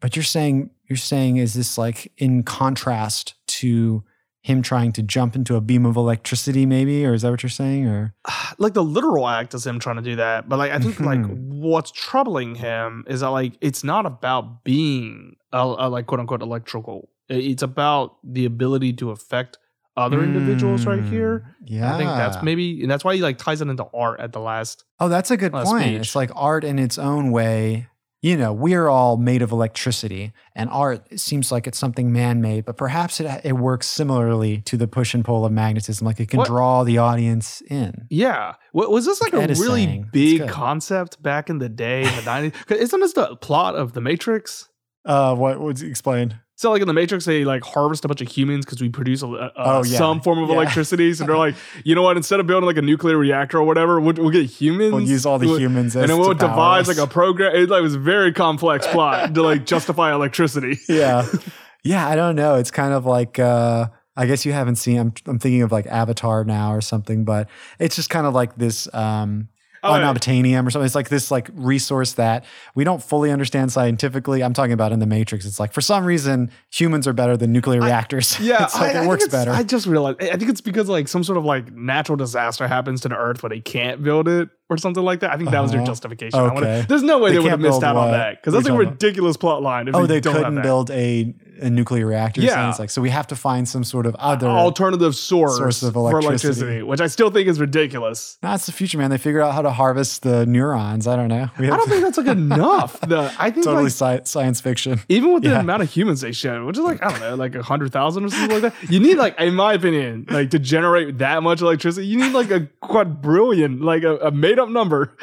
But 0.01 0.15
you're 0.15 0.23
saying 0.23 0.71
you're 0.89 0.97
saying 0.97 1.39
is 1.39 1.55
this 1.55 1.79
like 1.79 2.13
in 2.19 2.43
contrast 2.43 3.35
to 3.47 4.05
him 4.43 4.61
trying 4.61 4.91
to 4.93 5.03
jump 5.03 5.37
into 5.37 5.55
a 5.55 5.61
beam 5.61 5.87
of 5.87 5.97
electricity, 5.97 6.67
maybe, 6.67 7.07
or 7.07 7.15
is 7.15 7.23
that 7.23 7.31
what 7.31 7.43
you're 7.45 7.51
saying? 7.51 7.87
Or 7.87 8.15
Like 8.59 8.75
the 8.75 8.83
literal 8.85 9.29
act 9.29 9.55
is 9.55 9.67
him 9.67 9.79
trying 9.79 9.97
to 9.97 10.03
do 10.03 10.17
that, 10.17 10.49
but 10.49 10.59
like 10.59 10.73
I 10.73 10.79
think 10.79 10.99
like 11.01 11.21
Mhm. 11.21 11.49
what's 11.61 11.91
troubling 11.93 12.57
him 12.57 13.05
is 13.07 13.21
that 13.21 13.29
like 13.31 13.55
it's 13.61 13.83
not 13.85 14.05
about 14.05 14.65
being 14.65 15.37
a, 15.53 15.59
a 15.59 15.89
like 15.89 16.07
quote 16.07 16.21
unquote 16.21 16.43
electrical. 16.43 17.09
It's 17.29 17.63
about 17.63 18.17
the 18.25 18.45
ability 18.45 18.93
to 18.95 19.11
affect 19.11 19.59
other 19.97 20.23
individuals 20.23 20.87
right 20.87 21.05
here. 21.05 21.45
Mm, 21.47 21.55
yeah, 21.67 21.95
I 21.95 21.99
think 21.99 22.09
that's 22.11 22.43
maybe, 22.43 22.83
and 22.83 22.91
that's 22.91 23.05
why 23.05 23.15
he 23.15 23.21
like 23.23 23.39
ties 23.39 23.61
it 23.61 23.69
into 23.69 23.85
art 23.95 24.21
at 24.21 24.33
the 24.33 24.41
last. 24.41 24.85
Oh, 24.99 25.09
that's 25.09 25.31
a 25.31 25.37
good 25.37 25.53
point. 25.53 25.87
It's 25.97 26.17
like 26.17 26.31
art 26.35 26.65
in 26.65 26.79
its 26.79 26.99
own 26.99 27.31
way. 27.31 27.89
You 28.23 28.37
know, 28.37 28.53
we're 28.53 28.89
all 28.89 29.17
made 29.17 29.43
of 29.43 29.51
electricity, 29.51 30.33
and 30.55 30.71
art 30.71 31.19
seems 31.19 31.51
like 31.51 31.67
it's 31.67 31.77
something 31.77 32.13
man-made, 32.13 32.65
but 32.65 32.77
perhaps 32.77 33.19
it 33.21 33.41
it 33.45 33.55
works 33.55 33.89
similarly 33.89 34.61
to 34.63 34.77
the 34.77 34.87
push 34.87 35.13
and 35.13 35.25
pull 35.25 35.45
of 35.45 35.51
magnetism. 35.51 36.07
Like 36.07 36.21
it 36.21 36.29
can 36.29 36.39
What- 36.39 36.47
draw 36.47 36.85
the 36.85 36.99
audience 36.99 37.63
in. 37.69 38.07
Yeah, 38.11 38.55
Wa- 38.73 38.87
was 38.87 39.07
this 39.07 39.21
like 39.21 39.35
Ed 39.35 39.51
a 39.51 39.55
really 39.55 39.85
saying. 39.87 40.09
Big 40.13 40.49
concept 40.49 41.21
back 41.21 41.51
in 41.51 41.59
the 41.59 41.69
day 41.69 42.03
in 42.03 42.15
the 42.15 42.23
nineties? 42.23 42.53
Isn't 42.71 43.01
this 43.01 43.13
the 43.15 43.35
plot 43.37 43.75
of 43.75 43.93
the 43.93 44.01
Matrix? 44.01 44.69
Uh, 45.05 45.35
what 45.35 45.59
was 45.59 45.83
explained? 45.83 46.37
So 46.63 46.71
like 46.71 46.81
in 46.81 46.87
the 46.87 46.95
Matrix, 46.95 47.25
they 47.25 47.45
like 47.45 47.65
harvest 47.65 48.05
a 48.05 48.09
bunch 48.09 48.21
of 48.21 48.29
humans 48.29 48.65
because 48.65 48.81
we 48.81 48.89
produce 48.89 49.23
a, 49.23 49.27
a, 49.27 49.53
Oh, 49.57 49.83
yeah. 49.85 49.99
some 49.99 50.21
form 50.21 50.39
of 50.39 50.49
Yeah. 50.49 50.55
electricity. 50.55 51.13
So 51.13 51.27
they're 51.27 51.37
like, 51.47 51.57
you 51.83 51.97
know 51.97 52.03
what? 52.03 52.17
Instead 52.17 52.39
of 52.39 52.47
building 52.47 52.69
like 52.69 52.77
a 52.77 52.83
nuclear 52.83 53.17
reactor 53.17 53.59
or 53.59 53.65
whatever, 53.65 54.01
we'll, 54.01 54.15
we'll 54.15 54.31
get 54.31 54.47
humans. 54.47 54.93
We'll 54.93 55.03
use 55.03 55.27
all 55.27 55.41
the 55.41 55.49
We'll- 55.49 55.59
humans, 55.59 55.97
and 55.97 56.09
then 56.09 56.19
we'll 56.19 56.35
devise 56.35 56.87
like 56.87 56.99
a 56.99 57.09
program. 57.09 57.57
It 57.57 57.69
like 57.69 57.83
was 57.83 57.97
a 57.97 57.99
very 57.99 58.33
complex 58.33 58.87
plot 58.87 59.35
to 59.35 59.43
like 59.43 59.67
justify 59.75 60.13
electricity. 60.15 60.79
yeah 60.89 61.27
yeah 61.83 62.07
i 62.07 62.15
don't 62.15 62.37
know 62.37 62.55
it's 62.55 62.71
kind 62.71 62.93
of 62.93 63.05
like 63.07 63.41
uh 63.41 63.89
I 64.15 64.27
guess 64.27 64.45
you 64.45 64.53
haven't 64.53 64.77
seen. 64.77 64.99
I'm, 64.99 65.15
I'm 65.27 65.39
thinking 65.39 65.63
of 65.63 65.73
like 65.73 65.87
Avatar 65.87 66.45
now 66.45 66.75
or 66.75 66.83
something, 66.83 67.25
but 67.25 67.49
it's 67.79 67.97
just 67.97 68.11
kind 68.11 68.27
of 68.27 68.35
like 68.35 68.55
this 68.57 68.87
um, 68.95 69.49
Oh, 69.85 69.97
yeah. 69.97 70.03
unobtainium 70.13 70.67
or 70.67 70.71
something. 70.71 70.87
It's 70.87 70.95
like 70.95 71.09
this 71.09 71.31
like 71.31 71.51
resource 71.55 72.13
that 72.13 72.45
we 72.75 72.85
don't 72.85 73.03
fully 73.03 73.31
understand 73.33 73.73
scientifically. 73.73 74.43
I'm 74.45 74.53
talking 74.53 74.73
about 74.73 74.93
in 74.93 75.01
the 75.01 75.07
Matrix. 75.07 75.45
It's 75.45 75.59
like 75.59 75.73
for 75.73 75.81
some 75.81 76.05
reason 76.05 76.51
humans 76.73 77.07
are 77.09 77.13
better 77.13 77.37
than 77.37 77.53
nuclear 77.53 77.81
reactors. 77.81 78.39
Yeah, 78.41 78.65
it's 78.65 78.75
like 78.75 78.83
I- 78.83 78.87
I 78.87 78.91
it 78.91 78.95
think 79.01 79.09
works 79.09 79.29
better. 79.29 79.51
I 79.51 79.63
just 79.65 79.87
realized. 79.87 80.23
I 80.23 80.37
think 80.37 80.51
it's 80.51 80.61
because 80.61 80.89
like 80.89 81.09
some 81.09 81.25
sort 81.25 81.37
of 81.39 81.45
like 81.45 81.73
natural 81.73 82.17
disaster 82.17 82.69
happens 82.69 83.01
to 83.03 83.09
the 83.09 83.17
Earth 83.17 83.43
where 83.43 83.51
they 83.51 83.61
can't 83.61 84.03
build 84.03 84.29
it 84.29 84.49
or 84.71 84.77
something 84.79 85.03
like 85.03 85.21
that. 85.21 85.33
I 85.33 85.37
think 85.37 85.51
that 85.51 85.61
was 85.61 85.71
their 85.73 85.81
Uh-huh. 85.81 85.87
justification. 85.87 86.39
I 86.39 86.43
wanna- 86.45 86.61
Okay. 86.61 86.87
there's 86.89 87.03
no 87.03 87.19
way 87.19 87.31
They 87.31 87.37
they, 87.37 87.43
would 87.43 87.51
have 87.51 87.61
missed 87.61 87.83
out 87.83 87.97
on 87.97 88.11
that 88.13 88.41
because 88.41 88.55
that's 88.55 88.65
a 88.67 88.69
you 88.69 88.75
talking 88.75 88.87
about? 88.87 88.93
ridiculous 89.03 89.37
plot 89.37 89.63
line. 89.63 89.89
If 89.89 89.95
oh, 89.97 90.07
they 90.07 90.21
don't 90.21 90.35
have 90.35 90.45
couldn't 90.45 90.63
build 90.63 90.91
a, 90.93 91.35
a 91.61 91.69
nuclear 91.71 92.07
reactor. 92.07 92.41
Yeah. 92.41 92.71
it's 92.71 92.79
like 92.79 92.91
so 92.91 93.01
we 93.03 93.11
have 93.11 93.27
to 93.29 93.37
find 93.37 93.69
some 93.69 93.85
sort 93.85 94.07
of 94.07 94.15
other. 94.17 94.47
alternative 94.47 95.15
source, 95.15 95.57
source 95.57 95.83
of 95.83 95.93
for 95.95 95.99
electricity. 96.19 96.47
electricity, 96.49 96.83
which 96.83 97.01
I 97.01 97.07
still 97.07 97.31
think 97.31 97.49
is 97.49 97.61
ridiculous. 97.61 98.39
That's 98.43 98.67
the 98.67 98.73
future, 98.73 98.99
man. 98.99 99.11
They 99.11 99.19
figured 99.19 99.43
out 99.43 99.55
how 99.55 99.63
to 99.63 99.71
harvest 99.71 100.23
the 100.23 100.47
neurons. 100.47 101.07
I 101.07 101.17
don't 101.17 101.29
know. 101.29 101.49
We 101.59 101.71
I 101.71 101.77
don't 101.77 101.89
think 101.89 102.03
that's 102.03 102.19
like 102.19 102.27
enough. 102.27 103.01
The 103.01 103.33
I 103.39 103.51
think 103.53 103.65
totally 103.65 103.85
like, 103.85 103.93
sci- 103.93 104.25
science 104.25 104.61
fiction. 104.61 105.01
even 105.09 105.33
with 105.35 105.43
the 105.43 105.51
Yeah. 105.51 105.61
amount 105.61 105.83
of 105.83 105.91
humans 105.91 106.21
they 106.23 106.33
showed, 106.33 106.65
which 106.67 106.79
is 106.79 106.85
like 106.85 107.03
I 107.03 107.11
don't 107.11 107.21
know, 107.21 107.35
like 107.37 107.55
a 107.55 107.63
hundred 107.63 107.93
thousand 107.93 108.25
or 108.25 108.31
something 108.31 108.61
like 108.63 108.73
that. 108.73 108.91
You 108.91 109.01
need 109.01 109.17
like, 109.19 109.39
in 109.39 109.55
my 109.55 109.75
opinion, 109.75 110.27
like 110.31 110.51
to 110.51 110.59
generate 110.59 111.19
that 111.19 111.43
much 111.43 111.61
electricity, 111.61 112.07
you 112.07 112.19
need 112.19 112.33
like 112.33 112.51
a 112.51 112.69
quadrillion, 112.81 113.81
like 113.81 114.03
a, 114.03 114.17
a 114.19 114.31
made 114.31 114.59
up 114.59 114.69
number. 114.69 115.17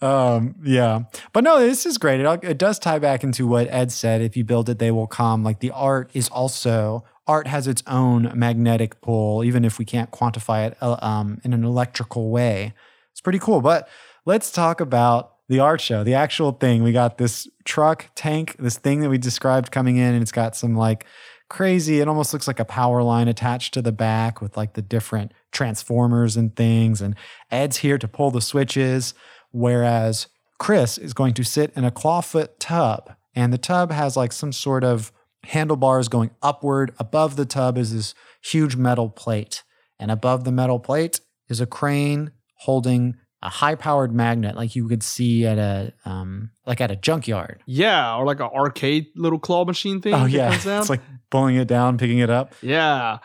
Um, 0.00 0.56
yeah, 0.62 1.04
but 1.32 1.44
no, 1.44 1.58
this 1.58 1.86
is 1.86 1.98
great. 1.98 2.20
It, 2.20 2.44
it 2.44 2.58
does 2.58 2.78
tie 2.78 2.98
back 2.98 3.24
into 3.24 3.46
what 3.46 3.66
Ed 3.68 3.90
said. 3.92 4.20
If 4.20 4.36
you 4.36 4.44
build 4.44 4.68
it, 4.68 4.78
they 4.78 4.90
will 4.90 5.06
come. 5.06 5.42
Like 5.42 5.60
the 5.60 5.70
art 5.70 6.10
is 6.14 6.28
also 6.28 7.04
art 7.26 7.46
has 7.46 7.66
its 7.66 7.82
own 7.86 8.30
magnetic 8.34 9.00
pull, 9.00 9.42
even 9.42 9.64
if 9.64 9.78
we 9.78 9.84
can't 9.84 10.10
quantify 10.10 10.66
it 10.66 10.76
uh, 10.80 10.96
um, 11.02 11.40
in 11.44 11.52
an 11.52 11.64
electrical 11.64 12.30
way. 12.30 12.72
It's 13.12 13.20
pretty 13.20 13.38
cool. 13.38 13.60
But 13.60 13.88
let's 14.24 14.50
talk 14.50 14.80
about 14.80 15.32
the 15.48 15.60
art 15.60 15.80
show, 15.80 16.04
the 16.04 16.14
actual 16.14 16.52
thing. 16.52 16.82
We 16.82 16.92
got 16.92 17.18
this 17.18 17.48
truck 17.64 18.10
tank, 18.14 18.56
this 18.58 18.78
thing 18.78 19.00
that 19.00 19.10
we 19.10 19.18
described 19.18 19.70
coming 19.70 19.96
in, 19.96 20.14
and 20.14 20.22
it's 20.22 20.32
got 20.32 20.56
some 20.56 20.76
like 20.76 21.06
crazy. 21.48 22.00
It 22.00 22.08
almost 22.08 22.32
looks 22.32 22.46
like 22.46 22.60
a 22.60 22.64
power 22.64 23.02
line 23.02 23.28
attached 23.28 23.74
to 23.74 23.82
the 23.82 23.92
back 23.92 24.40
with 24.40 24.56
like 24.56 24.74
the 24.74 24.82
different 24.82 25.32
transformers 25.52 26.36
and 26.36 26.54
things. 26.54 27.00
And 27.00 27.14
Ed's 27.50 27.78
here 27.78 27.98
to 27.98 28.08
pull 28.08 28.30
the 28.30 28.40
switches, 28.40 29.14
whereas 29.50 30.26
Chris 30.58 30.98
is 30.98 31.12
going 31.12 31.34
to 31.34 31.44
sit 31.44 31.72
in 31.76 31.84
a 31.84 31.90
clawfoot 31.90 32.48
tub. 32.58 33.14
And 33.34 33.52
the 33.52 33.58
tub 33.58 33.92
has 33.92 34.16
like 34.16 34.32
some 34.32 34.52
sort 34.52 34.84
of 34.84 35.12
handlebars 35.44 36.08
going 36.08 36.30
upward. 36.42 36.94
Above 36.98 37.36
the 37.36 37.46
tub 37.46 37.78
is 37.78 37.92
this 37.92 38.14
huge 38.42 38.76
metal 38.76 39.10
plate. 39.10 39.62
And 39.98 40.10
above 40.10 40.44
the 40.44 40.52
metal 40.52 40.78
plate 40.78 41.20
is 41.48 41.60
a 41.60 41.66
crane 41.66 42.32
holding 42.60 43.16
a 43.42 43.48
high-powered 43.50 44.12
magnet, 44.14 44.56
like 44.56 44.74
you 44.74 44.88
could 44.88 45.02
see 45.02 45.46
at 45.46 45.58
a 45.58 45.92
um, 46.04 46.50
like 46.66 46.80
at 46.80 46.90
a 46.90 46.96
junkyard. 46.96 47.62
Yeah, 47.66 48.16
or 48.16 48.24
like 48.24 48.40
an 48.40 48.48
arcade 48.54 49.06
little 49.14 49.38
claw 49.38 49.64
machine 49.64 50.00
thing. 50.00 50.14
Oh 50.14 50.24
yeah, 50.24 50.54
it's 50.80 50.90
like 50.90 51.02
pulling 51.30 51.56
it 51.56 51.68
down, 51.68 51.98
picking 51.98 52.18
it 52.18 52.30
up. 52.30 52.54
Yeah. 52.62 53.18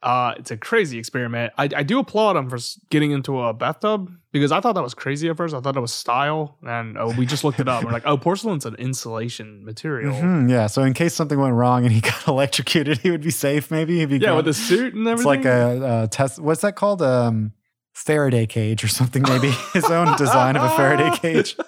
Uh, 0.00 0.32
it's 0.38 0.52
a 0.52 0.56
crazy 0.56 0.96
experiment. 0.96 1.52
I, 1.58 1.64
I 1.74 1.82
do 1.82 1.98
applaud 1.98 2.36
him 2.36 2.48
for 2.48 2.56
getting 2.88 3.10
into 3.10 3.40
a 3.40 3.52
bathtub 3.52 4.08
because 4.30 4.52
I 4.52 4.60
thought 4.60 4.74
that 4.76 4.82
was 4.84 4.94
crazy 4.94 5.28
at 5.28 5.36
first. 5.36 5.56
I 5.56 5.60
thought 5.60 5.76
it 5.76 5.80
was 5.80 5.92
style, 5.92 6.56
and 6.62 6.96
oh, 6.96 7.12
we 7.18 7.26
just 7.26 7.42
looked 7.42 7.58
it 7.58 7.68
up. 7.68 7.82
We're 7.82 7.90
like, 7.90 8.06
oh, 8.06 8.16
porcelain's 8.16 8.64
an 8.64 8.76
insulation 8.76 9.64
material. 9.64 10.14
Mhm, 10.14 10.48
yeah, 10.48 10.68
so 10.68 10.82
in 10.84 10.92
case 10.94 11.14
something 11.14 11.36
went 11.40 11.54
wrong 11.54 11.82
and 11.84 11.92
he 11.92 12.00
got 12.12 12.28
electrocuted, 12.28 12.98
he 12.98 13.10
would 13.10 13.22
be 13.22 13.32
safe. 13.32 13.72
Maybe 13.72 13.98
he'd 13.98 14.08
be 14.08 14.18
Yeah, 14.18 14.28
gone. 14.28 14.36
with 14.36 14.44
the 14.44 14.54
suit 14.54 14.94
and 14.94 15.06
everything. 15.08 15.40
It's 15.40 15.44
like 15.44 15.44
a, 15.44 16.02
a 16.04 16.08
test. 16.08 16.38
What's 16.38 16.60
that 16.60 16.76
called? 16.76 17.02
Um, 17.02 17.52
Faraday 17.98 18.46
cage 18.46 18.84
or 18.84 18.88
something. 18.88 19.22
Maybe 19.22 19.50
his 19.72 19.84
own 19.86 20.16
design 20.16 20.56
of 20.56 20.62
a 20.62 20.70
Faraday 20.70 21.10
cage. 21.18 21.56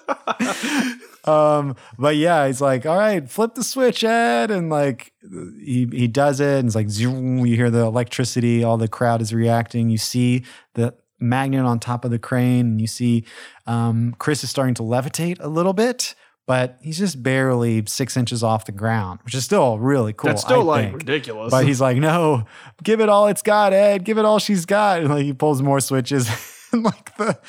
Um, 1.23 1.75
but 1.99 2.15
yeah, 2.15 2.47
he's 2.47 2.61
like, 2.61 2.87
all 2.87 2.97
right, 2.97 3.29
flip 3.29 3.53
the 3.53 3.63
switch, 3.63 4.03
Ed, 4.03 4.49
and 4.49 4.71
like 4.71 5.13
he 5.21 5.87
he 5.91 6.07
does 6.07 6.39
it, 6.39 6.57
and 6.57 6.65
it's 6.65 6.75
like 6.75 6.89
zoom, 6.89 7.45
you 7.45 7.55
hear 7.55 7.69
the 7.69 7.81
electricity, 7.85 8.63
all 8.63 8.75
the 8.77 8.87
crowd 8.87 9.21
is 9.21 9.31
reacting. 9.31 9.91
You 9.91 9.99
see 9.99 10.43
the 10.73 10.95
magnet 11.19 11.63
on 11.63 11.79
top 11.79 12.05
of 12.05 12.09
the 12.09 12.17
crane, 12.17 12.65
and 12.65 12.81
you 12.81 12.87
see 12.87 13.23
um, 13.67 14.15
Chris 14.17 14.43
is 14.43 14.49
starting 14.49 14.73
to 14.73 14.81
levitate 14.81 15.37
a 15.41 15.47
little 15.47 15.73
bit, 15.73 16.15
but 16.51 16.75
he's 16.81 16.97
just 16.97 17.23
barely 17.23 17.81
six 17.85 18.17
inches 18.17 18.43
off 18.43 18.65
the 18.65 18.73
ground, 18.73 19.21
which 19.23 19.33
is 19.33 19.45
still 19.45 19.79
really 19.79 20.11
cool. 20.11 20.27
That's 20.27 20.41
still 20.41 20.69
I 20.69 20.79
like 20.79 20.85
think. 20.87 20.97
ridiculous. 20.97 21.49
But 21.49 21.63
he's 21.63 21.79
like, 21.79 21.95
no, 21.95 22.43
give 22.83 22.99
it 22.99 23.07
all 23.07 23.27
it's 23.27 23.41
got, 23.41 23.71
Ed. 23.71 24.03
Give 24.03 24.17
it 24.17 24.25
all 24.25 24.37
she's 24.37 24.65
got. 24.65 24.99
And 24.99 25.09
like 25.09 25.23
he 25.23 25.31
pulls 25.31 25.61
more 25.61 25.79
switches. 25.79 26.29
and 26.73 26.83
like 26.83 27.15
the 27.15 27.39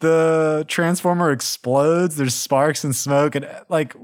the 0.00 0.64
transformer 0.68 1.32
explodes. 1.32 2.16
There's 2.16 2.34
sparks 2.34 2.82
and 2.82 2.96
smoke. 2.96 3.34
And 3.34 3.46
like 3.68 3.94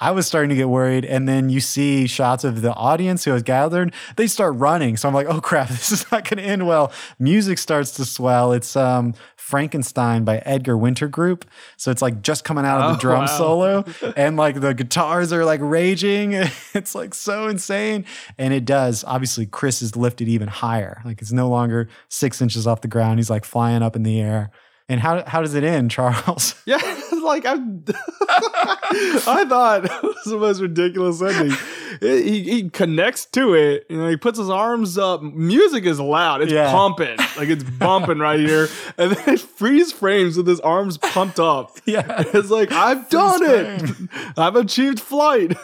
I 0.00 0.12
was 0.12 0.26
starting 0.26 0.48
to 0.48 0.56
get 0.56 0.70
worried. 0.70 1.04
And 1.04 1.28
then 1.28 1.50
you 1.50 1.60
see 1.60 2.06
shots 2.06 2.42
of 2.42 2.62
the 2.62 2.72
audience 2.72 3.26
who 3.26 3.32
has 3.32 3.42
gathered. 3.42 3.92
They 4.16 4.28
start 4.28 4.54
running. 4.56 4.96
So 4.96 5.08
I'm 5.08 5.14
like, 5.14 5.26
oh 5.26 5.42
crap, 5.42 5.68
this 5.68 5.92
is 5.92 6.10
not 6.10 6.26
gonna 6.26 6.40
end 6.40 6.66
well. 6.66 6.90
Music 7.18 7.58
starts 7.58 7.90
to 7.96 8.06
swell. 8.06 8.52
It's 8.52 8.76
um 8.76 9.12
Frankenstein 9.50 10.24
by 10.24 10.38
Edgar 10.46 10.76
Winter 10.76 11.08
Group. 11.08 11.44
So 11.76 11.90
it's 11.90 12.00
like 12.00 12.22
just 12.22 12.44
coming 12.44 12.64
out 12.64 12.80
of 12.80 12.92
the 12.92 12.96
Oh, 12.96 13.00
drum 13.00 13.20
wow. 13.22 13.26
solo 13.26 13.84
and 14.16 14.36
like 14.36 14.60
the 14.60 14.72
guitars 14.74 15.32
are 15.32 15.44
like 15.44 15.60
raging. 15.62 16.34
It's 16.72 16.94
like 16.94 17.14
so 17.14 17.48
insane. 17.48 18.04
And 18.38 18.54
it 18.54 18.64
does. 18.64 19.02
Obviously, 19.06 19.44
Chris 19.44 19.82
is 19.82 19.96
lifted 19.96 20.28
even 20.28 20.46
higher. 20.46 21.02
Like 21.04 21.20
it's 21.20 21.32
no 21.32 21.48
longer 21.48 21.88
six 22.08 22.40
inches 22.40 22.64
off 22.66 22.80
the 22.80 22.88
ground. 22.88 23.18
He's 23.18 23.28
like 23.28 23.44
flying 23.44 23.82
up 23.82 23.96
in 23.96 24.04
the 24.04 24.20
air. 24.20 24.50
And 24.90 24.98
how 25.00 25.22
how 25.24 25.40
does 25.40 25.54
it 25.54 25.62
end, 25.62 25.90
Charles? 25.92 26.56
yeah, 26.66 26.76
like 27.24 27.46
I, 27.46 27.52
I 28.34 29.44
thought 29.48 29.84
it 29.84 30.02
was 30.02 30.24
the 30.24 30.36
most 30.38 30.60
ridiculous 30.60 31.22
ending. 31.22 31.56
It- 32.00 32.24
he, 32.24 32.42
he 32.42 32.70
connects 32.70 33.26
to 33.26 33.52
it, 33.54 33.84
you 33.90 33.96
know, 33.98 34.08
he 34.08 34.16
puts 34.16 34.38
his 34.38 34.48
arms 34.48 34.96
up. 34.96 35.22
Music 35.22 35.84
is 35.84 36.00
loud, 36.00 36.40
it's 36.42 36.52
Yeah. 36.52 36.70
pumping, 36.72 37.16
like 37.36 37.48
it's 37.48 37.62
bumping 37.64 38.18
right 38.18 38.38
here, 38.40 38.68
and 38.96 39.12
then 39.12 39.34
it 39.34 39.40
freeze 39.40 39.92
frames 39.92 40.36
with 40.36 40.46
his 40.46 40.60
arms 40.60 40.98
pumped 40.98 41.38
up. 41.38 41.78
Yeah. 41.84 42.22
It's 42.32 42.50
like 42.50 42.72
I've 42.72 43.08
done 43.10 43.42
it. 43.42 43.82
I've 44.36 44.56
achieved 44.56 44.98
flight. 45.00 45.56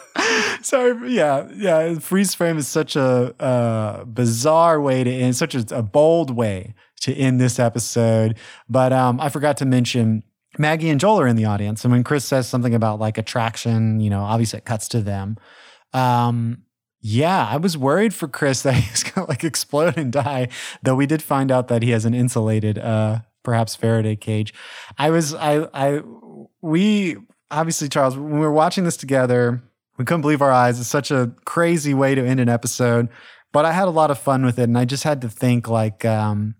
Sorry, 0.61 1.11
yeah, 1.13 1.47
yeah. 1.55 1.95
Freeze 1.99 2.33
frame 2.33 2.57
is 2.57 2.67
such 2.67 2.95
a 2.95 3.33
uh, 3.41 4.03
bizarre 4.05 4.79
way 4.79 5.03
to 5.03 5.11
end, 5.11 5.35
such 5.35 5.55
a, 5.55 5.65
a 5.75 5.81
bold 5.81 6.31
way 6.31 6.75
to 7.01 7.13
end 7.13 7.39
this 7.39 7.59
episode. 7.59 8.37
But 8.69 8.93
um, 8.93 9.19
I 9.19 9.29
forgot 9.29 9.57
to 9.57 9.65
mention 9.65 10.23
Maggie 10.57 10.89
and 10.89 10.99
Joel 10.99 11.21
are 11.21 11.27
in 11.27 11.35
the 11.35 11.45
audience, 11.45 11.83
and 11.83 11.91
when 11.91 12.03
Chris 12.03 12.25
says 12.25 12.47
something 12.47 12.73
about 12.73 12.99
like 12.99 13.17
attraction, 13.17 13.99
you 13.99 14.09
know, 14.09 14.21
obviously 14.21 14.57
it 14.57 14.65
cuts 14.65 14.87
to 14.89 15.01
them. 15.01 15.37
Um, 15.93 16.63
yeah, 17.01 17.47
I 17.47 17.57
was 17.57 17.77
worried 17.77 18.13
for 18.13 18.27
Chris 18.27 18.61
that 18.63 18.73
he 18.73 18.91
was 18.91 19.03
gonna 19.03 19.27
like 19.27 19.43
explode 19.43 19.97
and 19.97 20.11
die, 20.11 20.49
though 20.83 20.95
we 20.95 21.05
did 21.05 21.21
find 21.21 21.51
out 21.51 21.67
that 21.67 21.83
he 21.83 21.91
has 21.91 22.05
an 22.05 22.13
insulated, 22.13 22.77
uh, 22.77 23.19
perhaps 23.43 23.75
Faraday 23.75 24.15
cage. 24.15 24.53
I 24.97 25.09
was, 25.09 25.33
I, 25.33 25.67
I, 25.73 26.01
we 26.61 27.17
obviously, 27.51 27.89
Charles, 27.89 28.17
when 28.17 28.31
we 28.31 28.39
were 28.39 28.51
watching 28.51 28.83
this 28.83 28.97
together, 28.97 29.61
we 29.97 30.05
couldn't 30.05 30.21
believe 30.21 30.41
our 30.41 30.51
eyes. 30.51 30.79
It's 30.79 30.89
such 30.89 31.11
a 31.11 31.33
crazy 31.45 31.93
way 31.93 32.13
to 32.15 32.25
end 32.25 32.39
an 32.39 32.49
episode, 32.49 33.09
but 33.53 33.65
I 33.65 33.71
had 33.71 33.87
a 33.87 33.91
lot 33.91 34.11
of 34.11 34.17
fun 34.17 34.45
with 34.45 34.59
it, 34.59 34.63
and 34.63 34.77
I 34.77 34.85
just 34.85 35.03
had 35.03 35.21
to 35.21 35.29
think 35.29 35.67
like, 35.67 36.03
um, 36.05 36.55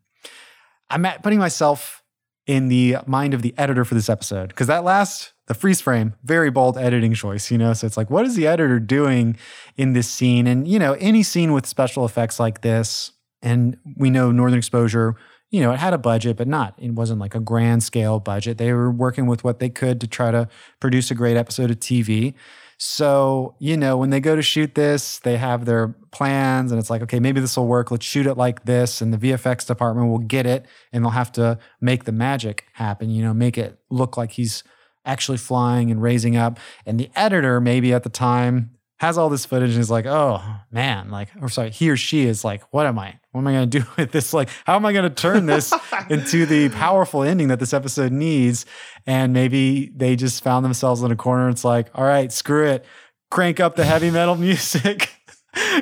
I'm 0.90 1.04
putting 1.22 1.40
myself 1.40 2.04
in 2.46 2.70
the 2.70 2.98
mind 3.06 3.34
of 3.34 3.42
the 3.42 3.54
editor 3.58 3.84
for 3.84 3.94
this 3.94 4.10
episode 4.10 4.50
because 4.50 4.68
that 4.68 4.84
last 4.84 5.34
the 5.48 5.54
freeze 5.54 5.82
frame 5.82 6.14
very 6.24 6.50
bold 6.50 6.78
editing 6.78 7.14
choice 7.14 7.52
you 7.52 7.58
know? 7.58 7.74
So 7.74 7.86
it's 7.86 7.98
like 7.98 8.10
what 8.10 8.26
is 8.26 8.36
the 8.36 8.48
editor 8.48 8.80
doing 8.80 9.38
in 9.76 9.94
this 9.94 10.10
scene? 10.10 10.48
And 10.48 10.68
you 10.68 10.80
know 10.80 10.94
any 10.94 11.24
scene 11.24 11.52
with 11.52 11.66
special 11.66 12.06
effects 12.06 12.40
like 12.40 12.62
this 12.62 13.12
and 13.42 13.78
we 13.98 14.10
know 14.10 14.32
northern 14.32 14.58
exposure 14.58 15.16
you 15.52 15.62
know 15.62 15.72
it 15.72 15.80
had 15.80 15.94
a 15.94 15.98
budget 15.98 16.38
but 16.38 16.48
not 16.48 16.74
it 16.78 16.92
wasn't 16.92 17.20
like 17.20 17.36
a 17.36 17.40
grand 17.40 17.84
scale 17.84 18.20
budget. 18.20 18.58
They 18.58 18.72
were 18.72 18.92
working 18.92 19.28
with 19.28 19.44
what 19.44 19.60
they 19.60 19.70
could 19.70 20.00
to 20.02 20.08
try 20.08 20.32
to 20.32 20.48
produce 20.80 21.12
a 21.12 21.16
great 21.16 21.36
episode 21.36 21.70
of 21.70 21.80
tv 21.80 22.34
so, 22.80 23.56
you 23.58 23.76
know, 23.76 23.98
when 23.98 24.12
they 24.12 24.20
go 24.20 24.36
to 24.36 24.42
shoot 24.44 24.76
this, 24.76 25.18
they 25.20 25.38
have 25.38 25.66
their 25.66 25.96
plans 26.12 26.72
and 26.72 26.80
it's 26.80 26.92
like, 26.92 27.02
okay, 27.02 27.20
maybe 27.20 27.40
this 27.40 27.58
will 27.58 27.66
work. 27.66 27.90
Let's 27.90 28.06
shoot 28.06 28.28
it 28.28 28.36
like 28.36 28.66
this. 28.66 29.02
And 29.02 29.12
the 29.12 29.18
VFX 29.18 29.66
department 29.66 30.10
will 30.10 30.20
get 30.20 30.46
it 30.46 30.68
and 30.94 31.04
they'll 31.04 31.12
have 31.12 31.32
to 31.34 31.58
make 31.82 32.04
the 32.04 32.12
magic 32.12 32.66
happen, 32.74 33.10
you 33.10 33.24
know, 33.24 33.34
make 33.34 33.58
it 33.58 33.80
look 33.90 34.16
like 34.16 34.32
he's 34.32 34.64
actually 35.06 35.40
flying 35.40 35.90
and 35.90 36.04
raising 36.04 36.36
up. 36.36 36.60
And 36.86 37.00
the 37.00 37.10
editor, 37.16 37.60
maybe 37.60 37.94
at 37.94 38.04
the 38.04 38.10
time, 38.10 38.77
has 39.00 39.18
all 39.18 39.30
this 39.30 39.46
footage 39.46 39.72
and 39.72 39.80
is 39.80 39.92
like, 39.92 40.06
oh 40.08 40.42
man, 40.72 41.10
like, 41.10 41.30
or 41.40 41.50
sorry, 41.50 41.70
he 41.70 41.90
or 41.90 41.98
she 41.98 42.26
is 42.26 42.44
like, 42.44 42.64
what 42.72 42.88
am 42.88 42.98
I? 42.98 43.20
What 43.32 43.42
am 43.42 43.48
I 43.48 43.54
going 43.54 43.70
to 43.70 43.80
do 43.80 43.86
with 43.98 44.12
this? 44.12 44.34
Like, 44.34 44.50
how 44.66 44.76
am 44.76 44.86
I 44.86 44.94
going 44.94 45.08
to 45.08 45.16
turn 45.16 45.46
this 45.46 45.74
into 46.10 46.46
the 46.46 46.70
powerful 46.70 47.24
ending 47.24 47.48
that 47.50 47.60
this 47.60 47.74
episode 47.74 48.12
needs? 48.12 48.66
And 49.06 49.34
maybe 49.34 49.92
they 49.96 50.16
just 50.16 50.44
found 50.44 50.66
themselves 50.66 51.04
in 51.04 51.12
a 51.12 51.16
corner. 51.16 51.50
It's 51.50 51.64
like, 51.64 51.90
all 51.94 52.06
right, 52.06 52.32
screw 52.32 52.68
it. 52.68 52.86
Crank 53.30 53.60
up 53.60 53.76
the 53.76 53.86
heavy 53.86 54.10
metal 54.10 54.36
music. 54.38 55.12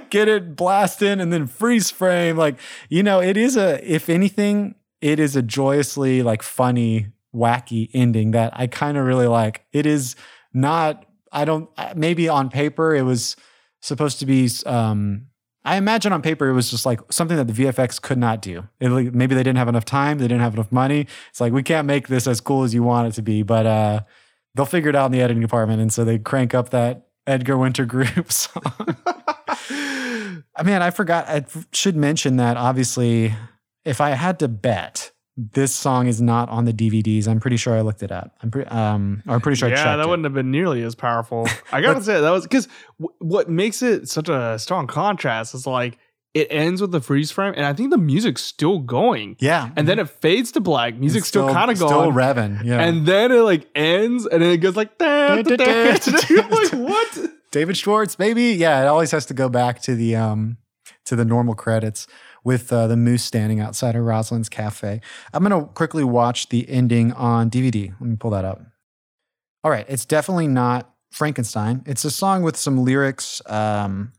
get 0.09 0.27
it 0.27 0.55
blasting 0.55 1.21
and 1.21 1.31
then 1.31 1.47
freeze 1.47 1.91
frame. 1.91 2.37
Like, 2.37 2.57
you 2.89 3.01
know, 3.01 3.21
it 3.21 3.37
is 3.37 3.55
a, 3.55 3.79
if 3.89 4.09
anything, 4.09 4.75
it 4.99 5.19
is 5.19 5.35
a 5.35 5.41
joyously 5.41 6.21
like 6.21 6.43
funny, 6.43 7.07
wacky 7.33 7.89
ending 7.93 8.31
that 8.31 8.51
I 8.55 8.67
kind 8.67 8.97
of 8.97 9.05
really 9.05 9.27
like. 9.27 9.65
It 9.71 9.85
is 9.85 10.15
not, 10.53 11.05
I 11.35 11.45
don't, 11.45 11.69
maybe 11.95 12.29
on 12.29 12.49
paper 12.49 12.95
it 12.95 13.03
was 13.03 13.35
supposed 13.81 14.19
to 14.19 14.25
be, 14.25 14.49
um, 14.65 15.27
I 15.65 15.77
imagine 15.77 16.13
on 16.13 16.21
paper 16.21 16.47
it 16.47 16.53
was 16.53 16.71
just 16.71 16.85
like 16.85 17.01
something 17.11 17.37
that 17.37 17.47
the 17.47 17.53
VFX 17.53 18.01
could 18.01 18.17
not 18.17 18.41
do. 18.41 18.67
It, 18.79 19.13
maybe 19.13 19.35
they 19.35 19.43
didn't 19.43 19.57
have 19.57 19.67
enough 19.67 19.85
time, 19.85 20.19
they 20.19 20.27
didn't 20.27 20.41
have 20.41 20.53
enough 20.53 20.71
money. 20.71 21.07
It's 21.29 21.41
like 21.41 21.51
we 21.53 21.63
can't 21.63 21.87
make 21.87 22.07
this 22.07 22.27
as 22.27 22.39
cool 22.39 22.63
as 22.63 22.73
you 22.73 22.83
want 22.83 23.07
it 23.09 23.11
to 23.13 23.21
be, 23.21 23.43
but 23.43 23.65
uh, 23.65 23.99
they'll 24.53 24.65
figure 24.65 24.89
it 24.89 24.95
out 24.95 25.07
in 25.07 25.11
the 25.11 25.21
editing 25.21 25.41
department, 25.41 25.81
and 25.81 25.91
so 25.91 26.05
they 26.05 26.19
crank 26.19 26.53
up 26.53 26.69
that 26.69 27.07
Edgar 27.27 27.57
Winter 27.57 27.85
Group 27.87 28.31
song. 28.31 28.63
I 30.57 30.63
mean, 30.63 30.81
I 30.81 30.91
forgot. 30.91 31.27
I 31.27 31.45
should 31.73 31.95
mention 31.95 32.37
that 32.37 32.57
obviously, 32.57 33.33
if 33.83 33.99
I 33.99 34.11
had 34.11 34.39
to 34.39 34.47
bet, 34.47 35.11
this 35.37 35.75
song 35.75 36.07
is 36.07 36.21
not 36.21 36.47
on 36.49 36.65
the 36.65 36.71
DVDs. 36.73 37.27
I'm 37.27 37.39
pretty 37.39 37.57
sure 37.57 37.75
I 37.75 37.81
looked 37.81 38.03
it 38.03 38.11
up. 38.11 38.35
I'm 38.41 38.51
pretty, 38.51 38.69
um, 38.69 39.21
I'm 39.27 39.41
pretty 39.41 39.57
sure. 39.57 39.67
I 39.67 39.71
yeah, 39.71 39.97
that 39.97 40.05
it. 40.05 40.07
wouldn't 40.07 40.23
have 40.25 40.33
been 40.33 40.51
nearly 40.51 40.81
as 40.83 40.95
powerful. 40.95 41.47
I 41.71 41.81
gotta 41.81 42.01
say 42.01 42.21
that 42.21 42.29
was 42.29 42.43
because 42.43 42.67
w- 42.99 43.13
what 43.19 43.49
makes 43.49 43.81
it 43.81 44.07
such 44.07 44.29
a 44.29 44.57
strong 44.59 44.87
contrast 44.87 45.53
is 45.53 45.67
like 45.67 45.97
it 46.33 46.47
ends 46.49 46.81
with 46.81 46.91
the 46.91 47.01
freeze 47.01 47.31
frame, 47.31 47.53
and 47.55 47.65
I 47.65 47.73
think 47.73 47.91
the 47.91 47.97
music's 47.97 48.43
still 48.43 48.79
going, 48.79 49.35
Yeah, 49.39 49.71
and 49.75 49.87
then 49.87 49.99
it 49.99 50.09
fades 50.09 50.51
to 50.53 50.61
black. 50.61 50.95
Music's 50.95 51.23
It's 51.23 51.27
still, 51.29 51.51
kind 51.51 51.71
of 51.71 51.79
going, 51.79 51.89
still 51.91 52.11
revving. 52.11 52.63
Yeah, 52.63 52.81
and 52.81 53.05
then 53.05 53.31
it 53.31 53.41
like 53.41 53.67
ends, 53.75 54.25
and 54.25 54.41
then 54.41 54.51
it 54.51 54.57
goes 54.57 54.75
like. 54.75 54.91
You're 54.99 55.43
like 56.49 56.71
what? 56.73 57.19
David 57.51 57.77
Schwartz, 57.77 58.15
baby. 58.15 58.53
Yeah, 58.53 58.81
it 58.81 58.87
always 58.87 59.11
has 59.11 59.25
to 59.27 59.33
go 59.33 59.47
back 59.49 59.81
to 59.83 59.95
the 59.95 60.15
um 60.15 60.57
to 61.05 61.15
the 61.15 61.25
normal 61.25 61.55
credits 61.55 62.07
with 62.45 62.71
uh, 62.71 62.87
the 62.87 62.95
moose 62.95 63.23
standing 63.23 63.59
outside 63.59 63.95
of 63.97 64.05
Rosalind's 64.05 64.47
cafe. 64.47 65.01
I'm 65.33 65.43
gonna 65.43 65.65
quickly 65.65 66.05
watch 66.05 66.47
the 66.47 66.69
ending 66.69 67.11
on 67.11 67.49
DVD. 67.49 67.91
Let 67.99 68.09
me 68.09 68.15
pull 68.15 68.31
that 68.31 68.45
up. 68.45 68.61
All 69.65 69.71
right, 69.71 69.85
it's 69.89 70.05
definitely 70.05 70.47
not 70.47 70.93
Frankenstein. 71.11 71.83
It's 71.85 72.05
a 72.05 72.11
song 72.11 72.43
with 72.43 72.55
some 72.55 72.85
lyrics. 72.85 73.41
Um, 73.47 74.13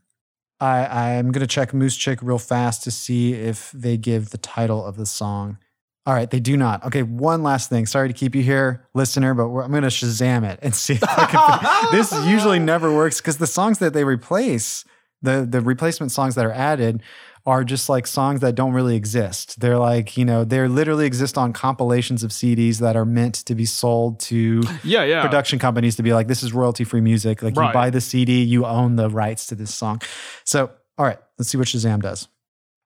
I 0.59 1.15
I'm 1.15 1.31
gonna 1.31 1.47
check 1.47 1.71
Moosechick 1.71 2.19
real 2.21 2.37
fast 2.37 2.83
to 2.83 2.91
see 2.91 3.33
if 3.33 3.71
they 3.71 3.97
give 3.97 4.29
the 4.29 4.37
title 4.37 4.85
of 4.85 4.97
the 4.97 5.05
song. 5.07 5.57
All 6.05 6.13
right, 6.13 6.29
they 6.29 6.39
do 6.39 6.55
not. 6.55 6.85
Okay, 6.85 7.03
one 7.03 7.43
last 7.43 7.69
thing. 7.69 7.85
Sorry 7.85 8.07
to 8.07 8.13
keep 8.13 8.33
you 8.33 8.41
here, 8.41 8.87
listener, 8.93 9.33
but 9.33 9.43
I'm 9.43 9.71
going 9.71 9.83
to 9.83 9.89
Shazam 9.89 10.49
it 10.49 10.57
and 10.61 10.73
see 10.73 10.93
if 10.93 11.03
I 11.03 11.25
can. 11.25 11.91
this 11.91 12.13
usually 12.25 12.59
never 12.59 12.95
works 12.95 13.19
because 13.19 13.39
the 13.39 13.47
songs 13.47 13.79
that 13.79 13.91
they 13.91 14.05
replace, 14.05 14.85
the 15.21 15.45
the 15.49 15.59
replacement 15.59 16.13
songs 16.13 16.35
that 16.35 16.45
are 16.45 16.53
added, 16.53 17.03
are 17.47 17.63
just 17.63 17.87
like 17.89 18.05
songs 18.05 18.41
that 18.41 18.53
don't 18.53 18.73
really 18.73 18.95
exist. 18.95 19.59
They're 19.59 19.79
like 19.79 20.17
you 20.17 20.25
know 20.25 20.43
they 20.43 20.67
literally 20.67 21.05
exist 21.07 21.37
on 21.37 21.53
compilations 21.53 22.21
of 22.23 22.29
CDs 22.31 22.77
that 22.79 22.95
are 22.95 23.05
meant 23.05 23.35
to 23.45 23.55
be 23.55 23.65
sold 23.65 24.19
to 24.29 24.61
Yeah, 24.83 25.03
yeah. 25.05 25.21
production 25.21 25.57
companies 25.57 25.95
to 25.95 26.03
be 26.03 26.13
like 26.13 26.27
this 26.27 26.43
is 26.43 26.53
royalty 26.53 26.83
free 26.83 27.01
music. 27.01 27.41
Like 27.41 27.55
Right. 27.55 27.67
you 27.67 27.73
buy 27.73 27.89
the 27.89 28.01
CD, 28.01 28.43
you 28.43 28.65
own 28.65 28.97
the 28.97 29.09
rights 29.09 29.47
to 29.47 29.55
this 29.55 29.73
song. 29.73 30.01
So 30.43 30.69
all 30.99 31.05
right, 31.05 31.19
let's 31.39 31.49
see 31.49 31.57
what 31.57 31.67
Shazam 31.67 32.01
does. 32.01 32.27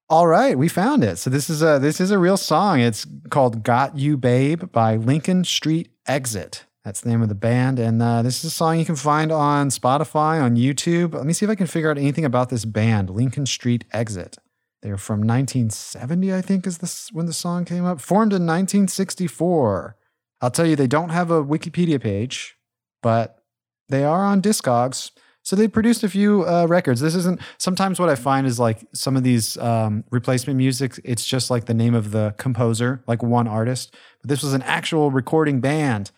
All 0.10 0.28
right, 0.28 0.58
we 0.58 0.68
found 0.68 1.04
it. 1.06 1.18
So 1.18 1.30
this 1.30 1.50
is 1.50 1.62
a 1.64 1.80
this 1.80 2.00
is 2.00 2.12
a 2.12 2.20
real 2.20 2.38
song. 2.38 2.80
It's 2.82 3.08
called 3.30 3.64
"Got 3.64 3.98
You 3.98 4.16
Babe" 4.18 4.72
by 4.72 4.96
Lincoln 4.98 5.44
Street 5.46 5.90
Exit. 6.06 6.66
That's 6.84 7.00
the 7.02 7.10
name 7.10 7.22
of 7.22 7.30
the 7.30 7.36
band, 7.36 7.80
and 7.80 8.02
uh, 8.02 8.22
this 8.24 8.40
is 8.40 8.46
a 8.46 8.50
song 8.50 8.78
you 8.80 8.86
can 8.86 8.96
find 8.96 9.32
on 9.32 9.70
Spotify, 9.70 10.42
on 10.44 10.56
YouTube. 10.58 11.14
Let 11.14 11.26
me 11.26 11.32
see 11.34 11.46
if 11.46 11.50
I 11.50 11.56
can 11.56 11.68
figure 11.68 11.90
out 11.92 11.98
anything 11.98 12.26
about 12.26 12.50
this 12.50 12.66
band, 12.66 13.10
Lincoln 13.12 13.46
Street 13.46 13.86
Exit. 13.94 14.38
They're 14.82 14.98
from 14.98 15.20
1970, 15.20 16.34
I 16.34 16.42
think, 16.42 16.66
is 16.66 16.80
this 16.80 17.12
when 17.12 17.28
the 17.28 17.34
song 17.34 17.66
came 17.66 17.86
up. 17.86 18.02
Formed 18.02 18.34
in 18.34 18.48
1964. 18.48 19.96
I'll 20.42 20.52
tell 20.52 20.66
you, 20.66 20.76
they 20.76 20.88
don't 20.88 21.10
have 21.10 21.30
a 21.30 21.44
Wikipedia 21.44 22.02
page, 22.02 22.58
but 23.04 23.44
they 23.90 24.04
are 24.04 24.26
on 24.26 24.42
Discogs. 24.42 25.12
So 25.44 25.56
they 25.56 25.68
produced 25.68 26.04
a 26.04 26.10
few 26.10 26.48
uh, 26.48 26.66
records. 26.68 27.02
This 27.02 27.16
isn't. 27.16 27.42
Sometimes 27.58 28.00
what 28.00 28.10
I 28.10 28.16
find 28.16 28.46
is 28.46 28.60
like 28.60 28.86
some 28.94 29.16
of 29.16 29.24
these 29.24 29.58
um, 29.58 30.04
replacement 30.12 30.58
music. 30.58 31.00
It's 31.04 31.26
just 31.26 31.50
like 31.50 31.66
the 31.66 31.74
name 31.74 31.96
of 31.96 32.12
the 32.12 32.36
composer, 32.38 33.04
like 33.08 33.24
one 33.24 33.48
artist. 33.48 33.96
But 34.22 34.30
this 34.30 34.44
was 34.44 34.54
an 34.54 34.62
actual 34.64 35.10
recording 35.10 35.60
band, 35.60 36.12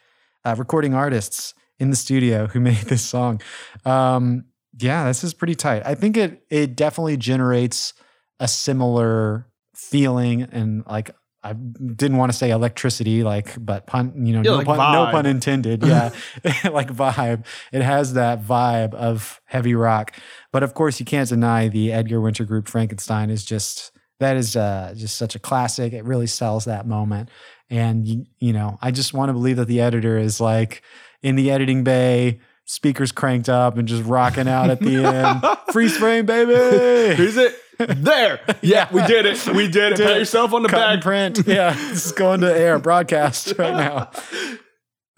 uh, 0.44 0.56
recording 0.58 0.94
artists 0.94 1.54
in 1.80 1.90
the 1.90 1.96
studio 1.96 2.48
who 2.48 2.60
made 2.62 2.84
this 2.84 3.02
song. 3.02 3.42
Um, 3.86 4.46
yeah, 4.78 5.06
this 5.08 5.24
is 5.24 5.34
pretty 5.34 5.56
tight. 5.56 5.84
I 5.86 5.96
think 5.96 6.18
it 6.18 6.46
it 6.50 6.76
definitely 6.76 7.18
generates 7.18 7.94
a 8.44 8.48
similar 8.48 9.48
feeling 9.74 10.44
and 10.44 10.86
like 10.86 11.16
I 11.46 11.54
didn't 11.54 12.18
want 12.18 12.32
to 12.32 12.38
say 12.38 12.52
electricity, 12.52 13.22
like, 13.22 13.54
but 13.64 13.86
pun, 13.86 14.26
you 14.26 14.34
know, 14.34 14.40
Yeah, 14.40 14.52
no, 14.52 14.58
like 14.58 14.66
pun, 14.66 14.94
no 14.94 15.12
pun 15.12 15.26
intended. 15.26 15.84
Yeah, 15.86 16.12
like 16.72 16.90
vibe. 16.94 17.46
It 17.74 17.82
has 17.82 18.14
that 18.14 18.42
vibe 18.44 18.94
of 18.94 19.42
heavy 19.46 19.76
rock, 19.76 20.14
but 20.52 20.64
of 20.64 20.74
course, 20.74 21.00
you 21.00 21.06
can't 21.06 21.28
deny 21.28 21.70
the 21.70 21.92
Edgar 21.92 22.22
Winter 22.22 22.46
Group 22.46 22.68
Frankenstein 22.68 23.30
is 23.30 23.44
just 23.44 23.92
that 24.20 24.38
is 24.38 24.56
uh, 24.56 24.94
just 24.96 25.18
such 25.18 25.36
a 25.36 25.40
classic. 25.40 25.92
It 25.94 26.06
really 26.06 26.28
sells 26.28 26.66
that 26.66 26.86
moment, 26.86 27.30
and 27.70 28.08
you, 28.08 28.26
you 28.40 28.54
know, 28.54 28.78
I 28.82 28.92
just 28.92 29.14
want 29.14 29.30
to 29.30 29.34
believe 29.34 29.58
that 29.58 29.68
the 29.68 29.82
editor 29.82 30.18
is 30.18 30.40
like 30.40 30.82
in 31.22 31.36
the 31.36 31.50
editing 31.52 31.84
bay. 31.84 32.40
Speakers 32.66 33.12
cranked 33.12 33.50
up 33.50 33.78
and 33.78 33.86
just 33.86 34.06
rocking 34.06 34.48
out 34.48 34.70
at 34.70 34.80
the 34.80 35.04
end. 35.04 35.44
Freeze 35.74 35.98
frame, 35.98 36.26
baby. 36.26 37.18
Who's 37.18 37.36
it? 37.36 37.54
There. 37.80 38.40
Yeah, 38.62 38.88
we 38.94 39.02
did 39.06 39.26
it. 39.26 39.46
We 39.48 39.68
did 39.68 39.94
it. 39.94 39.98
Did 39.98 40.06
Pat 40.08 40.16
it. 40.16 40.20
yourself 40.20 40.54
on 40.54 40.64
the 40.64 40.70
Cut 40.70 40.96
back. 40.96 41.02
print. 41.02 41.44
Yeah, 41.48 41.74
this 41.74 42.06
is 42.06 42.12
going 42.12 42.42
to 42.42 42.56
air 42.58 42.80
broadcast 42.80 43.54
right 43.58 43.74
now. 43.74 44.12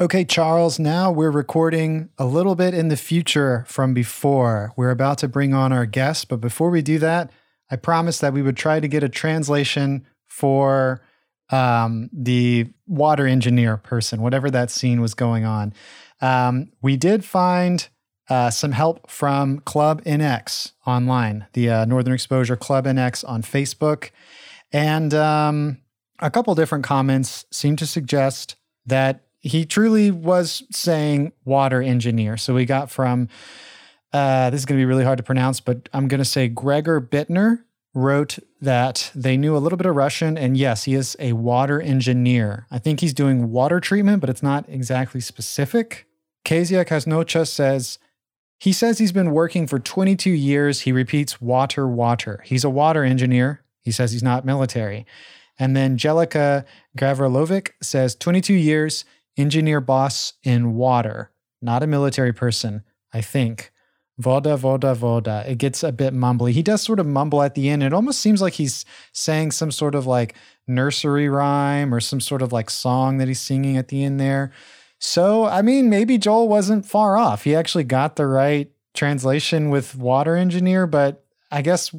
Okay, 0.01 0.25
Charles, 0.25 0.77
now 0.77 1.09
we're 1.11 1.31
recording 1.31 2.09
a 2.17 2.25
little 2.25 2.55
bit 2.55 2.73
in 2.73 2.89
the 2.89 2.97
future 2.97 3.63
from 3.67 3.93
before. 3.93 4.73
We're 4.75 4.91
about 4.91 5.19
to 5.19 5.27
bring 5.29 5.53
on 5.53 5.71
our 5.71 5.85
guest, 5.85 6.27
but 6.27 6.41
before 6.41 6.69
we 6.69 6.81
do 6.81 6.99
that, 6.99 7.31
I 7.71 7.77
promised 7.77 8.19
that 8.21 8.33
we 8.33 8.41
would 8.41 8.57
try 8.57 8.79
to 8.81 8.87
get 8.89 9.03
a 9.03 9.09
translation 9.09 10.05
for 10.25 11.01
um, 11.49 12.09
the 12.11 12.67
water 12.87 13.25
engineer 13.25 13.77
person, 13.77 14.21
whatever 14.21 14.51
that 14.51 14.69
scene 14.69 14.99
was 14.99 15.13
going 15.13 15.45
on. 15.45 15.73
Um, 16.21 16.71
we 16.81 16.97
did 16.97 17.23
find 17.23 17.87
uh, 18.29 18.49
some 18.49 18.71
help 18.71 19.09
from 19.09 19.59
Club 19.59 20.03
NX 20.03 20.71
online, 20.85 21.45
the 21.53 21.69
uh, 21.69 21.85
Northern 21.85 22.13
Exposure 22.13 22.55
Club 22.55 22.85
NX 22.85 23.27
on 23.27 23.41
Facebook. 23.41 24.11
And 24.71 25.13
um, 25.13 25.77
a 26.19 26.31
couple 26.31 26.55
different 26.55 26.83
comments 26.83 27.45
seem 27.51 27.75
to 27.77 27.85
suggest 27.85 28.55
that 28.85 29.21
he 29.39 29.65
truly 29.65 30.09
was 30.09 30.63
saying 30.71 31.31
water 31.43 31.81
engineer. 31.81 32.35
So 32.35 32.55
we 32.55 32.65
got 32.65 32.89
from, 32.89 33.29
uh, 34.11 34.49
this 34.49 34.61
is 34.61 34.65
going 34.65 34.79
to 34.79 34.81
be 34.81 34.85
really 34.85 35.03
hard 35.03 35.17
to 35.17 35.23
pronounce, 35.23 35.59
but 35.59 35.87
I'm 35.93 36.07
going 36.07 36.19
to 36.19 36.25
say 36.25 36.47
Gregor 36.47 36.99
Bittner 36.99 37.63
wrote 37.93 38.39
that 38.59 39.11
they 39.15 39.37
knew 39.37 39.55
a 39.55 39.59
little 39.59 39.77
bit 39.77 39.85
of 39.85 39.95
Russian. 39.95 40.37
And 40.37 40.57
yes, 40.57 40.83
he 40.83 40.95
is 40.95 41.15
a 41.19 41.33
water 41.33 41.79
engineer. 41.79 42.65
I 42.71 42.79
think 42.79 42.99
he's 42.99 43.13
doing 43.13 43.51
water 43.51 43.79
treatment, 43.79 44.19
but 44.19 44.29
it's 44.29 44.43
not 44.43 44.65
exactly 44.67 45.21
specific. 45.21 46.07
Kezia 46.43 46.83
Kasnocha 46.83 47.47
says, 47.47 47.99
he 48.59 48.71
says 48.71 48.97
he's 48.97 49.11
been 49.11 49.31
working 49.31 49.67
for 49.67 49.79
22 49.79 50.29
years. 50.29 50.81
He 50.81 50.91
repeats 50.91 51.41
water, 51.41 51.87
water. 51.87 52.41
He's 52.45 52.63
a 52.63 52.69
water 52.69 53.03
engineer. 53.03 53.61
He 53.81 53.91
says 53.91 54.11
he's 54.11 54.23
not 54.23 54.45
military. 54.45 55.05
And 55.59 55.75
then 55.75 55.97
Jelika 55.97 56.65
Gavrilovic 56.97 57.71
says 57.81 58.15
22 58.15 58.53
years, 58.53 59.05
engineer 59.37 59.81
boss 59.81 60.33
in 60.43 60.75
water, 60.75 61.31
not 61.61 61.83
a 61.83 61.87
military 61.87 62.33
person, 62.33 62.83
I 63.13 63.21
think. 63.21 63.71
Voda, 64.17 64.55
voda, 64.55 64.95
voda. 64.95 65.43
It 65.45 65.57
gets 65.57 65.83
a 65.83 65.91
bit 65.91 66.13
mumbly. 66.13 66.51
He 66.51 66.63
does 66.63 66.81
sort 66.81 66.99
of 66.99 67.05
mumble 67.05 67.41
at 67.41 67.53
the 67.53 67.69
end. 67.69 67.83
It 67.83 67.93
almost 67.93 68.21
seems 68.21 68.41
like 68.41 68.53
he's 68.53 68.85
saying 69.11 69.51
some 69.51 69.71
sort 69.71 69.93
of 69.93 70.07
like 70.07 70.35
nursery 70.67 71.27
rhyme 71.27 71.93
or 71.93 71.99
some 71.99 72.21
sort 72.21 72.41
of 72.41 72.53
like 72.53 72.69
song 72.69 73.17
that 73.17 73.27
he's 73.27 73.41
singing 73.41 73.75
at 73.75 73.89
the 73.89 74.05
end 74.05 74.19
there. 74.19 74.51
So, 75.05 75.45
I 75.45 75.61
mean, 75.61 75.87
maybe 75.87 76.17
Joel 76.17 76.47
wasn't 76.47 76.83
far 76.83 77.15
off. 77.15 77.43
He 77.43 77.55
actually 77.55 77.83
got 77.83 78.15
the 78.15 78.25
right 78.25 78.71
translation 78.95 79.69
with 79.69 79.95
water 79.95 80.35
engineer, 80.35 80.87
but 80.87 81.23
I 81.51 81.61
guess 81.61 81.93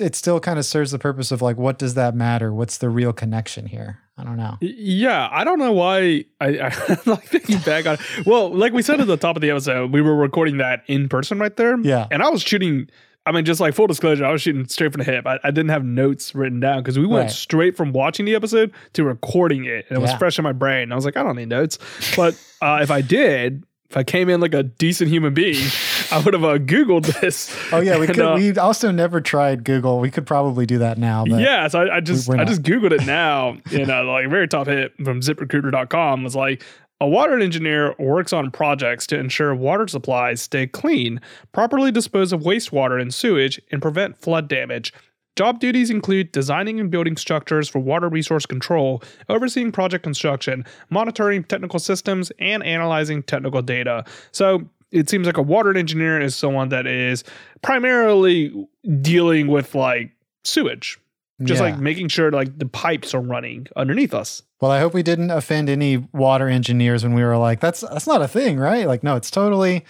it 0.00 0.14
still 0.14 0.38
kind 0.38 0.60
of 0.60 0.64
serves 0.64 0.92
the 0.92 0.98
purpose 1.00 1.32
of 1.32 1.42
like, 1.42 1.56
what 1.56 1.76
does 1.76 1.94
that 1.94 2.14
matter? 2.14 2.54
What's 2.54 2.78
the 2.78 2.88
real 2.88 3.12
connection 3.12 3.66
here? 3.66 3.98
I 4.16 4.22
don't 4.22 4.36
know. 4.36 4.58
Yeah, 4.60 5.28
I 5.32 5.42
don't 5.42 5.58
know 5.58 5.72
why 5.72 6.24
I, 6.40 6.60
I 6.60 6.98
like 7.06 7.24
thinking 7.24 7.58
back 7.58 7.86
on 7.86 7.94
it. 7.94 8.26
Well, 8.26 8.54
like 8.54 8.72
we 8.72 8.82
said 8.82 9.00
at 9.00 9.08
the 9.08 9.16
top 9.16 9.34
of 9.34 9.42
the 9.42 9.50
episode, 9.50 9.90
we 9.90 10.00
were 10.00 10.14
recording 10.14 10.58
that 10.58 10.84
in 10.86 11.08
person 11.08 11.40
right 11.40 11.56
there. 11.56 11.76
Yeah. 11.80 12.06
And 12.12 12.22
I 12.22 12.28
was 12.28 12.42
shooting, 12.42 12.88
I 13.24 13.32
mean, 13.32 13.44
just 13.44 13.60
like 13.60 13.74
full 13.74 13.86
disclosure, 13.86 14.24
I 14.24 14.32
was 14.32 14.42
shooting 14.42 14.66
straight 14.68 14.92
from 14.92 14.98
the 14.98 15.04
hip. 15.04 15.26
I, 15.26 15.38
I 15.44 15.50
didn't 15.52 15.68
have 15.70 15.84
notes 15.84 16.34
written 16.34 16.58
down 16.60 16.78
because 16.82 16.98
we 16.98 17.06
went 17.06 17.22
Right. 17.26 17.30
straight 17.30 17.76
from 17.76 17.92
watching 17.92 18.26
the 18.26 18.34
episode 18.34 18.72
to 18.94 19.04
recording 19.04 19.64
it. 19.64 19.86
And 19.88 19.98
it 19.98 20.00
was 20.00 20.12
fresh 20.14 20.38
in 20.38 20.42
my 20.42 20.52
brain. 20.52 20.90
I 20.90 20.96
was 20.96 21.04
like, 21.04 21.16
I 21.16 21.22
don't 21.22 21.36
need 21.36 21.48
notes. 21.48 21.78
But 22.16 22.34
uh, 22.62 22.80
if 22.82 22.90
I 22.90 23.00
did, 23.00 23.62
if 23.90 23.96
I 23.96 24.02
came 24.04 24.28
in 24.30 24.40
like 24.40 24.54
a 24.54 24.62
decent 24.62 25.10
human 25.10 25.34
being, 25.34 25.62
I 26.10 26.18
would 26.18 26.32
have 26.34 26.42
uh, 26.44 26.56
Googled 26.58 27.20
this. 27.20 27.54
Oh 27.72 27.80
yeah, 27.80 27.98
we 27.98 28.06
And, 28.06 28.14
could. 28.16 28.24
uh, 28.24 28.34
we 28.36 28.56
also 28.56 28.90
never 28.90 29.20
tried 29.20 29.64
Google. 29.64 30.00
We 30.00 30.10
could 30.10 30.26
probably 30.26 30.64
do 30.66 30.78
that 30.78 30.96
now. 30.98 31.24
But 31.26 31.40
yeah, 31.42 31.68
so 31.68 31.82
I, 31.82 31.96
I 31.96 32.00
just 32.00 32.28
I 32.30 32.44
just 32.44 32.62
googled 32.62 32.92
it 32.92 33.06
now, 33.06 33.58
and 33.70 33.90
uh, 33.90 34.02
like 34.04 34.28
very 34.30 34.48
top 34.48 34.66
hit 34.66 34.94
from 35.04 35.20
ZipRecruiter.com 35.20 36.24
was 36.24 36.34
like 36.34 36.64
a 37.02 37.08
water 37.08 37.40
engineer 37.40 37.96
works 37.98 38.32
on 38.32 38.52
projects 38.52 39.08
to 39.08 39.18
ensure 39.18 39.56
water 39.56 39.88
supplies 39.88 40.40
stay 40.40 40.68
clean, 40.68 41.20
properly 41.50 41.90
dispose 41.90 42.32
of 42.32 42.42
wastewater 42.42 43.02
and 43.02 43.12
sewage, 43.12 43.60
and 43.72 43.82
prevent 43.82 44.16
flood 44.16 44.46
damage. 44.46 44.94
Job 45.34 45.58
duties 45.58 45.90
include 45.90 46.30
designing 46.30 46.78
and 46.78 46.92
building 46.92 47.16
structures 47.16 47.68
for 47.68 47.80
water 47.80 48.08
resource 48.08 48.46
control, 48.46 49.02
overseeing 49.28 49.72
project 49.72 50.04
construction, 50.04 50.64
monitoring 50.90 51.42
technical 51.42 51.80
systems, 51.80 52.30
and 52.38 52.62
analyzing 52.62 53.24
technical 53.24 53.62
data. 53.62 54.04
So 54.30 54.62
it 54.92 55.10
seems 55.10 55.26
like 55.26 55.38
a 55.38 55.42
water 55.42 55.76
engineer 55.76 56.20
is 56.20 56.36
someone 56.36 56.68
that 56.68 56.86
is 56.86 57.24
primarily 57.62 58.68
dealing 59.00 59.48
with 59.48 59.74
like 59.74 60.12
sewage, 60.44 61.00
just 61.44 61.60
Yeah. 61.60 61.70
like 61.70 61.78
making 61.78 62.08
sure 62.08 62.30
like 62.30 62.58
the 62.58 62.66
pipes 62.66 63.14
are 63.14 63.20
running 63.20 63.66
underneath 63.76 64.14
us. 64.14 64.42
Well, 64.60 64.70
I 64.70 64.80
hope 64.80 64.94
we 64.94 65.02
didn't 65.02 65.30
offend 65.30 65.68
any 65.68 65.96
water 66.12 66.48
engineers 66.48 67.02
when 67.02 67.14
we 67.14 67.22
were 67.24 67.36
like, 67.36 67.60
"That's 67.60 67.80
that's 67.80 68.06
not 68.06 68.22
a 68.22 68.28
thing, 68.28 68.58
right?" 68.58 68.86
Like, 68.86 69.02
no, 69.02 69.16
it's 69.16 69.30
totally. 69.30 69.84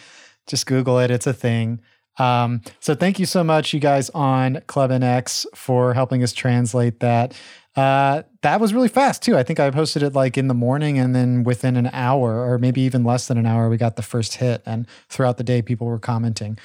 Just 0.47 0.67
Google 0.67 0.99
it; 0.99 1.11
it's 1.11 1.27
a 1.27 1.33
thing. 1.35 1.81
Um, 2.19 2.61
so, 2.81 2.95
thank 2.95 3.19
you 3.19 3.25
so 3.27 3.43
much, 3.43 3.73
you 3.73 3.81
guys 3.81 4.11
on 4.11 4.61
Club 4.67 4.91
NX, 4.91 5.47
for 5.55 5.95
helping 5.95 6.23
us 6.23 6.33
translate 6.33 7.01
that. 7.01 7.35
Uh, 7.75 8.23
that 8.43 8.61
was 8.61 8.75
really 8.75 8.89
fast 8.89 9.23
too. 9.23 9.35
I 9.37 9.43
think 9.43 9.59
I 9.59 9.71
posted 9.71 10.03
it 10.03 10.13
like 10.15 10.37
in 10.37 10.49
the 10.49 10.55
morning, 10.55 10.99
and 10.99 11.15
then 11.15 11.43
within 11.43 11.77
an 11.77 11.89
hour, 11.93 12.51
or 12.51 12.59
maybe 12.59 12.83
even 12.83 13.03
less 13.03 13.29
than 13.29 13.39
an 13.39 13.47
hour, 13.47 13.69
we 13.71 13.79
got 13.79 13.97
the 13.97 14.03
first 14.03 14.35
hit. 14.35 14.63
And 14.67 14.87
throughout 15.09 15.39
the 15.39 15.45
day, 15.45 15.63
people 15.63 15.87
were 15.87 15.99
commenting. 15.99 16.59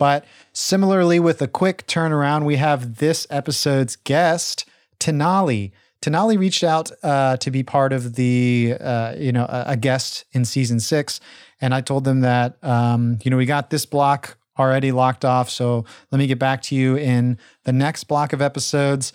But 0.00 0.24
similarly, 0.54 1.20
with 1.20 1.42
a 1.42 1.46
quick 1.46 1.86
turnaround, 1.86 2.46
we 2.46 2.56
have 2.56 2.96
this 2.96 3.26
episode's 3.28 3.96
guest, 3.96 4.64
Tenali. 4.98 5.72
Tenali 6.00 6.38
reached 6.38 6.64
out 6.64 6.90
uh, 7.02 7.36
to 7.36 7.50
be 7.50 7.62
part 7.62 7.92
of 7.92 8.14
the, 8.14 8.76
uh, 8.80 9.14
you 9.18 9.30
know, 9.30 9.44
a, 9.44 9.64
a 9.72 9.76
guest 9.76 10.24
in 10.32 10.46
season 10.46 10.80
six, 10.80 11.20
and 11.60 11.74
I 11.74 11.82
told 11.82 12.04
them 12.04 12.20
that, 12.20 12.56
um, 12.64 13.18
you 13.22 13.30
know, 13.30 13.36
we 13.36 13.44
got 13.44 13.68
this 13.68 13.84
block 13.84 14.38
already 14.58 14.90
locked 14.90 15.26
off, 15.26 15.50
so 15.50 15.84
let 16.10 16.18
me 16.18 16.26
get 16.26 16.38
back 16.38 16.62
to 16.62 16.74
you 16.74 16.96
in 16.96 17.36
the 17.64 17.72
next 17.72 18.04
block 18.04 18.32
of 18.32 18.40
episodes. 18.40 19.12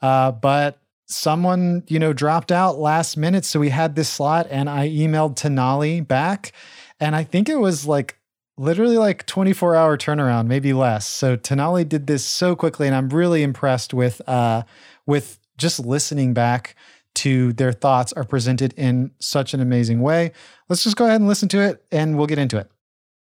Uh, 0.00 0.32
but 0.32 0.78
someone, 1.04 1.82
you 1.88 1.98
know, 1.98 2.14
dropped 2.14 2.50
out 2.50 2.78
last 2.78 3.18
minute, 3.18 3.44
so 3.44 3.60
we 3.60 3.68
had 3.68 3.96
this 3.96 4.08
slot, 4.08 4.46
and 4.48 4.70
I 4.70 4.88
emailed 4.88 5.36
Tenali 5.36 6.08
back, 6.08 6.52
and 6.98 7.14
I 7.14 7.22
think 7.22 7.50
it 7.50 7.58
was 7.58 7.86
like 7.86 8.16
literally 8.62 8.96
like 8.96 9.26
24 9.26 9.74
hour 9.74 9.98
turnaround 9.98 10.46
maybe 10.46 10.72
less 10.72 11.06
so 11.06 11.36
tenali 11.36 11.88
did 11.88 12.06
this 12.06 12.24
so 12.24 12.54
quickly 12.54 12.86
and 12.86 12.94
i'm 12.94 13.08
really 13.08 13.42
impressed 13.42 13.92
with 13.92 14.20
uh 14.28 14.62
with 15.06 15.38
just 15.58 15.80
listening 15.80 16.32
back 16.32 16.74
to 17.14 17.52
their 17.54 17.72
thoughts 17.72 18.12
are 18.14 18.24
presented 18.24 18.72
in 18.74 19.10
such 19.18 19.52
an 19.52 19.60
amazing 19.60 20.00
way 20.00 20.32
let's 20.68 20.84
just 20.84 20.96
go 20.96 21.04
ahead 21.04 21.20
and 21.20 21.28
listen 21.28 21.48
to 21.48 21.60
it 21.60 21.84
and 21.90 22.16
we'll 22.16 22.26
get 22.26 22.38
into 22.38 22.56
it 22.56 22.70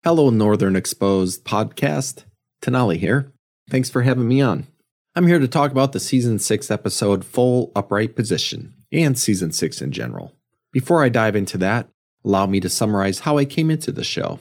Hello, 0.05 0.29
Northern 0.29 0.77
Exposed 0.77 1.43
podcast. 1.43 2.23
Tenali 2.61 2.95
here. 2.95 3.33
Thanks 3.69 3.89
for 3.89 4.03
having 4.03 4.29
me 4.29 4.39
on. 4.39 4.65
I'm 5.13 5.27
here 5.27 5.39
to 5.39 5.47
talk 5.47 5.71
about 5.71 5.91
the 5.91 5.99
season 5.99 6.39
6 6.39 6.71
episode 6.71 7.25
Full 7.25 7.73
Upright 7.75 8.15
Position 8.15 8.75
and 8.93 9.19
season 9.19 9.51
6 9.51 9.81
in 9.81 9.91
general. 9.91 10.37
Before 10.71 11.03
I 11.03 11.09
dive 11.09 11.35
into 11.35 11.57
that, 11.57 11.89
allow 12.23 12.45
me 12.45 12.61
to 12.61 12.69
summarize 12.69 13.19
how 13.19 13.37
I 13.37 13.43
came 13.43 13.69
into 13.69 13.91
the 13.91 14.05
show. 14.05 14.39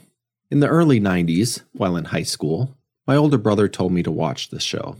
In 0.50 0.60
the 0.60 0.68
early 0.68 0.98
90s, 0.98 1.62
while 1.72 1.94
in 1.96 2.06
high 2.06 2.22
school, 2.22 2.74
my 3.06 3.16
older 3.16 3.36
brother 3.36 3.68
told 3.68 3.92
me 3.92 4.02
to 4.02 4.10
watch 4.10 4.48
the 4.48 4.60
show. 4.60 4.96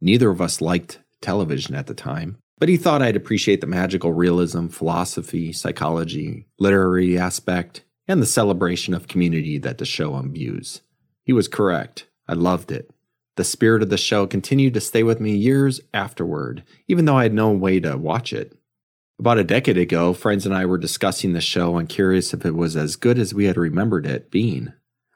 Neither 0.00 0.30
of 0.30 0.40
us 0.40 0.60
liked 0.60 1.00
television 1.20 1.74
at 1.74 1.88
the 1.88 1.94
time, 1.94 2.38
but 2.58 2.68
he 2.68 2.76
thought 2.76 3.02
I'd 3.02 3.16
appreciate 3.16 3.60
the 3.60 3.66
magical 3.66 4.12
realism, 4.12 4.68
philosophy, 4.68 5.52
psychology, 5.52 6.46
literary 6.60 7.18
aspect, 7.18 7.82
and 8.06 8.22
the 8.22 8.26
celebration 8.26 8.94
of 8.94 9.08
community 9.08 9.58
that 9.58 9.78
the 9.78 9.84
show 9.84 10.16
imbues. 10.18 10.82
He 11.24 11.32
was 11.32 11.48
correct. 11.48 12.06
I 12.28 12.34
loved 12.34 12.70
it. 12.70 12.88
The 13.36 13.42
spirit 13.42 13.82
of 13.82 13.90
the 13.90 13.96
show 13.96 14.28
continued 14.28 14.74
to 14.74 14.80
stay 14.80 15.02
with 15.02 15.18
me 15.18 15.34
years 15.34 15.80
afterward, 15.92 16.62
even 16.86 17.06
though 17.06 17.16
I 17.16 17.24
had 17.24 17.34
no 17.34 17.50
way 17.50 17.80
to 17.80 17.96
watch 17.96 18.32
it. 18.32 18.56
About 19.18 19.38
a 19.38 19.44
decade 19.44 19.78
ago, 19.78 20.12
friends 20.12 20.46
and 20.46 20.54
I 20.54 20.64
were 20.66 20.78
discussing 20.78 21.32
the 21.32 21.40
show 21.40 21.76
and 21.76 21.88
curious 21.88 22.32
if 22.32 22.46
it 22.46 22.54
was 22.54 22.76
as 22.76 22.94
good 22.94 23.18
as 23.18 23.34
we 23.34 23.46
had 23.46 23.56
remembered 23.56 24.06
it 24.06 24.30
being. 24.30 24.72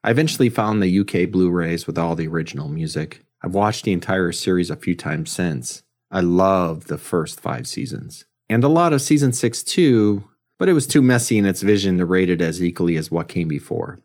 I 0.06 0.10
eventually 0.10 0.50
found 0.50 0.80
the 0.80 1.00
UK 1.00 1.28
Blu 1.32 1.50
rays 1.50 1.88
with 1.88 1.98
all 1.98 2.14
the 2.14 2.28
original 2.28 2.68
music. 2.68 3.24
I've 3.42 3.54
watched 3.54 3.84
the 3.84 3.92
entire 3.92 4.30
series 4.30 4.70
a 4.70 4.76
few 4.76 4.94
times 4.94 5.32
since. 5.32 5.82
I 6.12 6.20
loved 6.20 6.86
the 6.86 6.96
first 6.96 7.40
five 7.40 7.66
seasons. 7.66 8.24
And 8.48 8.62
a 8.62 8.68
lot 8.68 8.92
of 8.92 9.02
season 9.02 9.32
six 9.32 9.64
too, 9.64 10.22
but 10.60 10.68
it 10.68 10.74
was 10.74 10.86
too 10.86 11.02
messy 11.02 11.38
in 11.38 11.44
its 11.44 11.60
vision 11.60 11.98
to 11.98 12.06
rate 12.06 12.30
it 12.30 12.40
as 12.40 12.62
equally 12.62 12.96
as 12.96 13.10
what 13.10 13.26
came 13.26 13.48
before. 13.48 13.98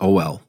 Oh 0.00 0.12
well. 0.12 0.42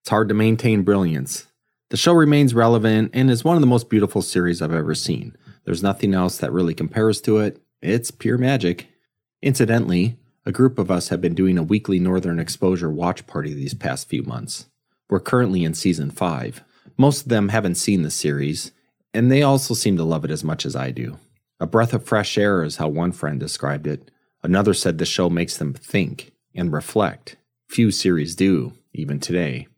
It's 0.00 0.08
hard 0.08 0.30
to 0.30 0.34
maintain 0.34 0.84
brilliance. 0.84 1.46
The 1.90 1.98
show 1.98 2.14
remains 2.14 2.54
relevant 2.54 3.10
and 3.12 3.30
is 3.30 3.44
one 3.44 3.58
of 3.58 3.60
the 3.60 3.66
most 3.66 3.90
beautiful 3.90 4.22
series 4.22 4.62
I've 4.62 4.72
ever 4.72 4.94
seen. 4.94 5.36
There's 5.66 5.82
nothing 5.82 6.14
else 6.14 6.38
that 6.38 6.50
really 6.50 6.72
compares 6.72 7.20
to 7.22 7.40
it. 7.40 7.60
It's 7.82 8.10
pure 8.10 8.38
magic. 8.38 8.88
Incidentally, 9.42 10.16
a 10.46 10.52
group 10.52 10.78
of 10.78 10.90
us 10.90 11.08
have 11.08 11.20
been 11.20 11.34
doing 11.34 11.58
a 11.58 11.62
weekly 11.62 11.98
Northern 11.98 12.38
Exposure 12.38 12.90
watch 12.90 13.26
party 13.26 13.52
these 13.52 13.74
past 13.74 14.08
few 14.08 14.22
months. 14.22 14.66
We're 15.08 15.20
currently 15.20 15.64
in 15.64 15.74
season 15.74 16.10
5. 16.10 16.62
Most 16.96 17.22
of 17.22 17.28
them 17.28 17.50
haven't 17.50 17.74
seen 17.74 18.02
the 18.02 18.10
series, 18.10 18.72
and 19.12 19.30
they 19.30 19.42
also 19.42 19.74
seem 19.74 19.96
to 19.96 20.04
love 20.04 20.24
it 20.24 20.30
as 20.30 20.44
much 20.44 20.64
as 20.64 20.74
I 20.74 20.92
do. 20.92 21.18
A 21.58 21.66
breath 21.66 21.92
of 21.92 22.04
fresh 22.04 22.38
air 22.38 22.62
is 22.62 22.76
how 22.76 22.88
one 22.88 23.12
friend 23.12 23.38
described 23.38 23.86
it. 23.86 24.10
Another 24.42 24.72
said 24.72 24.96
the 24.96 25.04
show 25.04 25.28
makes 25.28 25.58
them 25.58 25.74
think 25.74 26.32
and 26.54 26.72
reflect. 26.72 27.36
Few 27.68 27.90
series 27.90 28.34
do, 28.34 28.72
even 28.94 29.20
today. 29.20 29.68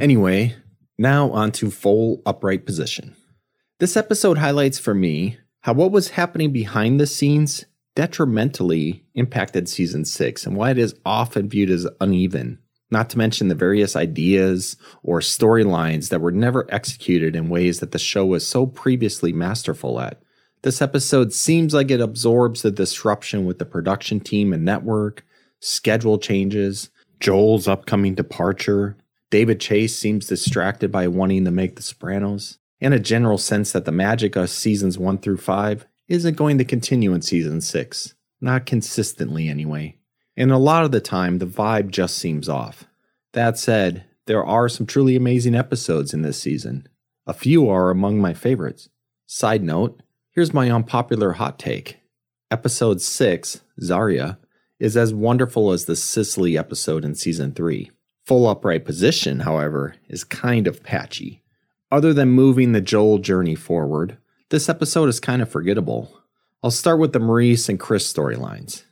Anyway, 0.00 0.56
now 0.98 1.30
on 1.30 1.52
to 1.52 1.70
full 1.70 2.22
upright 2.26 2.66
position. 2.66 3.14
This 3.78 3.96
episode 3.96 4.38
highlights 4.38 4.80
for 4.80 4.94
me 4.94 5.38
how 5.60 5.74
what 5.74 5.92
was 5.92 6.10
happening 6.10 6.52
behind 6.52 6.98
the 6.98 7.06
scenes 7.06 7.64
detrimentally 7.98 9.02
impacted 9.14 9.68
season 9.68 10.04
6 10.04 10.46
and 10.46 10.56
why 10.56 10.70
it 10.70 10.78
is 10.78 10.94
often 11.04 11.48
viewed 11.48 11.68
as 11.68 11.84
uneven. 12.00 12.56
Not 12.92 13.10
to 13.10 13.18
mention 13.18 13.48
the 13.48 13.56
various 13.56 13.96
ideas 13.96 14.76
or 15.02 15.18
storylines 15.18 16.10
that 16.10 16.20
were 16.20 16.30
never 16.30 16.72
executed 16.72 17.34
in 17.34 17.48
ways 17.48 17.80
that 17.80 17.90
the 17.90 17.98
show 17.98 18.24
was 18.24 18.46
so 18.46 18.66
previously 18.66 19.32
masterful 19.32 19.98
at. 19.98 20.22
This 20.62 20.80
episode 20.80 21.32
seems 21.32 21.74
like 21.74 21.90
it 21.90 22.00
absorbs 22.00 22.62
the 22.62 22.70
disruption 22.70 23.44
with 23.44 23.58
the 23.58 23.64
production 23.64 24.20
team 24.20 24.52
and 24.52 24.64
network, 24.64 25.26
schedule 25.58 26.18
changes, 26.18 26.90
Joel's 27.18 27.66
upcoming 27.66 28.14
departure. 28.14 28.96
David 29.28 29.58
Chase 29.58 29.98
seems 29.98 30.28
distracted 30.28 30.92
by 30.92 31.08
wanting 31.08 31.44
to 31.46 31.50
make 31.50 31.74
The 31.74 31.82
Sopranos, 31.82 32.58
and 32.80 32.94
a 32.94 33.00
general 33.00 33.38
sense 33.38 33.72
that 33.72 33.86
the 33.86 33.90
magic 33.90 34.36
of 34.36 34.50
seasons 34.50 34.98
1 34.98 35.18
through 35.18 35.38
5 35.38 35.84
isn't 36.08 36.36
going 36.36 36.58
to 36.58 36.64
continue 36.64 37.12
in 37.12 37.22
season 37.22 37.60
6. 37.60 38.14
Not 38.40 38.66
consistently, 38.66 39.48
anyway. 39.48 39.96
And 40.36 40.50
a 40.50 40.58
lot 40.58 40.84
of 40.84 40.92
the 40.92 41.00
time, 41.00 41.38
the 41.38 41.46
vibe 41.46 41.90
just 41.90 42.16
seems 42.16 42.48
off. 42.48 42.84
That 43.32 43.58
said, 43.58 44.04
there 44.26 44.44
are 44.44 44.68
some 44.68 44.86
truly 44.86 45.16
amazing 45.16 45.54
episodes 45.54 46.14
in 46.14 46.22
this 46.22 46.40
season. 46.40 46.88
A 47.26 47.32
few 47.32 47.68
are 47.68 47.90
among 47.90 48.20
my 48.20 48.34
favorites. 48.34 48.88
Side 49.26 49.62
note, 49.62 50.02
here's 50.30 50.54
my 50.54 50.70
unpopular 50.70 51.32
hot 51.32 51.58
take. 51.58 51.98
Episode 52.50 53.02
6, 53.02 53.60
Zarya, 53.82 54.38
is 54.78 54.96
as 54.96 55.12
wonderful 55.12 55.72
as 55.72 55.84
the 55.84 55.96
Cicely 55.96 56.56
episode 56.56 57.04
in 57.04 57.14
season 57.14 57.52
3. 57.52 57.90
Full 58.24 58.46
upright 58.46 58.84
position, 58.84 59.40
however, 59.40 59.96
is 60.08 60.24
kind 60.24 60.66
of 60.66 60.82
patchy. 60.82 61.42
Other 61.90 62.14
than 62.14 62.30
moving 62.30 62.72
the 62.72 62.80
Joel 62.80 63.18
journey 63.18 63.54
forward, 63.54 64.18
this 64.50 64.68
episode 64.68 65.08
is 65.08 65.20
kind 65.20 65.42
of 65.42 65.50
forgettable. 65.50 66.10
I'll 66.62 66.70
start 66.70 66.98
with 66.98 67.12
the 67.12 67.20
Maurice 67.20 67.68
and 67.68 67.78
Chris 67.78 68.10
storylines. 68.10 68.84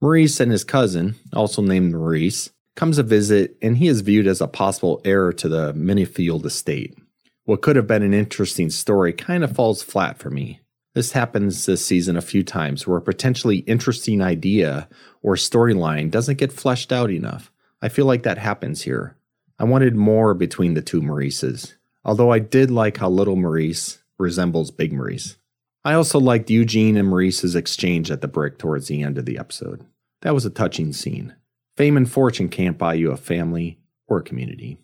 Maurice 0.00 0.38
and 0.38 0.52
his 0.52 0.64
cousin, 0.64 1.16
also 1.32 1.62
named 1.62 1.92
Maurice, 1.92 2.50
comes 2.76 2.96
a 2.96 3.02
visit 3.02 3.56
and 3.60 3.76
he 3.76 3.88
is 3.88 4.02
viewed 4.02 4.26
as 4.26 4.40
a 4.40 4.46
possible 4.46 5.00
heir 5.04 5.32
to 5.32 5.48
the 5.48 5.74
Minnifield 5.74 6.46
estate. 6.46 6.96
What 7.44 7.60
could 7.60 7.76
have 7.76 7.88
been 7.88 8.04
an 8.04 8.14
interesting 8.14 8.70
story 8.70 9.12
kind 9.12 9.42
of 9.42 9.54
falls 9.54 9.82
flat 9.82 10.18
for 10.18 10.30
me. 10.30 10.60
This 10.94 11.12
happens 11.12 11.66
this 11.66 11.84
season 11.84 12.16
a 12.16 12.22
few 12.22 12.44
times 12.44 12.86
where 12.86 12.98
a 12.98 13.02
potentially 13.02 13.58
interesting 13.58 14.22
idea 14.22 14.88
or 15.22 15.34
storyline 15.34 16.10
doesn't 16.10 16.38
get 16.38 16.52
fleshed 16.52 16.92
out 16.92 17.10
enough. 17.10 17.50
I 17.82 17.88
feel 17.88 18.06
like 18.06 18.22
that 18.22 18.38
happens 18.38 18.82
here. 18.82 19.16
I 19.58 19.64
wanted 19.64 19.96
more 19.96 20.34
between 20.34 20.74
the 20.74 20.82
two 20.82 21.02
Maurices, 21.02 21.76
although 22.04 22.30
I 22.30 22.38
did 22.38 22.70
like 22.70 22.98
how 22.98 23.10
little 23.10 23.36
Maurice 23.36 23.98
resembles 24.20 24.70
Big 24.70 24.92
Maurice. 24.92 25.36
I 25.84 25.94
also 25.94 26.20
liked 26.20 26.50
Eugene 26.50 26.96
and 26.96 27.08
Maurice's 27.08 27.56
exchange 27.56 28.10
at 28.10 28.20
the 28.20 28.28
brick 28.28 28.58
towards 28.58 28.88
the 28.88 29.02
end 29.02 29.18
of 29.18 29.24
the 29.24 29.38
episode. 29.38 29.84
That 30.22 30.34
was 30.34 30.44
a 30.44 30.50
touching 30.50 30.92
scene. 30.92 31.34
Fame 31.76 31.96
and 31.96 32.10
fortune 32.10 32.48
can't 32.48 32.76
buy 32.76 32.94
you 32.94 33.10
a 33.10 33.16
family 33.16 33.80
or 34.06 34.18
a 34.18 34.22
community. 34.22 34.78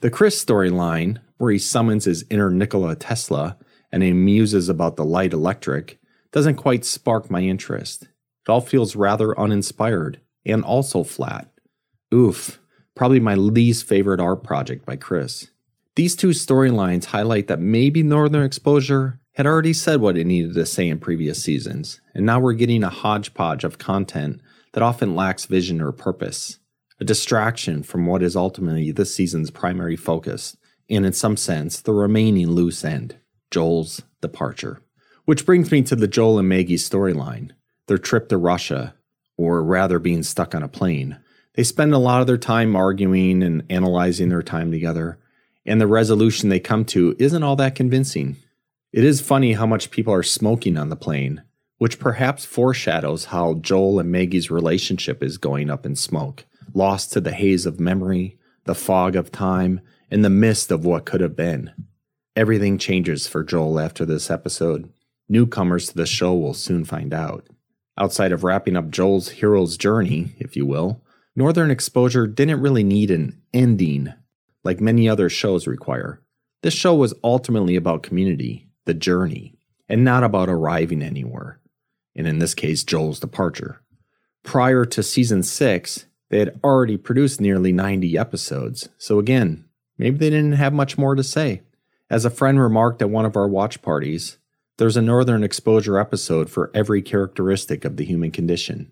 The 0.00 0.10
Chris 0.10 0.42
storyline, 0.42 1.18
where 1.38 1.50
he 1.50 1.58
summons 1.58 2.04
his 2.04 2.24
inner 2.30 2.50
Nikola 2.50 2.96
Tesla 2.96 3.56
and 3.90 4.02
he 4.02 4.12
muses 4.12 4.68
about 4.68 4.96
the 4.96 5.04
light 5.04 5.32
electric, 5.32 5.98
doesn't 6.32 6.56
quite 6.56 6.84
spark 6.84 7.30
my 7.30 7.40
interest. 7.40 8.02
It 8.02 8.50
all 8.50 8.60
feels 8.60 8.96
rather 8.96 9.38
uninspired 9.38 10.20
and 10.44 10.62
also 10.64 11.04
flat. 11.04 11.48
Oof, 12.12 12.60
probably 12.94 13.20
my 13.20 13.34
least 13.34 13.86
favorite 13.86 14.20
art 14.20 14.42
project 14.42 14.84
by 14.84 14.96
Chris. 14.96 15.48
These 15.96 16.16
two 16.16 16.30
storylines 16.30 17.06
highlight 17.06 17.46
that 17.46 17.60
maybe 17.60 18.02
Northern 18.02 18.42
Exposure 18.42 19.20
had 19.34 19.46
already 19.46 19.72
said 19.72 20.00
what 20.00 20.16
it 20.16 20.26
needed 20.26 20.54
to 20.54 20.66
say 20.66 20.88
in 20.88 20.98
previous 20.98 21.42
seasons, 21.42 22.00
and 22.14 22.26
now 22.26 22.40
we're 22.40 22.52
getting 22.52 22.82
a 22.82 22.88
hodgepodge 22.88 23.62
of 23.62 23.78
content 23.78 24.40
that 24.72 24.82
often 24.82 25.14
lacks 25.14 25.46
vision 25.46 25.80
or 25.80 25.92
purpose, 25.92 26.58
a 27.00 27.04
distraction 27.04 27.84
from 27.84 28.06
what 28.06 28.22
is 28.22 28.34
ultimately 28.34 28.90
this 28.90 29.14
season's 29.14 29.52
primary 29.52 29.94
focus, 29.94 30.56
and 30.90 31.06
in 31.06 31.12
some 31.12 31.36
sense, 31.36 31.80
the 31.80 31.92
remaining 31.92 32.50
loose 32.50 32.84
end 32.84 33.16
Joel's 33.52 34.02
departure. 34.20 34.80
Which 35.26 35.46
brings 35.46 35.70
me 35.70 35.82
to 35.82 35.96
the 35.96 36.08
Joel 36.08 36.40
and 36.40 36.48
Maggie 36.48 36.76
storyline 36.76 37.52
their 37.86 37.98
trip 37.98 38.30
to 38.30 38.36
Russia, 38.36 38.94
or 39.36 39.62
rather 39.62 39.98
being 39.98 40.22
stuck 40.22 40.54
on 40.54 40.62
a 40.62 40.68
plane. 40.68 41.18
They 41.54 41.62
spend 41.62 41.92
a 41.92 41.98
lot 41.98 42.20
of 42.20 42.26
their 42.26 42.38
time 42.38 42.74
arguing 42.74 43.42
and 43.42 43.62
analyzing 43.68 44.30
their 44.30 44.42
time 44.42 44.72
together 44.72 45.18
and 45.66 45.80
the 45.80 45.86
resolution 45.86 46.48
they 46.48 46.60
come 46.60 46.84
to 46.86 47.16
isn't 47.18 47.42
all 47.42 47.56
that 47.56 47.74
convincing. 47.74 48.36
It 48.92 49.04
is 49.04 49.20
funny 49.20 49.54
how 49.54 49.66
much 49.66 49.90
people 49.90 50.12
are 50.12 50.22
smoking 50.22 50.76
on 50.76 50.88
the 50.88 50.96
plane, 50.96 51.42
which 51.78 51.98
perhaps 51.98 52.44
foreshadows 52.44 53.26
how 53.26 53.54
Joel 53.54 53.98
and 53.98 54.10
Maggie's 54.10 54.50
relationship 54.50 55.22
is 55.22 55.38
going 55.38 55.70
up 55.70 55.84
in 55.84 55.96
smoke, 55.96 56.44
lost 56.72 57.12
to 57.12 57.20
the 57.20 57.32
haze 57.32 57.66
of 57.66 57.80
memory, 57.80 58.38
the 58.64 58.74
fog 58.74 59.16
of 59.16 59.32
time, 59.32 59.80
and 60.10 60.24
the 60.24 60.30
mist 60.30 60.70
of 60.70 60.84
what 60.84 61.04
could 61.04 61.20
have 61.20 61.36
been. 61.36 61.72
Everything 62.36 62.78
changes 62.78 63.26
for 63.26 63.42
Joel 63.42 63.80
after 63.80 64.04
this 64.04 64.30
episode. 64.30 64.92
Newcomers 65.28 65.88
to 65.88 65.94
the 65.94 66.06
show 66.06 66.34
will 66.34 66.54
soon 66.54 66.84
find 66.84 67.12
out. 67.14 67.46
Outside 67.98 68.32
of 68.32 68.44
wrapping 68.44 68.76
up 68.76 68.90
Joel's 68.90 69.30
hero's 69.30 69.76
journey, 69.76 70.34
if 70.38 70.56
you 70.56 70.66
will, 70.66 71.02
Northern 71.36 71.70
Exposure 71.70 72.26
didn't 72.26 72.60
really 72.60 72.84
need 72.84 73.10
an 73.10 73.40
ending 73.52 74.12
like 74.64 74.80
many 74.80 75.08
other 75.08 75.28
shows 75.28 75.66
require. 75.66 76.20
This 76.62 76.74
show 76.74 76.94
was 76.94 77.14
ultimately 77.22 77.76
about 77.76 78.02
community, 78.02 78.68
the 78.86 78.94
journey, 78.94 79.54
and 79.88 80.04
not 80.04 80.24
about 80.24 80.48
arriving 80.48 81.02
anywhere, 81.02 81.60
and 82.16 82.26
in 82.26 82.38
this 82.38 82.54
case, 82.54 82.82
Joel's 82.82 83.20
departure. 83.20 83.82
Prior 84.42 84.84
to 84.86 85.02
season 85.02 85.42
6, 85.42 86.06
they 86.30 86.38
had 86.38 86.58
already 86.64 86.96
produced 86.96 87.40
nearly 87.40 87.72
90 87.72 88.16
episodes, 88.16 88.88
so 88.98 89.18
again, 89.18 89.64
maybe 89.98 90.16
they 90.16 90.30
didn't 90.30 90.52
have 90.52 90.72
much 90.72 90.96
more 90.96 91.14
to 91.14 91.22
say. 91.22 91.62
As 92.10 92.24
a 92.24 92.30
friend 92.30 92.60
remarked 92.60 93.02
at 93.02 93.10
one 93.10 93.24
of 93.24 93.36
our 93.36 93.48
watch 93.48 93.82
parties, 93.82 94.38
there's 94.76 94.96
a 94.96 95.02
Northern 95.02 95.44
Exposure 95.44 95.98
episode 95.98 96.50
for 96.50 96.70
every 96.74 97.02
characteristic 97.02 97.84
of 97.84 97.96
the 97.96 98.04
human 98.04 98.30
condition. 98.30 98.90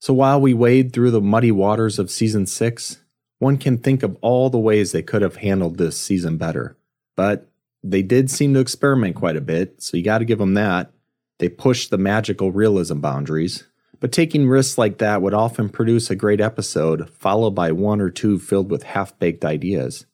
So 0.00 0.14
while 0.14 0.40
we 0.40 0.54
wade 0.54 0.92
through 0.92 1.10
the 1.10 1.20
muddy 1.20 1.52
waters 1.52 1.98
of 1.98 2.10
season 2.10 2.46
6, 2.46 2.99
one 3.40 3.56
can 3.56 3.78
think 3.78 4.02
of 4.02 4.16
all 4.20 4.50
the 4.50 4.58
ways 4.58 4.92
they 4.92 5.02
could 5.02 5.22
have 5.22 5.36
handled 5.36 5.78
this 5.78 5.98
season 6.00 6.36
better. 6.36 6.76
But 7.16 7.48
they 7.82 8.02
did 8.02 8.30
seem 8.30 8.52
to 8.54 8.60
experiment 8.60 9.16
quite 9.16 9.36
a 9.36 9.40
bit, 9.40 9.82
so 9.82 9.96
you 9.96 10.04
got 10.04 10.18
to 10.18 10.26
give 10.26 10.38
them 10.38 10.54
that. 10.54 10.92
They 11.38 11.48
pushed 11.48 11.90
the 11.90 11.96
magical 11.96 12.52
realism 12.52 13.00
boundaries, 13.00 13.64
but 13.98 14.12
taking 14.12 14.46
risks 14.46 14.76
like 14.76 14.98
that 14.98 15.22
would 15.22 15.32
often 15.32 15.70
produce 15.70 16.10
a 16.10 16.14
great 16.14 16.40
episode, 16.40 17.08
followed 17.08 17.52
by 17.52 17.72
one 17.72 18.02
or 18.02 18.10
two 18.10 18.38
filled 18.38 18.70
with 18.70 18.82
half 18.82 19.18
baked 19.18 19.44
ideas. 19.44 20.04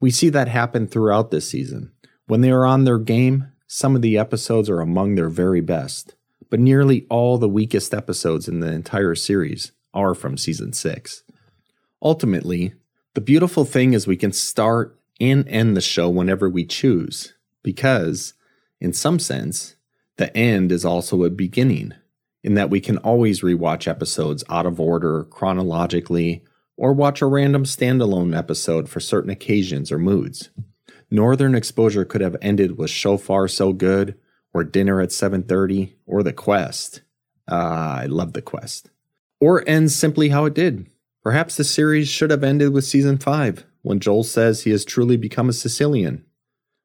We 0.00 0.12
see 0.12 0.28
that 0.28 0.46
happen 0.46 0.86
throughout 0.86 1.32
this 1.32 1.50
season. 1.50 1.90
When 2.26 2.40
they 2.40 2.52
are 2.52 2.64
on 2.64 2.84
their 2.84 2.98
game, 2.98 3.48
some 3.66 3.96
of 3.96 4.02
the 4.02 4.16
episodes 4.16 4.70
are 4.70 4.80
among 4.80 5.16
their 5.16 5.28
very 5.28 5.60
best, 5.60 6.14
but 6.50 6.60
nearly 6.60 7.04
all 7.10 7.36
the 7.36 7.48
weakest 7.48 7.92
episodes 7.92 8.46
in 8.46 8.60
the 8.60 8.70
entire 8.70 9.16
series 9.16 9.72
are 9.92 10.14
from 10.14 10.36
season 10.36 10.72
6. 10.72 11.24
Ultimately, 12.06 12.72
the 13.14 13.20
beautiful 13.20 13.64
thing 13.64 13.92
is 13.92 14.06
we 14.06 14.16
can 14.16 14.30
start 14.30 14.96
and 15.20 15.44
end 15.48 15.76
the 15.76 15.80
show 15.80 16.08
whenever 16.08 16.48
we 16.48 16.64
choose, 16.64 17.34
because, 17.64 18.34
in 18.80 18.92
some 18.92 19.18
sense, 19.18 19.74
the 20.16 20.34
end 20.36 20.70
is 20.70 20.84
also 20.84 21.24
a 21.24 21.30
beginning, 21.30 21.94
in 22.44 22.54
that 22.54 22.70
we 22.70 22.80
can 22.80 22.98
always 22.98 23.40
rewatch 23.40 23.88
episodes 23.88 24.44
out 24.48 24.66
of 24.66 24.78
order 24.78 25.24
chronologically 25.24 26.44
or 26.76 26.92
watch 26.92 27.20
a 27.20 27.26
random 27.26 27.64
standalone 27.64 28.38
episode 28.38 28.88
for 28.88 29.00
certain 29.00 29.30
occasions 29.30 29.90
or 29.90 29.98
moods. 29.98 30.50
Northern 31.10 31.56
Exposure 31.56 32.04
could 32.04 32.20
have 32.20 32.36
ended 32.40 32.78
with 32.78 32.88
Shofar 32.88 33.48
So 33.48 33.72
Good 33.72 34.14
or 34.54 34.62
Dinner 34.62 35.00
at 35.00 35.10
7:30 35.10 35.94
or 36.06 36.22
The 36.22 36.32
Quest. 36.32 37.02
Ah, 37.48 37.98
I 37.98 38.06
love 38.06 38.32
The 38.32 38.42
Quest. 38.42 38.90
Or 39.40 39.68
end 39.68 39.90
simply 39.90 40.28
how 40.28 40.44
it 40.44 40.54
did, 40.54 40.86
Perhaps 41.26 41.56
the 41.56 41.64
series 41.64 42.06
should 42.08 42.30
have 42.30 42.44
ended 42.44 42.72
with 42.72 42.84
season 42.84 43.18
5, 43.18 43.66
when 43.82 43.98
Joel 43.98 44.22
says 44.22 44.62
he 44.62 44.70
has 44.70 44.84
truly 44.84 45.16
become 45.16 45.48
a 45.48 45.52
Cicelian. 45.52 46.22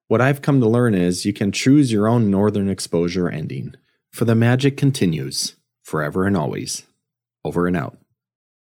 What 0.08 0.20
I've 0.20 0.42
come 0.42 0.60
to 0.62 0.68
learn 0.68 0.96
is 0.96 1.26
you 1.26 1.32
can 1.32 1.52
choose 1.52 1.92
your 1.92 2.08
own 2.08 2.32
Northern 2.32 2.68
Exposure 2.68 3.30
ending, 3.30 3.76
for 4.12 4.26
the 4.26 4.34
magic 4.34 4.78
continues 4.78 5.58
forever 5.84 6.26
and 6.26 6.36
always. 6.36 6.88
Over 7.46 7.68
and 7.68 7.78
out. 7.78 8.00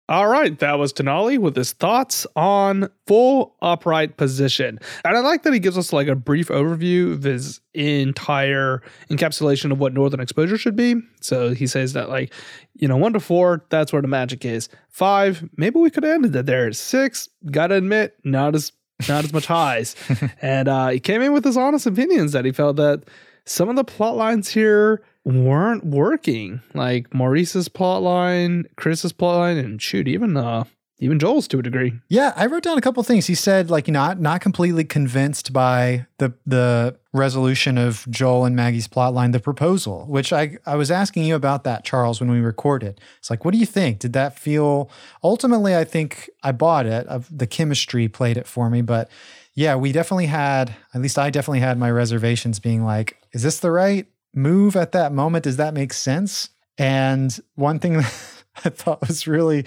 All 0.10 0.30
right, 0.30 0.58
that 0.60 0.80
was 0.80 0.94
Tenali 0.94 1.38
with 1.38 1.56
his 1.56 1.74
thoughts 1.74 2.26
on 2.36 2.90
full 3.08 3.56
upright 3.62 4.16
position. 4.16 4.80
And 5.04 5.18
I 5.18 5.20
like 5.20 5.44
that 5.44 5.52
he 5.52 5.60
gives 5.60 5.78
us 5.78 5.92
like 5.92 6.08
a 6.08 6.16
brief 6.16 6.48
overview 6.48 7.12
of 7.12 7.24
his 7.24 7.60
entire 7.74 8.82
encapsulation 9.10 9.72
of 9.72 9.80
what 9.80 9.94
Northern 9.94 10.22
Exposure 10.22 10.58
should 10.58 10.78
be. 10.78 10.96
So 11.20 11.54
he 11.54 11.68
says 11.68 11.92
that, 11.92 12.08
like, 12.08 12.32
you 12.76 12.88
know, 12.88 12.96
one 12.96 13.12
to 13.14 13.20
four, 13.20 13.66
that's 13.70 13.92
where 13.92 14.02
the 14.02 14.08
magic 14.08 14.46
is. 14.46 14.70
Five, 14.90 15.48
maybe 15.58 15.78
we 15.78 15.90
could 15.90 16.06
ended 16.06 16.34
it 16.36 16.46
there. 16.46 16.72
Six, 16.72 17.28
gotta 17.52 17.76
admit, 17.76 18.16
not 18.24 18.56
as 18.56 18.72
not 19.10 19.26
as 19.26 19.34
much 19.34 19.46
highs. 19.48 19.96
and 20.42 20.70
uh, 20.70 20.88
he 20.88 21.02
came 21.02 21.22
in 21.22 21.34
with 21.34 21.44
his 21.44 21.58
honest 21.58 21.86
opinions 21.86 22.32
that 22.32 22.46
he 22.46 22.54
felt 22.54 22.78
that 22.78 23.04
some 23.48 23.70
of 23.70 23.76
the 23.76 23.84
plot 23.84 24.16
lines 24.16 24.50
here 24.50 25.02
weren't 25.24 25.86
working. 25.86 26.62
Like 26.74 27.14
Maurice's 27.14 27.70
plotline, 27.70 28.66
Chris's 28.76 29.14
plotline, 29.14 29.60
and 29.60 29.82
shoot, 29.82 30.08
even 30.08 30.38
uh 30.38 30.66
even 31.00 31.20
Joel's 31.20 31.48
to 31.50 31.60
a 31.60 31.62
degree. 31.62 31.94
Yeah, 32.10 32.34
I 32.36 32.48
wrote 32.48 32.64
down 32.64 32.80
a 32.80 32.82
couple 32.82 33.04
things. 33.04 33.28
He 33.28 33.36
said 33.36 33.70
like 33.70 33.88
not 33.88 34.20
not 34.20 34.42
completely 34.42 34.84
convinced 34.84 35.54
by 35.54 36.08
the 36.18 36.34
the 36.46 36.98
resolution 37.14 37.78
of 37.78 38.06
Joel 38.10 38.46
and 38.46 38.56
Maggie's 38.56 38.88
plotline, 38.88 39.32
the 39.32 39.40
proposal, 39.40 40.06
which 40.08 40.34
I 40.34 40.58
I 40.66 40.76
was 40.76 40.90
asking 40.90 41.24
you 41.24 41.36
about 41.36 41.64
that, 41.66 41.84
Charles, 41.84 42.20
when 42.20 42.32
we 42.32 42.40
recorded. 42.40 43.00
It's 43.20 43.30
like, 43.30 43.46
what 43.46 43.52
do 43.52 43.60
you 43.60 43.66
think? 43.66 44.00
Did 44.00 44.14
that 44.14 44.40
feel 44.40 44.90
ultimately 45.24 45.76
I 45.76 45.84
think 45.84 46.30
I 46.44 46.52
bought 46.52 46.86
it. 46.86 47.08
The 47.30 47.48
chemistry 47.48 48.08
played 48.08 48.38
it 48.38 48.48
for 48.48 48.70
me, 48.70 48.82
but 48.82 49.10
yeah, 49.58 49.76
we 49.76 49.92
definitely 49.92 50.28
had, 50.28 50.76
at 50.94 51.02
least 51.02 51.18
I 51.18 51.32
definitely 51.32 51.62
had 51.62 51.80
my 51.80 51.90
reservations 51.90 52.60
being 52.60 52.86
like, 52.86 53.17
is 53.38 53.44
this 53.44 53.60
the 53.60 53.70
right 53.70 54.08
move 54.34 54.76
at 54.76 54.94
that 54.94 55.14
moment? 55.14 55.44
Does 55.44 55.58
that 55.58 55.76
make 55.76 55.94
sense? 55.94 56.50
And 56.76 57.40
one 57.54 57.78
thing 57.78 57.98
I 58.66 58.70
thought 58.70 59.08
was 59.08 59.28
really 59.28 59.64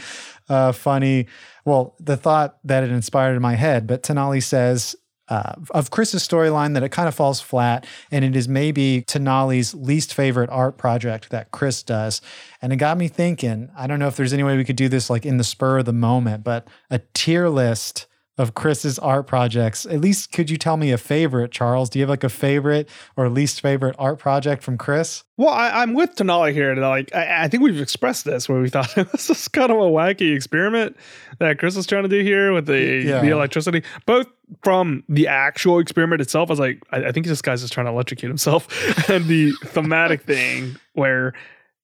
uh, 0.48 0.72
funny, 0.72 1.28
well, 1.64 1.94
the 2.00 2.16
thought 2.16 2.58
that 2.64 2.82
it 2.82 2.90
inspired 2.90 3.36
in 3.36 3.42
my 3.42 3.54
head, 3.54 3.86
but 3.86 4.02
Tenali 4.02 4.42
says 4.42 4.96
uh, 5.28 5.52
of 5.70 5.92
Chris's 5.92 6.26
storyline 6.26 6.74
that 6.74 6.82
it 6.82 6.88
kind 6.88 7.06
of 7.06 7.14
falls 7.14 7.40
flat, 7.40 7.86
and 8.10 8.24
it 8.24 8.34
is 8.34 8.48
maybe 8.48 9.04
Tenali's 9.06 9.72
least 9.72 10.14
favorite 10.14 10.50
art 10.50 10.76
project 10.76 11.30
that 11.30 11.52
Chris 11.52 11.84
does. 11.84 12.20
And 12.60 12.72
it 12.72 12.76
got 12.76 12.98
me 12.98 13.06
thinking. 13.06 13.70
I 13.76 13.86
don't 13.86 14.00
know 14.00 14.08
if 14.08 14.16
there's 14.16 14.32
any 14.32 14.42
way 14.42 14.56
we 14.56 14.64
could 14.64 14.74
do 14.74 14.88
this 14.88 15.08
like 15.08 15.24
in 15.24 15.36
the 15.36 15.44
spur 15.44 15.78
of 15.78 15.84
the 15.84 15.92
moment, 15.92 16.42
but 16.42 16.66
a 16.90 17.00
tier 17.14 17.48
list 17.48 18.08
of 18.40 18.54
Chris's 18.54 18.98
art 18.98 19.26
projects. 19.26 19.84
At 19.84 20.00
least 20.00 20.32
could 20.32 20.48
you 20.48 20.56
tell 20.56 20.78
me 20.78 20.92
a 20.92 20.98
favorite, 20.98 21.50
Charles? 21.50 21.90
Do 21.90 21.98
you 21.98 22.04
have 22.04 22.08
like 22.08 22.24
a 22.24 22.30
favorite 22.30 22.88
or 23.14 23.28
least 23.28 23.60
favorite 23.60 23.94
art 23.98 24.18
project 24.18 24.62
from 24.62 24.78
Chris? 24.78 25.24
Well, 25.36 25.50
I, 25.50 25.82
am 25.82 25.92
with 25.92 26.16
Tenali 26.16 26.52
here. 26.52 26.74
Like, 26.74 27.14
I, 27.14 27.44
I, 27.44 27.48
think 27.48 27.62
we've 27.62 27.80
expressed 27.80 28.24
this 28.24 28.48
where 28.48 28.60
we 28.60 28.70
thought 28.70 28.94
this 29.12 29.28
is 29.28 29.46
kind 29.48 29.70
of 29.70 29.76
a 29.76 29.82
wacky 29.82 30.34
experiment 30.34 30.96
that 31.38 31.58
Chris 31.58 31.76
is 31.76 31.86
trying 31.86 32.04
to 32.04 32.08
do 32.08 32.22
here 32.22 32.52
with 32.52 32.66
the 32.66 33.02
yeah. 33.04 33.20
the 33.20 33.28
electricity, 33.28 33.82
both 34.06 34.26
from 34.62 35.04
the 35.08 35.28
actual 35.28 35.78
experiment 35.78 36.22
itself. 36.22 36.48
I 36.48 36.52
was 36.52 36.60
like, 36.60 36.82
I, 36.90 37.04
I 37.04 37.12
think 37.12 37.26
this 37.26 37.42
guy's 37.42 37.60
just 37.60 37.74
trying 37.74 37.86
to 37.86 37.92
electrocute 37.92 38.30
himself, 38.30 38.68
and 39.10 39.26
the 39.26 39.52
thematic 39.64 40.22
thing 40.22 40.76
where. 40.94 41.34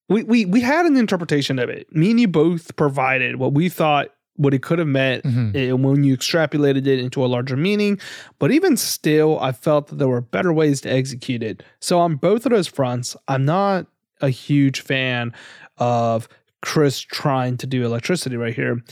We, 0.09 0.23
we 0.23 0.45
we 0.45 0.61
had 0.61 0.87
an 0.87 0.97
interpretation 0.97 1.59
of 1.59 1.69
it. 1.69 1.93
Me 1.93 2.13
and 2.13 2.21
you 2.21 2.29
both 2.29 2.77
provided 2.77 3.41
what 3.41 3.55
we 3.55 3.69
thought 3.69 4.11
what 4.37 4.55
it 4.55 4.63
could 4.63 4.79
have 4.79 4.89
meant 4.89 5.25
mm-hmm. 5.25 5.83
when 5.83 6.05
you 6.05 6.17
extrapolated 6.17 6.87
it 6.87 6.99
into 6.99 7.25
a 7.25 7.27
larger 7.27 7.57
meaning. 7.57 7.99
But 8.39 8.51
even 8.53 8.77
still, 8.77 9.41
I 9.41 9.53
felt 9.53 9.89
that 9.89 9.99
there 9.99 10.09
were 10.09 10.21
better 10.21 10.53
ways 10.53 10.81
to 10.83 10.91
execute 10.91 11.43
it. 11.43 11.63
So 11.81 11.99
on 11.99 12.17
both 12.17 12.47
of 12.47 12.53
those 12.53 12.67
fronts, 12.67 13.17
I'm 13.29 13.45
not 13.45 13.87
a 14.21 14.31
huge 14.31 14.81
fan 14.81 15.35
of 15.79 16.29
Chris 16.63 17.01
trying 17.01 17.57
to 17.59 17.67
do 17.67 17.85
electricity 17.85 18.37
right 18.37 18.55
here. 18.55 18.83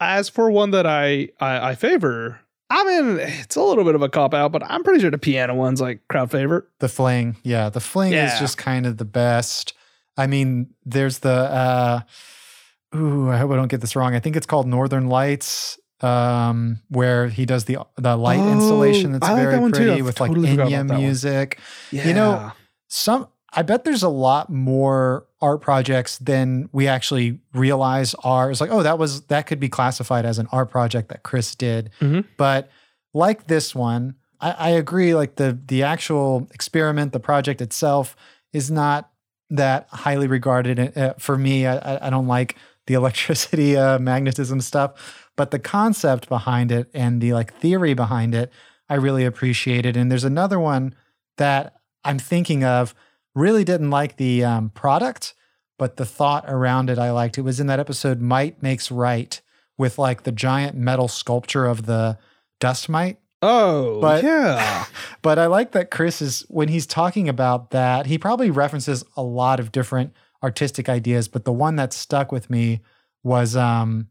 as 0.00 0.28
for 0.28 0.50
one 0.50 0.70
that 0.70 0.86
I, 0.86 1.28
I 1.40 1.70
I 1.70 1.74
favor, 1.74 2.40
I 2.70 2.84
mean 2.84 3.18
it's 3.18 3.56
a 3.56 3.62
little 3.62 3.84
bit 3.84 3.94
of 3.94 4.02
a 4.02 4.08
cop 4.08 4.34
out, 4.34 4.52
but 4.52 4.62
I'm 4.64 4.84
pretty 4.84 5.00
sure 5.00 5.10
the 5.10 5.18
piano 5.18 5.54
one's 5.54 5.80
like 5.80 6.06
crowd 6.08 6.30
favorite. 6.30 6.64
The 6.78 6.88
fling. 6.88 7.36
Yeah. 7.42 7.68
The 7.70 7.80
fling 7.80 8.12
is 8.12 8.38
just 8.38 8.56
kind 8.56 8.86
of 8.86 8.96
the 8.98 9.04
best. 9.04 9.74
I 10.16 10.26
mean, 10.26 10.74
there's 10.84 11.18
the 11.20 11.30
uh 11.30 12.00
ooh, 12.94 13.28
I 13.30 13.36
hope 13.38 13.50
I 13.50 13.56
don't 13.56 13.68
get 13.68 13.80
this 13.80 13.94
wrong. 13.96 14.14
I 14.14 14.20
think 14.20 14.36
it's 14.36 14.46
called 14.46 14.66
Northern 14.66 15.08
Lights. 15.08 15.78
Um, 16.00 16.78
where 16.90 17.26
he 17.28 17.44
does 17.44 17.64
the 17.64 17.78
the 17.96 18.16
light 18.16 18.38
Oh, 18.38 18.52
installation 18.52 19.10
that's 19.10 19.26
like 19.28 19.36
very 19.36 19.58
that 19.58 19.72
pretty 19.72 20.00
with 20.02 20.20
like 20.20 20.28
totally 20.30 20.50
forgot 20.50 20.68
Enya 20.68 20.74
about 20.82 20.86
that 20.88 20.94
one. 20.94 21.02
music. 21.02 21.58
Yeah. 21.90 22.06
You 22.06 22.14
know, 22.14 22.52
some 22.86 23.26
I 23.52 23.62
bet 23.62 23.82
there's 23.82 24.04
a 24.04 24.08
lot 24.08 24.48
more 24.48 25.26
art 25.42 25.60
projects 25.60 26.18
than 26.18 26.68
we 26.70 26.86
actually 26.86 27.40
realize 27.52 28.14
are. 28.22 28.48
It's 28.48 28.60
like, 28.60 28.70
oh, 28.70 28.84
that 28.84 28.96
was 29.00 29.22
that 29.22 29.48
could 29.48 29.58
be 29.58 29.68
classified 29.68 30.24
as 30.24 30.38
an 30.38 30.46
art 30.52 30.70
project 30.70 31.08
that 31.08 31.24
Chris 31.24 31.56
did. 31.56 31.90
Mhm. 32.00 32.24
But 32.36 32.70
like 33.12 33.48
this 33.48 33.74
one, 33.74 34.14
I, 34.40 34.52
I 34.52 34.68
agree. 34.70 35.16
Like 35.16 35.34
the 35.34 35.58
the 35.66 35.82
actual 35.82 36.46
experiment, 36.54 37.12
the 37.12 37.18
project 37.18 37.60
itself 37.60 38.14
is 38.52 38.70
not 38.70 39.10
that 39.50 39.88
highly 39.90 40.28
regarded. 40.28 40.96
Uh, 40.96 41.14
for 41.18 41.36
me, 41.36 41.66
I- 41.66 42.06
I 42.06 42.10
don't 42.10 42.28
like 42.28 42.54
the 42.88 42.94
electricity, 42.94 43.76
uh, 43.76 43.98
magnetism 44.00 44.60
stuff, 44.60 45.28
but 45.36 45.52
the 45.52 45.58
concept 45.60 46.28
behind 46.28 46.72
it 46.72 46.90
and 46.92 47.20
the 47.20 47.32
like 47.32 47.54
theory 47.54 47.94
behind 47.94 48.34
it, 48.34 48.52
I 48.88 48.94
really 48.94 49.24
appreciated. 49.24 49.96
And 49.96 50.10
there's 50.10 50.24
another 50.24 50.58
one 50.58 50.94
that 51.36 51.76
I'm 52.04 52.18
thinking 52.18 52.64
of. 52.64 52.94
Really 53.34 53.62
didn't 53.62 53.90
like 53.90 54.16
the 54.16 54.42
um, 54.42 54.70
product, 54.70 55.34
but 55.78 55.96
the 55.96 56.04
thought 56.06 56.44
around 56.48 56.90
it 56.90 56.98
I 56.98 57.12
liked. 57.12 57.38
It 57.38 57.42
was 57.42 57.60
in 57.60 57.68
that 57.68 57.78
episode 57.78 58.20
"Might 58.20 58.60
Makes 58.62 58.90
Right" 58.90 59.40
with 59.76 59.96
like 59.98 60.24
the 60.24 60.32
giant 60.32 60.76
metal 60.76 61.06
sculpture 61.06 61.66
of 61.66 61.86
the 61.86 62.18
dust 62.58 62.88
mite. 62.88 63.18
Oh, 63.40 64.00
But- 64.00 64.24
yeah. 64.24 64.86
But 65.22 65.38
I 65.38 65.46
like 65.46 65.72
that 65.72 65.90
Chris 65.92 66.20
is 66.22 66.44
when 66.48 66.66
he's 66.68 66.86
talking 66.86 67.28
about 67.28 67.70
that, 67.70 68.06
he 68.06 68.18
probably 68.18 68.50
references 68.50 69.04
a 69.16 69.22
lot 69.22 69.60
of 69.60 69.70
different 69.70 70.14
artistic 70.42 70.88
ideas, 70.88 71.28
but 71.28 71.44
the 71.44 71.52
one 71.52 71.76
that 71.76 71.92
stuck 71.92 72.30
with 72.32 72.48
me 72.50 72.80
was 73.22 73.56
um 73.56 74.08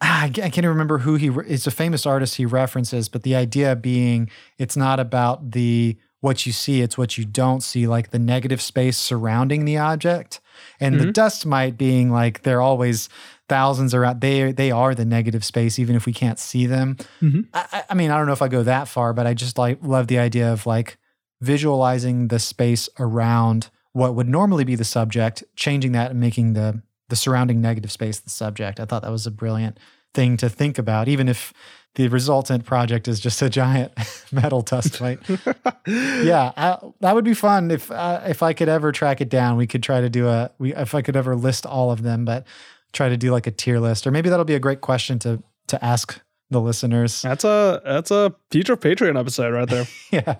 ah, 0.00 0.24
I 0.24 0.28
can't 0.30 0.58
even 0.58 0.68
remember 0.70 0.98
who 0.98 1.14
he 1.16 1.28
it's 1.46 1.66
a 1.66 1.70
famous 1.70 2.06
artist 2.06 2.36
he 2.36 2.44
references, 2.46 3.08
but 3.08 3.22
the 3.22 3.34
idea 3.34 3.74
being 3.76 4.30
it's 4.58 4.76
not 4.76 5.00
about 5.00 5.52
the 5.52 5.96
what 6.20 6.44
you 6.46 6.52
see, 6.52 6.80
it's 6.80 6.98
what 6.98 7.16
you 7.18 7.24
don't 7.24 7.62
see, 7.62 7.86
like 7.86 8.10
the 8.10 8.18
negative 8.18 8.60
space 8.60 8.96
surrounding 8.96 9.64
the 9.64 9.76
object. 9.76 10.40
And 10.80 10.98
the 10.98 11.04
Mhm. 11.06 11.12
dust 11.12 11.46
mite 11.46 11.76
being 11.78 12.10
like 12.10 12.42
they're 12.42 12.62
always 12.62 13.08
thousands 13.48 13.94
around 13.94 14.20
they 14.20 14.50
they 14.52 14.70
are 14.70 14.94
the 14.94 15.04
negative 15.04 15.44
space, 15.44 15.78
even 15.78 15.94
if 15.94 16.04
we 16.06 16.12
can't 16.12 16.38
see 16.38 16.66
them. 16.66 16.96
Mhm. 17.22 17.46
I, 17.54 17.66
I- 17.72 17.84
I 17.90 17.94
mean, 17.94 18.10
I 18.10 18.16
don't 18.18 18.26
know 18.26 18.32
if 18.32 18.42
I 18.42 18.48
go 18.48 18.62
that 18.64 18.88
far, 18.88 19.12
but 19.12 19.26
I 19.26 19.34
just 19.34 19.56
like 19.58 19.78
love 19.82 20.08
the 20.08 20.18
idea 20.18 20.52
of 20.52 20.66
like 20.66 20.98
visualizing 21.40 22.28
the 22.28 22.38
space 22.38 22.88
around 22.98 23.70
what 23.96 24.14
would 24.14 24.28
normally 24.28 24.64
be 24.64 24.74
the 24.74 24.84
subject, 24.84 25.42
changing 25.56 25.92
that 25.92 26.10
and 26.10 26.20
making 26.20 26.52
the 26.52 26.82
the 27.08 27.16
surrounding 27.16 27.62
negative 27.62 27.90
space 27.90 28.18
the 28.18 28.28
subject. 28.28 28.78
I 28.78 28.84
thought 28.84 29.02
that 29.02 29.10
was 29.10 29.26
a 29.26 29.30
brilliant 29.30 29.78
thing 30.12 30.36
to 30.38 30.50
think 30.50 30.76
about, 30.76 31.08
even 31.08 31.28
if 31.28 31.54
the 31.94 32.08
resultant 32.08 32.66
project 32.66 33.08
is 33.08 33.20
just 33.20 33.40
a 33.40 33.48
giant 33.48 33.92
metal 34.32 34.60
dust 34.60 35.00
mite. 35.00 35.20
yeah, 35.86 36.52
I, 36.56 36.78
that 37.00 37.14
would 37.14 37.24
be 37.24 37.32
fun 37.32 37.70
if 37.70 37.90
uh, 37.90 38.20
if 38.26 38.42
I 38.42 38.52
could 38.52 38.68
ever 38.68 38.92
track 38.92 39.22
it 39.22 39.30
down. 39.30 39.56
We 39.56 39.66
could 39.66 39.82
try 39.82 40.02
to 40.02 40.10
do 40.10 40.28
a 40.28 40.50
we 40.58 40.74
if 40.74 40.94
I 40.94 41.00
could 41.00 41.16
ever 41.16 41.34
list 41.34 41.64
all 41.64 41.90
of 41.90 42.02
them, 42.02 42.26
but 42.26 42.46
try 42.92 43.08
to 43.08 43.16
do 43.16 43.30
like 43.30 43.46
a 43.46 43.50
tier 43.50 43.80
list, 43.80 44.06
or 44.06 44.10
maybe 44.10 44.28
that'll 44.28 44.44
be 44.44 44.54
a 44.54 44.60
great 44.60 44.82
question 44.82 45.18
to 45.20 45.42
to 45.68 45.82
ask 45.82 46.20
the 46.50 46.60
listeners. 46.60 47.22
That's 47.22 47.44
a 47.44 47.80
that's 47.82 48.10
a 48.10 48.34
future 48.50 48.76
Patreon 48.76 49.18
episode 49.18 49.54
right 49.54 49.68
there. 49.68 49.86
yeah. 50.10 50.36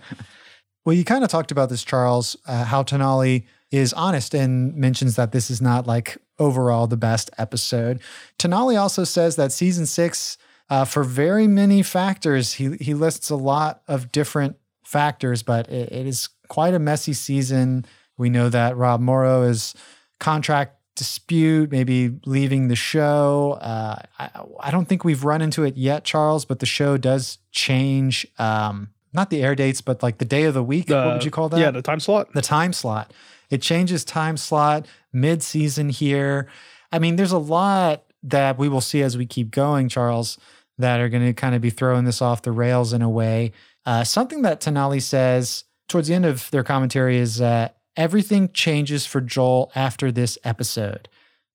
Well, 0.87 0.95
you 0.95 1.05
kind 1.05 1.25
of 1.25 1.31
talked 1.31 1.51
about 1.51 1.69
this, 1.69 1.83
Charles, 1.83 2.37
uh, 2.47 2.65
how 2.65 2.85
Tenali 2.85 3.45
is 3.73 3.93
honest 3.93 4.35
and 4.35 4.73
mentions 4.77 5.17
that 5.17 5.33
this 5.33 5.51
is 5.51 5.61
not 5.61 5.85
like 5.85 6.17
overall 6.39 6.87
the 6.87 6.97
best 6.97 7.29
episode. 7.39 8.01
Tenali 8.39 8.81
also 8.81 9.03
says 9.03 9.35
that 9.35 9.51
season 9.51 9.85
six, 9.85 10.39
uh, 10.71 10.85
for 10.85 11.03
very 11.03 11.49
many 11.49 11.83
factors, 11.83 12.53
he, 12.53 12.77
he 12.77 12.95
lists 12.95 13.31
a 13.31 13.35
lot 13.35 13.83
of 13.89 14.13
different 14.13 14.59
factors, 14.85 15.43
but 15.43 15.69
it, 15.69 15.91
it 15.91 16.07
is 16.07 16.29
quite 16.47 16.73
a 16.73 16.79
messy 16.79 17.15
season. 17.15 17.85
We 18.17 18.31
know 18.31 18.49
that 18.49 18.77
Rob 18.77 19.01
Morrow 19.01 19.43
is 19.43 19.75
contract 20.21 20.77
dispute, 20.95 21.73
maybe 21.73 22.17
leaving 22.27 22.69
the 22.69 22.77
show. 22.77 23.59
Uh, 23.61 23.97
I, 24.21 24.31
I 24.61 24.71
don't 24.71 24.89
think 24.89 25.03
we've 25.03 25.25
run 25.25 25.43
into 25.43 25.65
it 25.65 25.77
yet, 25.77 26.05
Charles, 26.05 26.45
but 26.45 26.61
the 26.61 26.67
show 26.67 26.97
does 26.97 27.39
change. 27.51 28.25
Um, 28.39 28.91
not 29.17 29.31
the 29.31 29.43
air 29.43 29.55
dates, 29.57 29.81
but 29.81 30.03
like 30.03 30.19
the 30.19 30.25
day 30.25 30.45
of 30.45 30.55
the 30.55 30.63
week. 30.63 30.89
what 30.89 31.07
would 31.15 31.25
you 31.25 31.31
call 31.31 31.49
that? 31.49 31.59
Yeah, 31.59 31.73
the 31.73 31.83
time 31.83 31.99
slot. 32.01 32.33
the 32.35 32.43
time 32.43 32.73
slot. 32.73 33.13
It 33.51 33.63
changes 33.63 34.05
time 34.05 34.37
slot 34.37 34.87
mid 35.13 35.43
season 35.43 35.89
here. 35.89 36.49
I 36.93 36.99
mean, 36.99 37.17
there's 37.17 37.33
a 37.33 37.39
lot 37.39 38.05
that 38.23 38.59
we 38.59 38.69
will 38.69 38.81
see 38.81 39.03
as 39.03 39.17
we 39.17 39.27
keep 39.27 39.51
going, 39.51 39.89
Charles, 39.89 40.39
that 40.79 41.01
are 41.01 41.09
going 41.09 41.25
to 41.25 41.33
kind 41.33 41.55
of 41.55 41.61
be 41.61 41.71
throwing 41.71 42.05
this 42.05 42.21
off 42.21 42.43
the 42.43 42.53
rails 42.53 42.93
in 42.93 43.03
a 43.03 43.09
way. 43.11 43.53
Uh, 43.85 44.05
something 44.05 44.43
that 44.43 44.61
Tenali 44.61 45.01
says 45.01 45.65
towards 45.89 46.09
the 46.09 46.15
end 46.15 46.27
of 46.27 46.51
their 46.51 46.65
commentary 46.65 47.19
is 47.19 47.41
uh, 47.41 47.69
everything 47.97 48.53
changes 48.53 49.07
for 49.07 49.21
Joel 49.21 49.71
after 49.75 50.11
this 50.13 50.39
episode. 50.45 51.09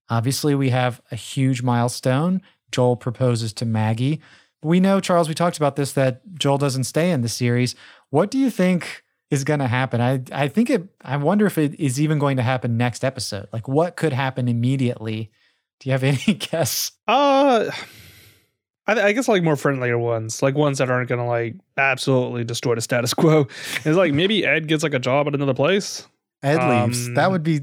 Obviously, 0.09 0.55
we 0.55 0.69
have 0.69 1.01
a 1.11 1.15
huge 1.15 1.61
milestone. 1.61 2.41
Joel 2.71 2.95
proposes 2.95 3.53
to 3.53 3.65
Maggie. 3.65 4.21
We 4.63 4.79
know, 4.79 4.99
Charles, 4.99 5.27
we 5.27 5.33
talked 5.33 5.57
about 5.57 5.75
this, 5.75 5.93
that 5.93 6.21
Joel 6.35 6.57
doesn't 6.57 6.83
stay 6.83 7.11
in 7.11 7.21
the 7.21 7.29
series. 7.29 7.75
What 8.09 8.29
do 8.29 8.37
you 8.37 8.49
think 8.49 9.03
is 9.29 9.43
going 9.43 9.59
to 9.59 9.67
happen? 9.67 10.01
I, 10.01 10.21
I 10.31 10.47
think 10.47 10.69
it, 10.69 10.87
I 11.03 11.17
wonder 11.17 11.45
if 11.45 11.57
it 11.57 11.79
is 11.79 11.99
even 11.99 12.19
going 12.19 12.37
to 12.37 12.43
happen 12.43 12.77
next 12.77 13.03
episode. 13.03 13.47
Like, 13.51 13.67
what 13.67 13.95
could 13.95 14.13
happen 14.13 14.47
immediately? 14.47 15.31
Do 15.79 15.89
you 15.89 15.93
have 15.93 16.03
any 16.03 16.17
guess? 16.39 16.91
Uh, 17.07 17.71
I, 18.87 19.01
I 19.01 19.11
guess 19.13 19.27
like 19.27 19.43
more 19.43 19.55
friendlier 19.55 19.97
ones, 19.97 20.41
like 20.41 20.55
ones 20.55 20.77
that 20.79 20.89
aren't 20.89 21.09
gonna 21.09 21.27
like 21.27 21.55
absolutely 21.77 22.43
destroy 22.43 22.75
the 22.75 22.81
status 22.81 23.13
quo. 23.13 23.47
It's 23.85 23.97
like 23.97 24.13
maybe 24.13 24.45
Ed 24.45 24.67
gets 24.67 24.83
like 24.83 24.93
a 24.93 24.99
job 24.99 25.27
at 25.27 25.35
another 25.35 25.53
place. 25.53 26.07
Ed 26.43 26.57
leaves. 26.67 27.07
Um, 27.07 27.13
That 27.15 27.31
would 27.31 27.43
be, 27.43 27.61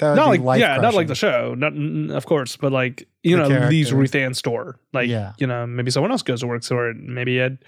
that 0.00 0.10
would 0.10 0.16
not 0.16 0.32
be 0.32 0.38
like 0.38 0.60
yeah, 0.60 0.76
not 0.76 0.94
like 0.94 1.06
the 1.06 1.14
show, 1.14 1.54
not 1.56 1.72
of 2.16 2.26
course, 2.26 2.56
but 2.56 2.72
like 2.72 3.06
you 3.22 3.36
The 3.36 3.48
know 3.48 3.68
leaves 3.68 3.90
character. 3.90 3.96
Ruth 3.96 4.14
Ann's 4.14 4.38
store. 4.38 4.78
Like 4.92 5.08
Yeah. 5.08 5.32
you 5.38 5.46
know 5.46 5.66
maybe 5.66 5.90
someone 5.90 6.10
else 6.10 6.22
goes 6.22 6.40
to 6.40 6.46
work 6.46 6.62
for 6.64 6.90
it. 6.90 6.96
Maybe 6.96 7.38
Ed 7.40 7.58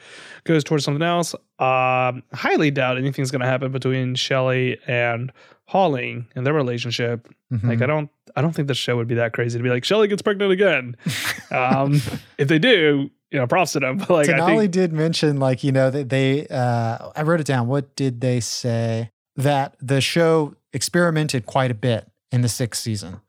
goes 0.45 0.65
towards 0.65 0.85
something 0.85 1.03
else. 1.03 1.35
Um, 1.59 2.23
highly 2.33 2.71
doubt 2.71 2.99
anything's 2.99 3.31
gonna 3.31 3.47
happen 3.47 3.71
between 3.73 4.15
Shelly 4.15 4.79
and 4.87 5.33
Holly 5.67 6.25
and 6.35 6.45
their 6.47 6.55
relationship. 6.55 7.29
Mhm. 7.53 7.65
Like 7.69 7.83
I 7.83 7.87
don't 7.87 8.11
I 8.35 8.41
don't 8.43 8.53
think 8.55 8.69
the 8.69 8.75
show 8.75 8.97
would 8.97 9.09
be 9.09 9.15
that 9.17 9.33
crazy 9.33 9.59
to 9.59 9.63
be 9.63 9.69
like 9.71 9.85
Shelly 9.85 10.09
gets 10.09 10.23
pregnant 10.23 10.53
again. 10.53 10.97
Um, 11.53 12.01
if 12.39 12.49
they 12.49 12.59
do, 12.59 13.11
you 13.31 13.39
know, 13.39 13.47
props 13.47 13.73
to 13.73 13.81
them. 13.81 13.99
But 13.99 14.09
like 14.09 14.29
I 14.31 14.47
think 14.57 14.71
did 14.73 14.91
mention, 14.91 15.37
like, 15.39 15.63
you 15.63 15.71
know, 15.71 15.91
that 15.91 16.09
they, 16.09 16.47
uh, 16.47 17.11
I 17.15 17.23
wrote 17.25 17.41
it 17.41 17.47
down. 17.47 17.67
What 17.69 17.95
did 17.95 18.23
they 18.23 18.41
say? 18.41 19.11
That 19.37 19.77
the 19.79 20.01
show 20.01 20.55
experimented 20.73 21.45
quite 21.45 21.71
a 21.71 21.75
bit 21.75 22.09
in 22.33 22.41
the 22.43 22.49
sixth 22.49 22.83
season. 22.83 23.21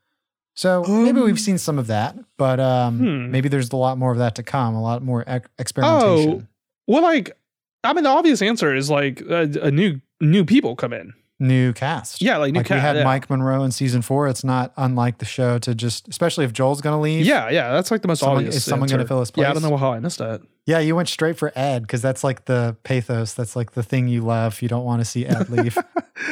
So 0.55 0.83
maybe 0.87 1.19
Um, 1.19 1.25
we've 1.25 1.39
seen 1.39 1.57
some 1.57 1.77
of 1.79 1.87
that, 1.87 2.15
but 2.37 2.59
um, 2.59 2.97
Hmm. 2.99 3.31
maybe 3.31 3.49
there's 3.49 3.71
a 3.71 3.75
lot 3.75 3.97
more 3.97 4.11
of 4.11 4.17
that 4.19 4.35
to 4.35 4.43
come, 4.43 4.75
a 4.75 4.81
lot 4.81 5.01
more 5.03 5.23
ex- 5.27 5.49
experimentation. 5.59 6.47
well, 6.87 7.01
like 7.03 7.37
I 7.83 7.91
mean, 7.93 8.03
the 8.05 8.09
obvious 8.11 8.41
answer 8.41 8.73
is 8.73 8.89
like 8.89 9.21
uh, 9.29 9.47
a 9.61 9.69
new 9.71 9.99
new 10.21 10.45
people 10.45 10.75
come 10.75 10.93
in. 10.93 11.13
New 11.39 11.73
cast. 11.73 12.21
Yeah, 12.21 12.37
like 12.37 12.53
new 12.53 12.59
like 12.59 12.69
we 12.69 12.75
had 12.77 12.95
yeah. 12.95 13.03
Mike 13.03 13.29
Monroe 13.29 13.63
in 13.63 13.71
season 13.71 14.01
four. 14.01 14.27
It's 14.29 14.43
not 14.45 14.71
unlike 14.77 15.17
the 15.17 15.25
show 15.25 15.57
to 15.59 15.75
just, 15.75 16.07
especially 16.07 16.45
if 16.45 16.53
Joel's 16.53 16.79
going 16.79 16.95
to 16.95 17.01
leave. 17.01 17.25
Yeah, 17.25 17.49
yeah, 17.49 17.73
that's 17.73 17.91
like 17.91 18.01
the 18.03 18.07
most 18.07 18.19
Someone- 18.19 18.37
obvious. 18.37 18.55
is 18.57 18.63
someone 18.63 18.87
gonna 18.87 19.05
fill 19.05 19.19
his 19.19 19.31
place? 19.31 19.43
Yeah, 19.43 19.49
I 19.49 19.53
don't 19.53 19.63
know 19.63 19.75
how 19.75 19.91
I 19.91 19.99
missed 19.99 20.19
that. 20.19 20.41
Yeah, 20.65 20.79
you 20.79 20.95
went 20.95 21.09
straight 21.09 21.35
for 21.35 21.51
Ed 21.55 21.81
because 21.81 22.01
that's 22.01 22.23
like 22.23 22.45
the 22.45 22.77
pathos. 22.83 23.33
That's 23.33 23.55
like 23.57 23.71
the 23.73 23.83
thing 23.83 24.07
you 24.07 24.21
love. 24.21 24.61
You 24.61 24.69
don't 24.69 24.85
want 24.85 25.01
to 25.01 25.05
see 25.05 25.25
Ed 25.25 25.49
leave. 25.49 25.77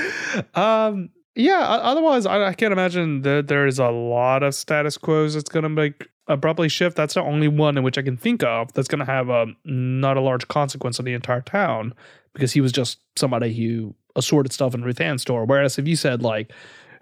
um, 0.55 1.09
yeah. 1.35 1.59
Otherwise, 1.59 2.25
I, 2.25 2.47
I 2.47 2.53
can't 2.53 2.73
imagine 2.73 3.21
that 3.21 3.47
there 3.47 3.67
is 3.67 3.79
a 3.79 3.89
lot 3.89 4.43
of 4.43 4.55
status 4.55 4.97
quos 4.97 5.33
that's 5.33 5.49
going 5.49 5.63
to 5.63 5.69
make 5.69 6.07
abruptly 6.27 6.69
shift. 6.69 6.95
That's 6.95 7.13
the 7.15 7.21
only 7.21 7.47
one 7.47 7.77
in 7.77 7.83
which 7.83 7.97
I 7.97 8.01
can 8.01 8.17
think 8.17 8.43
of 8.43 8.71
that's 8.73 8.87
going 8.87 8.99
to 8.99 9.05
have 9.05 9.29
a 9.29 9.47
not 9.65 10.17
a 10.17 10.21
large 10.21 10.47
consequence 10.47 10.99
on 10.99 11.05
the 11.05 11.13
entire 11.13 11.41
town 11.41 11.93
because 12.33 12.53
he 12.53 12.61
was 12.61 12.71
just 12.71 12.99
somebody 13.15 13.53
who 13.53 13.93
assorted 14.15 14.51
stuff 14.53 14.73
in 14.73 14.83
Ruth 14.83 15.01
Ann's 15.01 15.21
store. 15.21 15.45
Whereas 15.45 15.77
if 15.77 15.87
you 15.87 15.95
said 15.95 16.21
like, 16.21 16.51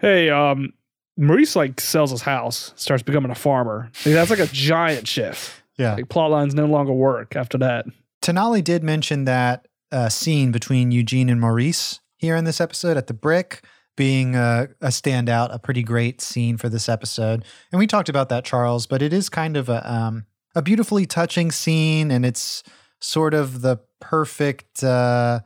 "Hey, 0.00 0.30
um," 0.30 0.72
Maurice 1.16 1.54
like 1.56 1.80
sells 1.80 2.10
his 2.10 2.22
house, 2.22 2.72
starts 2.76 3.02
becoming 3.02 3.30
a 3.30 3.34
farmer. 3.36 3.90
Like, 4.06 4.14
that's 4.14 4.30
like 4.30 4.38
a 4.38 4.46
giant 4.46 5.06
shift. 5.06 5.62
yeah. 5.76 5.94
Like 5.94 6.08
plot 6.08 6.30
lines 6.30 6.54
no 6.54 6.66
longer 6.66 6.92
work 6.92 7.36
after 7.36 7.58
that. 7.58 7.86
Tenali 8.22 8.62
did 8.62 8.82
mention 8.82 9.24
that 9.24 9.66
uh, 9.92 10.08
scene 10.08 10.52
between 10.52 10.90
Eugene 10.92 11.28
and 11.28 11.40
Maurice 11.40 12.00
here 12.16 12.36
in 12.36 12.44
this 12.44 12.60
episode 12.60 12.96
at 12.96 13.06
the 13.06 13.14
brick 13.14 13.62
being 14.00 14.34
a, 14.34 14.66
a 14.80 14.86
standout, 14.86 15.54
a 15.54 15.58
pretty 15.58 15.82
great 15.82 16.22
scene 16.22 16.56
for 16.56 16.70
this 16.70 16.88
episode. 16.88 17.44
And 17.70 17.78
we 17.78 17.86
talked 17.86 18.08
about 18.08 18.30
that, 18.30 18.46
Charles, 18.46 18.86
but 18.86 19.02
it 19.02 19.12
is 19.12 19.28
kind 19.28 19.58
of 19.58 19.68
a, 19.68 19.92
um, 19.92 20.24
a 20.54 20.62
beautifully 20.62 21.04
touching 21.04 21.52
scene, 21.52 22.10
and 22.10 22.24
it's 22.24 22.62
sort 22.98 23.34
of 23.34 23.60
the 23.60 23.76
perfect 24.00 24.82
uh, 24.82 25.40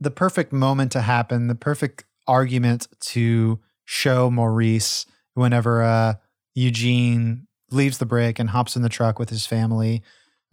the 0.00 0.10
perfect 0.10 0.52
moment 0.52 0.92
to 0.92 1.00
happen, 1.00 1.46
the 1.46 1.54
perfect 1.54 2.04
argument 2.28 2.88
to 3.00 3.58
show 3.86 4.30
Maurice 4.30 5.06
whenever 5.32 5.82
uh, 5.82 6.14
Eugene 6.54 7.46
leaves 7.70 7.96
the 7.96 8.04
brick 8.04 8.38
and 8.38 8.50
hops 8.50 8.76
in 8.76 8.82
the 8.82 8.90
truck 8.90 9.18
with 9.18 9.30
his 9.30 9.46
family. 9.46 10.02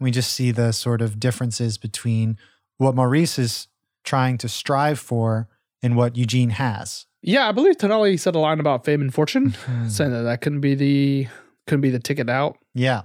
We 0.00 0.10
just 0.10 0.32
see 0.32 0.52
the 0.52 0.72
sort 0.72 1.02
of 1.02 1.20
differences 1.20 1.76
between 1.76 2.38
what 2.78 2.94
Maurice 2.94 3.38
is 3.38 3.68
trying 4.04 4.38
to 4.38 4.48
strive 4.48 4.98
for 4.98 5.50
and 5.82 5.96
what 5.96 6.16
Eugene 6.16 6.48
has. 6.48 7.04
Yeah, 7.22 7.48
I 7.48 7.52
believe 7.52 7.76
Tenali 7.78 8.18
said 8.18 8.34
a 8.34 8.38
line 8.38 8.60
about 8.60 8.84
fame 8.84 9.00
and 9.00 9.14
fortune, 9.14 9.54
saying 9.88 10.10
that 10.12 10.22
that 10.22 10.40
couldn't 10.40 10.60
be 10.60 10.74
the 10.74 11.28
couldn't 11.66 11.80
be 11.82 11.90
the 11.90 12.00
ticket 12.00 12.28
out. 12.28 12.58
Yeah. 12.74 13.02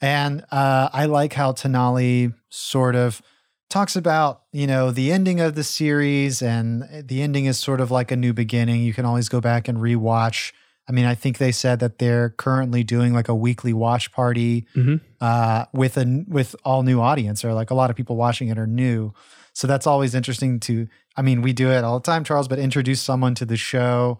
And 0.00 0.44
uh, 0.50 0.90
I 0.92 1.06
like 1.06 1.32
how 1.32 1.52
Tenali 1.52 2.34
sort 2.50 2.94
of 2.94 3.22
talks 3.70 3.96
about, 3.96 4.42
you 4.52 4.66
know, 4.66 4.90
the 4.90 5.10
ending 5.10 5.40
of 5.40 5.54
the 5.54 5.64
series 5.64 6.42
and 6.42 6.84
the 7.08 7.22
ending 7.22 7.46
is 7.46 7.58
sort 7.58 7.80
of 7.80 7.90
like 7.90 8.10
a 8.10 8.16
new 8.16 8.34
beginning. 8.34 8.82
You 8.82 8.92
can 8.92 9.06
always 9.06 9.30
go 9.30 9.40
back 9.40 9.66
and 9.66 9.78
rewatch. 9.78 10.52
I 10.86 10.92
mean, 10.92 11.06
I 11.06 11.14
think 11.14 11.38
they 11.38 11.50
said 11.52 11.80
that 11.80 11.98
they're 11.98 12.28
currently 12.30 12.84
doing 12.84 13.14
like 13.14 13.28
a 13.28 13.34
weekly 13.34 13.72
watch 13.72 14.12
party 14.12 14.66
Mhm. 14.76 15.00
uh, 15.22 15.64
with 15.72 15.96
a 15.96 16.24
with 16.28 16.54
all 16.64 16.82
new 16.82 17.00
audience, 17.00 17.42
or 17.42 17.54
like 17.54 17.70
a 17.70 17.74
lot 17.74 17.88
of 17.88 17.96
people 17.96 18.16
watching 18.16 18.48
it 18.48 18.58
are 18.58 18.66
new. 18.66 19.14
So 19.54 19.66
that's 19.66 19.86
always 19.86 20.14
interesting 20.14 20.60
to. 20.60 20.88
I 21.16 21.22
mean, 21.22 21.42
we 21.42 21.52
do 21.52 21.70
it 21.70 21.84
all 21.84 21.98
the 21.98 22.04
time, 22.04 22.24
Charles, 22.24 22.48
but 22.48 22.58
introduce 22.58 23.00
someone 23.00 23.34
to 23.36 23.46
the 23.46 23.56
show. 23.56 24.18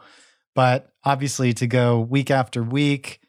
But 0.55 0.93
obviously, 1.05 1.52
to 1.55 1.66
go 1.66 2.01
week 2.01 2.31
after 2.31 2.62
week, 2.62 3.20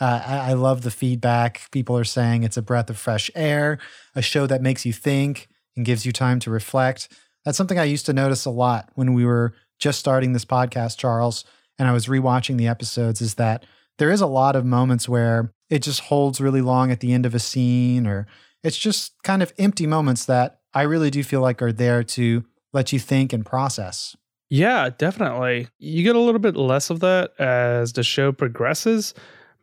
uh, 0.00 0.22
I, 0.26 0.50
I 0.50 0.52
love 0.54 0.82
the 0.82 0.90
feedback. 0.90 1.70
People 1.70 1.96
are 1.98 2.04
saying 2.04 2.42
it's 2.42 2.56
a 2.56 2.62
breath 2.62 2.88
of 2.88 2.96
fresh 2.98 3.30
air, 3.34 3.78
a 4.14 4.22
show 4.22 4.46
that 4.46 4.62
makes 4.62 4.86
you 4.86 4.92
think 4.92 5.48
and 5.76 5.84
gives 5.84 6.06
you 6.06 6.12
time 6.12 6.40
to 6.40 6.50
reflect. 6.50 7.08
That's 7.44 7.58
something 7.58 7.78
I 7.78 7.84
used 7.84 8.06
to 8.06 8.12
notice 8.12 8.46
a 8.46 8.50
lot 8.50 8.90
when 8.94 9.12
we 9.12 9.26
were 9.26 9.54
just 9.78 9.98
starting 9.98 10.32
this 10.32 10.44
podcast, 10.44 10.98
Charles, 10.98 11.44
and 11.78 11.86
I 11.88 11.92
was 11.92 12.06
rewatching 12.06 12.56
the 12.56 12.68
episodes. 12.68 13.20
Is 13.20 13.34
that 13.34 13.66
there 13.98 14.10
is 14.10 14.22
a 14.22 14.26
lot 14.26 14.56
of 14.56 14.64
moments 14.64 15.08
where 15.08 15.52
it 15.68 15.80
just 15.82 16.00
holds 16.00 16.40
really 16.40 16.62
long 16.62 16.90
at 16.90 17.00
the 17.00 17.12
end 17.12 17.26
of 17.26 17.34
a 17.34 17.38
scene, 17.38 18.06
or 18.06 18.26
it's 18.64 18.78
just 18.78 19.12
kind 19.22 19.42
of 19.42 19.52
empty 19.58 19.86
moments 19.86 20.24
that 20.24 20.59
I 20.74 20.82
really 20.82 21.10
do 21.10 21.22
feel 21.22 21.40
like 21.40 21.62
are 21.62 21.72
there 21.72 22.02
to 22.04 22.44
let 22.72 22.92
you 22.92 22.98
think 22.98 23.32
and 23.32 23.44
process. 23.44 24.16
Yeah, 24.48 24.90
definitely. 24.96 25.68
You 25.78 26.02
get 26.02 26.16
a 26.16 26.20
little 26.20 26.40
bit 26.40 26.56
less 26.56 26.90
of 26.90 27.00
that 27.00 27.32
as 27.38 27.92
the 27.92 28.02
show 28.02 28.32
progresses, 28.32 29.14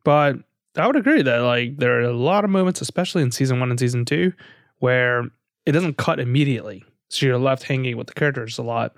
but 0.03 0.37
I 0.77 0.87
would 0.87 0.95
agree 0.95 1.21
that 1.21 1.39
like 1.39 1.77
there 1.77 1.99
are 1.99 2.03
a 2.03 2.13
lot 2.13 2.45
of 2.45 2.49
moments, 2.49 2.81
especially 2.81 3.21
in 3.21 3.31
season 3.31 3.59
one 3.59 3.69
and 3.69 3.79
season 3.79 4.05
two, 4.05 4.31
where 4.79 5.25
it 5.65 5.73
doesn't 5.73 5.97
cut 5.97 6.19
immediately. 6.19 6.85
So 7.09 7.25
you're 7.25 7.37
left 7.37 7.63
hanging 7.63 7.97
with 7.97 8.07
the 8.07 8.13
characters 8.13 8.57
a 8.57 8.63
lot. 8.63 8.95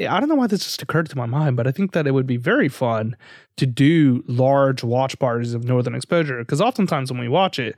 I 0.00 0.20
don't 0.20 0.28
know 0.28 0.34
why 0.34 0.46
this 0.46 0.64
just 0.64 0.82
occurred 0.82 1.08
to 1.08 1.16
my 1.16 1.26
mind, 1.26 1.56
but 1.56 1.66
I 1.66 1.72
think 1.72 1.92
that 1.92 2.06
it 2.06 2.12
would 2.12 2.26
be 2.26 2.36
very 2.36 2.68
fun 2.68 3.16
to 3.56 3.66
do 3.66 4.22
large 4.26 4.84
watch 4.84 5.18
parties 5.18 5.54
of 5.54 5.64
Northern 5.64 5.94
Exposure 5.94 6.38
because 6.38 6.60
oftentimes 6.60 7.10
when 7.10 7.20
we 7.20 7.28
watch 7.28 7.58
it, 7.58 7.76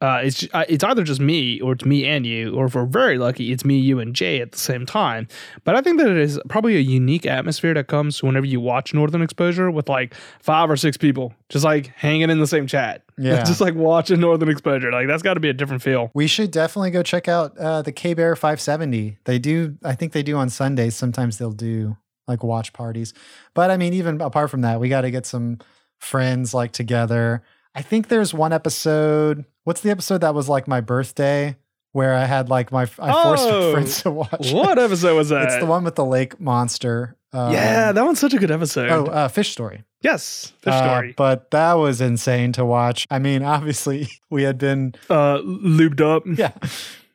uh, 0.00 0.20
it's 0.22 0.46
uh, 0.54 0.64
it's 0.68 0.82
either 0.82 1.02
just 1.02 1.20
me 1.20 1.60
or 1.60 1.72
it's 1.72 1.84
me 1.84 2.06
and 2.06 2.24
you, 2.24 2.54
or 2.54 2.66
if 2.66 2.74
we're 2.74 2.86
very 2.86 3.18
lucky, 3.18 3.52
it's 3.52 3.64
me, 3.66 3.78
you, 3.78 3.98
and 3.98 4.14
Jay 4.14 4.40
at 4.40 4.52
the 4.52 4.58
same 4.58 4.86
time. 4.86 5.28
But 5.64 5.76
I 5.76 5.82
think 5.82 5.98
that 5.98 6.08
it 6.08 6.16
is 6.16 6.40
probably 6.48 6.76
a 6.76 6.80
unique 6.80 7.26
atmosphere 7.26 7.74
that 7.74 7.86
comes 7.86 8.22
whenever 8.22 8.46
you 8.46 8.60
watch 8.60 8.94
Northern 8.94 9.20
Exposure 9.20 9.70
with 9.70 9.90
like 9.90 10.14
five 10.40 10.70
or 10.70 10.76
six 10.76 10.96
people 10.96 11.34
just 11.50 11.64
like 11.64 11.88
hanging 11.88 12.30
in 12.30 12.40
the 12.40 12.46
same 12.46 12.66
chat. 12.66 13.02
Yeah. 13.20 13.44
just 13.44 13.60
like 13.60 13.74
watching 13.74 14.18
Northern 14.18 14.48
Exposure. 14.48 14.90
Like 14.90 15.06
that's 15.06 15.22
got 15.22 15.34
to 15.34 15.40
be 15.40 15.50
a 15.50 15.52
different 15.52 15.82
feel. 15.82 16.10
We 16.14 16.26
should 16.26 16.50
definitely 16.50 16.90
go 16.90 17.02
check 17.02 17.28
out 17.28 17.54
uh, 17.58 17.82
the 17.82 17.92
K 17.92 18.14
Bear 18.14 18.34
570. 18.34 19.18
They 19.24 19.38
do, 19.38 19.76
I 19.84 19.94
think 19.94 20.12
they 20.12 20.22
do 20.22 20.38
on 20.38 20.48
Sundays. 20.48 20.96
Sometimes 20.96 21.36
they'll 21.36 21.52
do 21.52 21.98
like 22.26 22.42
watch 22.42 22.72
parties. 22.72 23.12
But 23.52 23.70
I 23.70 23.76
mean, 23.76 23.92
even 23.92 24.22
apart 24.22 24.50
from 24.50 24.62
that, 24.62 24.80
we 24.80 24.88
got 24.88 25.02
to 25.02 25.10
get 25.10 25.26
some 25.26 25.58
friends 25.98 26.54
like 26.54 26.72
together. 26.72 27.42
I 27.74 27.82
think 27.82 28.08
there's 28.08 28.32
one 28.32 28.54
episode. 28.54 29.44
What's 29.70 29.82
the 29.82 29.90
episode 29.90 30.22
that 30.22 30.34
was 30.34 30.48
like 30.48 30.66
my 30.66 30.80
birthday 30.80 31.56
where 31.92 32.12
I 32.12 32.24
had 32.24 32.48
like 32.48 32.72
my, 32.72 32.82
I 32.82 32.86
forced 32.86 33.44
my 33.44 33.50
Oh, 33.52 33.72
friends 33.72 34.02
to 34.02 34.10
watch. 34.10 34.50
What 34.52 34.78
it. 34.78 34.82
episode 34.82 35.14
was 35.16 35.28
that? 35.28 35.44
It's 35.44 35.58
the 35.58 35.66
one 35.66 35.84
with 35.84 35.94
the 35.94 36.04
lake 36.04 36.40
monster. 36.40 37.14
Um, 37.32 37.52
yeah, 37.52 37.92
that 37.92 38.04
one's 38.04 38.18
such 38.18 38.34
a 38.34 38.38
good 38.38 38.50
episode. 38.50 38.90
Oh, 38.90 39.04
uh, 39.06 39.28
Fish 39.28 39.52
Story. 39.52 39.84
yes, 40.02 40.52
fish 40.58 40.74
Uh, 40.74 40.82
story. 40.84 41.14
but 41.16 41.52
that 41.52 41.74
was 41.74 42.00
insane 42.00 42.50
to 42.54 42.64
watch. 42.64 43.06
I 43.12 43.20
mean, 43.20 43.44
obviously, 43.44 44.08
we 44.28 44.42
had 44.42 44.58
been 44.58 44.96
Uh, 45.08 45.38
lubed 45.38 46.00
up. 46.00 46.24
yeah. 46.36 46.50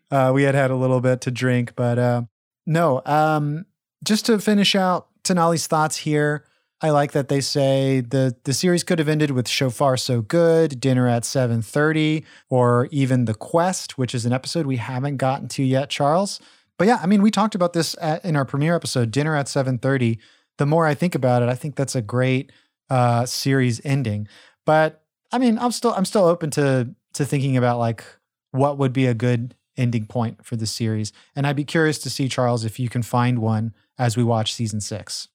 Uh, 0.10 0.32
we 0.34 0.44
had 0.44 0.56
had 0.56 0.72
a 0.72 0.76
little 0.78 1.02
bit 1.02 1.20
to 1.22 1.32
drink, 1.32 1.74
but 1.76 2.00
uh, 2.00 2.22
no. 2.66 3.02
Um, 3.06 3.66
just 4.02 4.28
to 4.28 4.40
finish 4.40 4.76
out 4.76 5.08
Tenali's 5.26 5.68
thoughts 5.68 5.98
here, 5.98 6.46
I 6.82 6.90
like 6.90 7.14
that 7.14 7.30
they 7.30 7.42
say 7.42 8.02
the 8.02 8.36
the 8.44 8.54
series 8.54 8.84
could 8.84 9.00
have 9.00 9.08
ended 9.08 9.32
with 9.32 9.48
"Shofar 9.48 9.98
So 9.98 10.22
Good," 10.22 10.80
dinner 10.80 11.08
at 11.08 11.26
seven 11.26 11.62
thirty, 11.62 12.26
or 12.50 12.88
even 12.92 13.26
"The 13.26 13.34
Quest," 13.34 13.98
which 13.98 14.14
is 14.14 14.26
an 14.26 14.34
episode 14.34 14.66
we 14.66 14.78
haven't 14.78 15.18
gotten 15.18 15.48
to 15.50 15.64
yet, 15.64 15.90
Charles. 15.90 16.40
But 16.78 16.88
yeah, 16.88 17.00
I 17.02 17.06
mean, 17.06 17.22
we 17.22 17.32
talked 17.32 17.56
about 17.56 17.74
this 17.74 17.96
at, 18.02 18.26
in 18.26 18.36
our 18.36 18.46
premiere 18.46 18.76
episode, 18.76 19.12
"Dinner 19.12 19.36
at 19.36 19.48
7.30. 19.48 20.18
The 20.58 20.66
more 20.66 20.86
I 20.86 20.94
think 20.94 21.16
about 21.16 21.42
it, 21.42 21.50
I 21.50 21.56
think 21.56 21.76
that's 21.76 21.96
a 21.96 22.02
great 22.02 22.52
uh, 22.90 23.26
series 23.26 23.82
ending. 23.84 24.28
But 24.66 25.04
I 25.32 25.38
mean, 25.38 25.58
I'm 25.60 25.72
still 25.72 25.94
I'm 25.94 26.06
still 26.06 26.26
open 26.26 26.50
to 26.52 26.90
to 27.14 27.26
thinking 27.26 27.58
about 27.58 27.80
like 27.80 28.04
what 28.52 28.78
would 28.78 28.94
be 28.94 29.06
a 29.06 29.14
good 29.14 29.56
ending 29.78 30.06
point 30.06 30.46
for 30.46 30.56
the 30.56 30.66
series. 30.66 31.12
And 31.36 31.46
I'd 31.46 31.56
be 31.56 31.66
curious 31.66 32.00
to 32.00 32.10
see, 32.10 32.30
Charles, 32.30 32.64
if 32.64 32.80
you 32.80 32.90
can 32.90 33.02
find 33.02 33.40
one 33.40 33.74
as 33.98 34.16
we 34.16 34.24
watch 34.24 34.54
season 34.54 34.80
six. 34.82 35.28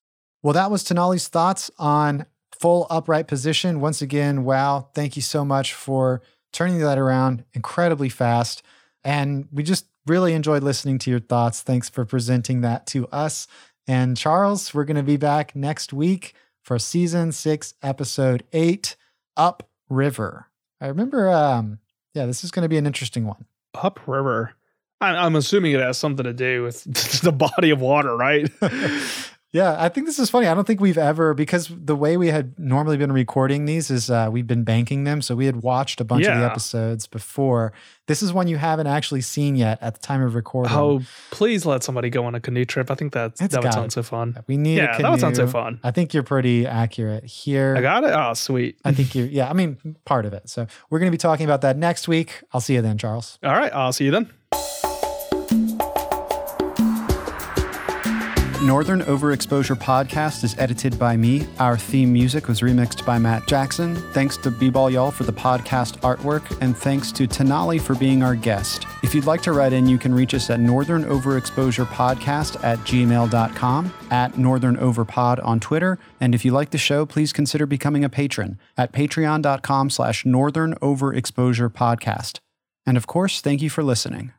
Well, 0.42 0.54
that 0.54 0.70
was 0.70 0.84
Tenali's 0.84 1.28
thoughts 1.28 1.70
on 1.78 2.26
full 2.58 2.86
upright 2.90 3.26
position. 3.26 3.80
Once 3.80 4.02
again, 4.02 4.44
wow, 4.44 4.88
thank 4.94 5.16
you 5.16 5.22
so 5.22 5.44
much 5.44 5.74
for 5.74 6.22
turning 6.52 6.78
that 6.78 6.98
around 6.98 7.44
incredibly 7.52 8.08
fast. 8.08 8.62
And 9.04 9.48
we 9.52 9.62
just 9.62 9.86
really 10.06 10.32
enjoyed 10.32 10.62
listening 10.62 10.98
to 11.00 11.10
your 11.10 11.20
thoughts. 11.20 11.62
Thanks 11.62 11.88
for 11.88 12.04
presenting 12.04 12.60
that 12.62 12.86
to 12.88 13.06
us. 13.08 13.46
And 13.86 14.16
Charles, 14.16 14.74
we're 14.74 14.84
going 14.84 14.96
to 14.96 15.02
be 15.02 15.16
back 15.16 15.56
next 15.56 15.92
week 15.92 16.34
for 16.62 16.78
season 16.78 17.32
six, 17.32 17.74
episode 17.82 18.44
eight, 18.52 18.96
Up 19.36 19.68
River. 19.88 20.46
I 20.80 20.86
remember, 20.86 21.30
um, 21.30 21.78
yeah, 22.14 22.26
this 22.26 22.44
is 22.44 22.50
going 22.50 22.62
to 22.62 22.68
be 22.68 22.78
an 22.78 22.86
interesting 22.86 23.26
one. 23.26 23.46
Upriver. 23.74 24.54
I, 25.00 25.16
I'm 25.16 25.36
assuming 25.36 25.72
it 25.72 25.80
has 25.80 25.98
something 25.98 26.24
to 26.24 26.32
do 26.32 26.62
with 26.62 26.84
the 27.22 27.32
body 27.32 27.70
of 27.70 27.80
water, 27.80 28.16
right? 28.16 28.50
Yeah, 29.52 29.74
I 29.82 29.88
think 29.88 30.06
this 30.06 30.20
is 30.20 30.30
funny. 30.30 30.46
I 30.46 30.54
don't 30.54 30.64
think 30.64 30.80
we've 30.80 30.96
ever 30.98 31.34
because 31.34 31.68
the 31.74 31.96
way 31.96 32.16
we 32.16 32.28
had 32.28 32.56
normally 32.56 32.96
been 32.96 33.10
recording 33.10 33.64
these 33.64 33.90
is 33.90 34.08
uh, 34.08 34.28
we've 34.30 34.46
been 34.46 34.62
banking 34.62 35.02
them, 35.02 35.20
so 35.22 35.34
we 35.34 35.46
had 35.46 35.56
watched 35.62 36.00
a 36.00 36.04
bunch 36.04 36.24
of 36.26 36.38
the 36.38 36.44
episodes 36.46 37.08
before. 37.08 37.72
This 38.06 38.22
is 38.22 38.32
one 38.32 38.46
you 38.46 38.58
haven't 38.58 38.86
actually 38.86 39.22
seen 39.22 39.56
yet 39.56 39.78
at 39.82 39.94
the 39.94 40.00
time 40.00 40.22
of 40.22 40.36
recording. 40.36 40.72
oh, 40.72 41.02
please 41.32 41.66
let 41.66 41.82
somebody 41.82 42.10
go 42.10 42.24
on 42.26 42.36
a 42.36 42.40
canoe 42.40 42.64
trip. 42.64 42.92
I 42.92 42.94
think 42.94 43.12
that's, 43.12 43.40
It's 43.40 43.54
that 43.54 43.64
would 43.64 43.72
sound 43.72 43.92
so 43.92 44.04
fun. 44.04 44.36
we 44.46 44.56
need. 44.56 44.78
a 44.78 44.82
Yeah, 44.82 44.98
that 44.98 45.10
would 45.10 45.20
sound 45.20 45.34
so 45.36 45.48
fun. 45.48 45.80
I 45.82 45.90
think 45.90 46.14
you're 46.14 46.22
pretty 46.22 46.64
accurate 46.66 47.24
here. 47.24 47.74
I 47.76 47.80
got 47.80 48.04
it. 48.04 48.10
Oh, 48.10 48.34
sweet. 48.34 48.78
I 48.84 48.92
think 48.92 49.16
you. 49.16 49.24
Yeah, 49.24 49.50
I 49.50 49.52
mean 49.52 49.96
part 50.04 50.26
of 50.26 50.32
it. 50.32 50.48
So 50.48 50.68
we're 50.90 51.00
going 51.00 51.10
to 51.10 51.14
be 51.14 51.18
talking 51.18 51.44
about 51.44 51.62
that 51.62 51.76
next 51.76 52.06
week. 52.06 52.40
I'll 52.52 52.60
see 52.60 52.74
you 52.74 52.82
then, 52.82 52.98
Charles. 52.98 53.38
All 53.42 53.50
right. 53.52 53.72
I'll 53.74 53.92
see 53.92 54.04
you 54.04 54.12
then. 54.12 54.30
Northern 58.62 59.00
Overexposure 59.00 59.74
podcast 59.76 60.44
is 60.44 60.54
edited 60.58 60.98
by 60.98 61.16
me. 61.16 61.46
Our 61.58 61.78
theme 61.78 62.12
music 62.12 62.46
was 62.46 62.60
remixed 62.60 63.06
by 63.06 63.18
Matt 63.18 63.48
Jackson. 63.48 63.96
Thanks 64.12 64.36
to 64.36 64.50
B-Ball 64.50 64.90
Y'all 64.90 65.10
for 65.10 65.24
the 65.24 65.32
podcast 65.32 65.98
artwork, 66.00 66.58
and 66.60 66.76
thanks 66.76 67.10
to 67.12 67.26
Tenali 67.26 67.80
for 67.80 67.94
being 67.94 68.22
our 68.22 68.34
guest. 68.34 68.84
If 69.02 69.14
you'd 69.14 69.24
like 69.24 69.40
to 69.42 69.52
write 69.52 69.72
in, 69.72 69.88
you 69.88 69.96
can 69.96 70.14
reach 70.14 70.34
us 70.34 70.50
at 70.50 70.60
Northern 70.60 71.04
Overexposure 71.04 71.86
Podcast 71.86 72.62
at 72.62 72.78
gmail.com, 72.80 73.94
at 74.10 74.36
Northern 74.36 74.76
Overpod 74.76 75.42
on 75.42 75.58
Twitter, 75.58 75.98
and 76.20 76.34
if 76.34 76.44
you 76.44 76.52
like 76.52 76.68
the 76.68 76.76
show, 76.76 77.06
please 77.06 77.32
consider 77.32 77.64
becoming 77.64 78.04
a 78.04 78.10
patron 78.10 78.58
at 78.76 78.92
patreon.com 78.92 79.88
slash 79.88 80.26
Northern 80.26 80.74
Overexposure 80.76 81.70
Podcast. 81.70 82.40
And 82.84 82.98
of 82.98 83.06
course, 83.06 83.40
thank 83.40 83.62
you 83.62 83.70
for 83.70 83.82
listening. 83.82 84.32